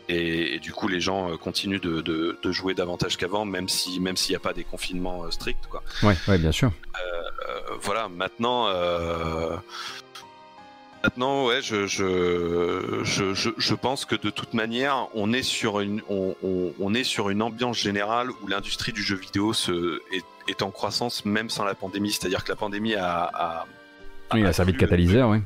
Et, 0.08 0.54
et 0.54 0.58
du 0.58 0.72
coup, 0.72 0.88
les 0.88 1.00
gens 1.00 1.30
euh, 1.32 1.36
continuent 1.36 1.80
de, 1.80 2.00
de- 2.00 2.38
de 2.42 2.52
jouer 2.52 2.74
davantage 2.74 3.16
qu'avant, 3.18 3.44
même 3.44 3.68
si 3.68 4.00
même 4.00 4.16
s'il 4.16 4.32
n'y 4.32 4.36
a 4.36 4.40
pas 4.40 4.52
des 4.54 4.64
confinements 4.64 5.24
euh, 5.24 5.30
stricts, 5.30 5.66
quoi. 5.70 5.82
Ouais, 6.02 6.16
ouais, 6.28 6.38
bien 6.38 6.52
sûr. 6.52 6.70
Euh, 7.02 7.60
voilà, 7.82 8.08
maintenant. 8.08 8.68
Maintenant, 11.04 11.44
ouais, 11.48 11.60
je, 11.60 11.86
je, 11.86 13.02
je, 13.04 13.50
je, 13.58 13.74
pense 13.74 14.06
que 14.06 14.14
de 14.16 14.30
toute 14.30 14.54
manière, 14.54 15.06
on 15.14 15.34
est 15.34 15.42
sur 15.42 15.80
une, 15.80 16.00
on, 16.08 16.34
on, 16.42 16.72
on 16.80 16.94
est 16.94 17.04
sur 17.04 17.28
une 17.28 17.42
ambiance 17.42 17.76
générale 17.76 18.30
où 18.30 18.46
l'industrie 18.46 18.92
du 18.94 19.02
jeu 19.02 19.16
vidéo 19.16 19.52
se, 19.52 20.00
est, 20.14 20.24
est 20.48 20.62
en 20.62 20.70
croissance 20.70 21.26
même 21.26 21.50
sans 21.50 21.64
la 21.64 21.74
pandémie. 21.74 22.10
C'est-à-dire 22.10 22.42
que 22.42 22.48
la 22.48 22.56
pandémie 22.56 22.94
a, 22.94 23.30
a, 23.34 23.66
Oui, 24.32 24.46
a 24.46 24.52
servi 24.54 24.72
de 24.72 24.78
catalyseur, 24.78 25.28
oui. 25.28 25.40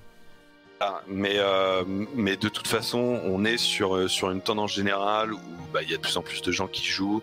ah, 0.78 1.02
mais, 1.08 1.34
euh, 1.38 1.82
mais 2.14 2.36
de 2.36 2.48
toute 2.48 2.68
façon, 2.68 3.20
on 3.24 3.44
est 3.44 3.58
sur, 3.58 3.96
euh, 3.96 4.06
sur 4.06 4.30
une 4.30 4.40
tendance 4.42 4.72
générale 4.74 5.32
où 5.34 5.40
bah, 5.72 5.82
il 5.82 5.90
y 5.90 5.94
a 5.94 5.96
de 5.96 6.02
plus 6.02 6.16
en 6.16 6.22
plus 6.22 6.40
de 6.40 6.52
gens 6.52 6.68
qui 6.68 6.86
jouent, 6.86 7.22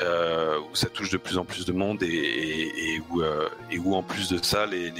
euh, 0.00 0.60
où 0.60 0.76
ça 0.76 0.86
touche 0.88 1.10
de 1.10 1.16
plus 1.18 1.38
en 1.38 1.44
plus 1.44 1.66
de 1.66 1.72
monde 1.72 2.04
et, 2.04 2.06
et, 2.06 2.94
et 2.94 3.02
où, 3.10 3.20
euh, 3.20 3.48
et 3.72 3.80
où 3.80 3.96
en 3.96 4.04
plus 4.04 4.28
de 4.28 4.38
ça, 4.40 4.64
les- 4.64 4.92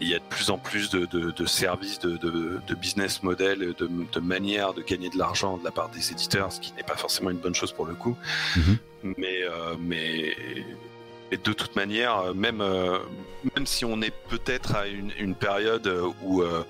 il 0.00 0.08
y 0.08 0.14
a 0.14 0.18
de 0.18 0.24
plus 0.24 0.50
en 0.50 0.58
plus 0.58 0.90
de, 0.90 1.06
de, 1.06 1.30
de 1.30 1.46
services, 1.46 1.98
de, 1.98 2.74
business 2.74 3.22
model, 3.22 3.74
de, 3.78 4.20
manières 4.20 4.72
de 4.72 4.82
gagner 4.82 5.10
de 5.10 5.18
l'argent 5.18 5.58
de 5.58 5.64
la 5.64 5.70
part 5.70 5.90
des 5.90 6.10
éditeurs, 6.12 6.52
ce 6.52 6.60
qui 6.60 6.72
n'est 6.74 6.82
pas 6.82 6.96
forcément 6.96 7.30
une 7.30 7.38
bonne 7.38 7.54
chose 7.54 7.72
pour 7.72 7.86
le 7.86 7.94
coup. 7.94 8.16
Mhm. 8.56 8.78
Mais, 9.16 9.42
euh, 9.42 9.74
mais 9.78 10.34
et 11.32 11.36
de 11.36 11.52
toute 11.52 11.76
manière, 11.76 12.18
euh, 12.18 12.34
même, 12.34 12.60
euh, 12.60 12.98
même 13.56 13.66
si 13.66 13.84
on 13.84 14.02
est 14.02 14.12
peut-être 14.28 14.74
à 14.74 14.86
une, 14.88 15.12
une 15.18 15.34
période 15.34 15.90
où, 16.22 16.42
euh, 16.42 16.64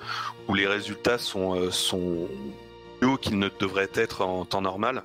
où 0.48 0.54
les 0.54 0.66
résultats 0.66 1.18
sont, 1.18 1.70
sont 1.70 2.28
plus 2.98 3.08
hauts 3.08 3.16
qu'ils 3.16 3.38
ne 3.38 3.48
devraient 3.58 3.90
être 3.94 4.22
en 4.22 4.44
temps 4.44 4.60
normal, 4.60 5.02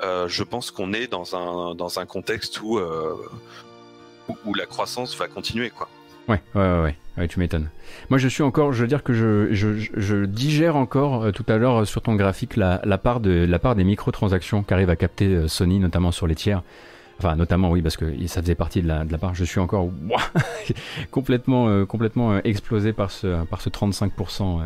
je 0.00 0.42
pense 0.42 0.70
qu'on 0.70 0.92
est 0.92 1.06
dans 1.06 1.36
un, 1.36 1.74
dans 1.74 1.98
un 1.98 2.06
contexte 2.06 2.60
où, 2.62 2.78
où, 2.80 4.36
où 4.46 4.54
la 4.54 4.66
croissance 4.66 5.14
va 5.16 5.28
continuer. 5.28 5.70
Quoi. 5.70 5.88
Ouais, 6.28 6.40
ouais, 6.54 6.60
ouais, 6.82 6.96
ouais, 7.18 7.28
tu 7.28 7.38
m'étonnes. 7.38 7.68
Moi, 8.08 8.18
je 8.18 8.28
suis 8.28 8.42
encore, 8.42 8.72
je 8.72 8.80
veux 8.82 8.88
dire 8.88 9.02
que 9.02 9.12
je, 9.12 9.52
je, 9.52 9.76
je- 9.76 9.90
je 9.96 10.24
digère 10.24 10.76
encore 10.76 11.24
euh, 11.24 11.32
tout 11.32 11.44
à 11.48 11.56
l'heure 11.58 11.82
euh, 11.82 11.84
sur 11.84 12.00
ton 12.00 12.14
graphique 12.14 12.56
la, 12.56 12.80
la 12.84 12.96
part 12.98 13.20
de 13.20 13.44
la 13.44 13.58
part 13.58 13.74
des 13.74 13.84
microtransactions 13.84 14.62
qu'arrive 14.62 14.88
à 14.90 14.96
capter 14.96 15.26
euh, 15.26 15.48
Sony, 15.48 15.78
notamment 15.80 16.12
sur 16.12 16.26
les 16.26 16.34
tiers. 16.34 16.62
Enfin, 17.18 17.36
notamment, 17.36 17.70
oui, 17.70 17.82
parce 17.82 17.96
que 17.96 18.06
ça 18.26 18.40
faisait 18.40 18.54
partie 18.54 18.82
de 18.82 18.88
la, 18.88 19.04
de 19.04 19.12
la 19.12 19.18
part. 19.18 19.34
Je 19.34 19.44
suis 19.44 19.60
encore 19.60 19.84
ouah, 20.08 20.22
complètement, 21.10 21.68
euh, 21.68 21.84
complètement 21.84 22.32
euh, 22.32 22.40
explosé 22.44 22.92
par 22.94 23.10
ce, 23.10 23.44
par 23.44 23.60
ce 23.60 23.68
35% 23.68 24.62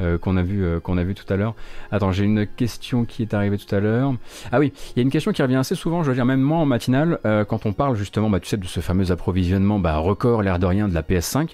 euh, 0.00 0.18
qu'on 0.18 0.36
a 0.36 0.42
vu, 0.42 0.64
euh, 0.64 0.80
qu'on 0.80 0.98
a 0.98 1.04
vu 1.04 1.14
tout 1.14 1.30
à 1.32 1.36
l'heure. 1.36 1.54
Attends, 1.90 2.12
j'ai 2.12 2.24
une 2.24 2.46
question 2.46 3.04
qui 3.04 3.22
est 3.22 3.34
arrivée 3.34 3.58
tout 3.58 3.72
à 3.74 3.80
l'heure. 3.80 4.14
Ah 4.50 4.58
oui, 4.58 4.72
il 4.90 4.98
y 4.98 5.00
a 5.00 5.02
une 5.02 5.10
question 5.10 5.32
qui 5.32 5.42
revient 5.42 5.56
assez 5.56 5.74
souvent, 5.74 6.02
je 6.02 6.08
veux 6.08 6.14
dire 6.14 6.24
même 6.24 6.40
moi 6.40 6.58
en 6.58 6.66
matinale, 6.66 7.18
euh, 7.24 7.44
quand 7.44 7.66
on 7.66 7.72
parle 7.72 7.96
justement, 7.96 8.30
bah, 8.30 8.40
tu 8.40 8.48
sais, 8.48 8.56
de 8.56 8.66
ce 8.66 8.80
fameux 8.80 9.10
approvisionnement 9.12 9.78
bah, 9.78 9.96
record, 9.98 10.42
l'air 10.42 10.58
de 10.58 10.66
rien, 10.66 10.88
de 10.88 10.94
la 10.94 11.02
PS5, 11.02 11.50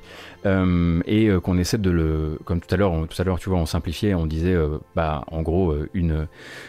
euh, 0.47 1.01
et 1.07 1.29
euh, 1.29 1.41
qu'on 1.41 1.59
essaie 1.59 1.79
de 1.79 1.91
le, 1.91 2.39
comme 2.45 2.61
tout 2.61 2.73
à 2.75 2.79
l'heure, 2.79 2.93
tout 3.09 3.21
à 3.21 3.25
l'heure, 3.25 3.39
tu 3.39 3.51
vois, 3.51 3.59
on 3.59 3.67
simplifiait, 3.67 4.15
on 4.15 4.27
disait, 4.27 4.55
euh, 4.55 4.79
bah, 4.97 5.25
en 5.31 5.43
gros, 5.43 5.75
une 5.95 6.27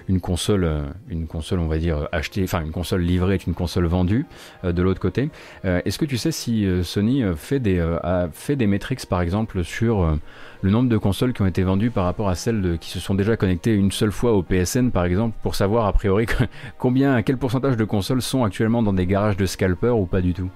une 0.07 0.19
console, 0.19 0.69
une 1.09 1.27
console, 1.27 1.59
on 1.59 1.67
va 1.67 1.77
dire 1.77 2.07
achetée, 2.11 2.43
enfin 2.43 2.61
une 2.61 2.71
console 2.71 3.01
livrée 3.01 3.35
est 3.35 3.47
une 3.47 3.53
console 3.53 3.85
vendue. 3.85 4.25
de 4.63 4.81
l'autre 4.81 4.99
côté, 4.99 5.29
est-ce 5.63 5.97
que 5.97 6.05
tu 6.05 6.17
sais 6.17 6.31
si 6.31 6.67
Sony 6.83 7.23
fait 7.35 7.59
des 7.59 7.79
a 7.79 8.29
fait 8.31 8.55
des 8.55 8.67
métriques 8.67 9.05
par 9.05 9.21
exemple 9.21 9.63
sur 9.63 10.17
le 10.61 10.69
nombre 10.69 10.89
de 10.89 10.97
consoles 10.97 11.33
qui 11.33 11.41
ont 11.41 11.47
été 11.47 11.63
vendues 11.63 11.91
par 11.91 12.05
rapport 12.05 12.29
à 12.29 12.35
celles 12.35 12.77
qui 12.79 12.89
se 12.89 12.99
sont 12.99 13.15
déjà 13.15 13.37
connectées 13.37 13.73
une 13.73 13.91
seule 13.91 14.11
fois 14.11 14.33
au 14.33 14.43
PSN 14.43 14.89
par 14.89 15.05
exemple, 15.05 15.35
pour 15.41 15.55
savoir 15.55 15.85
a 15.85 15.93
priori 15.93 16.25
combien, 16.77 17.21
quel 17.21 17.37
pourcentage 17.37 17.77
de 17.77 17.85
consoles 17.85 18.21
sont 18.21 18.43
actuellement 18.43 18.83
dans 18.83 18.93
des 18.93 19.05
garages 19.05 19.37
de 19.37 19.45
scalpers 19.45 19.97
ou 19.97 20.05
pas 20.05 20.21
du 20.21 20.33
tout? 20.33 20.49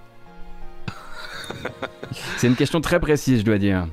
C'est 2.37 2.47
une 2.47 2.55
question 2.55 2.81
très 2.81 2.99
précise, 2.99 3.39
je 3.39 3.45
dois 3.45 3.57
dire. 3.57 3.87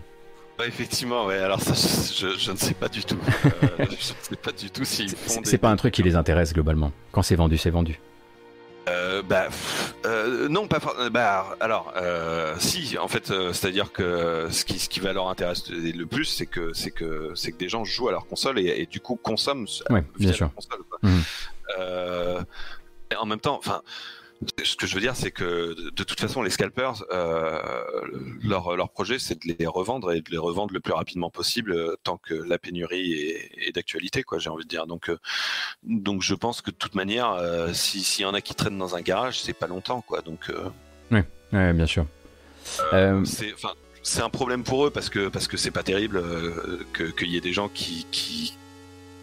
Effectivement, 0.65 1.27
ouais. 1.27 1.39
Alors 1.39 1.61
ça, 1.61 1.73
je, 1.75 2.39
je 2.39 2.53
ne 2.53 2.57
sais 2.57 2.75
pas 2.75 2.89
du 2.89 3.05
tout. 3.05 3.19
Euh, 3.45 3.51
je 3.79 3.85
ne 3.85 3.89
sais 3.89 4.37
pas 4.37 4.53
du 4.53 4.71
tout 4.71 4.85
s'ils 4.85 5.11
font 5.11 5.41
C'est 5.45 5.53
des... 5.53 5.59
pas 5.59 5.71
un 5.71 5.77
truc 5.77 5.95
qui 5.95 6.03
les 6.03 6.15
intéresse 6.15 6.53
globalement. 6.53 6.93
Quand 7.11 7.23
c'est 7.23 7.35
vendu, 7.37 7.59
c'est 7.59 7.71
vendu. 7.71 7.99
bah, 9.29 9.49
non, 10.49 10.69
pas 10.69 10.79
bah, 11.11 11.57
alors, 11.61 11.93
si, 12.59 12.97
en 12.99 13.09
fait, 13.09 13.27
c'est-à-dire 13.53 13.93
que 13.93 14.49
ce 14.51 14.65
qui, 14.65 14.79
ce 14.79 14.89
qui 14.89 15.01
va 15.01 15.13
leur 15.13 15.29
intéresser 15.29 15.73
le 15.73 16.07
plus, 16.07 16.27
c'est 16.27 16.47
que, 16.47 16.73
c'est 16.75 16.91
que, 16.91 17.33
c'est 17.35 17.53
que 17.53 17.59
des 17.59 17.69
gens 17.69 17.85
jouent 17.85 18.09
à 18.09 18.13
leur 18.13 18.27
console 18.27 18.59
et, 18.61 18.87
du 18.87 19.01
coup 19.01 19.17
consomment 19.17 19.67
ouais, 19.91 20.05
bien 20.19 20.33
sûr. 20.33 20.51
console. 20.55 20.81
Mhm. 21.03 22.45
en 23.19 23.27
même 23.27 23.41
temps, 23.41 23.59
enfin 23.59 23.83
ce 24.63 24.77
que 24.77 24.87
je 24.87 24.95
veux 24.95 25.01
dire, 25.01 25.17
c'est 25.17 25.31
que 25.31 25.91
de 25.91 26.05
toute 26.05 26.21
façon, 26.21 26.43
les 26.43 26.51
scalpers, 26.51 27.05
euh, 27.11 27.61
leur, 28.43 28.77
leur 28.77 28.91
projet, 28.91 29.19
c'est 29.19 29.35
de 29.35 29.55
les 29.59 29.67
revendre 29.67 30.13
et 30.13 30.21
de 30.21 30.31
les 30.31 30.39
revendre 30.39 30.73
le 30.73 30.81
plus 30.81 30.93
rapidement 30.93 31.31
possible, 31.31 31.73
euh, 31.73 31.97
tant 32.03 32.17
que 32.17 32.35
la 32.35 32.59
pénurie 32.59 33.13
est, 33.13 33.75
d'actualité, 33.75 34.23
quoi. 34.23 34.39
J'ai 34.39 34.51
envie 34.51 34.65
de 34.65 34.69
dire. 34.69 34.87
Donc, 34.87 35.09
euh, 35.09 35.19
donc, 35.83 36.23
je 36.23 36.35
pense 36.35 36.61
que 36.61 36.71
de 36.71 36.77
toute 36.77 36.95
manière, 36.95 37.37
s'il 37.73 38.23
y 38.23 38.27
en 38.27 38.35
a 38.35 38.41
qui 38.41 38.55
traînent 38.55 38.79
dans 38.79 38.97
un 38.97 39.01
garage, 39.01 39.41
c'est 39.41 39.53
pas 39.53 39.67
longtemps, 39.67 40.03
quoi. 40.03 40.21
Donc, 40.23 40.51
oui, 41.11 41.21
bien 41.51 41.87
sûr. 41.87 42.07
c'est, 43.25 43.55
c'est 44.03 44.23
un 44.23 44.31
problème 44.31 44.65
pour 44.65 44.87
eux 44.87 44.91
parce 44.91 45.09
que 45.09 45.29
parce 45.29 45.47
que 45.47 45.57
c'est 45.57 45.71
pas 45.71 45.83
terrible 45.83 46.23
qu'il 46.95 47.29
y 47.29 47.37
ait 47.37 47.41
des 47.41 47.53
gens 47.53 47.69
qui, 47.69 48.07
qui 48.11 48.57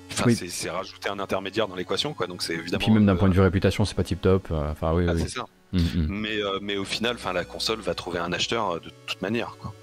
c'est 0.09 0.69
rajouter 0.69 1.09
un 1.09 1.19
intermédiaire 1.19 1.67
dans 1.67 1.75
l'équation, 1.75 2.13
quoi. 2.13 2.27
Donc 2.27 2.41
c'est 2.41 2.53
évidemment. 2.53 2.83
puis 2.83 2.91
même 2.91 3.05
d'un 3.05 3.15
point 3.15 3.29
de 3.29 3.33
vue 3.33 3.41
réputation, 3.41 3.85
c'est 3.85 3.95
pas 3.95 4.03
tip 4.03 4.21
top. 4.21 4.47
Euh, 4.51 4.71
enfin 4.71 4.93
oui, 4.93 5.05
ah, 5.07 5.13
C'est 5.17 5.29
ça. 5.29 5.45
Mm, 5.73 5.77
mm. 5.77 6.07
Mais 6.09 6.41
euh, 6.41 6.59
mais 6.61 6.77
au 6.77 6.85
final, 6.85 7.15
enfin 7.15 7.33
la 7.33 7.45
console 7.45 7.79
va 7.79 7.93
trouver 7.93 8.19
un 8.19 8.33
acheteur 8.33 8.71
euh, 8.71 8.79
de 8.79 8.91
toute 9.05 9.21
manière, 9.21 9.57
quoi. 9.59 9.73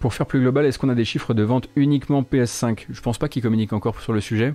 pour 0.00 0.14
faire 0.14 0.26
plus 0.26 0.40
global, 0.40 0.66
est-ce 0.66 0.78
qu'on 0.78 0.88
a 0.90 0.94
des 0.94 1.04
chiffres 1.04 1.34
de 1.34 1.42
vente 1.42 1.68
uniquement 1.76 2.22
PS5 2.22 2.86
Je 2.90 3.00
pense 3.00 3.18
pas 3.18 3.28
qu'ils 3.28 3.42
communiquent 3.42 3.72
encore 3.72 4.00
sur 4.00 4.12
le 4.12 4.20
sujet. 4.20 4.54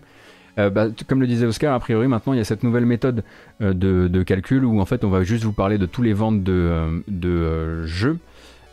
Bah, 0.55 0.85
comme 1.07 1.19
le 1.19 1.25
disait 1.25 1.47
Oscar, 1.47 1.73
a 1.73 1.79
priori 1.79 2.07
maintenant 2.07 2.31
il 2.33 2.37
y 2.37 2.39
a 2.39 2.43
cette 2.43 2.61
nouvelle 2.61 2.85
méthode 2.85 3.23
de, 3.59 3.71
de, 4.07 4.21
calcul 4.21 4.63
où 4.65 4.79
en 4.79 4.85
fait 4.85 5.03
on 5.03 5.09
va 5.09 5.23
juste 5.23 5.43
vous 5.45 5.51
parler 5.51 5.79
de 5.79 5.87
tous 5.87 6.03
les 6.03 6.13
ventes 6.13 6.43
de, 6.43 7.03
de 7.07 7.87
jeux 7.87 8.19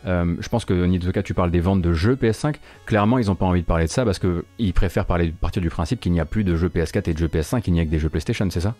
euh, 0.05 0.35
je 0.39 0.49
pense 0.49 0.65
que 0.65 1.11
cas 1.11 1.23
tu 1.23 1.33
parles 1.33 1.51
des 1.51 1.59
ventes 1.59 1.81
de 1.81 1.93
jeux 1.93 2.15
PS5. 2.15 2.55
Clairement, 2.85 3.19
ils 3.19 3.27
n'ont 3.27 3.35
pas 3.35 3.45
envie 3.45 3.61
de 3.61 3.65
parler 3.65 3.85
de 3.85 3.91
ça 3.91 4.05
parce 4.05 4.19
qu'ils 4.19 4.73
préfèrent 4.73 5.05
parler, 5.05 5.31
partir 5.31 5.61
du 5.61 5.69
principe 5.69 5.99
qu'il 5.99 6.11
n'y 6.11 6.19
a 6.19 6.25
plus 6.25 6.43
de 6.43 6.55
jeux 6.55 6.69
PS4 6.69 7.09
et 7.09 7.13
de 7.13 7.19
jeux 7.19 7.27
PS5, 7.27 7.63
il 7.67 7.73
n'y 7.73 7.79
a 7.79 7.85
que 7.85 7.89
des 7.89 7.99
jeux 7.99 8.09
PlayStation, 8.09 8.49
c'est 8.49 8.61
ça? 8.61 8.75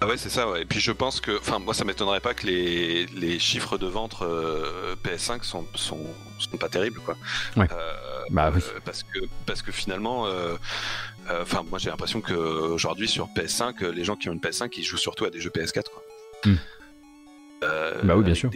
Ah 0.00 0.06
ouais, 0.06 0.16
c'est 0.16 0.28
ça, 0.28 0.48
ouais. 0.48 0.62
Et 0.62 0.64
puis 0.64 0.78
je 0.78 0.92
pense 0.92 1.20
que, 1.20 1.36
enfin, 1.38 1.58
moi 1.58 1.74
ça 1.74 1.84
m'étonnerait 1.84 2.20
pas 2.20 2.32
que 2.32 2.46
les, 2.46 3.06
les 3.06 3.38
chiffres 3.40 3.78
de 3.78 3.86
vente 3.86 4.16
euh, 4.22 4.94
PS5 5.04 5.42
sont, 5.42 5.66
sont, 5.74 5.98
sont, 6.38 6.56
pas 6.56 6.68
terribles, 6.68 7.00
quoi. 7.04 7.16
Ouais. 7.56 7.66
Euh, 7.72 7.92
bah 8.30 8.52
oui. 8.54 8.62
parce, 8.84 9.02
que, 9.02 9.18
parce 9.44 9.62
que 9.62 9.72
finalement, 9.72 10.26
enfin, 11.28 11.64
moi 11.68 11.78
j'ai 11.78 11.90
l'impression 11.90 12.20
qu'aujourd'hui 12.20 13.08
sur 13.08 13.26
PS5, 13.28 13.90
les 13.90 14.04
gens 14.04 14.14
qui 14.14 14.28
ont 14.28 14.32
une 14.32 14.40
PS5, 14.40 14.72
ils 14.76 14.84
jouent 14.84 14.96
surtout 14.96 15.24
à 15.24 15.30
des 15.30 15.40
jeux 15.40 15.50
PS4, 15.50 15.84
quoi. 15.92 16.02
Hmm. 16.44 16.56
bah 18.04 18.16
oui, 18.16 18.22
bien 18.22 18.34
sûr 18.34 18.50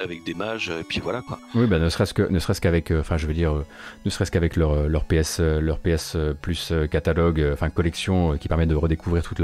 avec 0.00 0.24
des 0.24 0.34
mages, 0.34 0.70
et 0.70 0.84
puis 0.84 1.00
voilà 1.00 1.22
quoi. 1.22 1.38
Oui, 1.54 1.66
bah, 1.66 1.78
ne 1.78 1.88
serait-ce 1.88 2.14
que, 2.14 2.22
ne 2.22 2.38
serait-ce 2.38 2.60
qu'avec, 2.60 2.90
euh, 2.90 3.00
enfin, 3.00 3.16
je 3.16 3.26
veux 3.26 3.34
dire, 3.34 3.52
euh, 3.52 3.66
ne 4.04 4.10
serait-ce 4.10 4.30
qu'avec 4.30 4.56
leur, 4.56 4.72
euh, 4.72 4.88
leur 4.88 5.04
PS, 5.04 5.40
leur 5.40 5.78
PS 5.78 6.16
plus 6.40 6.72
catalogue, 6.90 7.44
enfin 7.52 7.70
collection 7.70 8.36
qui 8.38 8.48
permet 8.48 8.66
de 8.66 8.74
redécouvrir 8.74 9.22
toute 9.22 9.40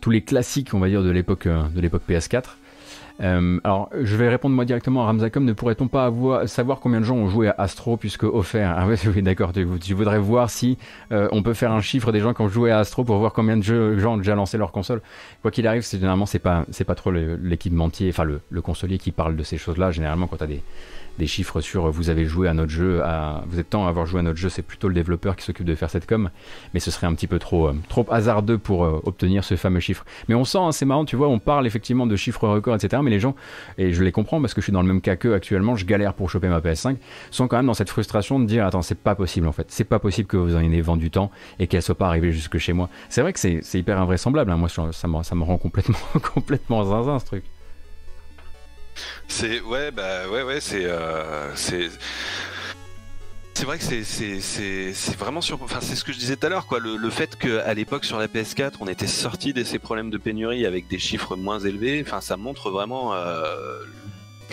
tous 0.00 0.10
les 0.10 0.22
classiques, 0.22 0.72
on 0.72 0.78
va 0.78 0.88
dire, 0.88 1.02
de 1.02 1.10
l'époque, 1.10 1.48
de 1.48 1.80
l'époque 1.80 2.02
PS4. 2.08 2.44
Euh, 3.20 3.58
alors, 3.64 3.90
je 4.00 4.16
vais 4.16 4.28
répondre 4.28 4.54
moi 4.54 4.64
directement 4.64 5.02
à 5.02 5.06
Ramzacom. 5.06 5.44
Ne 5.44 5.52
pourrait-on 5.52 5.88
pas 5.88 6.04
avoir, 6.04 6.48
savoir 6.48 6.80
combien 6.80 7.00
de 7.00 7.04
gens 7.04 7.16
ont 7.16 7.28
joué 7.28 7.48
à 7.48 7.54
Astro 7.58 7.96
puisque 7.96 8.22
offert 8.24 8.74
Ah 8.78 8.86
oui, 8.86 9.22
d'accord. 9.22 9.52
Tu, 9.52 9.94
voudrais 9.94 10.18
voir 10.18 10.50
si 10.50 10.78
euh, 11.12 11.28
on 11.32 11.42
peut 11.42 11.54
faire 11.54 11.72
un 11.72 11.80
chiffre 11.80 12.12
des 12.12 12.20
gens 12.20 12.34
qui 12.34 12.42
ont 12.42 12.48
joué 12.48 12.70
à 12.70 12.78
Astro 12.78 13.04
pour 13.04 13.16
voir 13.18 13.32
combien 13.32 13.56
de 13.56 13.98
gens 13.98 14.14
ont 14.14 14.16
déjà 14.18 14.34
lancé 14.34 14.56
leur 14.58 14.72
console. 14.72 15.00
Quoi 15.42 15.50
qu'il 15.50 15.66
arrive, 15.66 15.82
c'est 15.82 15.98
généralement 15.98 16.26
c'est 16.26 16.38
pas 16.38 16.64
c'est 16.70 16.84
pas 16.84 16.94
trop 16.94 17.10
l'équipementier, 17.10 18.08
enfin 18.10 18.24
le, 18.24 18.40
le 18.50 18.62
consolier 18.62 18.98
qui 18.98 19.10
parle 19.10 19.36
de 19.36 19.42
ces 19.42 19.58
choses-là. 19.58 19.90
Généralement, 19.90 20.26
quand 20.26 20.36
tu 20.36 20.44
as 20.44 20.48
des 20.48 20.62
des 21.18 21.26
chiffres 21.26 21.60
sur 21.60 21.90
vous 21.90 22.10
avez 22.10 22.24
joué 22.24 22.48
à 22.48 22.54
notre 22.54 22.70
jeu, 22.70 23.02
vous 23.48 23.58
êtes 23.58 23.70
temps 23.70 23.86
à 23.86 23.88
avoir 23.88 24.06
joué 24.06 24.20
à 24.20 24.22
notre 24.22 24.38
jeu, 24.38 24.48
c'est 24.48 24.62
plutôt 24.62 24.88
le 24.88 24.94
développeur 24.94 25.36
qui 25.36 25.44
s'occupe 25.44 25.66
de 25.66 25.74
faire 25.74 25.90
cette 25.90 26.06
com, 26.06 26.30
mais 26.74 26.80
ce 26.80 26.90
serait 26.90 27.06
un 27.06 27.14
petit 27.14 27.26
peu 27.26 27.38
trop, 27.38 27.68
euh, 27.68 27.74
trop 27.88 28.06
hasardeux 28.10 28.58
pour 28.58 28.84
euh, 28.84 29.00
obtenir 29.04 29.44
ce 29.44 29.56
fameux 29.56 29.80
chiffre. 29.80 30.04
Mais 30.28 30.34
on 30.34 30.44
sent, 30.44 30.58
hein, 30.58 30.72
c'est 30.72 30.84
marrant, 30.84 31.04
tu 31.04 31.16
vois, 31.16 31.28
on 31.28 31.38
parle 31.38 31.66
effectivement 31.66 32.06
de 32.06 32.16
chiffres 32.16 32.46
records, 32.46 32.76
etc. 32.76 33.02
Mais 33.04 33.10
les 33.10 33.20
gens, 33.20 33.34
et 33.76 33.92
je 33.92 34.02
les 34.02 34.12
comprends 34.12 34.40
parce 34.40 34.54
que 34.54 34.60
je 34.60 34.64
suis 34.64 34.72
dans 34.72 34.82
le 34.82 34.88
même 34.88 35.00
cas 35.00 35.16
qu'eux 35.16 35.34
actuellement, 35.34 35.76
je 35.76 35.84
galère 35.84 36.14
pour 36.14 36.30
choper 36.30 36.48
ma 36.48 36.60
PS5, 36.60 36.96
sont 37.30 37.48
quand 37.48 37.56
même 37.56 37.66
dans 37.66 37.74
cette 37.74 37.90
frustration 37.90 38.40
de 38.40 38.46
dire 38.46 38.66
attends, 38.66 38.82
c'est 38.82 38.98
pas 38.98 39.14
possible 39.14 39.46
en 39.46 39.52
fait, 39.52 39.66
c'est 39.70 39.84
pas 39.84 39.98
possible 39.98 40.28
que 40.28 40.36
vous 40.36 40.54
en 40.54 40.60
ayez 40.60 40.80
vendu 40.80 41.10
tant 41.10 41.30
et 41.58 41.66
qu'elle 41.66 41.82
soit 41.82 41.94
pas 41.94 42.06
arrivée 42.06 42.32
jusque 42.32 42.58
chez 42.58 42.72
moi. 42.72 42.88
C'est 43.08 43.22
vrai 43.22 43.32
que 43.32 43.40
c'est 43.40 43.78
hyper 43.78 44.00
invraisemblable, 44.00 44.50
hein. 44.50 44.56
moi 44.56 44.68
ça 44.68 45.08
me, 45.08 45.22
ça 45.22 45.34
me 45.34 45.44
rend 45.44 45.58
complètement, 45.58 45.98
complètement 46.34 46.84
zinzin 46.84 47.18
ce 47.18 47.26
truc. 47.26 47.44
C'est 49.28 49.60
ouais 49.60 49.90
bah 49.90 50.28
ouais 50.30 50.42
ouais 50.42 50.60
c'est 50.60 50.84
euh, 50.84 51.54
c'est 51.54 51.88
c'est 53.54 53.64
vrai 53.64 53.78
que 53.78 53.84
c'est 53.84 54.04
c'est 54.40 55.16
vraiment 55.18 55.40
sur 55.40 55.60
enfin 55.62 55.78
c'est 55.80 55.96
ce 55.96 56.04
que 56.04 56.12
je 56.12 56.18
disais 56.18 56.36
tout 56.36 56.46
à 56.46 56.48
l'heure 56.48 56.66
quoi. 56.66 56.78
Le, 56.78 56.96
le 56.96 57.10
fait 57.10 57.36
qu'à 57.36 57.74
l'époque 57.74 58.04
sur 58.04 58.18
la 58.18 58.28
PS4 58.28 58.74
on 58.80 58.86
était 58.86 59.06
sorti 59.08 59.52
de 59.52 59.64
ces 59.64 59.78
problèmes 59.78 60.10
de 60.10 60.18
pénurie 60.18 60.64
avec 60.64 60.86
des 60.88 60.98
chiffres 60.98 61.34
moins 61.36 61.58
élevés 61.58 62.02
enfin 62.06 62.20
ça 62.20 62.36
montre 62.36 62.70
vraiment 62.70 63.14
euh, 63.14 63.80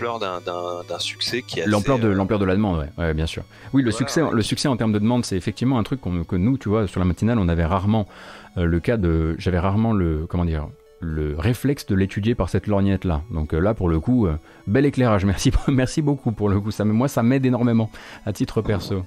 l'ampleur 0.02 0.20
d'un 0.20 1.00
succès 1.00 1.42
qui 1.44 1.60
est 1.60 1.68
l'ampleur 1.68 2.00
de 2.00 2.08
euh, 2.08 2.14
l'ampleur 2.14 2.40
de 2.40 2.46
la 2.46 2.56
demande 2.56 2.90
ouais, 2.98 3.14
bien 3.14 3.28
sûr. 3.28 3.44
Oui 3.74 3.84
le 3.84 3.92
succès 3.92 4.22
le 4.30 4.42
succès 4.42 4.68
en 4.68 4.76
termes 4.76 4.92
de 4.92 5.00
demande 5.00 5.24
c'est 5.24 5.38
effectivement 5.38 5.78
un 5.78 5.84
truc 5.84 6.02
que 6.02 6.36
nous 6.36 6.58
tu 6.58 6.70
vois 6.70 6.88
sur 6.88 7.00
la 7.00 7.06
matinale 7.06 7.38
on 7.38 7.48
avait 7.48 7.66
rarement 7.66 8.08
le 8.56 8.80
cas 8.80 8.98
de 8.98 9.36
j'avais 9.38 9.60
rarement 9.60 9.94
le 9.94 10.26
comment 10.28 10.46
dire 10.46 10.68
le 11.00 11.36
réflexe 11.38 11.86
de 11.86 11.96
l'étudier 11.96 12.36
par 12.36 12.50
cette 12.50 12.68
lorgnette 12.68 13.06
là. 13.06 13.22
Donc 13.32 13.54
euh, 13.54 13.60
là 13.60 13.74
pour 13.74 13.90
le 13.90 14.00
coup, 14.00 14.28
euh, 14.28 14.38
bel 14.68 14.86
éclairage. 14.86 15.26
Merci, 15.36 15.52
merci 15.68 16.02
beaucoup 16.02 16.32
pour 16.32 16.50
le 16.50 16.60
coup. 16.60 16.72
Ça, 16.72 16.86
moi 16.86 17.08
ça 17.08 17.24
m'aide 17.24 17.46
énormément 17.46 17.90
à 18.26 18.34
titre 18.34 18.62
perso. 18.62 19.04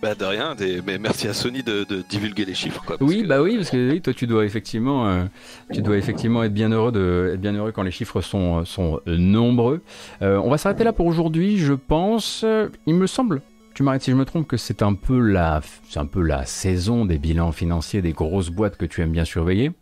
Bah 0.00 0.14
de 0.14 0.24
rien, 0.24 0.54
mais 0.86 0.96
merci 0.96 1.26
à 1.26 1.32
Sony 1.32 1.64
de, 1.64 1.84
divulguer 2.08 2.44
les 2.44 2.54
chiffres. 2.54 2.84
Quoi, 2.86 2.96
oui, 3.00 3.24
bah 3.24 3.42
oui, 3.42 3.56
parce 3.56 3.70
que 3.70 3.98
toi 3.98 4.14
tu 4.14 4.28
dois 4.28 4.44
effectivement, 4.44 5.08
euh, 5.08 5.24
tu 5.72 5.82
dois 5.82 5.96
effectivement 5.96 6.44
être 6.44 6.54
bien 6.54 6.70
heureux 6.70 6.92
de, 6.92 7.32
être 7.34 7.40
bien 7.40 7.52
heureux 7.52 7.72
quand 7.72 7.82
les 7.82 7.90
chiffres 7.90 8.20
sont, 8.20 8.64
sont 8.64 9.00
nombreux. 9.06 9.82
on 10.20 10.48
va 10.48 10.56
s'arrêter 10.56 10.84
là 10.84 10.92
pour 10.92 11.06
aujourd'hui, 11.06 11.58
je 11.58 11.72
pense. 11.72 12.44
Il 12.86 12.94
me 12.94 13.08
semble, 13.08 13.42
tu 13.74 13.82
m'arrêtes 13.82 14.02
si 14.02 14.10
je 14.10 14.16
me 14.16 14.24
trompe, 14.24 14.46
que 14.46 14.56
c'est 14.56 14.82
un 14.82 14.94
peu 14.94 15.18
la, 15.18 15.60
c'est 15.88 15.98
un 15.98 16.06
peu 16.06 16.22
la 16.22 16.44
saison 16.44 17.04
des 17.04 17.18
bilans 17.18 17.52
financiers 17.52 18.02
des 18.02 18.12
grosses 18.12 18.50
boîtes 18.50 18.76
que 18.76 18.84
tu 18.84 19.00
aimes 19.00 19.12
bien 19.12 19.24
surveiller. 19.24 19.72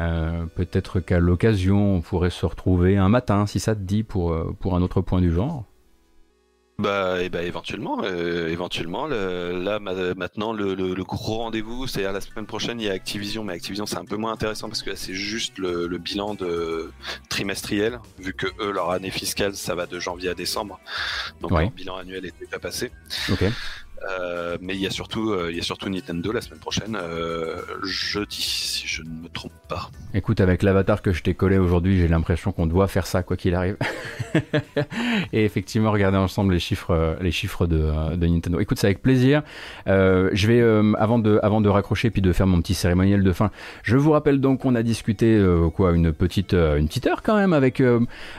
Euh, 0.00 0.46
peut-être 0.54 1.00
qu'à 1.00 1.18
l'occasion, 1.18 1.96
on 1.96 2.00
pourrait 2.00 2.30
se 2.30 2.46
retrouver 2.46 2.96
un 2.96 3.08
matin, 3.08 3.46
si 3.46 3.60
ça 3.60 3.74
te 3.74 3.80
dit, 3.80 4.02
pour, 4.02 4.32
euh, 4.32 4.56
pour 4.58 4.74
un 4.74 4.82
autre 4.82 5.02
point 5.02 5.20
du 5.20 5.30
genre. 5.30 5.64
Bah, 6.78 7.20
et 7.20 7.26
eh 7.26 7.28
bah 7.28 7.42
éventuellement, 7.42 8.00
euh, 8.04 8.48
éventuellement. 8.48 9.06
là 9.06 9.78
maintenant, 9.80 10.54
le, 10.54 11.04
gros 11.04 11.36
rendez-vous, 11.36 11.86
c'est-à-dire 11.86 12.12
la 12.12 12.22
semaine 12.22 12.46
prochaine, 12.46 12.80
il 12.80 12.86
y 12.86 12.88
a 12.88 12.94
Activision, 12.94 13.44
mais 13.44 13.52
Activision 13.52 13.84
c'est 13.84 13.98
un 13.98 14.06
peu 14.06 14.16
moins 14.16 14.32
intéressant 14.32 14.68
parce 14.68 14.82
que 14.82 14.88
là 14.88 14.96
c'est 14.96 15.12
juste 15.12 15.58
le, 15.58 15.98
bilan 15.98 16.32
de 16.32 16.90
trimestriel, 17.28 17.98
vu 18.18 18.32
que 18.32 18.46
eux 18.60 18.70
leur 18.70 18.92
année 18.92 19.10
fiscale 19.10 19.56
ça 19.56 19.74
va 19.74 19.84
de 19.84 20.00
janvier 20.00 20.30
à 20.30 20.34
décembre, 20.34 20.80
donc 21.42 21.50
leur 21.50 21.70
bilan 21.70 21.98
annuel 21.98 22.24
est 22.24 22.34
déjà 22.40 22.58
passé. 22.58 22.90
Ok. 23.30 23.44
Euh, 24.08 24.56
mais 24.60 24.74
il 24.74 24.80
y 24.80 24.86
a 24.86 24.90
surtout, 24.90 25.30
euh, 25.30 25.48
il 25.50 25.56
y 25.56 25.60
a 25.60 25.62
surtout 25.62 25.88
Nintendo 25.88 26.32
la 26.32 26.40
semaine 26.40 26.58
prochaine, 26.58 26.96
euh, 27.00 27.56
jeudi, 27.82 28.40
si 28.40 28.86
je 28.86 29.02
ne 29.02 29.08
me 29.08 29.28
trompe 29.28 29.52
pas. 29.68 29.90
Écoute, 30.14 30.40
avec 30.40 30.62
l'avatar 30.62 31.02
que 31.02 31.12
je 31.12 31.22
t'ai 31.22 31.34
collé 31.34 31.58
aujourd'hui, 31.58 31.98
j'ai 31.98 32.08
l'impression 32.08 32.52
qu'on 32.52 32.66
doit 32.66 32.88
faire 32.88 33.06
ça 33.06 33.22
quoi 33.22 33.36
qu'il 33.36 33.54
arrive. 33.54 33.76
et 35.32 35.44
effectivement, 35.44 35.90
regarder 35.90 36.16
ensemble 36.16 36.54
les 36.54 36.60
chiffres, 36.60 37.18
les 37.20 37.30
chiffres 37.30 37.66
de, 37.66 38.16
de 38.16 38.26
Nintendo. 38.26 38.58
Écoute, 38.60 38.78
c'est 38.78 38.86
avec 38.86 39.02
plaisir. 39.02 39.42
je 39.86 40.46
vais, 40.46 40.60
avant 40.98 41.18
de, 41.18 41.38
avant 41.42 41.60
de 41.60 41.68
raccrocher 41.68 42.10
puis 42.10 42.22
de 42.22 42.32
faire 42.32 42.46
mon 42.46 42.60
petit 42.60 42.74
cérémoniel 42.74 43.22
de 43.22 43.32
fin, 43.32 43.50
je 43.82 43.96
vous 43.96 44.12
rappelle 44.12 44.40
donc 44.40 44.60
qu'on 44.60 44.74
a 44.74 44.82
discuté 44.82 45.42
quoi, 45.74 45.92
une 45.92 46.12
petite, 46.12 46.54
une 46.54 46.88
petite 46.88 47.06
heure 47.06 47.22
quand 47.22 47.36
même 47.36 47.52
avec, 47.52 47.82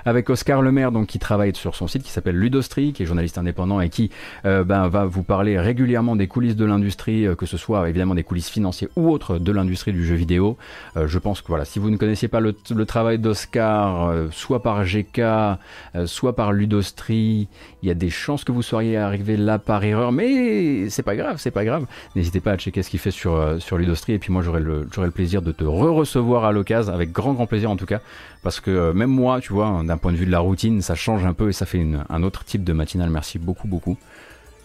avec 0.06 0.30
Oscar 0.30 0.62
Lemaire, 0.62 0.92
donc 0.92 1.08
qui 1.08 1.20
travaille 1.20 1.56
sur 1.56 1.76
son 1.76 1.88
site 1.88 2.04
qui 2.04 2.10
s'appelle 2.10 2.36
Ludostri, 2.36 2.94
qui 2.94 3.04
est 3.04 3.06
journaliste 3.06 3.38
indépendant 3.38 3.80
et 3.80 3.90
qui 3.90 4.12
ben, 4.44 4.88
va 4.88 5.06
vous 5.06 5.24
parler 5.24 5.51
régulièrement 5.58 6.16
des 6.16 6.28
coulisses 6.28 6.56
de 6.56 6.66
l'industrie, 6.66 7.26
euh, 7.26 7.36
que 7.36 7.46
ce 7.46 7.58
soit 7.58 7.88
évidemment 7.90 8.16
des 8.16 8.24
coulisses 8.24 8.50
financières 8.50 8.90
ou 8.96 9.10
autres 9.10 9.38
de 9.38 9.52
l'industrie 9.52 9.94
du 9.94 10.06
jeu 10.06 10.16
vidéo. 10.16 10.58
Euh, 10.98 11.08
je 11.08 11.20
pense 11.20 11.42
que 11.42 11.48
voilà, 11.48 11.66
si 11.66 11.80
vous 11.80 11.90
ne 11.90 11.98
connaissiez 11.98 12.28
pas 12.28 12.40
le, 12.40 12.54
travail 12.86 13.20
d'Oscar, 13.20 14.10
euh, 14.10 14.28
soit 14.32 14.62
par 14.64 14.84
GK, 14.84 15.22
soit 16.06 16.36
par 16.36 16.52
Ludostri, 16.52 17.48
il 17.84 17.88
y 17.88 17.92
a 17.92 17.94
des 17.94 18.10
chances 18.10 18.44
que 18.44 18.52
vous 18.52 18.62
soyez 18.62 18.98
arrivé 18.98 19.38
là 19.38 19.60
par 19.60 19.84
erreur, 19.84 20.12
mais 20.12 20.90
c'est 20.90 21.04
pas 21.04 21.16
grave, 21.16 21.38
c'est 21.38 21.52
pas 21.52 21.66
grave. 21.66 21.86
N'hésitez 22.16 22.40
pas 22.40 22.52
à 22.52 22.58
checker 22.58 22.84
ce 22.84 22.90
qu'il 22.90 23.00
fait 23.00 23.12
sur, 23.12 23.58
sur 23.60 23.78
Ludostri, 23.78 24.14
et 24.14 24.20
puis 24.20 24.32
moi 24.32 24.42
j'aurai 24.42 24.60
le, 24.60 24.88
le 24.98 25.12
plaisir 25.12 25.42
de 25.42 25.52
te 25.52 25.64
re-recevoir 25.64 26.46
à 26.46 26.52
l'occasion, 26.52 26.94
avec 26.94 27.12
grand 27.12 27.34
grand 27.34 27.48
plaisir 27.48 27.72
en 27.72 27.78
tout 27.78 27.86
cas, 27.86 28.02
parce 28.44 28.60
que 28.60 28.92
même 28.92 29.10
moi, 29.10 29.40
tu 29.42 29.54
vois, 29.54 29.82
d'un 29.84 29.98
point 29.98 30.12
de 30.12 30.18
vue 30.18 30.26
de 30.26 30.32
la 30.32 30.40
routine, 30.40 30.82
ça 30.82 30.96
change 30.96 31.26
un 31.26 31.34
peu 31.34 31.50
et 31.50 31.54
ça 31.54 31.66
fait 31.66 31.86
un 32.10 32.24
autre 32.24 32.44
type 32.44 32.64
de 32.64 32.74
matinale. 32.74 33.10
Merci 33.10 33.40
beaucoup, 33.40 33.68
beaucoup. 33.68 33.98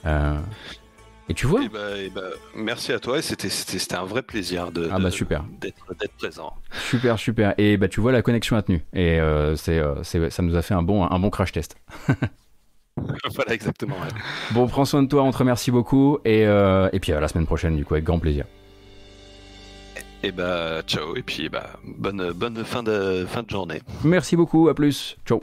Euh, 0.05 0.39
Et 1.29 1.35
tu 1.35 1.47
vois 1.47 1.63
et 1.65 1.69
bah, 1.69 1.97
et 1.99 2.09
bah, 2.11 2.21
Merci 2.55 2.93
à 2.93 3.01
toi, 3.01 3.21
c'était- 3.23 3.49
un 3.97 4.05
vrai 4.05 4.23
plaisir 4.23 4.71
de, 4.71 4.89
Ah 4.93 4.99
bah 4.99 5.11
super. 5.11 5.45
d'être 5.61 5.77
présent. 6.19 6.53
Super, 6.89 7.19
super. 7.19 7.55
Et 7.59 7.77
bah 7.77 7.89
tu 7.89 8.01
vois, 8.01 8.13
la 8.13 8.23
connexion 8.23 8.57
a 8.57 8.63
tenu. 8.63 8.83
Et 8.93 9.19
euh, 9.19 9.57
euh, 9.69 9.97
c'est- 10.05 10.31
ça 10.31 10.43
nous 10.43 10.55
a 10.57 10.63
fait 10.63 10.75
un 10.75 10.83
bon, 10.83 11.05
un 11.05 11.19
bon 11.19 11.31
crash 11.31 11.51
test. 11.53 11.77
voilà, 13.35 13.53
exactement. 13.55 13.97
ouais. 13.97 14.09
Bon, 14.53 14.69
prends 14.69 14.85
soin 14.85 15.03
de 15.03 15.09
toi, 15.09 15.23
on 15.25 15.31
te 15.33 15.39
remercie 15.39 15.71
beaucoup. 15.73 16.19
Et, 16.25 16.47
euh, 16.47 16.89
et 16.93 17.01
puis 17.01 17.13
à 17.13 17.21
la 17.21 17.29
semaine 17.29 17.47
prochaine, 17.47 17.77
du 17.77 17.85
coup, 17.85 17.95
avec 17.95 18.05
grand 18.05 18.19
plaisir. 18.21 18.45
Et 20.23 20.33
bah, 20.33 20.83
ciao, 20.87 21.15
et 21.17 21.23
puis 21.23 21.49
bah, 21.49 21.71
bonne, 21.85 22.33
bonne 22.33 22.65
fin, 22.65 22.83
de, 22.83 23.27
fin 23.29 23.43
de 23.43 23.51
journée. 23.51 23.81
Merci 24.05 24.37
beaucoup, 24.37 24.69
à 24.69 24.75
plus. 24.75 25.17
Ciao. 25.27 25.43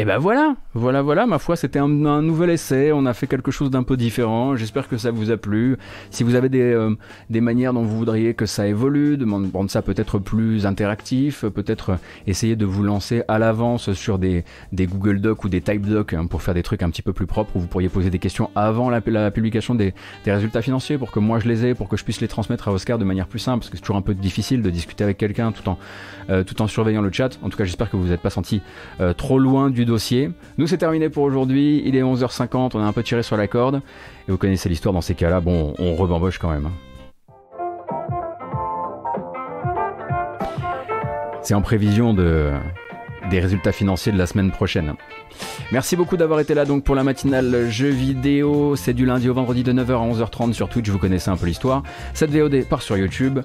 Et 0.00 0.04
ben 0.04 0.16
voilà, 0.16 0.54
voilà, 0.74 1.02
voilà, 1.02 1.26
ma 1.26 1.40
foi, 1.40 1.56
c'était 1.56 1.80
un, 1.80 2.04
un 2.06 2.22
nouvel 2.22 2.50
essai, 2.50 2.92
on 2.92 3.04
a 3.04 3.14
fait 3.14 3.26
quelque 3.26 3.50
chose 3.50 3.68
d'un 3.68 3.82
peu 3.82 3.96
différent, 3.96 4.54
j'espère 4.54 4.86
que 4.86 4.96
ça 4.96 5.10
vous 5.10 5.32
a 5.32 5.36
plu. 5.36 5.76
Si 6.10 6.22
vous 6.22 6.36
avez 6.36 6.48
des, 6.48 6.62
euh, 6.62 6.94
des 7.30 7.40
manières 7.40 7.72
dont 7.72 7.82
vous 7.82 7.96
voudriez 7.98 8.34
que 8.34 8.46
ça 8.46 8.68
évolue, 8.68 9.16
de 9.16 9.24
m'en- 9.24 9.42
rendre 9.52 9.72
ça 9.72 9.82
peut-être 9.82 10.20
plus 10.20 10.66
interactif, 10.66 11.44
peut-être 11.46 11.98
essayer 12.28 12.54
de 12.54 12.64
vous 12.64 12.84
lancer 12.84 13.24
à 13.26 13.40
l'avance 13.40 13.92
sur 13.92 14.20
des, 14.20 14.44
des 14.70 14.86
Google 14.86 15.20
Docs 15.20 15.42
ou 15.42 15.48
des 15.48 15.60
Type 15.60 15.84
Docs 15.84 16.12
hein, 16.12 16.26
pour 16.26 16.42
faire 16.42 16.54
des 16.54 16.62
trucs 16.62 16.84
un 16.84 16.90
petit 16.90 17.02
peu 17.02 17.12
plus 17.12 17.26
propres, 17.26 17.56
où 17.56 17.58
vous 17.58 17.66
pourriez 17.66 17.88
poser 17.88 18.10
des 18.10 18.20
questions 18.20 18.50
avant 18.54 18.90
la, 18.90 19.00
la 19.04 19.32
publication 19.32 19.74
des, 19.74 19.94
des 20.24 20.30
résultats 20.30 20.62
financiers, 20.62 20.96
pour 20.96 21.10
que 21.10 21.18
moi 21.18 21.40
je 21.40 21.48
les 21.48 21.66
ai, 21.66 21.74
pour 21.74 21.88
que 21.88 21.96
je 21.96 22.04
puisse 22.04 22.20
les 22.20 22.28
transmettre 22.28 22.68
à 22.68 22.72
Oscar 22.72 22.98
de 22.98 23.04
manière 23.04 23.26
plus 23.26 23.40
simple, 23.40 23.58
parce 23.58 23.70
que 23.70 23.76
c'est 23.76 23.82
toujours 23.82 23.96
un 23.96 24.02
peu 24.02 24.14
difficile 24.14 24.62
de 24.62 24.70
discuter 24.70 25.02
avec 25.02 25.18
quelqu'un 25.18 25.50
tout 25.50 25.68
en, 25.68 25.76
euh, 26.30 26.44
tout 26.44 26.62
en 26.62 26.68
surveillant 26.68 27.02
le 27.02 27.10
chat. 27.10 27.36
En 27.42 27.48
tout 27.48 27.58
cas, 27.58 27.64
j'espère 27.64 27.90
que 27.90 27.96
vous 27.96 28.06
n'êtes 28.06 28.22
pas 28.22 28.30
senti 28.30 28.62
euh, 29.00 29.12
trop 29.12 29.40
loin 29.40 29.70
du 29.70 29.87
dossier. 29.88 30.30
Nous, 30.58 30.66
c'est 30.66 30.78
terminé 30.78 31.08
pour 31.08 31.24
aujourd'hui. 31.24 31.82
Il 31.84 31.96
est 31.96 32.02
11h50, 32.02 32.70
on 32.74 32.80
a 32.80 32.84
un 32.84 32.92
peu 32.92 33.02
tiré 33.02 33.22
sur 33.22 33.36
la 33.36 33.46
corde. 33.48 33.80
Et 34.28 34.30
vous 34.30 34.38
connaissez 34.38 34.68
l'histoire 34.68 34.92
dans 34.92 35.00
ces 35.00 35.14
cas-là. 35.14 35.40
Bon, 35.40 35.74
on 35.78 35.94
rebamboche 35.96 36.38
quand 36.38 36.50
même. 36.50 36.66
hein. 36.66 36.72
C'est 41.42 41.54
en 41.54 41.62
prévision 41.62 42.12
de, 42.12 42.50
des 43.30 43.40
résultats 43.40 43.72
financiers 43.72 44.12
de 44.12 44.18
la 44.18 44.26
semaine 44.26 44.50
prochaine. 44.50 44.94
Merci 45.72 45.96
beaucoup 45.96 46.16
d'avoir 46.16 46.40
été 46.40 46.54
là 46.54 46.64
donc 46.64 46.84
pour 46.84 46.94
la 46.94 47.04
matinale 47.04 47.68
jeux 47.70 47.88
vidéo. 47.88 48.76
C'est 48.76 48.92
du 48.92 49.06
lundi 49.06 49.28
au 49.28 49.34
vendredi 49.34 49.62
de 49.62 49.72
9h 49.72 49.92
à 49.92 50.12
11h30 50.24 50.52
sur 50.52 50.68
Twitch, 50.68 50.88
vous 50.88 50.98
connaissez 50.98 51.30
un 51.30 51.36
peu 51.36 51.46
l'histoire. 51.46 51.82
Cette 52.12 52.30
VOD 52.30 52.64
part 52.68 52.82
sur 52.82 52.96
YouTube 52.96 53.40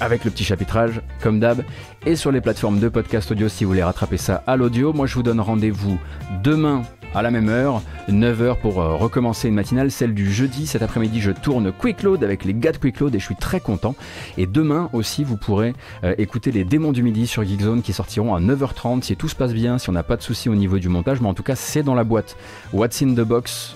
avec 0.00 0.24
le 0.24 0.30
petit 0.30 0.44
chapitrage 0.44 1.00
comme 1.20 1.40
d'hab 1.40 1.62
et 2.06 2.16
sur 2.16 2.30
les 2.32 2.40
plateformes 2.40 2.80
de 2.80 2.88
podcast 2.88 3.30
audio 3.30 3.48
si 3.48 3.64
vous 3.64 3.70
voulez 3.70 3.82
rattraper 3.82 4.16
ça 4.16 4.42
à 4.46 4.56
l'audio. 4.56 4.92
Moi 4.92 5.06
je 5.06 5.14
vous 5.14 5.22
donne 5.22 5.40
rendez-vous 5.40 5.98
demain 6.42 6.82
à 7.14 7.22
la 7.22 7.30
même 7.30 7.48
heure, 7.48 7.82
9h 8.08 8.58
pour 8.60 8.80
euh, 8.80 8.94
recommencer 8.94 9.48
une 9.48 9.54
matinale, 9.54 9.90
celle 9.90 10.14
du 10.14 10.30
jeudi. 10.32 10.66
Cet 10.66 10.82
après-midi, 10.82 11.20
je 11.20 11.30
tourne 11.30 11.72
Quick 11.72 12.02
Load 12.02 12.22
avec 12.22 12.44
les 12.44 12.54
gars 12.54 12.72
de 12.72 12.76
Quick 12.76 13.00
Load 13.00 13.14
et 13.14 13.18
je 13.18 13.24
suis 13.24 13.36
très 13.36 13.60
content. 13.60 13.94
Et 14.36 14.46
demain 14.46 14.90
aussi, 14.92 15.24
vous 15.24 15.36
pourrez 15.36 15.74
euh, 16.04 16.14
écouter 16.18 16.52
les 16.52 16.64
démons 16.64 16.92
du 16.92 17.02
midi 17.02 17.26
sur 17.26 17.44
Geekzone 17.44 17.82
qui 17.82 17.92
sortiront 17.92 18.34
à 18.34 18.40
9h30 18.40 19.02
si 19.02 19.16
tout 19.16 19.28
se 19.28 19.34
passe 19.34 19.52
bien, 19.52 19.78
si 19.78 19.88
on 19.88 19.92
n'a 19.92 20.02
pas 20.02 20.16
de 20.16 20.22
soucis 20.22 20.48
au 20.48 20.54
niveau 20.54 20.78
du 20.78 20.88
montage, 20.88 21.20
mais 21.20 21.28
en 21.28 21.34
tout 21.34 21.42
cas, 21.42 21.56
c'est 21.56 21.82
dans 21.82 21.94
la 21.94 22.04
boîte. 22.04 22.36
What's 22.72 23.02
in 23.02 23.14
the 23.14 23.20
box? 23.20 23.74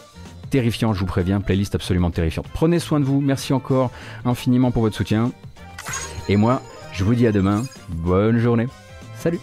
Terrifiant, 0.51 0.93
je 0.93 1.01
vous 1.01 1.07
préviens, 1.07 1.41
playlist 1.41 1.75
absolument 1.75 2.11
terrifiante. 2.11 2.47
Prenez 2.53 2.79
soin 2.79 3.01
de 3.01 3.07
vous, 3.07 3.23
merci 3.23 3.55
encore 3.55 3.91
infiniment 4.27 4.71
pour 4.71 4.83
votre 4.83 4.95
soutien. 4.95 5.33
Et 6.29 6.37
moi, 6.37 6.63
je 6.93 7.05
vous 7.05 7.15
dis 7.15 7.27
à 7.27 7.33
demain, 7.33 7.65
bonne 7.89 8.39
journée, 8.39 8.69
salut 9.19 9.41